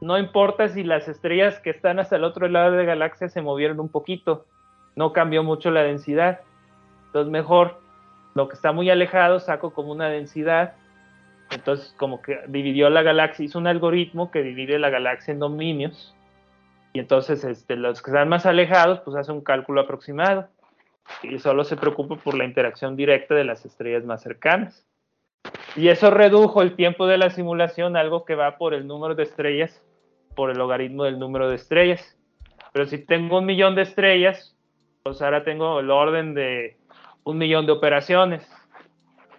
no 0.02 0.18
importa 0.18 0.68
si 0.68 0.84
las 0.84 1.08
estrellas 1.08 1.60
que 1.60 1.70
están 1.70 2.00
hasta 2.00 2.18
el 2.18 2.26
otro 2.26 2.48
lado 2.48 2.72
de 2.72 2.80
la 2.80 2.84
galaxia 2.84 3.30
se 3.30 3.42
movieron 3.42 3.80
un 3.80 3.90
poquito, 3.90 4.46
no 4.96 5.14
cambió 5.14 5.44
mucho 5.44 5.72
la 5.72 5.84
densidad. 5.84 6.42
Entonces 7.08 7.32
mejor 7.32 7.80
lo 8.34 8.50
que 8.50 8.56
está 8.56 8.72
muy 8.72 8.90
alejado 8.90 9.40
saco 9.40 9.74
como 9.74 9.92
una 9.92 10.10
densidad. 10.10 10.74
Entonces 11.54 11.94
como 11.98 12.22
que 12.22 12.40
dividió 12.48 12.90
la 12.90 13.02
galaxia, 13.02 13.46
hizo 13.46 13.60
un 13.60 13.68
algoritmo 13.68 14.32
que 14.32 14.42
divide 14.44 14.80
la 14.80 14.90
galaxia 14.90 15.32
en 15.32 15.40
dominios. 15.40 16.16
Y 16.94 17.00
entonces 17.00 17.44
este, 17.44 17.76
los 17.76 18.02
que 18.02 18.12
están 18.12 18.30
más 18.30 18.46
alejados 18.46 19.00
pues 19.02 19.16
hace 19.18 19.32
un 19.32 19.42
cálculo 19.42 19.82
aproximado. 19.82 20.48
Y 21.22 21.40
solo 21.40 21.64
se 21.64 21.76
preocupa 21.76 22.16
por 22.16 22.36
la 22.36 22.46
interacción 22.46 22.96
directa 22.96 23.36
de 23.36 23.44
las 23.44 23.66
estrellas 23.66 24.06
más 24.06 24.22
cercanas. 24.22 24.86
Y 25.76 25.90
eso 25.90 26.12
redujo 26.12 26.62
el 26.62 26.76
tiempo 26.76 27.08
de 27.08 27.18
la 27.18 27.30
simulación, 27.30 27.98
algo 27.98 28.26
que 28.26 28.36
va 28.36 28.58
por 28.58 28.74
el 28.74 28.88
número 28.88 29.16
de 29.16 29.24
estrellas, 29.24 29.84
por 30.36 30.50
el 30.50 30.58
logaritmo 30.58 31.04
del 31.04 31.20
número 31.20 31.50
de 31.50 31.56
estrellas. 31.56 32.18
Pero 32.72 32.86
si 32.86 33.00
tengo 33.00 33.40
un 33.40 33.46
millón 33.46 33.76
de 33.76 33.82
estrellas, 33.82 34.56
pues 35.04 35.22
ahora 35.22 35.44
tengo 35.44 35.80
el 35.80 35.92
orden 35.92 36.34
de 36.34 36.78
un 37.24 37.38
millón 37.38 37.66
de 37.66 37.72
operaciones. 37.72 38.50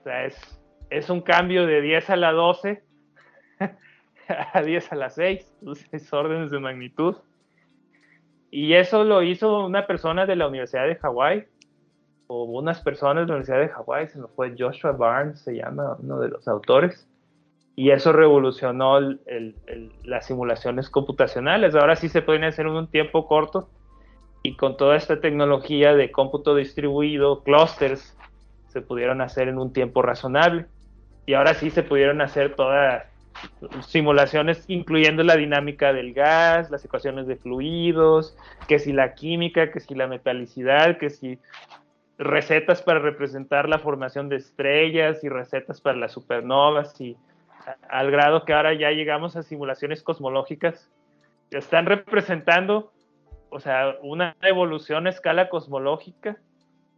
O 0.01 0.03
sea, 0.05 0.27
es, 0.27 0.54
es 0.95 1.11
un 1.11 1.21
cambio 1.21 1.67
de 1.67 1.81
10 1.81 2.11
a 2.11 2.17
la 2.17 2.33
12 2.33 2.85
a 4.29 4.63
10 4.63 4.93
a 4.93 4.97
la 4.97 5.11
6, 5.11 5.55
es 5.93 6.13
órdenes 6.13 6.51
de 6.51 6.61
magnitud. 6.61 7.17
Y 8.51 8.75
eso 8.75 9.03
lo 9.03 9.23
hizo 9.23 9.67
una 9.67 9.87
persona 9.87 10.27
de 10.27 10.37
la 10.37 10.47
Universidad 10.47 10.87
de 10.87 10.97
Hawái, 10.97 11.45
o 12.29 12.45
unas 12.45 12.81
personas 12.81 13.25
de 13.25 13.29
la 13.29 13.35
Universidad 13.35 13.61
de 13.61 13.69
Hawái, 13.69 14.09
se 14.09 14.21
me 14.21 14.29
fue 14.29 14.55
Joshua 14.57 14.93
Barnes, 14.93 15.41
se 15.41 15.57
llama 15.57 15.97
uno 15.99 16.21
de 16.21 16.29
los 16.29 16.47
autores, 16.47 17.09
y 17.77 17.91
eso 17.91 18.13
revolucionó 18.13 19.01
las 20.05 20.27
simulaciones 20.27 20.89
computacionales. 20.89 21.75
Ahora 21.75 21.97
sí 21.97 22.09
se 22.09 22.23
pueden 22.23 22.45
hacer 22.45 22.67
en 22.67 22.73
un 22.73 22.87
tiempo 22.87 23.27
corto 23.27 23.69
y 24.45 24.57
con 24.57 24.77
toda 24.77 24.97
esta 24.97 25.21
tecnología 25.21 25.95
de 25.95 26.13
cómputo 26.13 26.55
distribuido, 26.55 27.43
clusters, 27.43 28.17
se 28.69 28.81
pudieron 28.81 29.21
hacer 29.21 29.49
en 29.49 29.59
un 29.59 29.73
tiempo 29.73 30.03
razonable. 30.03 30.67
Y 31.27 31.35
ahora 31.35 31.55
sí 31.55 31.71
se 31.71 31.83
pudieron 31.83 32.21
hacer 32.21 32.55
todas 32.55 33.05
simulaciones 33.87 34.65
incluyendo 34.69 35.25
la 35.25 35.37
dinámica 35.37 35.93
del 35.93 36.15
gas, 36.15 36.71
las 36.71 36.85
ecuaciones 36.85 37.27
de 37.27 37.37
fluidos, 37.37 38.37
que 38.69 38.79
si 38.79 38.93
la 38.93 39.15
química, 39.15 39.71
que 39.73 39.81
si 39.81 39.95
la 39.95 40.07
metalicidad, 40.07 40.99
que 40.99 41.11
si 41.11 41.39
recetas 42.17 42.83
para 42.83 43.01
representar 43.01 43.69
la 43.69 43.81
formación 43.81 44.29
de 44.29 44.37
estrellas 44.37 45.25
y 45.25 45.29
recetas 45.29 45.81
para 45.81 45.99
las 45.99 46.13
supernovas 46.13 47.01
y 47.01 47.17
al 47.89 48.11
grado 48.11 48.45
que 48.45 48.53
ahora 48.53 48.75
ya 48.75 48.91
llegamos 48.91 49.37
a 49.37 49.43
simulaciones 49.43 50.03
cosmológicas 50.03 50.91
que 51.51 51.59
están 51.59 51.87
representando 51.87 52.93
o 53.55 53.61
sea, 53.61 53.95
una 54.03 54.35
evolución 54.43 55.07
a 55.07 55.11
escala 55.11 55.49
cosmológica 55.49 56.37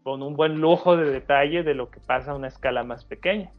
con 0.03 0.23
un 0.23 0.37
buen 0.37 0.59
lujo 0.59 0.97
de 0.97 1.11
detalle 1.11 1.63
de 1.63 1.75
lo 1.75 1.91
que 1.91 2.01
pasa 2.01 2.31
a 2.31 2.35
una 2.35 2.49
escala 2.49 2.83
más 2.83 3.05
pequeña. 3.05 3.53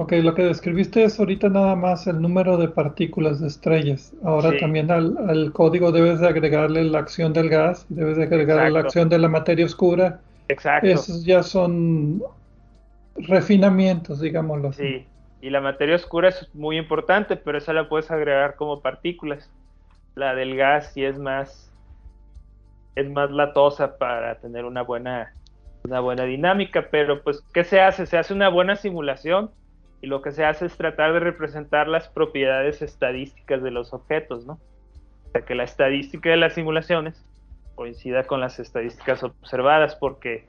Ok, 0.00 0.12
lo 0.22 0.32
que 0.32 0.44
describiste 0.44 1.02
es 1.02 1.18
ahorita 1.18 1.48
nada 1.48 1.74
más 1.74 2.06
el 2.06 2.22
número 2.22 2.56
de 2.56 2.68
partículas 2.68 3.40
de 3.40 3.48
estrellas. 3.48 4.14
Ahora 4.22 4.56
también 4.56 4.92
al, 4.92 5.50
código 5.52 5.90
debes 5.90 6.20
de 6.20 6.28
agregarle 6.28 6.84
la 6.84 7.00
acción 7.00 7.32
del 7.32 7.48
gas, 7.48 7.84
debes 7.88 8.16
de 8.16 8.22
agregarle 8.22 8.70
la 8.70 8.78
acción 8.78 9.08
de 9.08 9.18
la 9.18 9.28
materia 9.28 9.66
oscura. 9.66 10.20
Exacto. 10.46 10.86
Esos 10.86 11.24
ya 11.24 11.42
son 11.42 12.22
refinamientos, 13.16 14.20
digámoslo 14.20 14.68
así. 14.68 14.82
Sí, 14.82 15.06
y 15.40 15.50
la 15.50 15.60
materia 15.60 15.96
oscura 15.96 16.28
es 16.28 16.48
muy 16.54 16.78
importante, 16.78 17.34
pero 17.34 17.58
esa 17.58 17.72
la 17.72 17.88
puedes 17.88 18.08
agregar 18.12 18.54
como 18.54 18.80
partículas. 18.80 19.50
La 20.14 20.36
del 20.36 20.56
gas 20.56 20.92
sí 20.94 21.04
es 21.04 21.18
más 21.18 21.72
es 22.94 23.10
más 23.10 23.32
latosa 23.32 23.98
para 23.98 24.36
tener 24.36 24.64
una 24.64 24.82
buena, 24.82 25.34
una 25.82 25.98
buena 25.98 26.22
dinámica, 26.22 26.86
pero 26.88 27.20
pues, 27.24 27.42
¿qué 27.52 27.64
se 27.64 27.80
hace? 27.80 28.06
Se 28.06 28.16
hace 28.16 28.32
una 28.32 28.48
buena 28.48 28.76
simulación 28.76 29.50
y 30.00 30.06
lo 30.06 30.22
que 30.22 30.32
se 30.32 30.44
hace 30.44 30.66
es 30.66 30.76
tratar 30.76 31.12
de 31.12 31.20
representar 31.20 31.88
las 31.88 32.08
propiedades 32.08 32.82
estadísticas 32.82 33.62
de 33.62 33.70
los 33.70 33.92
objetos, 33.92 34.46
¿no? 34.46 34.54
O 35.26 35.30
sea, 35.32 35.42
que 35.42 35.54
la 35.54 35.64
estadística 35.64 36.30
de 36.30 36.36
las 36.36 36.54
simulaciones 36.54 37.24
coincida 37.74 38.24
con 38.24 38.40
las 38.40 38.58
estadísticas 38.58 39.22
observadas, 39.22 39.94
porque 39.94 40.46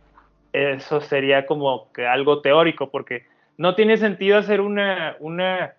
eso 0.52 1.00
sería 1.00 1.46
como 1.46 1.92
que 1.94 2.08
algo 2.08 2.42
teórico, 2.42 2.90
porque 2.90 3.26
no 3.58 3.76
tiene 3.76 3.98
sentido 3.98 4.38
hacer 4.38 4.62
una, 4.62 5.16
una, 5.20 5.76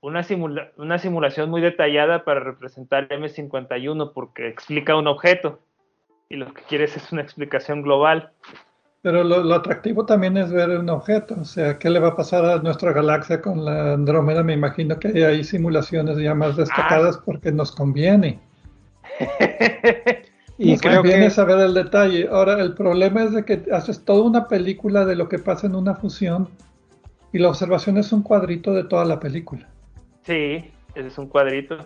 una, 0.00 0.24
una 0.76 0.98
simulación 0.98 1.50
muy 1.50 1.60
detallada 1.60 2.24
para 2.24 2.40
representar 2.40 3.08
M51 3.08 4.12
porque 4.12 4.48
explica 4.48 4.96
un 4.96 5.06
objeto 5.06 5.60
y 6.28 6.36
lo 6.36 6.52
que 6.52 6.62
quieres 6.62 6.96
es 6.96 7.12
una 7.12 7.22
explicación 7.22 7.82
global. 7.82 8.32
Pero 9.08 9.24
lo, 9.24 9.54
atractivo 9.54 10.04
también 10.04 10.36
es 10.36 10.52
ver 10.52 10.68
un 10.68 10.90
objeto, 10.90 11.34
o 11.40 11.44
sea, 11.46 11.78
¿qué 11.78 11.88
le 11.88 11.98
va 11.98 12.08
a 12.08 12.14
pasar 12.14 12.44
a 12.44 12.58
nuestra 12.58 12.92
galaxia 12.92 13.40
con 13.40 13.64
la 13.64 13.94
Andrómeda? 13.94 14.42
Me 14.42 14.52
imagino 14.52 14.98
que 14.98 15.24
hay 15.24 15.44
simulaciones 15.44 16.18
ya 16.18 16.34
más 16.34 16.58
destacadas 16.58 17.16
ah. 17.16 17.22
porque 17.24 17.50
nos 17.50 17.72
conviene. 17.72 18.38
y 20.58 20.72
nos 20.72 20.82
creo 20.82 21.00
conviene 21.00 21.30
saber 21.30 21.58
el 21.60 21.72
detalle. 21.72 22.28
Ahora, 22.30 22.60
el 22.60 22.74
problema 22.74 23.22
es 23.22 23.32
de 23.32 23.46
que 23.46 23.64
haces 23.72 24.04
toda 24.04 24.24
una 24.24 24.46
película 24.46 25.06
de 25.06 25.16
lo 25.16 25.26
que 25.30 25.38
pasa 25.38 25.66
en 25.66 25.74
una 25.74 25.94
fusión 25.94 26.50
y 27.32 27.38
la 27.38 27.48
observación 27.48 27.96
es 27.96 28.12
un 28.12 28.22
cuadrito 28.22 28.74
de 28.74 28.84
toda 28.84 29.06
la 29.06 29.18
película. 29.18 29.66
Sí, 30.24 30.70
ese 30.94 31.08
es 31.08 31.16
un 31.16 31.28
cuadrito. 31.28 31.78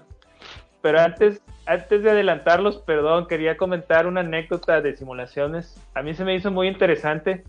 Pero 0.81 0.99
antes, 0.99 1.41
antes 1.67 2.03
de 2.03 2.11
adelantarlos, 2.11 2.79
perdón, 2.79 3.27
quería 3.27 3.57
comentar 3.57 4.07
una 4.07 4.21
anécdota 4.21 4.81
de 4.81 4.97
simulaciones. 4.97 5.81
A 5.95 6.03
mí 6.03 6.15
se 6.15 6.25
me 6.25 6.35
hizo 6.35 6.51
muy 6.51 6.69
interesante. 6.69 7.45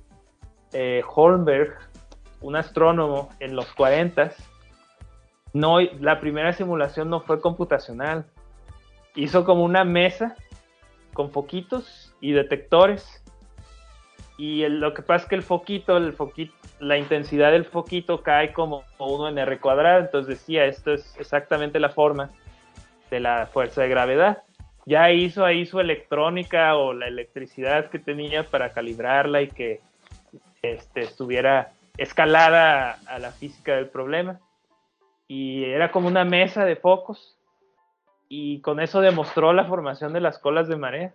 Eh, 0.72 1.02
Holmberg, 1.15 1.77
un 2.41 2.56
astrónomo 2.56 3.30
en 3.40 3.56
los 3.56 3.72
40, 3.73 4.31
no, 5.53 5.80
la 5.80 6.19
primera 6.19 6.52
simulación 6.53 7.10
no 7.10 7.22
fue 7.22 7.40
computacional. 7.40 8.26
Hizo 9.15 9.45
como 9.45 9.64
una 9.64 9.84
mesa 9.84 10.35
con 11.14 11.31
foquitos 11.31 12.15
y 12.22 12.31
detectores. 12.31 13.23
Y 14.38 14.68
lo 14.68 14.95
que 14.95 15.03
pasa 15.03 15.23
es 15.23 15.30
que 15.30 15.35
el 15.35 15.44
foquito, 15.44 15.95
el 15.95 16.14
foquito, 16.14 16.53
la 16.80 16.98
intensidad 16.98 17.52
del 17.52 17.65
foquito 17.65 18.23
cae 18.23 18.52
como 18.52 18.84
uno 18.98 19.30
en 19.30 19.38
R 19.38 19.60
cuadrado. 19.60 19.99
Entonces 19.99 20.40
decía, 20.40 20.65
esto 20.65 20.91
es 20.91 21.15
exactamente 21.19 21.80
la 21.80 21.90
forma 21.90 22.31
de 23.14 23.19
la 23.19 23.45
fuerza 23.45 23.84
de 23.84 23.90
gravedad. 23.90 24.44
Ya 24.88 25.11
hizo 25.11 25.45
ahí 25.45 25.68
su 25.68 25.80
electrónica 25.80 26.76
o 26.76 26.94
la 26.94 27.07
electricidad 27.07 27.91
que 27.91 27.99
tenía 27.99 28.49
para 28.49 28.73
calibrarla 28.73 29.44
y 29.44 29.49
que 29.49 29.81
este, 30.64 31.02
estuviera 31.02 31.73
escalada 31.98 32.98
a 33.06 33.19
la 33.19 33.31
física 33.31 33.76
del 33.76 33.88
problema. 33.88 34.40
Y 35.27 35.64
era 35.65 35.91
como 35.91 36.07
una 36.07 36.26
mesa 36.26 36.65
de 36.65 36.76
focos 36.76 37.38
y 38.30 38.61
con 38.61 38.80
eso 38.80 38.99
demostró 38.99 39.53
la 39.53 39.65
formación 39.65 40.11
de 40.11 40.22
las 40.22 40.40
colas 40.40 40.68
de 40.68 40.76
marea. 40.76 41.14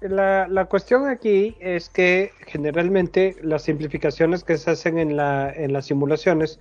La, 0.00 0.48
la, 0.48 0.64
cuestión 0.64 1.06
aquí 1.06 1.58
es 1.60 1.90
que 1.90 2.32
generalmente 2.46 3.36
las 3.42 3.64
simplificaciones 3.64 4.44
que 4.44 4.56
se 4.56 4.70
hacen 4.70 4.96
en, 4.96 5.14
la, 5.14 5.52
en 5.52 5.74
las 5.74 5.86
simulaciones 5.86 6.58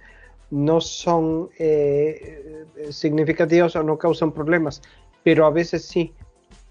no 0.51 0.81
son 0.81 1.49
eh, 1.59 2.65
significativos 2.89 3.75
o 3.75 3.83
no 3.83 3.97
causan 3.97 4.31
problemas, 4.31 4.81
pero 5.23 5.45
a 5.45 5.51
veces 5.51 5.85
sí. 5.85 6.13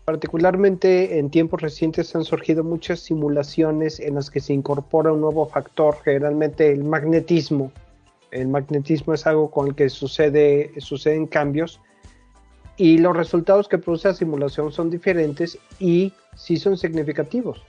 Particularmente 0.04 1.18
en 1.18 1.28
tiempos 1.28 1.60
recientes 1.60 2.16
han 2.16 2.24
surgido 2.24 2.64
muchas 2.64 3.00
simulaciones 3.00 4.00
en 4.00 4.14
las 4.14 4.30
que 4.30 4.40
se 4.40 4.54
incorpora 4.54 5.12
un 5.12 5.20
nuevo 5.20 5.46
factor, 5.46 5.98
generalmente 6.02 6.72
el 6.72 6.82
magnetismo. 6.82 7.70
El 8.30 8.48
magnetismo 8.48 9.12
es 9.12 9.26
algo 9.26 9.50
con 9.50 9.68
el 9.68 9.74
que 9.74 9.90
sucede, 9.90 10.72
suceden 10.78 11.26
cambios 11.26 11.80
y 12.78 12.98
los 12.98 13.14
resultados 13.14 13.68
que 13.68 13.76
produce 13.76 14.08
la 14.08 14.14
simulación 14.14 14.72
son 14.72 14.88
diferentes 14.88 15.58
y 15.78 16.12
sí 16.36 16.56
son 16.56 16.78
significativos. 16.78 17.62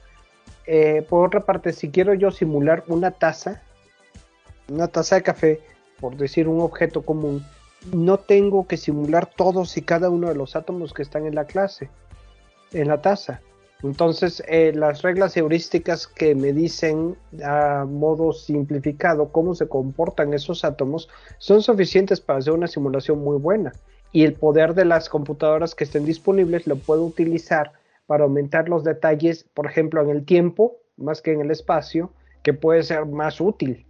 Eh, 0.65 1.05
por 1.09 1.27
otra 1.27 1.41
parte, 1.41 1.73
si 1.73 1.89
quiero 1.89 2.13
yo 2.13 2.29
simular 2.29 2.83
una 2.87 3.11
taza, 3.11 3.63
una 4.69 4.87
taza 4.87 5.15
de 5.15 5.23
café, 5.23 5.61
por 5.99 6.17
decir 6.17 6.47
un 6.47 6.61
objeto 6.61 7.01
común, 7.01 7.45
no 7.93 8.17
tengo 8.17 8.67
que 8.67 8.77
simular 8.77 9.25
todos 9.25 9.77
y 9.77 9.81
cada 9.81 10.09
uno 10.09 10.27
de 10.27 10.35
los 10.35 10.55
átomos 10.55 10.93
que 10.93 11.01
están 11.01 11.25
en 11.25 11.35
la 11.35 11.45
clase, 11.45 11.89
en 12.73 12.87
la 12.87 13.01
taza. 13.01 13.41
Entonces, 13.81 14.43
eh, 14.47 14.73
las 14.75 15.01
reglas 15.03 15.37
heurísticas 15.37 16.05
que 16.05 16.35
me 16.35 16.51
dicen 16.51 17.15
a 17.43 17.85
modo 17.85 18.33
simplificado 18.33 19.31
cómo 19.31 19.55
se 19.55 19.69
comportan 19.69 20.33
esos 20.33 20.65
átomos 20.65 21.07
son 21.37 21.61
suficientes 21.61 22.19
para 22.19 22.39
hacer 22.39 22.53
una 22.53 22.67
simulación 22.67 23.19
muy 23.19 23.37
buena. 23.37 23.71
Y 24.11 24.25
el 24.25 24.33
poder 24.33 24.73
de 24.73 24.85
las 24.85 25.07
computadoras 25.07 25.75
que 25.75 25.85
estén 25.85 26.03
disponibles 26.03 26.67
lo 26.67 26.75
puedo 26.75 27.05
utilizar 27.05 27.71
para 28.05 28.25
aumentar 28.25 28.67
los 28.67 28.83
detalles, 28.83 29.45
por 29.53 29.67
ejemplo, 29.67 30.01
en 30.01 30.09
el 30.09 30.25
tiempo, 30.25 30.77
más 30.97 31.21
que 31.21 31.31
en 31.31 31.41
el 31.41 31.51
espacio, 31.51 32.11
que 32.43 32.53
puede 32.53 32.83
ser 32.83 33.05
más 33.05 33.39
útil. 33.39 33.85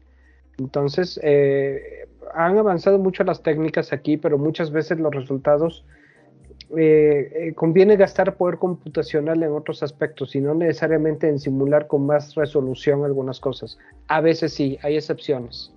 Entonces, 0.60 1.19
eh, 1.23 2.07
han 2.34 2.57
avanzado 2.57 2.99
mucho 2.99 3.23
las 3.23 3.41
técnicas 3.41 3.94
aquí, 3.94 4.18
pero 4.18 4.38
muchas 4.38 4.72
veces 4.72 4.99
los 4.99 5.14
resultados 5.14 5.86
eh, 6.77 7.31
eh, 7.34 7.53
conviene 7.56 7.95
gastar 7.95 8.36
poder 8.36 8.60
computacional 8.60 9.41
en 9.41 9.52
otros 9.53 9.81
aspectos 9.81 10.36
y 10.36 10.41
no 10.41 10.53
necesariamente 10.53 11.27
en 11.27 11.40
simular 11.40 11.88
con 11.88 12.06
más 12.06 12.36
resolución 12.36 13.03
algunas 13.06 13.40
cosas. 13.40 13.80
A 14.07 14.22
veces 14.22 14.53
sí, 14.53 14.77
hay 14.84 14.98
excepciones. 14.98 15.73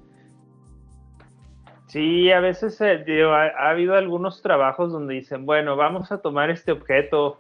Sí, 1.87 2.31
a 2.33 2.41
veces 2.41 2.81
ha, 2.81 3.69
habido 3.69 3.95
algunos 3.95 4.43
trabajos 4.43 4.93
donde 4.93 5.15
dicen, 5.15 5.47
bueno, 5.47 5.77
vamos 5.77 6.11
a 6.11 6.23
tomar 6.23 6.51
este 6.51 6.73
objeto 6.73 7.39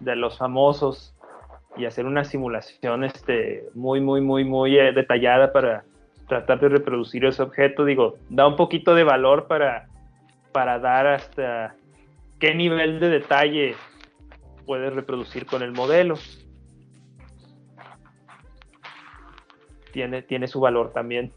de 0.00 0.16
los 0.16 0.36
famosos 0.36 1.16
y 1.76 1.86
hacer 1.86 2.04
una 2.04 2.24
simulación 2.24 3.04
este, 3.04 3.64
muy, 3.74 4.00
muy, 4.00 4.20
muy, 4.20 4.44
muy 4.44 4.72
detallada 4.92 5.52
para 5.52 5.84
tratar 6.28 6.60
de 6.60 6.68
reproducir 6.68 7.24
ese 7.24 7.42
objeto, 7.42 7.84
digo, 7.84 8.16
da 8.30 8.46
un 8.46 8.56
poquito 8.56 8.94
de 8.94 9.04
valor 9.04 9.46
para, 9.46 9.88
para 10.52 10.78
dar 10.78 11.06
hasta 11.06 11.74
qué 12.38 12.54
nivel 12.54 13.00
de 13.00 13.08
detalle 13.08 13.74
puedes 14.66 14.92
reproducir 14.92 15.46
con 15.46 15.62
el 15.62 15.72
modelo. 15.72 16.16
Tiene, 19.92 20.22
tiene 20.22 20.48
su 20.48 20.60
valor 20.60 20.92
también. 20.92 21.32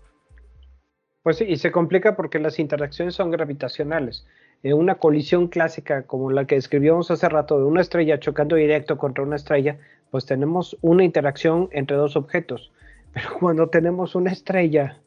Pues 1.22 1.38
sí, 1.38 1.46
y 1.48 1.58
se 1.58 1.72
complica 1.72 2.16
porque 2.16 2.40
las 2.40 2.58
interacciones 2.58 3.16
son 3.16 3.32
gravitacionales. 3.32 4.26
En 4.64 4.74
una 4.74 4.96
colisión 4.96 5.48
clásica 5.48 6.04
como 6.04 6.32
la 6.32 6.46
que 6.46 6.56
describíamos 6.56 7.12
hace 7.12 7.30
rato 7.30 7.60
de 7.60 7.66
una 7.66 7.82
estrella 7.82 8.20
chocando 8.20 8.56
directo 8.56 8.98
contra 8.98 9.24
una 9.24 9.36
estrella, 9.36 9.78
pues 10.10 10.26
tenemos 10.26 10.78
una 10.82 11.04
interacción 11.04 11.70
entre 11.72 11.98
dos 11.98 12.16
objetos. 12.16 12.72
Cuando 13.40 13.68
tenemos 13.68 14.16
una 14.16 14.32
estrella 14.32 14.98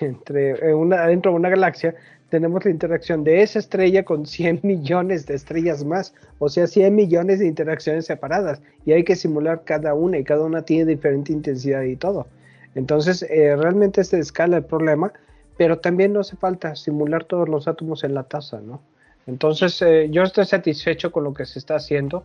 entre, 0.00 0.74
una, 0.74 1.06
dentro 1.06 1.32
de 1.32 1.36
una 1.36 1.48
galaxia, 1.48 1.94
tenemos 2.28 2.64
la 2.64 2.70
interacción 2.70 3.24
de 3.24 3.42
esa 3.42 3.58
estrella 3.58 4.04
con 4.04 4.26
100 4.26 4.60
millones 4.64 5.26
de 5.26 5.34
estrellas 5.34 5.84
más, 5.84 6.14
o 6.38 6.48
sea, 6.48 6.66
100 6.66 6.94
millones 6.94 7.38
de 7.38 7.46
interacciones 7.46 8.06
separadas, 8.06 8.60
y 8.84 8.92
hay 8.92 9.04
que 9.04 9.16
simular 9.16 9.62
cada 9.64 9.94
una, 9.94 10.18
y 10.18 10.24
cada 10.24 10.44
una 10.44 10.62
tiene 10.62 10.86
diferente 10.86 11.32
intensidad 11.32 11.82
y 11.82 11.96
todo. 11.96 12.26
Entonces, 12.74 13.22
eh, 13.22 13.56
realmente 13.56 14.04
se 14.04 14.18
escala 14.18 14.58
el 14.58 14.64
problema, 14.64 15.12
pero 15.56 15.78
también 15.78 16.12
no 16.12 16.20
hace 16.20 16.36
falta 16.36 16.76
simular 16.76 17.24
todos 17.24 17.48
los 17.48 17.68
átomos 17.68 18.04
en 18.04 18.14
la 18.14 18.24
taza, 18.24 18.60
¿no? 18.60 18.82
Entonces, 19.26 19.80
eh, 19.82 20.08
yo 20.10 20.22
estoy 20.22 20.44
satisfecho 20.44 21.10
con 21.10 21.24
lo 21.24 21.32
que 21.32 21.46
se 21.46 21.58
está 21.58 21.76
haciendo, 21.76 22.24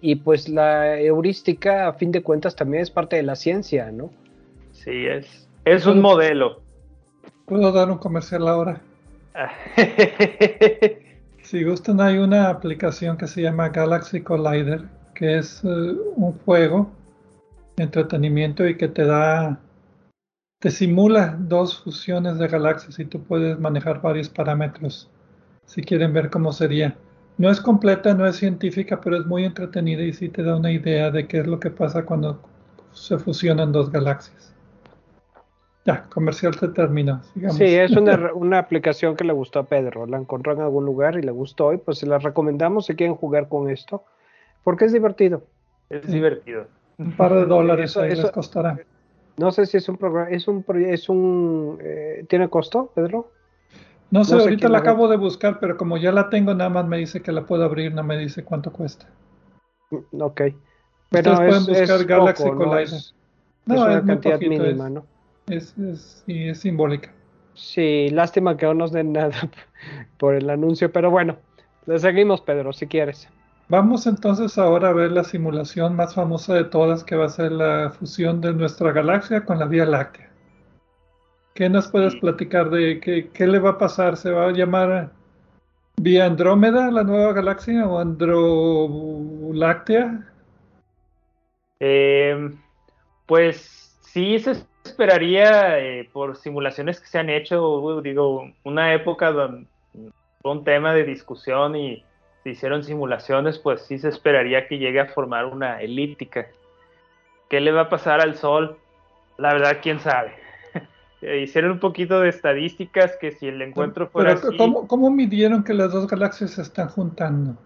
y 0.00 0.16
pues 0.16 0.48
la 0.48 0.98
heurística, 0.98 1.86
a 1.86 1.92
fin 1.92 2.10
de 2.10 2.22
cuentas, 2.22 2.56
también 2.56 2.82
es 2.82 2.90
parte 2.90 3.14
de 3.14 3.22
la 3.22 3.36
ciencia, 3.36 3.92
¿no? 3.92 4.10
Sí, 4.84 5.06
es, 5.06 5.48
es 5.64 5.86
un 5.86 6.00
modelo. 6.00 6.60
¿Puedo 7.46 7.70
dar 7.70 7.88
un 7.88 7.98
comercial 7.98 8.48
ahora? 8.48 8.80
si 11.42 11.62
gustan, 11.62 12.00
hay 12.00 12.18
una 12.18 12.48
aplicación 12.48 13.16
que 13.16 13.28
se 13.28 13.42
llama 13.42 13.68
Galaxy 13.68 14.22
Collider, 14.22 14.82
que 15.14 15.38
es 15.38 15.62
eh, 15.62 15.68
un 16.16 16.32
juego, 16.44 16.90
entretenimiento 17.76 18.66
y 18.66 18.76
que 18.76 18.88
te 18.88 19.04
da, 19.04 19.60
te 20.58 20.72
simula 20.72 21.36
dos 21.38 21.80
fusiones 21.84 22.38
de 22.38 22.48
galaxias 22.48 22.98
y 22.98 23.04
tú 23.04 23.22
puedes 23.22 23.60
manejar 23.60 24.02
varios 24.02 24.28
parámetros 24.28 25.08
si 25.64 25.82
quieren 25.82 26.12
ver 26.12 26.28
cómo 26.28 26.52
sería. 26.52 26.96
No 27.38 27.50
es 27.50 27.60
completa, 27.60 28.14
no 28.14 28.26
es 28.26 28.34
científica, 28.34 29.00
pero 29.00 29.16
es 29.16 29.26
muy 29.26 29.44
entretenida 29.44 30.02
y 30.02 30.12
sí 30.12 30.28
te 30.28 30.42
da 30.42 30.56
una 30.56 30.72
idea 30.72 31.12
de 31.12 31.28
qué 31.28 31.38
es 31.38 31.46
lo 31.46 31.60
que 31.60 31.70
pasa 31.70 32.04
cuando 32.04 32.42
se 32.92 33.16
fusionan 33.16 33.70
dos 33.70 33.90
galaxias. 33.90 34.41
Ya, 35.84 36.04
comercial 36.04 36.54
se 36.54 36.68
terminó. 36.68 37.20
Sí, 37.50 37.64
es 37.64 37.90
una, 38.34 38.58
aplicación 38.58 39.16
que 39.16 39.24
le 39.24 39.32
gustó 39.32 39.60
a 39.60 39.64
Pedro. 39.64 40.06
La 40.06 40.18
encontró 40.18 40.52
en 40.52 40.60
algún 40.60 40.84
lugar 40.84 41.16
y 41.18 41.22
le 41.22 41.32
gustó 41.32 41.72
y 41.72 41.78
pues 41.78 41.98
se 41.98 42.06
la 42.06 42.18
recomendamos 42.18 42.86
si 42.86 42.94
quieren 42.94 43.16
jugar 43.16 43.48
con 43.48 43.68
esto. 43.68 44.04
Porque 44.62 44.84
es 44.84 44.92
divertido. 44.92 45.42
Es 45.90 46.06
divertido. 46.06 46.66
Un 46.98 47.12
par 47.12 47.34
de 47.34 47.46
dólares 47.46 47.96
ahí 47.96 48.14
les 48.14 48.30
costará. 48.30 48.78
No 49.36 49.50
sé 49.50 49.66
si 49.66 49.78
es 49.78 49.88
un 49.88 49.96
programa, 49.96 50.30
es 50.30 50.46
un, 50.46 50.64
es 50.86 51.08
un, 51.08 51.78
eh, 51.82 52.24
¿tiene 52.28 52.48
costo, 52.48 52.92
Pedro? 52.94 53.32
No 54.10 54.24
sé, 54.24 54.34
ahorita 54.34 54.68
la 54.68 54.78
acabo 54.78 55.08
de 55.08 55.16
buscar, 55.16 55.58
pero 55.58 55.78
como 55.78 55.96
ya 55.96 56.12
la 56.12 56.28
tengo, 56.28 56.52
nada 56.54 56.68
más 56.68 56.86
me 56.86 56.98
dice 56.98 57.22
que 57.22 57.32
la 57.32 57.46
puedo 57.46 57.64
abrir, 57.64 57.94
no 57.94 58.02
me 58.02 58.18
dice 58.18 58.44
cuánto 58.44 58.70
cuesta. 58.70 59.06
Mm, 59.90 60.20
ok. 60.20 60.40
Pero 61.08 61.32
Ustedes 61.32 61.64
pueden 61.64 61.80
buscar 61.80 62.04
Galaxy 62.04 62.50
Collider. 62.50 62.88
No, 63.64 63.74
es, 63.74 64.02
una 64.02 64.04
cantidad 64.04 64.40
mínima, 64.40 64.90
¿no? 64.90 65.06
Es, 65.52 65.76
es, 65.76 66.24
es 66.26 66.60
simbólica. 66.60 67.12
Sí, 67.52 68.08
lástima 68.10 68.56
que 68.56 68.64
no 68.64 68.72
nos 68.72 68.92
den 68.92 69.12
nada 69.12 69.36
por 70.18 70.34
el 70.34 70.48
anuncio, 70.48 70.90
pero 70.90 71.10
bueno, 71.10 71.36
le 71.84 71.98
seguimos, 71.98 72.40
Pedro, 72.40 72.72
si 72.72 72.86
quieres. 72.86 73.28
Vamos 73.68 74.06
entonces 74.06 74.56
ahora 74.56 74.88
a 74.88 74.92
ver 74.94 75.12
la 75.12 75.24
simulación 75.24 75.94
más 75.94 76.14
famosa 76.14 76.54
de 76.54 76.64
todas, 76.64 77.04
que 77.04 77.16
va 77.16 77.26
a 77.26 77.28
ser 77.28 77.52
la 77.52 77.90
fusión 77.90 78.40
de 78.40 78.54
nuestra 78.54 78.92
galaxia 78.92 79.44
con 79.44 79.58
la 79.58 79.66
Vía 79.66 79.84
Láctea. 79.84 80.30
¿Qué 81.54 81.68
nos 81.68 81.88
puedes 81.88 82.16
platicar 82.16 82.70
de 82.70 82.98
qué, 83.00 83.28
qué 83.28 83.46
le 83.46 83.58
va 83.58 83.70
a 83.70 83.78
pasar? 83.78 84.16
¿Se 84.16 84.30
va 84.30 84.46
a 84.46 84.52
llamar 84.52 85.12
Vía 85.98 86.24
Andrómeda, 86.24 86.90
la 86.90 87.04
nueva 87.04 87.34
galaxia, 87.34 87.86
o 87.86 87.98
Androláctea? 87.98 88.72
Eh, 91.78 92.54
pues 93.26 93.98
sí, 94.00 94.38
se 94.38 94.71
esperaría 94.84 95.78
eh, 95.78 96.08
por 96.12 96.36
simulaciones 96.36 97.00
que 97.00 97.06
se 97.06 97.18
han 97.18 97.30
hecho, 97.30 98.00
digo, 98.02 98.50
una 98.64 98.94
época 98.94 99.32
donde 99.32 99.66
fue 100.40 100.52
un 100.52 100.64
tema 100.64 100.92
de 100.92 101.04
discusión 101.04 101.76
y 101.76 102.04
se 102.42 102.50
hicieron 102.50 102.82
simulaciones, 102.82 103.58
pues 103.58 103.82
sí 103.82 103.98
se 103.98 104.08
esperaría 104.08 104.66
que 104.66 104.78
llegue 104.78 105.00
a 105.00 105.06
formar 105.06 105.46
una 105.46 105.80
elíptica. 105.80 106.48
¿Qué 107.48 107.60
le 107.60 107.70
va 107.70 107.82
a 107.82 107.88
pasar 107.88 108.20
al 108.20 108.34
Sol? 108.34 108.78
La 109.38 109.52
verdad, 109.52 109.78
quién 109.80 110.00
sabe. 110.00 110.32
hicieron 111.42 111.72
un 111.72 111.80
poquito 111.80 112.20
de 112.20 112.28
estadísticas 112.28 113.16
que 113.20 113.32
si 113.32 113.46
el 113.46 113.62
encuentro 113.62 114.08
fuera 114.08 114.34
Pero, 114.34 114.56
¿cómo, 114.56 114.88
¿cómo, 114.88 115.10
midieron 115.10 115.62
que 115.62 115.74
las 115.74 115.92
dos 115.92 116.08
galaxias 116.08 116.52
se 116.52 116.62
están 116.62 116.88
juntando? 116.88 117.56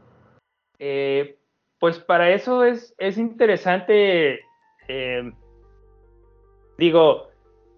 Eh, 0.78 1.38
pues 1.78 1.98
para 1.98 2.30
eso 2.30 2.64
es, 2.64 2.94
es 2.98 3.16
interesante 3.16 4.40
eh, 4.88 5.32
digo, 6.78 7.28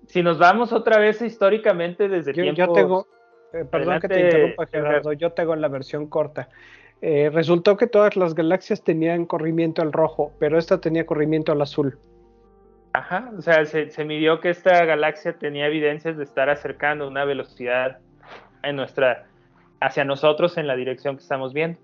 si 0.06 0.22
nos 0.22 0.38
vamos 0.38 0.72
otra 0.72 0.98
vez 0.98 1.20
históricamente 1.22 2.08
desde 2.08 2.32
yo, 2.32 2.44
Yo 2.44 2.72
tengo, 2.72 3.06
eh, 3.52 3.64
perdón 3.64 4.00
que 4.00 4.08
te 4.08 4.20
interrumpa 4.20 4.66
Gerardo, 4.66 5.12
yo 5.12 5.32
tengo 5.32 5.54
la 5.56 5.68
versión 5.68 6.06
corta. 6.06 6.48
Eh, 7.00 7.30
resultó 7.32 7.76
que 7.76 7.86
todas 7.86 8.16
las 8.16 8.34
galaxias 8.34 8.82
tenían 8.82 9.24
corrimiento 9.26 9.82
al 9.82 9.92
rojo, 9.92 10.32
pero 10.38 10.58
esta 10.58 10.80
tenía 10.80 11.06
corrimiento 11.06 11.52
al 11.52 11.62
azul. 11.62 11.98
Ajá, 12.92 13.30
o 13.36 13.42
sea, 13.42 13.64
se, 13.64 13.90
se 13.90 14.04
midió 14.04 14.40
que 14.40 14.50
esta 14.50 14.84
galaxia 14.84 15.34
tenía 15.34 15.66
evidencias 15.66 16.16
de 16.16 16.24
estar 16.24 16.50
acercando 16.50 17.06
una 17.06 17.24
velocidad 17.24 17.98
en 18.62 18.76
nuestra, 18.76 19.26
hacia 19.80 20.04
nosotros 20.04 20.58
en 20.58 20.66
la 20.66 20.74
dirección 20.74 21.16
que 21.16 21.22
estamos 21.22 21.52
viendo. 21.52 21.78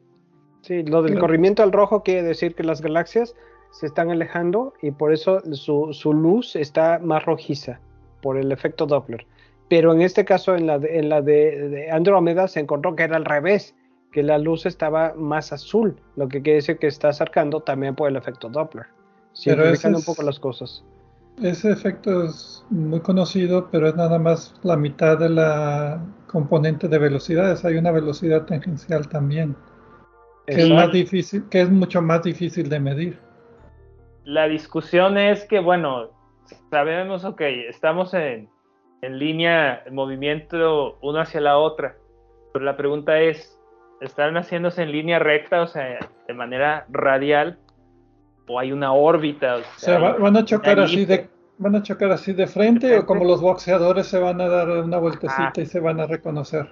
Sí, 0.62 0.82
lo 0.82 1.02
del 1.02 1.18
corrimiento 1.18 1.62
al 1.62 1.72
rojo 1.72 2.02
quiere 2.02 2.22
decir 2.22 2.54
que 2.54 2.64
las 2.64 2.80
galaxias 2.80 3.36
se 3.74 3.86
están 3.86 4.10
alejando 4.10 4.72
y 4.80 4.92
por 4.92 5.12
eso 5.12 5.40
su, 5.52 6.12
luz 6.12 6.54
está 6.54 7.00
más 7.00 7.24
rojiza 7.24 7.80
por 8.22 8.36
el 8.36 8.52
efecto 8.52 8.86
Doppler. 8.86 9.26
Pero 9.68 9.92
en 9.92 10.00
este 10.00 10.24
caso, 10.24 10.54
en 10.54 10.66
la, 10.68 10.78
de, 10.78 10.98
en 11.00 11.08
la 11.08 11.22
de, 11.22 11.90
Andrómeda, 11.90 12.46
se 12.46 12.60
encontró 12.60 12.94
que 12.94 13.02
era 13.02 13.16
al 13.16 13.24
revés, 13.24 13.74
que 14.12 14.22
la 14.22 14.38
luz 14.38 14.64
estaba 14.64 15.14
más 15.16 15.52
azul, 15.52 15.96
lo 16.14 16.28
que 16.28 16.40
quiere 16.40 16.58
decir 16.58 16.78
que 16.78 16.86
está 16.86 17.08
acercando 17.08 17.62
también 17.62 17.96
por 17.96 18.08
el 18.08 18.14
efecto 18.14 18.48
Doppler. 18.48 18.86
Simplificando 19.32 19.98
un 19.98 20.04
poco 20.04 20.22
las 20.22 20.38
cosas. 20.38 20.84
Ese 21.42 21.72
efecto 21.72 22.22
es 22.22 22.64
muy 22.70 23.00
conocido, 23.00 23.68
pero 23.72 23.88
es 23.88 23.96
nada 23.96 24.20
más 24.20 24.54
la 24.62 24.76
mitad 24.76 25.18
de 25.18 25.30
la 25.30 26.00
componente 26.28 26.86
de 26.86 26.98
velocidades. 26.98 27.64
Hay 27.64 27.76
una 27.76 27.90
velocidad 27.90 28.44
tangencial 28.44 29.08
también, 29.08 29.56
que 30.46 30.62
es, 30.62 30.70
más 30.70 30.92
difícil, 30.92 31.48
que 31.48 31.62
es 31.62 31.70
mucho 31.70 32.00
más 32.00 32.22
difícil 32.22 32.68
de 32.68 32.78
medir 32.78 33.33
la 34.24 34.48
discusión 34.48 35.18
es 35.18 35.44
que, 35.44 35.60
bueno, 35.60 36.10
sabemos, 36.70 37.24
ok, 37.24 37.40
estamos 37.68 38.14
en, 38.14 38.48
en 39.02 39.18
línea, 39.18 39.82
en 39.86 39.94
movimiento 39.94 40.98
uno 41.02 41.20
hacia 41.20 41.40
la 41.40 41.58
otra, 41.58 41.96
pero 42.52 42.64
la 42.64 42.76
pregunta 42.76 43.20
es, 43.20 43.58
¿están 44.00 44.36
haciéndose 44.36 44.82
en 44.82 44.92
línea 44.92 45.18
recta, 45.18 45.62
o 45.62 45.66
sea, 45.66 45.98
de 46.26 46.34
manera 46.34 46.86
radial, 46.90 47.58
o 48.48 48.58
hay 48.58 48.72
una 48.72 48.92
órbita? 48.92 49.56
O 49.56 49.62
sea, 49.76 49.98
van 49.98 50.36
a 50.36 50.44
chocar 50.44 50.80
así 50.80 51.04
de 51.04 51.28
van 51.58 51.76
a 51.76 51.82
chocar 51.82 52.10
así 52.10 52.32
de 52.32 52.46
frente, 52.46 52.98
o 52.98 53.06
como 53.06 53.24
los 53.24 53.40
boxeadores 53.40 54.06
se 54.06 54.18
van 54.18 54.40
a 54.40 54.48
dar 54.48 54.68
una 54.68 54.98
vueltecita 54.98 55.52
ah. 55.56 55.60
y 55.60 55.66
se 55.66 55.80
van 55.80 56.00
a 56.00 56.06
reconocer. 56.06 56.68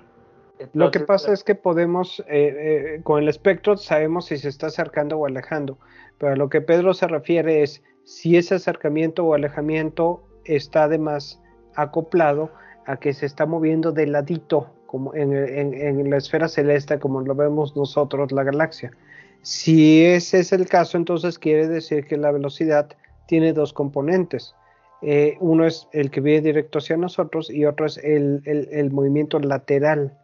Lo 0.74 0.90
que 0.90 1.00
pasa 1.00 1.32
es 1.32 1.42
que 1.42 1.54
podemos, 1.54 2.20
eh, 2.28 2.96
eh, 2.96 3.00
con 3.02 3.20
el 3.20 3.28
espectro 3.28 3.76
sabemos 3.76 4.26
si 4.26 4.38
se 4.38 4.48
está 4.48 4.68
acercando 4.68 5.18
o 5.18 5.26
alejando. 5.26 5.78
Pero 6.22 6.34
a 6.34 6.36
lo 6.36 6.48
que 6.48 6.60
Pedro 6.60 6.94
se 6.94 7.08
refiere 7.08 7.64
es 7.64 7.82
si 8.04 8.36
ese 8.36 8.54
acercamiento 8.54 9.24
o 9.24 9.34
alejamiento 9.34 10.22
está 10.44 10.84
además 10.84 11.42
acoplado 11.74 12.52
a 12.86 12.96
que 12.98 13.12
se 13.12 13.26
está 13.26 13.44
moviendo 13.44 13.90
de 13.90 14.06
ladito 14.06 14.72
como 14.86 15.12
en, 15.16 15.32
en, 15.34 16.08
la 16.08 16.18
esfera 16.18 16.46
celeste 16.46 17.00
como 17.00 17.22
lo 17.22 17.34
vemos 17.34 17.74
nosotros, 17.74 18.30
la 18.30 18.44
galaxia. 18.44 18.92
Si 19.40 20.04
ese 20.04 20.38
es 20.38 20.52
el 20.52 20.68
caso, 20.68 20.96
entonces 20.96 21.40
quiere 21.40 21.66
decir 21.66 22.06
que 22.06 22.16
la 22.16 22.30
velocidad 22.30 22.88
tiene 23.26 23.52
dos 23.52 23.72
componentes. 23.72 24.54
Eh, 25.00 25.36
uno 25.40 25.66
es 25.66 25.88
el 25.90 26.12
que 26.12 26.20
viene 26.20 26.42
directo 26.42 26.78
hacia 26.78 26.96
nosotros 26.96 27.50
y 27.50 27.64
otro 27.64 27.86
es 27.86 27.98
el, 27.98 28.42
el, 28.44 28.92
movimiento 28.92 29.40
lateral, 29.40 30.16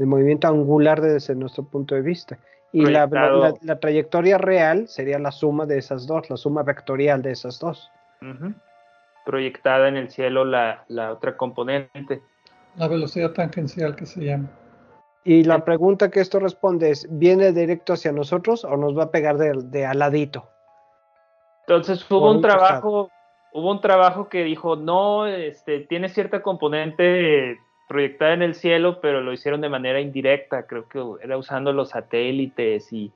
el 0.00 0.06
movimiento 0.06 0.48
angular 0.48 1.00
desde 1.00 1.36
nuestro 1.36 1.62
punto 1.62 1.94
de 1.94 2.02
vista. 2.02 2.40
Y 2.74 2.86
la, 2.86 3.06
la, 3.62 3.78
trayectoria 3.78 4.36
real 4.36 4.88
sería 4.88 5.20
la 5.20 5.30
suma 5.30 5.64
de 5.64 5.78
esas 5.78 6.08
dos, 6.08 6.28
la 6.28 6.36
suma 6.36 6.64
vectorial 6.64 7.22
de 7.22 7.30
esas 7.30 7.60
dos. 7.60 7.88
Proyectada 9.24 9.86
en 9.86 9.96
el 9.96 10.10
cielo 10.10 10.44
la, 10.44 10.84
la 10.88 11.12
otra 11.12 11.36
componente. 11.36 12.20
La 12.74 12.88
velocidad 12.88 13.30
tangencial 13.30 13.94
que 13.94 14.06
se 14.06 14.24
llama. 14.24 14.48
Y 15.22 15.44
la 15.44 15.64
pregunta 15.64 16.10
que 16.10 16.18
esto 16.18 16.40
responde 16.40 16.90
es, 16.90 17.06
¿viene 17.08 17.52
directo 17.52 17.92
hacia 17.92 18.10
nosotros 18.10 18.64
o 18.64 18.76
nos 18.76 18.98
va 18.98 19.04
a 19.04 19.10
pegar 19.12 19.38
de, 19.38 19.52
de 19.66 19.86
aladito? 19.86 20.50
Entonces 21.68 22.04
hubo 22.10 22.28
un 22.28 22.42
trabajo, 22.42 23.08
hubo 23.52 23.70
un 23.70 23.80
trabajo 23.80 24.28
que 24.28 24.42
dijo, 24.42 24.74
no, 24.74 25.28
este, 25.28 25.78
tiene 25.78 26.08
cierta 26.08 26.42
componente 26.42 27.56
proyectada 27.88 28.34
en 28.34 28.42
el 28.42 28.54
cielo, 28.54 29.00
pero 29.00 29.20
lo 29.20 29.32
hicieron 29.32 29.60
de 29.60 29.68
manera 29.68 30.00
indirecta, 30.00 30.66
creo 30.66 30.88
que 30.88 31.00
era 31.22 31.36
usando 31.36 31.72
los 31.72 31.90
satélites 31.90 32.92
y, 32.92 33.12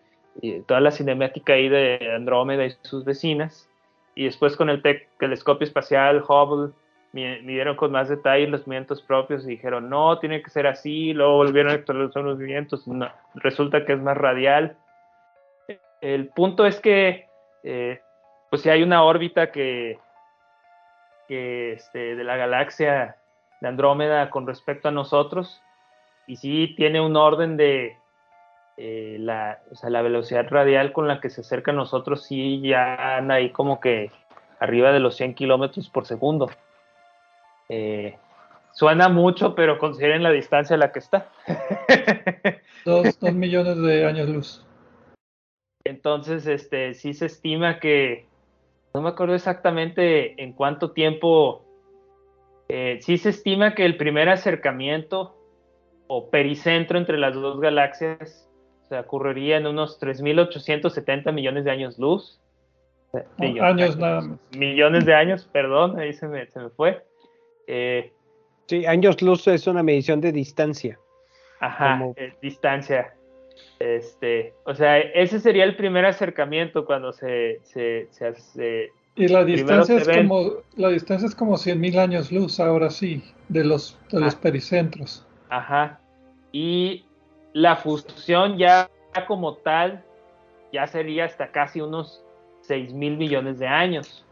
toda 0.68 0.78
la 0.78 0.92
cinemática 0.92 1.54
ahí 1.54 1.68
de 1.68 2.12
Andrómeda 2.14 2.64
y 2.64 2.70
sus 2.82 3.04
vecinas. 3.04 3.68
Y 4.14 4.26
después 4.26 4.56
con 4.56 4.70
el 4.70 4.80
telescopio 5.18 5.66
espacial 5.66 6.22
Hubble 6.28 6.72
midieron 7.12 7.74
con 7.74 7.90
más 7.90 8.08
detalle 8.08 8.46
los 8.46 8.60
movimientos 8.60 9.02
propios 9.02 9.44
y 9.44 9.50
dijeron, 9.50 9.88
no, 9.88 10.18
tiene 10.20 10.40
que 10.42 10.50
ser 10.50 10.68
así, 10.68 11.12
luego 11.12 11.38
volvieron 11.38 11.72
a 11.72 11.74
actualizar 11.74 12.22
los 12.22 12.36
movimientos, 12.36 12.84
resulta 13.34 13.84
que 13.84 13.94
es 13.94 14.00
más 14.00 14.16
radial. 14.16 14.76
El 16.00 16.28
punto 16.28 16.66
es 16.66 16.78
que, 16.78 17.26
eh, 17.64 18.00
pues 18.50 18.62
si 18.62 18.70
hay 18.70 18.82
una 18.82 19.02
órbita 19.02 19.50
que, 19.50 19.98
este, 21.28 22.14
de 22.14 22.24
la 22.24 22.36
galaxia 22.36 23.16
de 23.60 23.68
Andrómeda 23.68 24.30
con 24.30 24.46
respecto 24.46 24.88
a 24.88 24.92
nosotros, 24.92 25.60
y 26.26 26.36
sí 26.36 26.74
tiene 26.76 27.00
un 27.00 27.16
orden 27.16 27.56
de 27.56 27.96
eh, 28.76 29.16
la, 29.18 29.60
o 29.72 29.74
sea, 29.74 29.90
la 29.90 30.02
velocidad 30.02 30.46
radial 30.48 30.92
con 30.92 31.08
la 31.08 31.20
que 31.20 31.30
se 31.30 31.40
acerca 31.40 31.72
a 31.72 31.74
nosotros, 31.74 32.24
sí 32.24 32.60
ya 32.60 33.16
anda 33.16 33.34
ahí 33.36 33.50
como 33.50 33.80
que 33.80 34.12
arriba 34.60 34.92
de 34.92 35.00
los 35.00 35.16
100 35.16 35.34
kilómetros 35.34 35.88
por 35.88 36.06
segundo. 36.06 36.50
Eh, 37.68 38.16
suena 38.72 39.08
mucho, 39.08 39.54
pero 39.54 39.78
consideren 39.78 40.22
la 40.22 40.30
distancia 40.30 40.76
a 40.76 40.78
la 40.78 40.92
que 40.92 41.00
está. 41.00 41.28
dos, 42.84 43.20
millones 43.22 43.80
de 43.82 44.06
años 44.06 44.28
luz. 44.28 44.66
Entonces, 45.84 46.46
este, 46.46 46.94
sí 46.94 47.14
se 47.14 47.26
estima 47.26 47.80
que, 47.80 48.26
no 48.94 49.00
me 49.00 49.08
acuerdo 49.08 49.34
exactamente 49.34 50.42
en 50.42 50.52
cuánto 50.52 50.92
tiempo, 50.92 51.64
eh, 52.68 52.98
sí 53.00 53.18
se 53.18 53.30
estima 53.30 53.74
que 53.74 53.84
el 53.84 53.96
primer 53.96 54.28
acercamiento 54.28 55.36
o 56.06 56.30
pericentro 56.30 56.98
entre 56.98 57.18
las 57.18 57.34
dos 57.34 57.60
galaxias 57.60 58.48
se 58.88 58.98
ocurriría 58.98 59.58
en 59.58 59.66
unos 59.66 60.00
3.870 60.00 61.32
millones 61.32 61.64
de 61.64 61.70
años 61.70 61.98
luz. 61.98 62.40
años 63.60 63.96
nada 63.96 64.22
más. 64.22 64.38
Millones 64.56 65.04
de 65.04 65.14
años, 65.14 65.48
perdón, 65.52 65.98
ahí 65.98 66.12
se 66.12 66.26
me, 66.26 66.46
se 66.46 66.60
me 66.60 66.70
fue. 66.70 67.04
Eh, 67.66 68.12
sí, 68.66 68.86
años 68.86 69.20
luz 69.20 69.46
es 69.48 69.66
una 69.66 69.82
medición 69.82 70.20
de 70.20 70.32
distancia. 70.32 70.98
Ajá, 71.60 72.00
eh, 72.16 72.32
distancia. 72.40 73.14
Este, 73.78 74.54
o 74.64 74.74
sea, 74.74 74.98
ese 74.98 75.40
sería 75.40 75.64
el 75.64 75.76
primer 75.76 76.04
acercamiento 76.04 76.84
cuando 76.84 77.12
se, 77.12 77.60
se, 77.62 78.08
hace. 78.26 78.92
Y 79.18 79.26
la 79.26 79.44
distancia 79.44 79.96
es 79.96 80.08
como 80.08 80.52
la 80.76 80.90
distancia 80.90 81.26
es 81.26 81.34
como 81.34 81.54
100.000 81.54 81.98
años 81.98 82.30
luz, 82.30 82.60
ahora 82.60 82.88
sí, 82.88 83.22
de 83.48 83.64
los, 83.64 83.98
de 84.12 84.20
los 84.20 84.36
ah. 84.36 84.38
pericentros. 84.40 85.26
Ajá. 85.48 85.98
Y 86.52 87.04
la 87.52 87.74
fusión 87.76 88.56
ya 88.58 88.88
como 89.26 89.56
tal 89.56 90.04
ya 90.72 90.86
sería 90.86 91.24
hasta 91.24 91.50
casi 91.50 91.80
unos 91.80 92.22
6 92.60 92.92
mil 92.92 93.16
millones 93.16 93.58
de 93.58 93.66
años. 93.66 94.24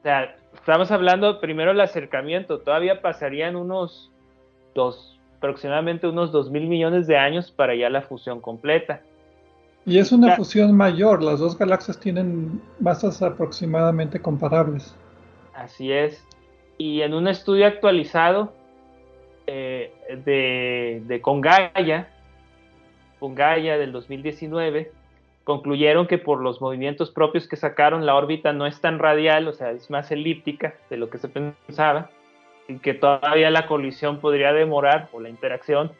O 0.00 0.02
sea, 0.02 0.36
estamos 0.52 0.90
hablando 0.90 1.40
primero 1.40 1.70
el 1.70 1.80
acercamiento, 1.80 2.60
todavía 2.60 3.00
pasarían 3.00 3.56
unos 3.56 4.12
dos, 4.74 5.18
aproximadamente 5.38 6.06
unos 6.06 6.32
dos 6.32 6.50
mil 6.50 6.66
millones 6.66 7.06
de 7.06 7.16
años 7.16 7.50
para 7.50 7.74
ya 7.74 7.88
la 7.88 8.02
fusión 8.02 8.42
completa. 8.42 9.00
Y 9.86 9.98
es 9.98 10.12
una 10.12 10.36
fusión 10.36 10.74
mayor, 10.74 11.22
las 11.22 11.40
dos 11.40 11.58
galaxias 11.58 12.00
tienen 12.00 12.62
masas 12.80 13.20
aproximadamente 13.22 14.20
comparables. 14.20 14.96
Así 15.54 15.92
es. 15.92 16.24
Y 16.78 17.02
en 17.02 17.12
un 17.12 17.28
estudio 17.28 17.66
actualizado 17.66 18.54
eh, 19.46 19.92
de, 20.24 21.02
de 21.04 21.20
Congaya, 21.20 22.08
Congaya 23.18 23.76
del 23.76 23.92
2019, 23.92 24.90
concluyeron 25.44 26.06
que 26.06 26.18
por 26.18 26.40
los 26.40 26.60
movimientos 26.60 27.10
propios 27.10 27.46
que 27.46 27.56
sacaron 27.56 28.06
la 28.06 28.14
órbita 28.14 28.52
no 28.52 28.66
es 28.66 28.80
tan 28.80 28.98
radial, 28.98 29.46
o 29.46 29.52
sea, 29.52 29.70
es 29.70 29.90
más 29.90 30.10
elíptica 30.10 30.74
de 30.88 30.96
lo 30.96 31.10
que 31.10 31.18
se 31.18 31.28
pensaba, 31.28 32.10
y 32.66 32.78
que 32.78 32.94
todavía 32.94 33.50
la 33.50 33.66
colisión 33.66 34.20
podría 34.20 34.52
demorar, 34.54 35.08
o 35.12 35.20
la 35.20 35.28
interacción, 35.28 35.92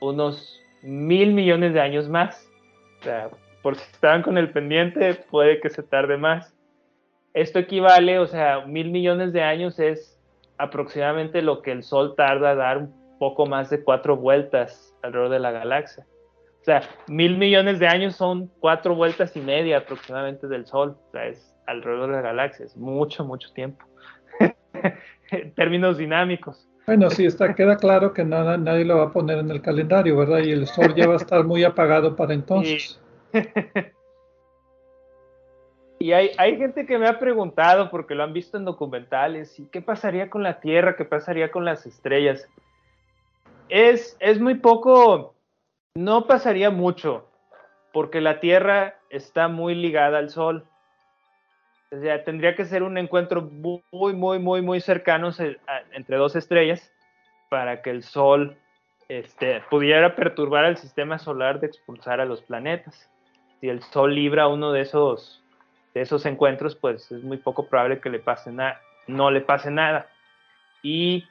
unos 0.00 0.60
mil 0.82 1.34
millones 1.34 1.74
de 1.74 1.80
años 1.80 2.08
más. 2.08 2.45
Sea, 3.06 3.30
por 3.62 3.76
si 3.76 3.84
estaban 3.92 4.22
con 4.22 4.36
el 4.36 4.50
pendiente, 4.50 5.14
puede 5.14 5.60
que 5.60 5.70
se 5.70 5.84
tarde 5.84 6.16
más. 6.16 6.52
Esto 7.34 7.60
equivale, 7.60 8.18
o 8.18 8.26
sea, 8.26 8.66
mil 8.66 8.90
millones 8.90 9.32
de 9.32 9.42
años 9.42 9.78
es 9.78 10.20
aproximadamente 10.58 11.40
lo 11.40 11.62
que 11.62 11.70
el 11.70 11.84
Sol 11.84 12.16
tarda 12.16 12.50
a 12.50 12.54
dar 12.56 12.78
un 12.78 13.18
poco 13.20 13.46
más 13.46 13.70
de 13.70 13.84
cuatro 13.84 14.16
vueltas 14.16 14.92
alrededor 15.04 15.30
de 15.30 15.38
la 15.38 15.52
galaxia. 15.52 16.04
O 16.62 16.64
sea, 16.64 16.82
mil 17.06 17.38
millones 17.38 17.78
de 17.78 17.86
años 17.86 18.16
son 18.16 18.50
cuatro 18.58 18.96
vueltas 18.96 19.36
y 19.36 19.40
media 19.40 19.78
aproximadamente 19.78 20.48
del 20.48 20.66
Sol. 20.66 20.96
O 21.06 21.10
sea, 21.12 21.26
es 21.28 21.56
alrededor 21.68 22.08
de 22.08 22.16
la 22.16 22.22
galaxia, 22.22 22.66
es 22.66 22.76
mucho, 22.76 23.24
mucho 23.24 23.52
tiempo. 23.52 23.84
en 25.30 25.54
términos 25.54 25.96
dinámicos. 25.96 26.68
Bueno, 26.86 27.10
sí, 27.10 27.26
está, 27.26 27.54
queda 27.54 27.76
claro 27.76 28.12
que 28.12 28.24
nada, 28.24 28.56
nadie 28.56 28.84
lo 28.84 28.98
va 28.98 29.04
a 29.04 29.12
poner 29.12 29.38
en 29.38 29.50
el 29.50 29.60
calendario, 29.60 30.16
¿verdad? 30.16 30.38
Y 30.38 30.52
el 30.52 30.66
Sol 30.66 30.94
ya 30.94 31.08
va 31.08 31.14
a 31.14 31.16
estar 31.16 31.44
muy 31.44 31.64
apagado 31.64 32.16
para 32.16 32.34
entonces. 32.34 33.00
Y, 35.98 36.12
hay, 36.12 36.30
hay 36.36 36.58
gente 36.58 36.84
que 36.84 36.98
me 36.98 37.08
ha 37.08 37.18
preguntado, 37.18 37.90
porque 37.90 38.14
lo 38.14 38.22
han 38.22 38.34
visto 38.34 38.58
en 38.58 38.66
documentales, 38.66 39.58
¿y 39.58 39.66
qué 39.68 39.80
pasaría 39.80 40.28
con 40.28 40.42
la 40.42 40.60
Tierra? 40.60 40.94
¿Qué 40.94 41.06
pasaría 41.06 41.50
con 41.50 41.64
las 41.64 41.86
estrellas? 41.86 42.46
Es, 43.70 44.14
es 44.20 44.38
muy 44.38 44.56
poco 44.56 45.34
no 45.96 46.26
pasaría 46.26 46.70
mucho, 46.70 47.26
porque 47.92 48.20
la 48.20 48.38
Tierra 48.38 49.00
está 49.08 49.48
muy 49.48 49.74
ligada 49.74 50.18
al 50.18 50.28
Sol. 50.28 50.66
O 51.92 52.00
sea, 52.00 52.24
tendría 52.24 52.56
que 52.56 52.64
ser 52.64 52.82
un 52.82 52.98
encuentro 52.98 53.42
muy, 53.42 53.82
muy, 53.92 54.38
muy, 54.38 54.62
muy 54.62 54.80
cercano 54.80 55.30
entre 55.92 56.16
dos 56.16 56.34
estrellas 56.34 56.92
para 57.48 57.80
que 57.82 57.90
el 57.90 58.02
Sol 58.02 58.56
este, 59.08 59.62
pudiera 59.70 60.16
perturbar 60.16 60.64
al 60.64 60.76
sistema 60.76 61.18
solar 61.18 61.60
de 61.60 61.68
expulsar 61.68 62.20
a 62.20 62.24
los 62.24 62.42
planetas. 62.42 63.08
Si 63.60 63.68
el 63.68 63.82
Sol 63.82 64.14
libra 64.14 64.48
uno 64.48 64.72
de 64.72 64.80
esos, 64.80 65.42
de 65.94 66.00
esos 66.00 66.26
encuentros, 66.26 66.74
pues 66.74 67.10
es 67.12 67.22
muy 67.22 67.36
poco 67.36 67.68
probable 67.68 68.00
que 68.00 68.10
le 68.10 68.18
pase 68.18 68.50
nada, 68.50 68.80
no 69.06 69.30
le 69.30 69.40
pase 69.40 69.70
nada. 69.70 70.08
Y 70.82 71.24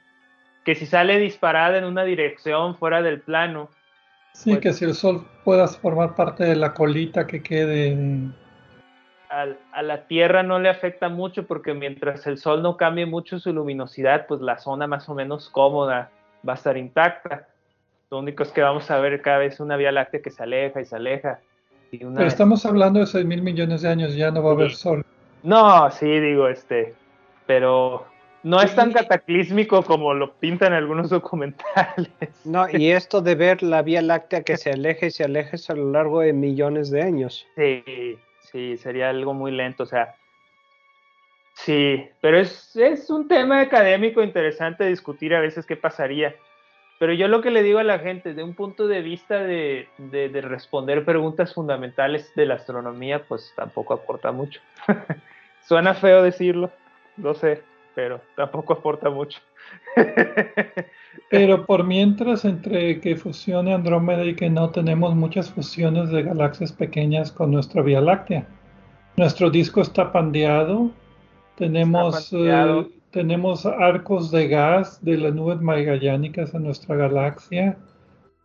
que 0.64 0.74
si 0.74 0.86
sale 0.86 1.18
disparada 1.18 1.76
en 1.76 1.84
una 1.84 2.04
dirección 2.04 2.76
fuera 2.76 3.02
del 3.02 3.20
plano, 3.20 3.68
Sí, 4.36 4.50
pues 4.50 4.60
que 4.60 4.72
si 4.74 4.84
el 4.84 4.94
sol 4.94 5.26
pueda 5.44 5.66
formar 5.66 6.14
parte 6.14 6.44
de 6.44 6.56
la 6.56 6.74
colita 6.74 7.26
que 7.26 7.42
quede. 7.42 7.96
A, 9.28 9.82
la 9.82 10.06
Tierra 10.06 10.42
no 10.42 10.58
le 10.58 10.68
afecta 10.68 11.08
mucho 11.08 11.46
porque 11.46 11.74
mientras 11.74 12.26
el 12.26 12.38
sol 12.38 12.62
no 12.62 12.76
cambie 12.76 13.06
mucho 13.06 13.38
su 13.38 13.52
luminosidad, 13.52 14.26
pues 14.26 14.40
la 14.40 14.58
zona 14.58 14.86
más 14.86 15.08
o 15.08 15.14
menos 15.14 15.50
cómoda 15.50 16.10
va 16.46 16.52
a 16.52 16.56
estar 16.56 16.76
intacta. 16.76 17.48
Lo 18.10 18.18
único 18.18 18.42
es 18.42 18.50
que 18.50 18.62
vamos 18.62 18.90
a 18.90 18.98
ver 18.98 19.20
cada 19.22 19.38
vez 19.38 19.58
una 19.58 19.76
Vía 19.76 19.92
Láctea 19.92 20.22
que 20.22 20.30
se 20.30 20.42
aleja 20.42 20.80
y 20.80 20.84
se 20.84 20.96
aleja. 20.96 21.40
Pero 21.90 22.26
estamos 22.26 22.66
hablando 22.66 23.00
de 23.00 23.06
6 23.06 23.24
mil 23.24 23.42
millones 23.42 23.82
de 23.82 23.88
años, 23.88 24.14
ya 24.14 24.30
no 24.30 24.42
va 24.42 24.50
a 24.50 24.54
haber 24.54 24.72
sol. 24.72 25.04
No, 25.42 25.90
sí, 25.90 26.06
digo, 26.06 26.48
este, 26.48 26.94
pero 27.46 28.06
no 28.42 28.60
es 28.60 28.74
tan 28.74 28.92
cataclísmico 28.92 29.82
como 29.82 30.14
lo 30.14 30.32
pintan 30.34 30.72
algunos 30.72 31.10
documentales. 31.10 32.10
No, 32.44 32.66
y 32.70 32.90
esto 32.90 33.20
de 33.20 33.34
ver 33.34 33.62
la 33.62 33.82
Vía 33.82 34.02
Láctea 34.02 34.42
que 34.42 34.56
se 34.56 34.70
aleja 34.70 35.06
y 35.06 35.10
se 35.10 35.24
aleja 35.24 35.56
a 35.68 35.74
lo 35.74 35.90
largo 35.90 36.20
de 36.20 36.32
millones 36.32 36.90
de 36.90 37.02
años. 37.02 37.46
Sí, 37.56 37.82
sí, 38.50 38.76
sería 38.76 39.10
algo 39.10 39.34
muy 39.34 39.50
lento, 39.50 39.84
o 39.84 39.86
sea. 39.86 40.16
Sí, 41.54 42.08
pero 42.20 42.38
es, 42.38 42.76
es 42.76 43.08
un 43.08 43.28
tema 43.28 43.60
académico 43.60 44.22
interesante 44.22 44.84
discutir 44.84 45.34
a 45.34 45.40
veces 45.40 45.64
qué 45.64 45.76
pasaría. 45.76 46.34
Pero 46.98 47.12
yo 47.12 47.28
lo 47.28 47.42
que 47.42 47.50
le 47.50 47.62
digo 47.62 47.78
a 47.78 47.84
la 47.84 47.98
gente, 47.98 48.32
de 48.32 48.42
un 48.42 48.54
punto 48.54 48.88
de 48.88 49.02
vista 49.02 49.38
de, 49.38 49.88
de, 49.98 50.40
responder 50.40 51.04
preguntas 51.04 51.52
fundamentales 51.52 52.34
de 52.34 52.46
la 52.46 52.54
astronomía, 52.54 53.22
pues 53.24 53.52
tampoco 53.54 53.94
aporta 53.94 54.32
mucho. 54.32 54.60
Suena 55.66 55.94
feo 55.94 56.22
decirlo, 56.22 56.70
no 57.16 57.34
sé, 57.34 57.62
pero 57.96 58.20
tampoco 58.36 58.74
aporta 58.74 59.08
mucho. 59.08 59.40
pero 61.30 61.64
por 61.64 61.82
mientras, 61.82 62.44
entre 62.44 63.00
que 63.00 63.16
fusione 63.16 63.72
Andrómeda 63.72 64.24
y 64.26 64.36
que 64.36 64.50
no, 64.50 64.70
tenemos 64.70 65.16
muchas 65.16 65.50
fusiones 65.50 66.10
de 66.10 66.22
galaxias 66.22 66.72
pequeñas 66.72 67.32
con 67.32 67.50
nuestra 67.50 67.80
Vía 67.82 68.02
Láctea. 68.02 68.46
Nuestro 69.16 69.50
disco 69.50 69.80
está 69.80 70.12
pandeado, 70.12 70.90
tenemos 71.56 72.30
tenemos 73.10 73.64
arcos 73.64 74.30
de 74.30 74.46
gas 74.46 75.02
de 75.02 75.16
las 75.16 75.34
nubes 75.34 75.62
magallánicas 75.62 76.52
en 76.52 76.64
nuestra 76.64 76.96
galaxia. 76.96 77.78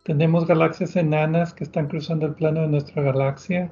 Tenemos 0.02 0.46
galaxias 0.46 0.96
enanas 0.96 1.52
que 1.52 1.64
están 1.64 1.88
cruzando 1.88 2.24
el 2.24 2.34
plano 2.34 2.62
de 2.62 2.68
nuestra 2.68 3.02
galaxia. 3.02 3.70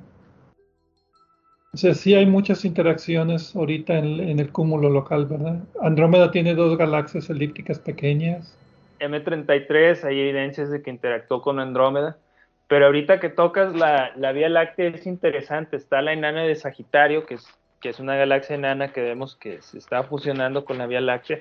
O 1.72 1.76
sea, 1.76 1.94
sí 1.94 2.14
hay 2.14 2.26
muchas 2.26 2.64
interacciones 2.64 3.54
ahorita 3.54 3.98
en, 3.98 4.40
el 4.40 4.50
cúmulo 4.50 4.90
local, 4.90 5.26
¿verdad? 5.26 5.60
Andrómeda 5.80 6.30
tiene 6.30 6.54
dos 6.54 6.76
galaxias 6.76 7.30
elípticas 7.30 7.78
pequeñas. 7.78 8.56
M33, 8.98 10.04
hay 10.04 10.20
evidencias 10.20 10.70
de 10.70 10.82
que 10.82 10.90
interactuó 10.90 11.42
con 11.42 11.60
Andrómeda. 11.60 12.18
Pero 12.66 12.86
ahorita 12.86 13.20
que 13.20 13.28
tocas 13.28 13.74
la, 13.74 14.12
la 14.16 14.32
Vía 14.32 14.48
Láctea 14.48 14.88
es 14.88 15.06
interesante. 15.06 15.76
Está 15.76 16.02
la 16.02 16.12
enana 16.12 16.42
de 16.42 16.54
Sagitario, 16.54 17.24
que 17.26 17.34
es 17.34 17.46
que 17.80 17.88
es 17.88 17.98
una 17.98 18.14
galaxia 18.14 18.56
enana 18.56 18.92
que 18.92 19.00
vemos 19.00 19.36
que 19.36 19.62
se 19.62 19.78
está 19.78 20.02
fusionando 20.02 20.64
con 20.64 20.78
la 20.78 20.86
Vía 20.86 21.00
Láctea 21.00 21.40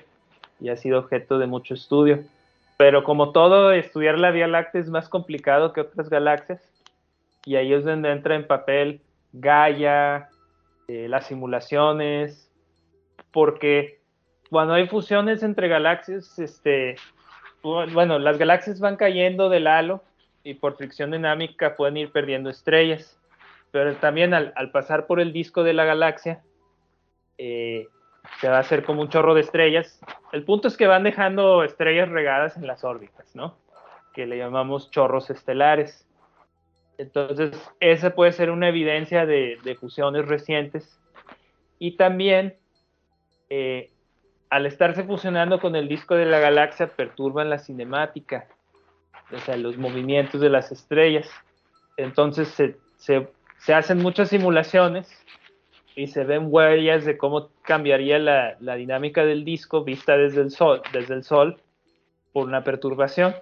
y 0.58 0.70
ha 0.70 0.76
sido 0.76 0.98
objeto 0.98 1.38
de 1.38 1.46
mucho 1.46 1.74
estudio. 1.74 2.24
Pero 2.78 3.04
como 3.04 3.32
todo, 3.32 3.72
estudiar 3.72 4.18
la 4.18 4.30
Vía 4.30 4.46
Láctea 4.46 4.80
es 4.80 4.88
más 4.88 5.08
complicado 5.08 5.72
que 5.72 5.82
otras 5.82 6.08
galaxias 6.08 6.62
y 7.44 7.56
ahí 7.56 7.72
es 7.74 7.84
donde 7.84 8.10
entra 8.10 8.36
en 8.36 8.46
papel 8.46 9.02
Gaia, 9.32 10.28
eh, 10.88 11.08
las 11.08 11.26
simulaciones, 11.26 12.50
porque 13.32 14.00
cuando 14.50 14.74
hay 14.74 14.88
fusiones 14.88 15.42
entre 15.42 15.68
galaxias, 15.68 16.38
este, 16.38 16.96
bueno, 17.62 18.18
las 18.18 18.38
galaxias 18.38 18.80
van 18.80 18.96
cayendo 18.96 19.48
del 19.48 19.66
halo 19.66 20.02
y 20.42 20.54
por 20.54 20.76
fricción 20.76 21.10
dinámica 21.10 21.76
pueden 21.76 21.96
ir 21.96 22.10
perdiendo 22.10 22.50
estrellas 22.50 23.20
pero 23.70 23.94
también 23.96 24.34
al, 24.34 24.70
pasar 24.72 25.06
por 25.06 25.20
el 25.20 25.32
disco 25.32 25.62
de 25.62 25.72
la 25.72 25.84
galaxia, 25.84 26.42
eh, 27.38 27.88
se 28.40 28.48
va 28.48 28.56
a 28.56 28.60
hacer 28.60 28.84
como 28.84 29.02
un 29.02 29.08
chorro 29.08 29.34
de 29.34 29.42
estrellas. 29.42 30.00
El 30.32 30.44
punto 30.44 30.68
es 30.68 30.76
que 30.76 30.86
van 30.86 31.04
dejando 31.04 31.62
estrellas 31.62 32.08
regadas 32.08 32.56
en 32.56 32.66
las 32.66 32.84
órbitas, 32.84 33.34
¿no? 33.34 33.56
Que 34.12 34.26
le 34.26 34.38
llamamos 34.38 34.90
chorros 34.90 35.30
estelares. 35.30 36.06
Entonces, 37.00 37.52
esa 37.80 38.14
puede 38.14 38.32
ser 38.32 38.50
una 38.50 38.68
evidencia 38.68 39.26
de, 39.26 39.76
fusiones 39.80 40.26
recientes. 40.26 40.98
Y 41.78 41.92
también, 41.92 42.56
eh, 43.48 43.90
al 44.50 44.66
estarse 44.66 45.04
fusionando 45.04 45.60
con 45.60 45.76
el 45.76 45.88
disco 45.88 46.14
de 46.14 46.26
la 46.26 46.40
galaxia, 46.40 46.88
perturban 46.88 47.48
la 47.48 47.58
cinemática, 47.58 48.46
o 49.32 49.38
sea, 49.38 49.56
los 49.56 49.78
movimientos 49.78 50.40
de 50.40 50.50
las 50.50 50.72
estrellas. 50.72 51.28
Entonces, 51.96 52.48
se, 52.48 52.76
se 52.96 53.28
se 53.60 53.74
hacen 53.74 53.98
muchas 53.98 54.30
simulaciones 54.30 55.08
y 55.94 56.06
se 56.06 56.24
ven 56.24 56.46
huellas 56.48 57.04
de 57.04 57.18
cómo 57.18 57.50
cambiaría 57.62 58.18
la, 58.18 58.56
dinámica 58.76 59.24
del 59.24 59.44
disco 59.44 59.84
vista 59.84 60.16
desde 60.16 60.40
el 60.40 60.50
sol, 60.50 60.82
desde 60.92 61.14
el 61.14 61.24
sol 61.24 61.60
por 62.32 62.46
una 62.46 62.64
perturbación. 62.64 63.34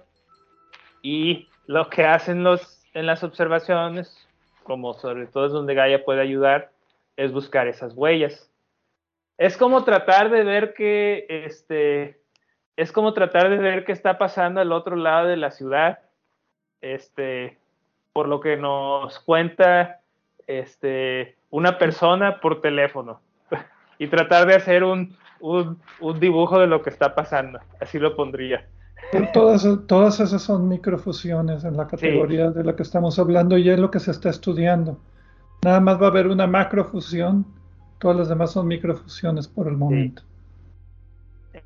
Y 1.01 1.47
lo 1.67 1.89
que 1.89 2.03
hacen 2.03 2.43
los 2.43 2.78
en 2.93 3.05
las 3.05 3.23
observaciones, 3.23 4.27
como 4.63 4.93
sobre 4.93 5.27
todo 5.27 5.45
es 5.45 5.51
donde 5.51 5.73
Gaia 5.73 6.03
puede 6.05 6.21
ayudar, 6.21 6.71
es 7.17 7.31
buscar 7.31 7.67
esas 7.67 7.93
huellas. 7.93 8.49
Es 9.37 9.57
como 9.57 9.83
tratar 9.83 10.29
de 10.29 10.43
ver 10.43 10.73
que 10.73 11.25
este 11.29 12.19
es 12.75 12.91
como 12.93 13.13
tratar 13.13 13.49
de 13.49 13.57
ver 13.57 13.83
qué 13.83 13.91
está 13.91 14.17
pasando 14.17 14.61
al 14.61 14.71
otro 14.71 14.95
lado 14.95 15.27
de 15.27 15.35
la 15.37 15.51
ciudad. 15.51 15.99
Este, 16.81 17.57
por 18.13 18.27
lo 18.27 18.39
que 18.39 18.57
nos 18.57 19.19
cuenta 19.19 19.99
este, 20.47 21.35
una 21.49 21.77
persona 21.77 22.39
por 22.39 22.61
teléfono 22.61 23.21
y 23.97 24.07
tratar 24.07 24.47
de 24.47 24.55
hacer 24.55 24.83
un, 24.83 25.15
dibujo 26.19 26.59
de 26.59 26.67
lo 26.67 26.81
que 26.81 26.89
está 26.89 27.15
pasando. 27.15 27.59
Así 27.79 27.99
lo 27.99 28.15
pondría. 28.15 28.67
Todas, 29.33 29.67
todas 29.87 30.19
esas 30.19 30.41
son 30.41 30.67
microfusiones 30.67 31.63
en 31.63 31.75
la 31.75 31.87
categoría 31.87 32.51
de 32.51 32.63
la 32.63 32.75
que 32.75 32.83
estamos 32.83 33.17
hablando 33.17 33.57
y 33.57 33.69
es 33.69 33.79
lo 33.79 33.89
que 33.89 33.99
se 33.99 34.11
está 34.11 34.29
estudiando. 34.29 34.99
Nada 35.63 35.79
más 35.79 35.99
va 35.99 36.07
a 36.07 36.09
haber 36.09 36.27
una 36.27 36.45
macrofusión, 36.45 37.45
todas 37.97 38.17
las 38.17 38.29
demás 38.29 38.51
son 38.51 38.67
microfusiones 38.67 39.47
por 39.47 39.67
el 39.67 39.77
momento. 39.77 40.21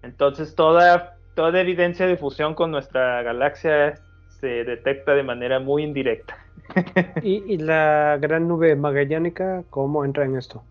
Entonces 0.02 0.56
toda, 0.56 1.18
toda 1.36 1.60
evidencia 1.60 2.08
de 2.08 2.18
fusión 2.18 2.56
con 2.56 2.72
nuestra 2.72 3.22
galaxia 3.24 3.96
se 4.40 4.64
detecta 4.64 5.14
de 5.14 5.24
manera 5.24 5.60
muy 5.60 5.84
indirecta. 5.84 6.38
¿Y, 7.24 7.58
la 7.58 8.18
gran 8.22 8.48
nube 8.48 8.76
magallánica 8.76 9.64
cómo 9.70 10.06
entra 10.06 10.24
en 10.26 10.38
esto? 10.38 10.64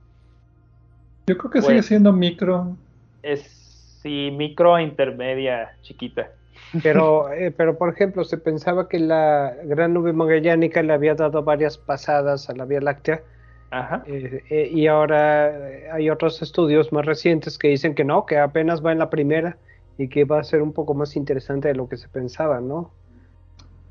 Yo 1.27 1.37
creo 1.37 1.51
que 1.51 1.61
sigue 1.61 1.75
pues, 1.75 1.87
siendo 1.87 2.13
micro. 2.13 2.77
Es 3.23 3.43
sí, 4.03 4.31
micro 4.33 4.75
a 4.75 4.83
intermedia, 4.83 5.77
chiquita. 5.83 6.31
Pero, 6.83 7.33
eh, 7.33 7.51
pero 7.51 7.77
por 7.79 7.89
ejemplo, 7.89 8.25
se 8.25 8.39
pensaba 8.39 8.89
que 8.89 8.99
la 8.99 9.55
gran 9.65 9.95
nube 9.95 10.13
magallánica 10.13 10.83
le 10.83 10.93
había 10.93 11.15
dado 11.15 11.43
varias 11.43 11.79
pasadas 11.79 12.49
a 12.49 12.55
la 12.55 12.65
Vía 12.65 12.81
Láctea. 12.81 13.23
Ajá. 13.71 14.03
Eh, 14.07 14.43
eh, 14.51 14.71
y 14.71 14.87
ahora 14.87 15.51
hay 15.93 16.11
otros 16.11 16.43
estudios 16.43 16.93
más 16.93 17.07
recientes 17.07 17.57
que 17.59 17.69
dicen 17.69 17.95
que 17.95 18.05
no, 18.05 18.27
que 18.27 18.39
apenas 18.39 18.85
va 18.85 18.93
en 18.93 18.99
la 18.99 19.09
primera 19.09 19.57
y 19.99 20.09
que 20.09 20.25
va 20.25 20.41
a 20.41 20.45
ser 20.45 20.63
un 20.63 20.73
poco 20.73 20.95
más 20.95 21.17
interesante 21.17 21.69
de 21.69 21.75
lo 21.75 21.89
que 21.89 21.97
se 21.97 22.09
pensaba, 22.09 22.61
¿no? 22.61 22.91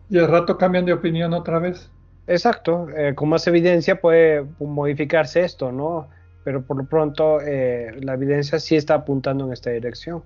Y 0.09 0.19
al 0.19 0.27
rato 0.27 0.57
cambian 0.57 0.85
de 0.85 0.93
opinión 0.93 1.33
otra 1.33 1.59
vez. 1.59 1.89
Exacto, 2.27 2.87
eh, 2.95 3.15
con 3.15 3.29
más 3.29 3.47
evidencia 3.47 3.99
puede 3.99 4.45
modificarse 4.59 5.41
esto, 5.41 5.71
¿no? 5.71 6.07
Pero 6.43 6.63
por 6.63 6.77
lo 6.77 6.85
pronto 6.85 7.39
eh, 7.41 7.91
la 8.01 8.13
evidencia 8.13 8.59
sí 8.59 8.75
está 8.75 8.95
apuntando 8.95 9.45
en 9.45 9.53
esta 9.53 9.69
dirección 9.69 10.23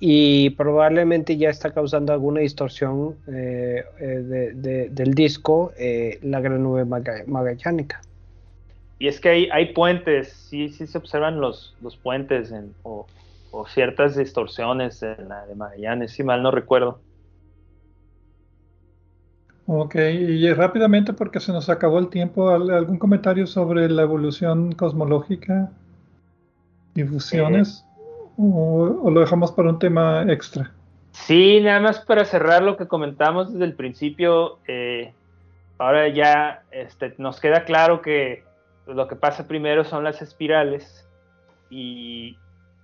y 0.00 0.50
probablemente 0.50 1.36
ya 1.36 1.50
está 1.50 1.72
causando 1.72 2.12
alguna 2.12 2.40
distorsión 2.40 3.16
eh, 3.28 3.84
del 4.90 5.14
disco 5.14 5.72
la 6.22 6.40
gran 6.40 6.62
nube 6.62 6.84
magallánica. 6.84 8.00
Y 8.98 9.08
es 9.08 9.18
que 9.18 9.28
hay, 9.30 9.48
hay 9.50 9.72
puentes, 9.72 10.28
sí, 10.28 10.68
sí 10.68 10.86
se 10.86 10.98
observan 10.98 11.40
los, 11.40 11.74
los 11.80 11.96
puentes 11.96 12.52
o, 12.82 13.06
o, 13.50 13.66
ciertas 13.66 14.14
distorsiones 14.14 15.02
en 15.02 15.28
la 15.28 15.46
de 15.46 15.54
Magallanes, 15.54 16.12
si 16.12 16.22
mal 16.22 16.42
no 16.42 16.50
recuerdo. 16.50 17.00
Ok, 19.66 19.94
y 19.94 20.52
rápidamente 20.52 21.14
porque 21.14 21.40
se 21.40 21.50
nos 21.50 21.70
acabó 21.70 21.98
el 21.98 22.08
tiempo, 22.08 22.50
¿algún 22.50 22.98
comentario 22.98 23.46
sobre 23.46 23.88
la 23.88 24.02
evolución 24.02 24.72
cosmológica? 24.72 25.70
¿Difusiones? 26.94 27.86
O, 28.36 29.10
lo 29.10 29.20
dejamos 29.20 29.52
para 29.52 29.70
un 29.70 29.78
tema 29.78 30.24
extra? 30.30 30.72
Sí, 31.12 31.60
nada 31.60 31.80
más 31.80 32.00
para 32.00 32.24
cerrar 32.24 32.62
lo 32.62 32.76
que 32.76 32.86
comentamos 32.86 33.52
desde 33.52 33.64
el 33.64 33.74
principio, 33.74 34.58
eh, 34.66 35.12
ahora 35.78 36.08
ya 36.08 36.62
este, 36.70 37.14
nos 37.18 37.40
queda 37.40 37.64
claro 37.64 38.00
que 38.00 38.44
lo 38.86 39.08
que 39.08 39.16
pasa 39.16 39.48
primero 39.48 39.84
son 39.84 40.04
las 40.04 40.22
espirales 40.22 41.08
y, 41.68 42.36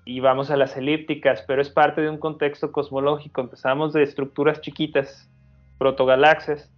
y 0.05 0.21
vamos 0.21 0.51
a 0.51 0.57
las 0.57 0.77
elípticas, 0.77 1.45
pero 1.47 1.61
es 1.61 1.69
parte 1.69 2.01
de 2.01 2.11
un 2.11 2.19
contexto 2.19 2.71
cosmológico. 2.71 3.41
Empezamos 3.41 3.93
de 3.93 4.05
estructuras 4.05 4.61
chiquitas, 4.61 5.29
protogalaxias, 5.79 6.73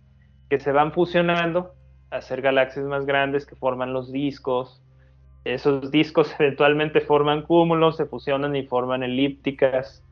que 0.48 0.58
se 0.58 0.72
van 0.72 0.92
fusionando 0.92 1.74
a 2.10 2.16
hacer 2.16 2.40
galaxias 2.40 2.86
más 2.86 3.04
grandes 3.04 3.44
que 3.44 3.54
forman 3.54 3.92
los 3.92 4.10
discos. 4.10 4.82
Esos 5.44 5.90
discos 5.90 6.34
eventualmente 6.38 7.00
forman 7.00 7.42
cúmulos, 7.42 7.96
se 7.96 8.06
fusionan 8.06 8.56
y 8.56 8.66
forman 8.66 9.02
elípticas, 9.02 10.04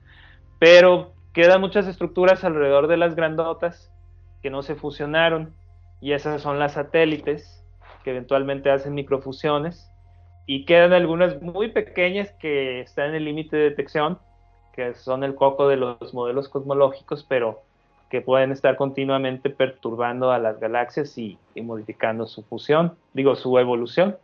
pero 0.58 1.12
quedan 1.32 1.60
muchas 1.60 1.86
estructuras 1.86 2.44
alrededor 2.44 2.86
de 2.86 2.96
las 2.96 3.14
grandotas 3.14 3.92
que 4.42 4.50
no 4.50 4.62
se 4.62 4.74
fusionaron 4.74 5.52
y 6.00 6.12
esas 6.12 6.40
son 6.40 6.58
las 6.58 6.72
satélites 6.72 7.62
que 8.04 8.10
eventualmente 8.10 8.70
hacen 8.70 8.94
microfusiones 8.94 9.90
y 10.46 10.64
quedan 10.64 10.92
algunas 10.92 11.42
muy 11.42 11.72
pequeñas 11.72 12.30
que 12.40 12.80
están 12.80 13.10
en 13.10 13.16
el 13.16 13.24
límite 13.24 13.56
de 13.56 13.70
detección, 13.70 14.18
que 14.74 14.94
son 14.94 15.24
el 15.24 15.34
coco 15.34 15.66
de 15.68 15.76
los 15.76 16.14
modelos 16.14 16.48
cosmológicos, 16.48 17.24
pero 17.28 17.62
que 18.10 18.20
pueden 18.20 18.52
estar 18.52 18.76
continuamente 18.76 19.50
perturbando 19.50 20.30
a 20.30 20.38
las 20.38 20.60
galaxias 20.60 21.18
y, 21.18 21.38
modificando 21.60 22.26
su 22.26 22.44
fusión, 22.44 22.96
digo, 23.12 23.34
su 23.34 23.58
evolución. 23.58 24.16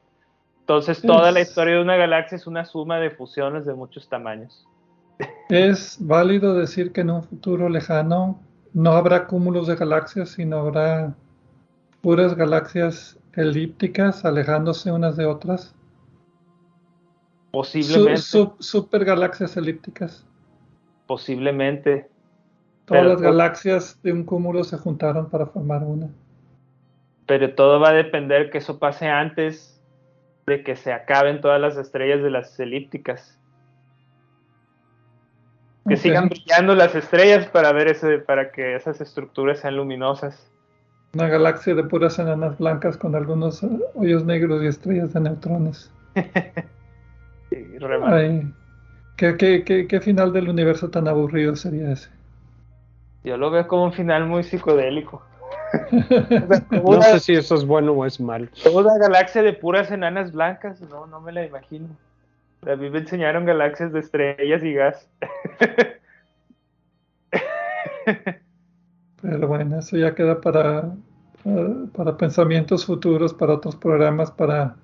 Entonces, 0.62 1.02
toda 1.02 1.32
la 1.32 1.40
historia 1.40 1.74
de 1.74 1.82
una 1.82 1.96
galaxia 1.96 2.36
es 2.36 2.46
una 2.46 2.64
suma 2.64 2.98
de 2.98 3.10
fusiones 3.10 3.66
de 3.66 3.74
muchos 3.74 4.08
tamaños. 4.08 4.64
¿Es 5.48 5.98
válido 6.00 6.54
decir 6.54 6.92
que 6.92 7.00
en 7.00 7.10
un 7.10 7.24
futuro 7.24 7.68
lejano 7.68 8.40
no 8.72 8.92
habrá 8.92 9.26
cúmulos 9.26 9.66
de 9.66 9.74
galaxias, 9.74 10.30
sino 10.30 10.58
habrá 10.58 11.14
puras 12.00 12.34
galaxias 12.36 13.18
elípticas 13.34 14.24
alejándose 14.24 14.92
unas 14.92 15.16
de 15.16 15.26
otras. 15.26 15.74
Posiblemente. 17.50 18.20
super 18.20 19.04
galaxias 19.04 19.56
elípticas. 19.56 20.24
Posiblemente. 21.06 22.08
Todas 22.84 23.04
las 23.04 23.20
galaxias 23.20 24.00
de 24.02 24.12
un 24.12 24.24
cúmulo 24.24 24.64
se 24.64 24.76
juntaron 24.78 25.28
para 25.28 25.46
formar 25.46 25.82
una. 25.82 26.08
Pero 27.26 27.54
todo 27.54 27.80
va 27.80 27.90
a 27.90 27.94
depender 27.94 28.50
que 28.50 28.58
eso 28.58 28.78
pase 28.78 29.08
antes 29.08 29.81
de 30.46 30.62
que 30.62 30.76
se 30.76 30.92
acaben 30.92 31.40
todas 31.40 31.60
las 31.60 31.76
estrellas 31.76 32.22
de 32.22 32.30
las 32.30 32.58
elípticas. 32.58 33.38
Que 35.88 35.96
sigan 35.96 36.28
brillando 36.28 36.74
las 36.74 36.94
estrellas 36.94 37.46
para 37.48 37.72
ver 37.72 37.88
ese, 37.88 38.18
para 38.18 38.52
que 38.52 38.76
esas 38.76 39.00
estructuras 39.00 39.60
sean 39.60 39.76
luminosas. 39.76 40.50
Una 41.14 41.28
galaxia 41.28 41.74
de 41.74 41.84
puras 41.84 42.18
enanas 42.18 42.56
blancas 42.58 42.96
con 42.96 43.14
algunos 43.14 43.62
hoyos 43.94 44.24
negros 44.24 44.62
y 44.62 44.66
estrellas 44.66 45.12
de 45.12 45.20
neutrones. 45.20 45.92
¿qué, 49.16 50.00
final 50.02 50.32
del 50.32 50.48
universo 50.48 50.90
tan 50.90 51.08
aburrido 51.08 51.54
sería 51.56 51.92
ese? 51.92 52.10
Yo 53.24 53.36
lo 53.36 53.50
veo 53.50 53.68
como 53.68 53.84
un 53.84 53.92
final 53.92 54.26
muy 54.26 54.42
psicodélico. 54.42 55.22
no 56.70 57.02
sé 57.02 57.20
si 57.20 57.32
eso 57.34 57.54
es 57.54 57.64
bueno 57.64 57.92
o 57.92 58.04
es 58.04 58.20
malo. 58.20 58.48
Toda 58.62 58.98
galaxia 58.98 59.42
de 59.42 59.52
puras 59.52 59.90
enanas 59.90 60.32
blancas, 60.32 60.80
no, 60.82 61.06
no 61.06 61.20
me 61.20 61.32
la 61.32 61.44
imagino. 61.44 61.88
A 62.66 62.76
mí 62.76 62.90
me 62.90 62.98
enseñaron 62.98 63.44
galaxias 63.44 63.92
de 63.92 64.00
estrellas 64.00 64.62
y 64.62 64.74
gas. 64.74 65.08
Pero 69.22 69.48
bueno, 69.48 69.78
eso 69.78 69.96
ya 69.96 70.14
queda 70.14 70.40
para, 70.40 70.92
para, 71.94 72.16
pensamientos 72.16 72.86
futuros, 72.86 73.34
para 73.34 73.54
otros 73.54 73.76
programas, 73.76 74.30
para 74.30 74.76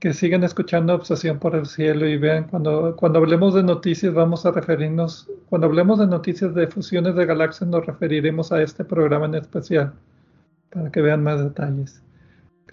que 0.00 0.14
sigan 0.14 0.42
escuchando 0.44 0.94
Obsesión 0.94 1.38
por 1.38 1.54
el 1.54 1.66
Cielo 1.66 2.08
y 2.08 2.16
vean 2.16 2.44
cuando, 2.44 2.96
cuando 2.96 3.18
hablemos 3.18 3.54
de 3.54 3.62
noticias 3.62 4.14
vamos 4.14 4.46
a 4.46 4.50
referirnos, 4.50 5.30
cuando 5.50 5.66
hablemos 5.66 5.98
de 5.98 6.06
noticias 6.06 6.54
de 6.54 6.66
fusiones 6.66 7.14
de 7.14 7.26
galaxias 7.26 7.68
nos 7.68 7.84
referiremos 7.84 8.50
a 8.50 8.62
este 8.62 8.82
programa 8.82 9.26
en 9.26 9.34
especial 9.34 9.92
para 10.70 10.90
que 10.90 11.02
vean 11.02 11.22
más 11.22 11.44
detalles. 11.44 12.02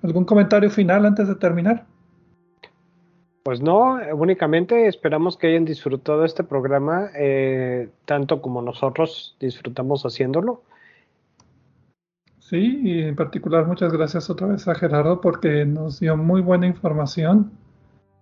¿Algún 0.04 0.24
comentario 0.24 0.70
final 0.70 1.06
antes 1.06 1.28
de 1.28 1.36
terminar? 1.36 1.86
Pues 3.44 3.62
no, 3.62 3.98
únicamente 4.14 4.88
esperamos 4.88 5.38
que 5.38 5.48
hayan 5.48 5.66
disfrutado 5.66 6.24
este 6.24 6.46
programa 6.46 7.10
eh, 7.18 7.90
tanto 8.06 8.42
como 8.42 8.62
nosotros 8.62 9.36
disfrutamos 9.40 10.04
haciéndolo. 10.04 10.64
Sí, 12.50 12.80
y 12.82 13.02
en 13.02 13.16
particular 13.18 13.66
muchas 13.66 13.92
gracias 13.92 14.30
otra 14.30 14.48
vez 14.48 14.66
a 14.70 14.76
Gerardo 14.76 15.20
porque 15.20 15.66
nos 15.66 16.00
dio 16.00 16.16
muy 16.16 16.40
buena 16.40 16.66
información, 16.66 17.52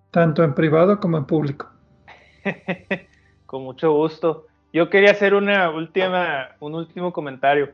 tanto 0.10 0.44
en 0.44 0.56
privado 0.56 1.00
como 1.00 1.18
en 1.18 1.26
público. 1.26 1.70
Con 3.46 3.62
mucho 3.62 3.94
gusto. 3.94 4.48
Yo 4.74 4.90
quería 4.90 5.12
hacer 5.12 5.36
una 5.36 5.70
última, 5.70 6.56
un 6.60 6.74
último 6.74 7.14
comentario. 7.14 7.74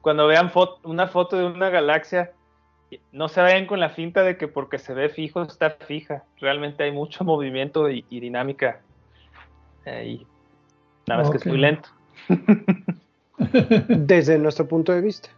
Cuando 0.00 0.28
vean 0.28 0.52
una 0.84 1.08
foto 1.08 1.36
de 1.36 1.46
una 1.46 1.68
galaxia, 1.68 2.30
no 3.10 3.28
se 3.28 3.40
vayan 3.40 3.66
con 3.66 3.80
la 3.80 3.90
finta 3.90 4.22
de 4.22 4.36
que 4.36 4.46
porque 4.46 4.78
se 4.78 4.94
ve 4.94 5.08
fijo 5.08 5.42
está 5.42 5.70
fija. 5.70 6.22
Realmente 6.40 6.84
hay 6.84 6.92
mucho 6.92 7.24
movimiento 7.24 7.90
y, 7.90 8.02
dinámica 8.08 8.82
ahí. 9.84 10.24
Nada 11.08 11.22
más 11.22 11.30
que 11.32 11.38
es 11.38 11.46
muy 11.46 11.58
lento. 11.58 11.88
Desde 13.88 14.38
nuestro 14.38 14.68
punto 14.68 14.92
de 14.92 15.00
vista. 15.00 15.30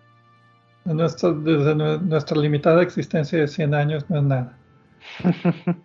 Desde 0.85 1.74
nuestra 1.74 2.36
limitada 2.39 2.82
existencia 2.82 3.39
de 3.39 3.48
100 3.48 3.74
años 3.74 4.05
no 4.09 4.19
es 4.19 4.24
nada. 4.24 4.59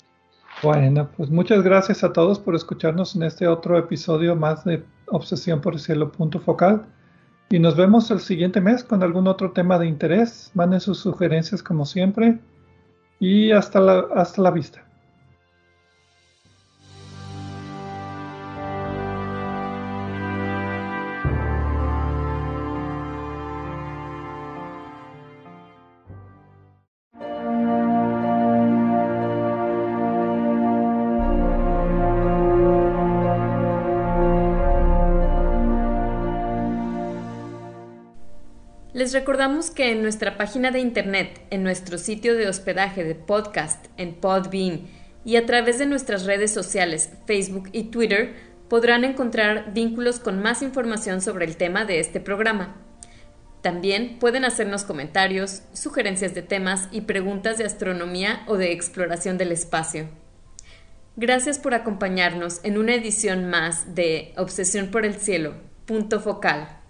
bueno, 0.63 1.09
pues 1.15 1.30
muchas 1.30 1.63
gracias 1.63 2.03
a 2.03 2.13
todos 2.13 2.39
por 2.39 2.55
escucharnos 2.55 3.15
en 3.15 3.23
este 3.23 3.47
otro 3.47 3.77
episodio 3.77 4.35
más 4.35 4.63
de 4.63 4.84
Obsesión 5.07 5.61
por 5.61 5.73
el 5.73 5.80
Cielo 5.80 6.11
Punto 6.11 6.39
Focal. 6.39 6.85
Y 7.49 7.59
nos 7.59 7.76
vemos 7.76 8.09
el 8.09 8.19
siguiente 8.19 8.59
mes 8.59 8.84
con 8.84 9.03
algún 9.03 9.27
otro 9.27 9.51
tema 9.51 9.77
de 9.77 9.88
interés. 9.88 10.51
Manden 10.55 10.80
sus 10.80 10.99
sugerencias 10.99 11.61
como 11.61 11.85
siempre. 11.85 12.39
Y 13.19 13.51
hasta 13.51 13.80
la, 13.80 14.07
hasta 14.15 14.41
la 14.41 14.51
vista. 14.51 14.84
Les 39.06 39.14
recordamos 39.14 39.69
que 39.69 39.91
en 39.91 40.02
nuestra 40.02 40.36
página 40.36 40.72
de 40.72 40.80
internet, 40.80 41.40
en 41.52 41.61
nuestro 41.61 41.99
sitio 41.99 42.34
de 42.34 42.48
hospedaje 42.48 43.03
de 43.03 43.14
podcast, 43.14 43.86
en 43.98 44.15
Podbean 44.15 44.88
y 45.23 45.36
a 45.36 45.45
través 45.45 45.77
de 45.77 45.86
nuestras 45.86 46.26
redes 46.26 46.52
sociales, 46.52 47.11
Facebook 47.27 47.69
y 47.72 47.91
Twitter, 47.91 48.34
podrán 48.68 49.03
encontrar 49.03 49.73
vínculos 49.76 50.19
con 50.19 50.41
más 50.41 50.64
información 50.64 51.22
sobre 51.22 51.45
el 51.45 51.56
tema 51.56 51.86
de 51.86 51.99
este 51.99 52.19
programa. 52.19 52.77
También 53.61 54.18
pueden 54.18 54.44
hacernos 54.44 54.84
comentarios, 54.86 55.61
sugerencias 55.72 56.34
de 56.34 56.41
temas 56.41 56.90
y 56.91 57.02
preguntas 57.02 57.60
de 57.60 57.65
astronomía 57.65 58.41
o 58.48 58.57
de 58.57 58.72
exploración 58.72 59.38
del 59.38 59.52
espacio. 59.52 60.10
Gracias 61.15 61.60
por 61.60 61.76
acompañarnos 61.76 62.60
en 62.64 62.80
una 62.80 62.95
edición 62.95 63.52
más 63.52 63.94
de 63.94 64.34
Obsesión 64.36 64.90
por 64.90 65.06
el 65.06 65.14
Cielo, 65.14 65.53
punto 65.86 66.19
focal. 66.19 66.84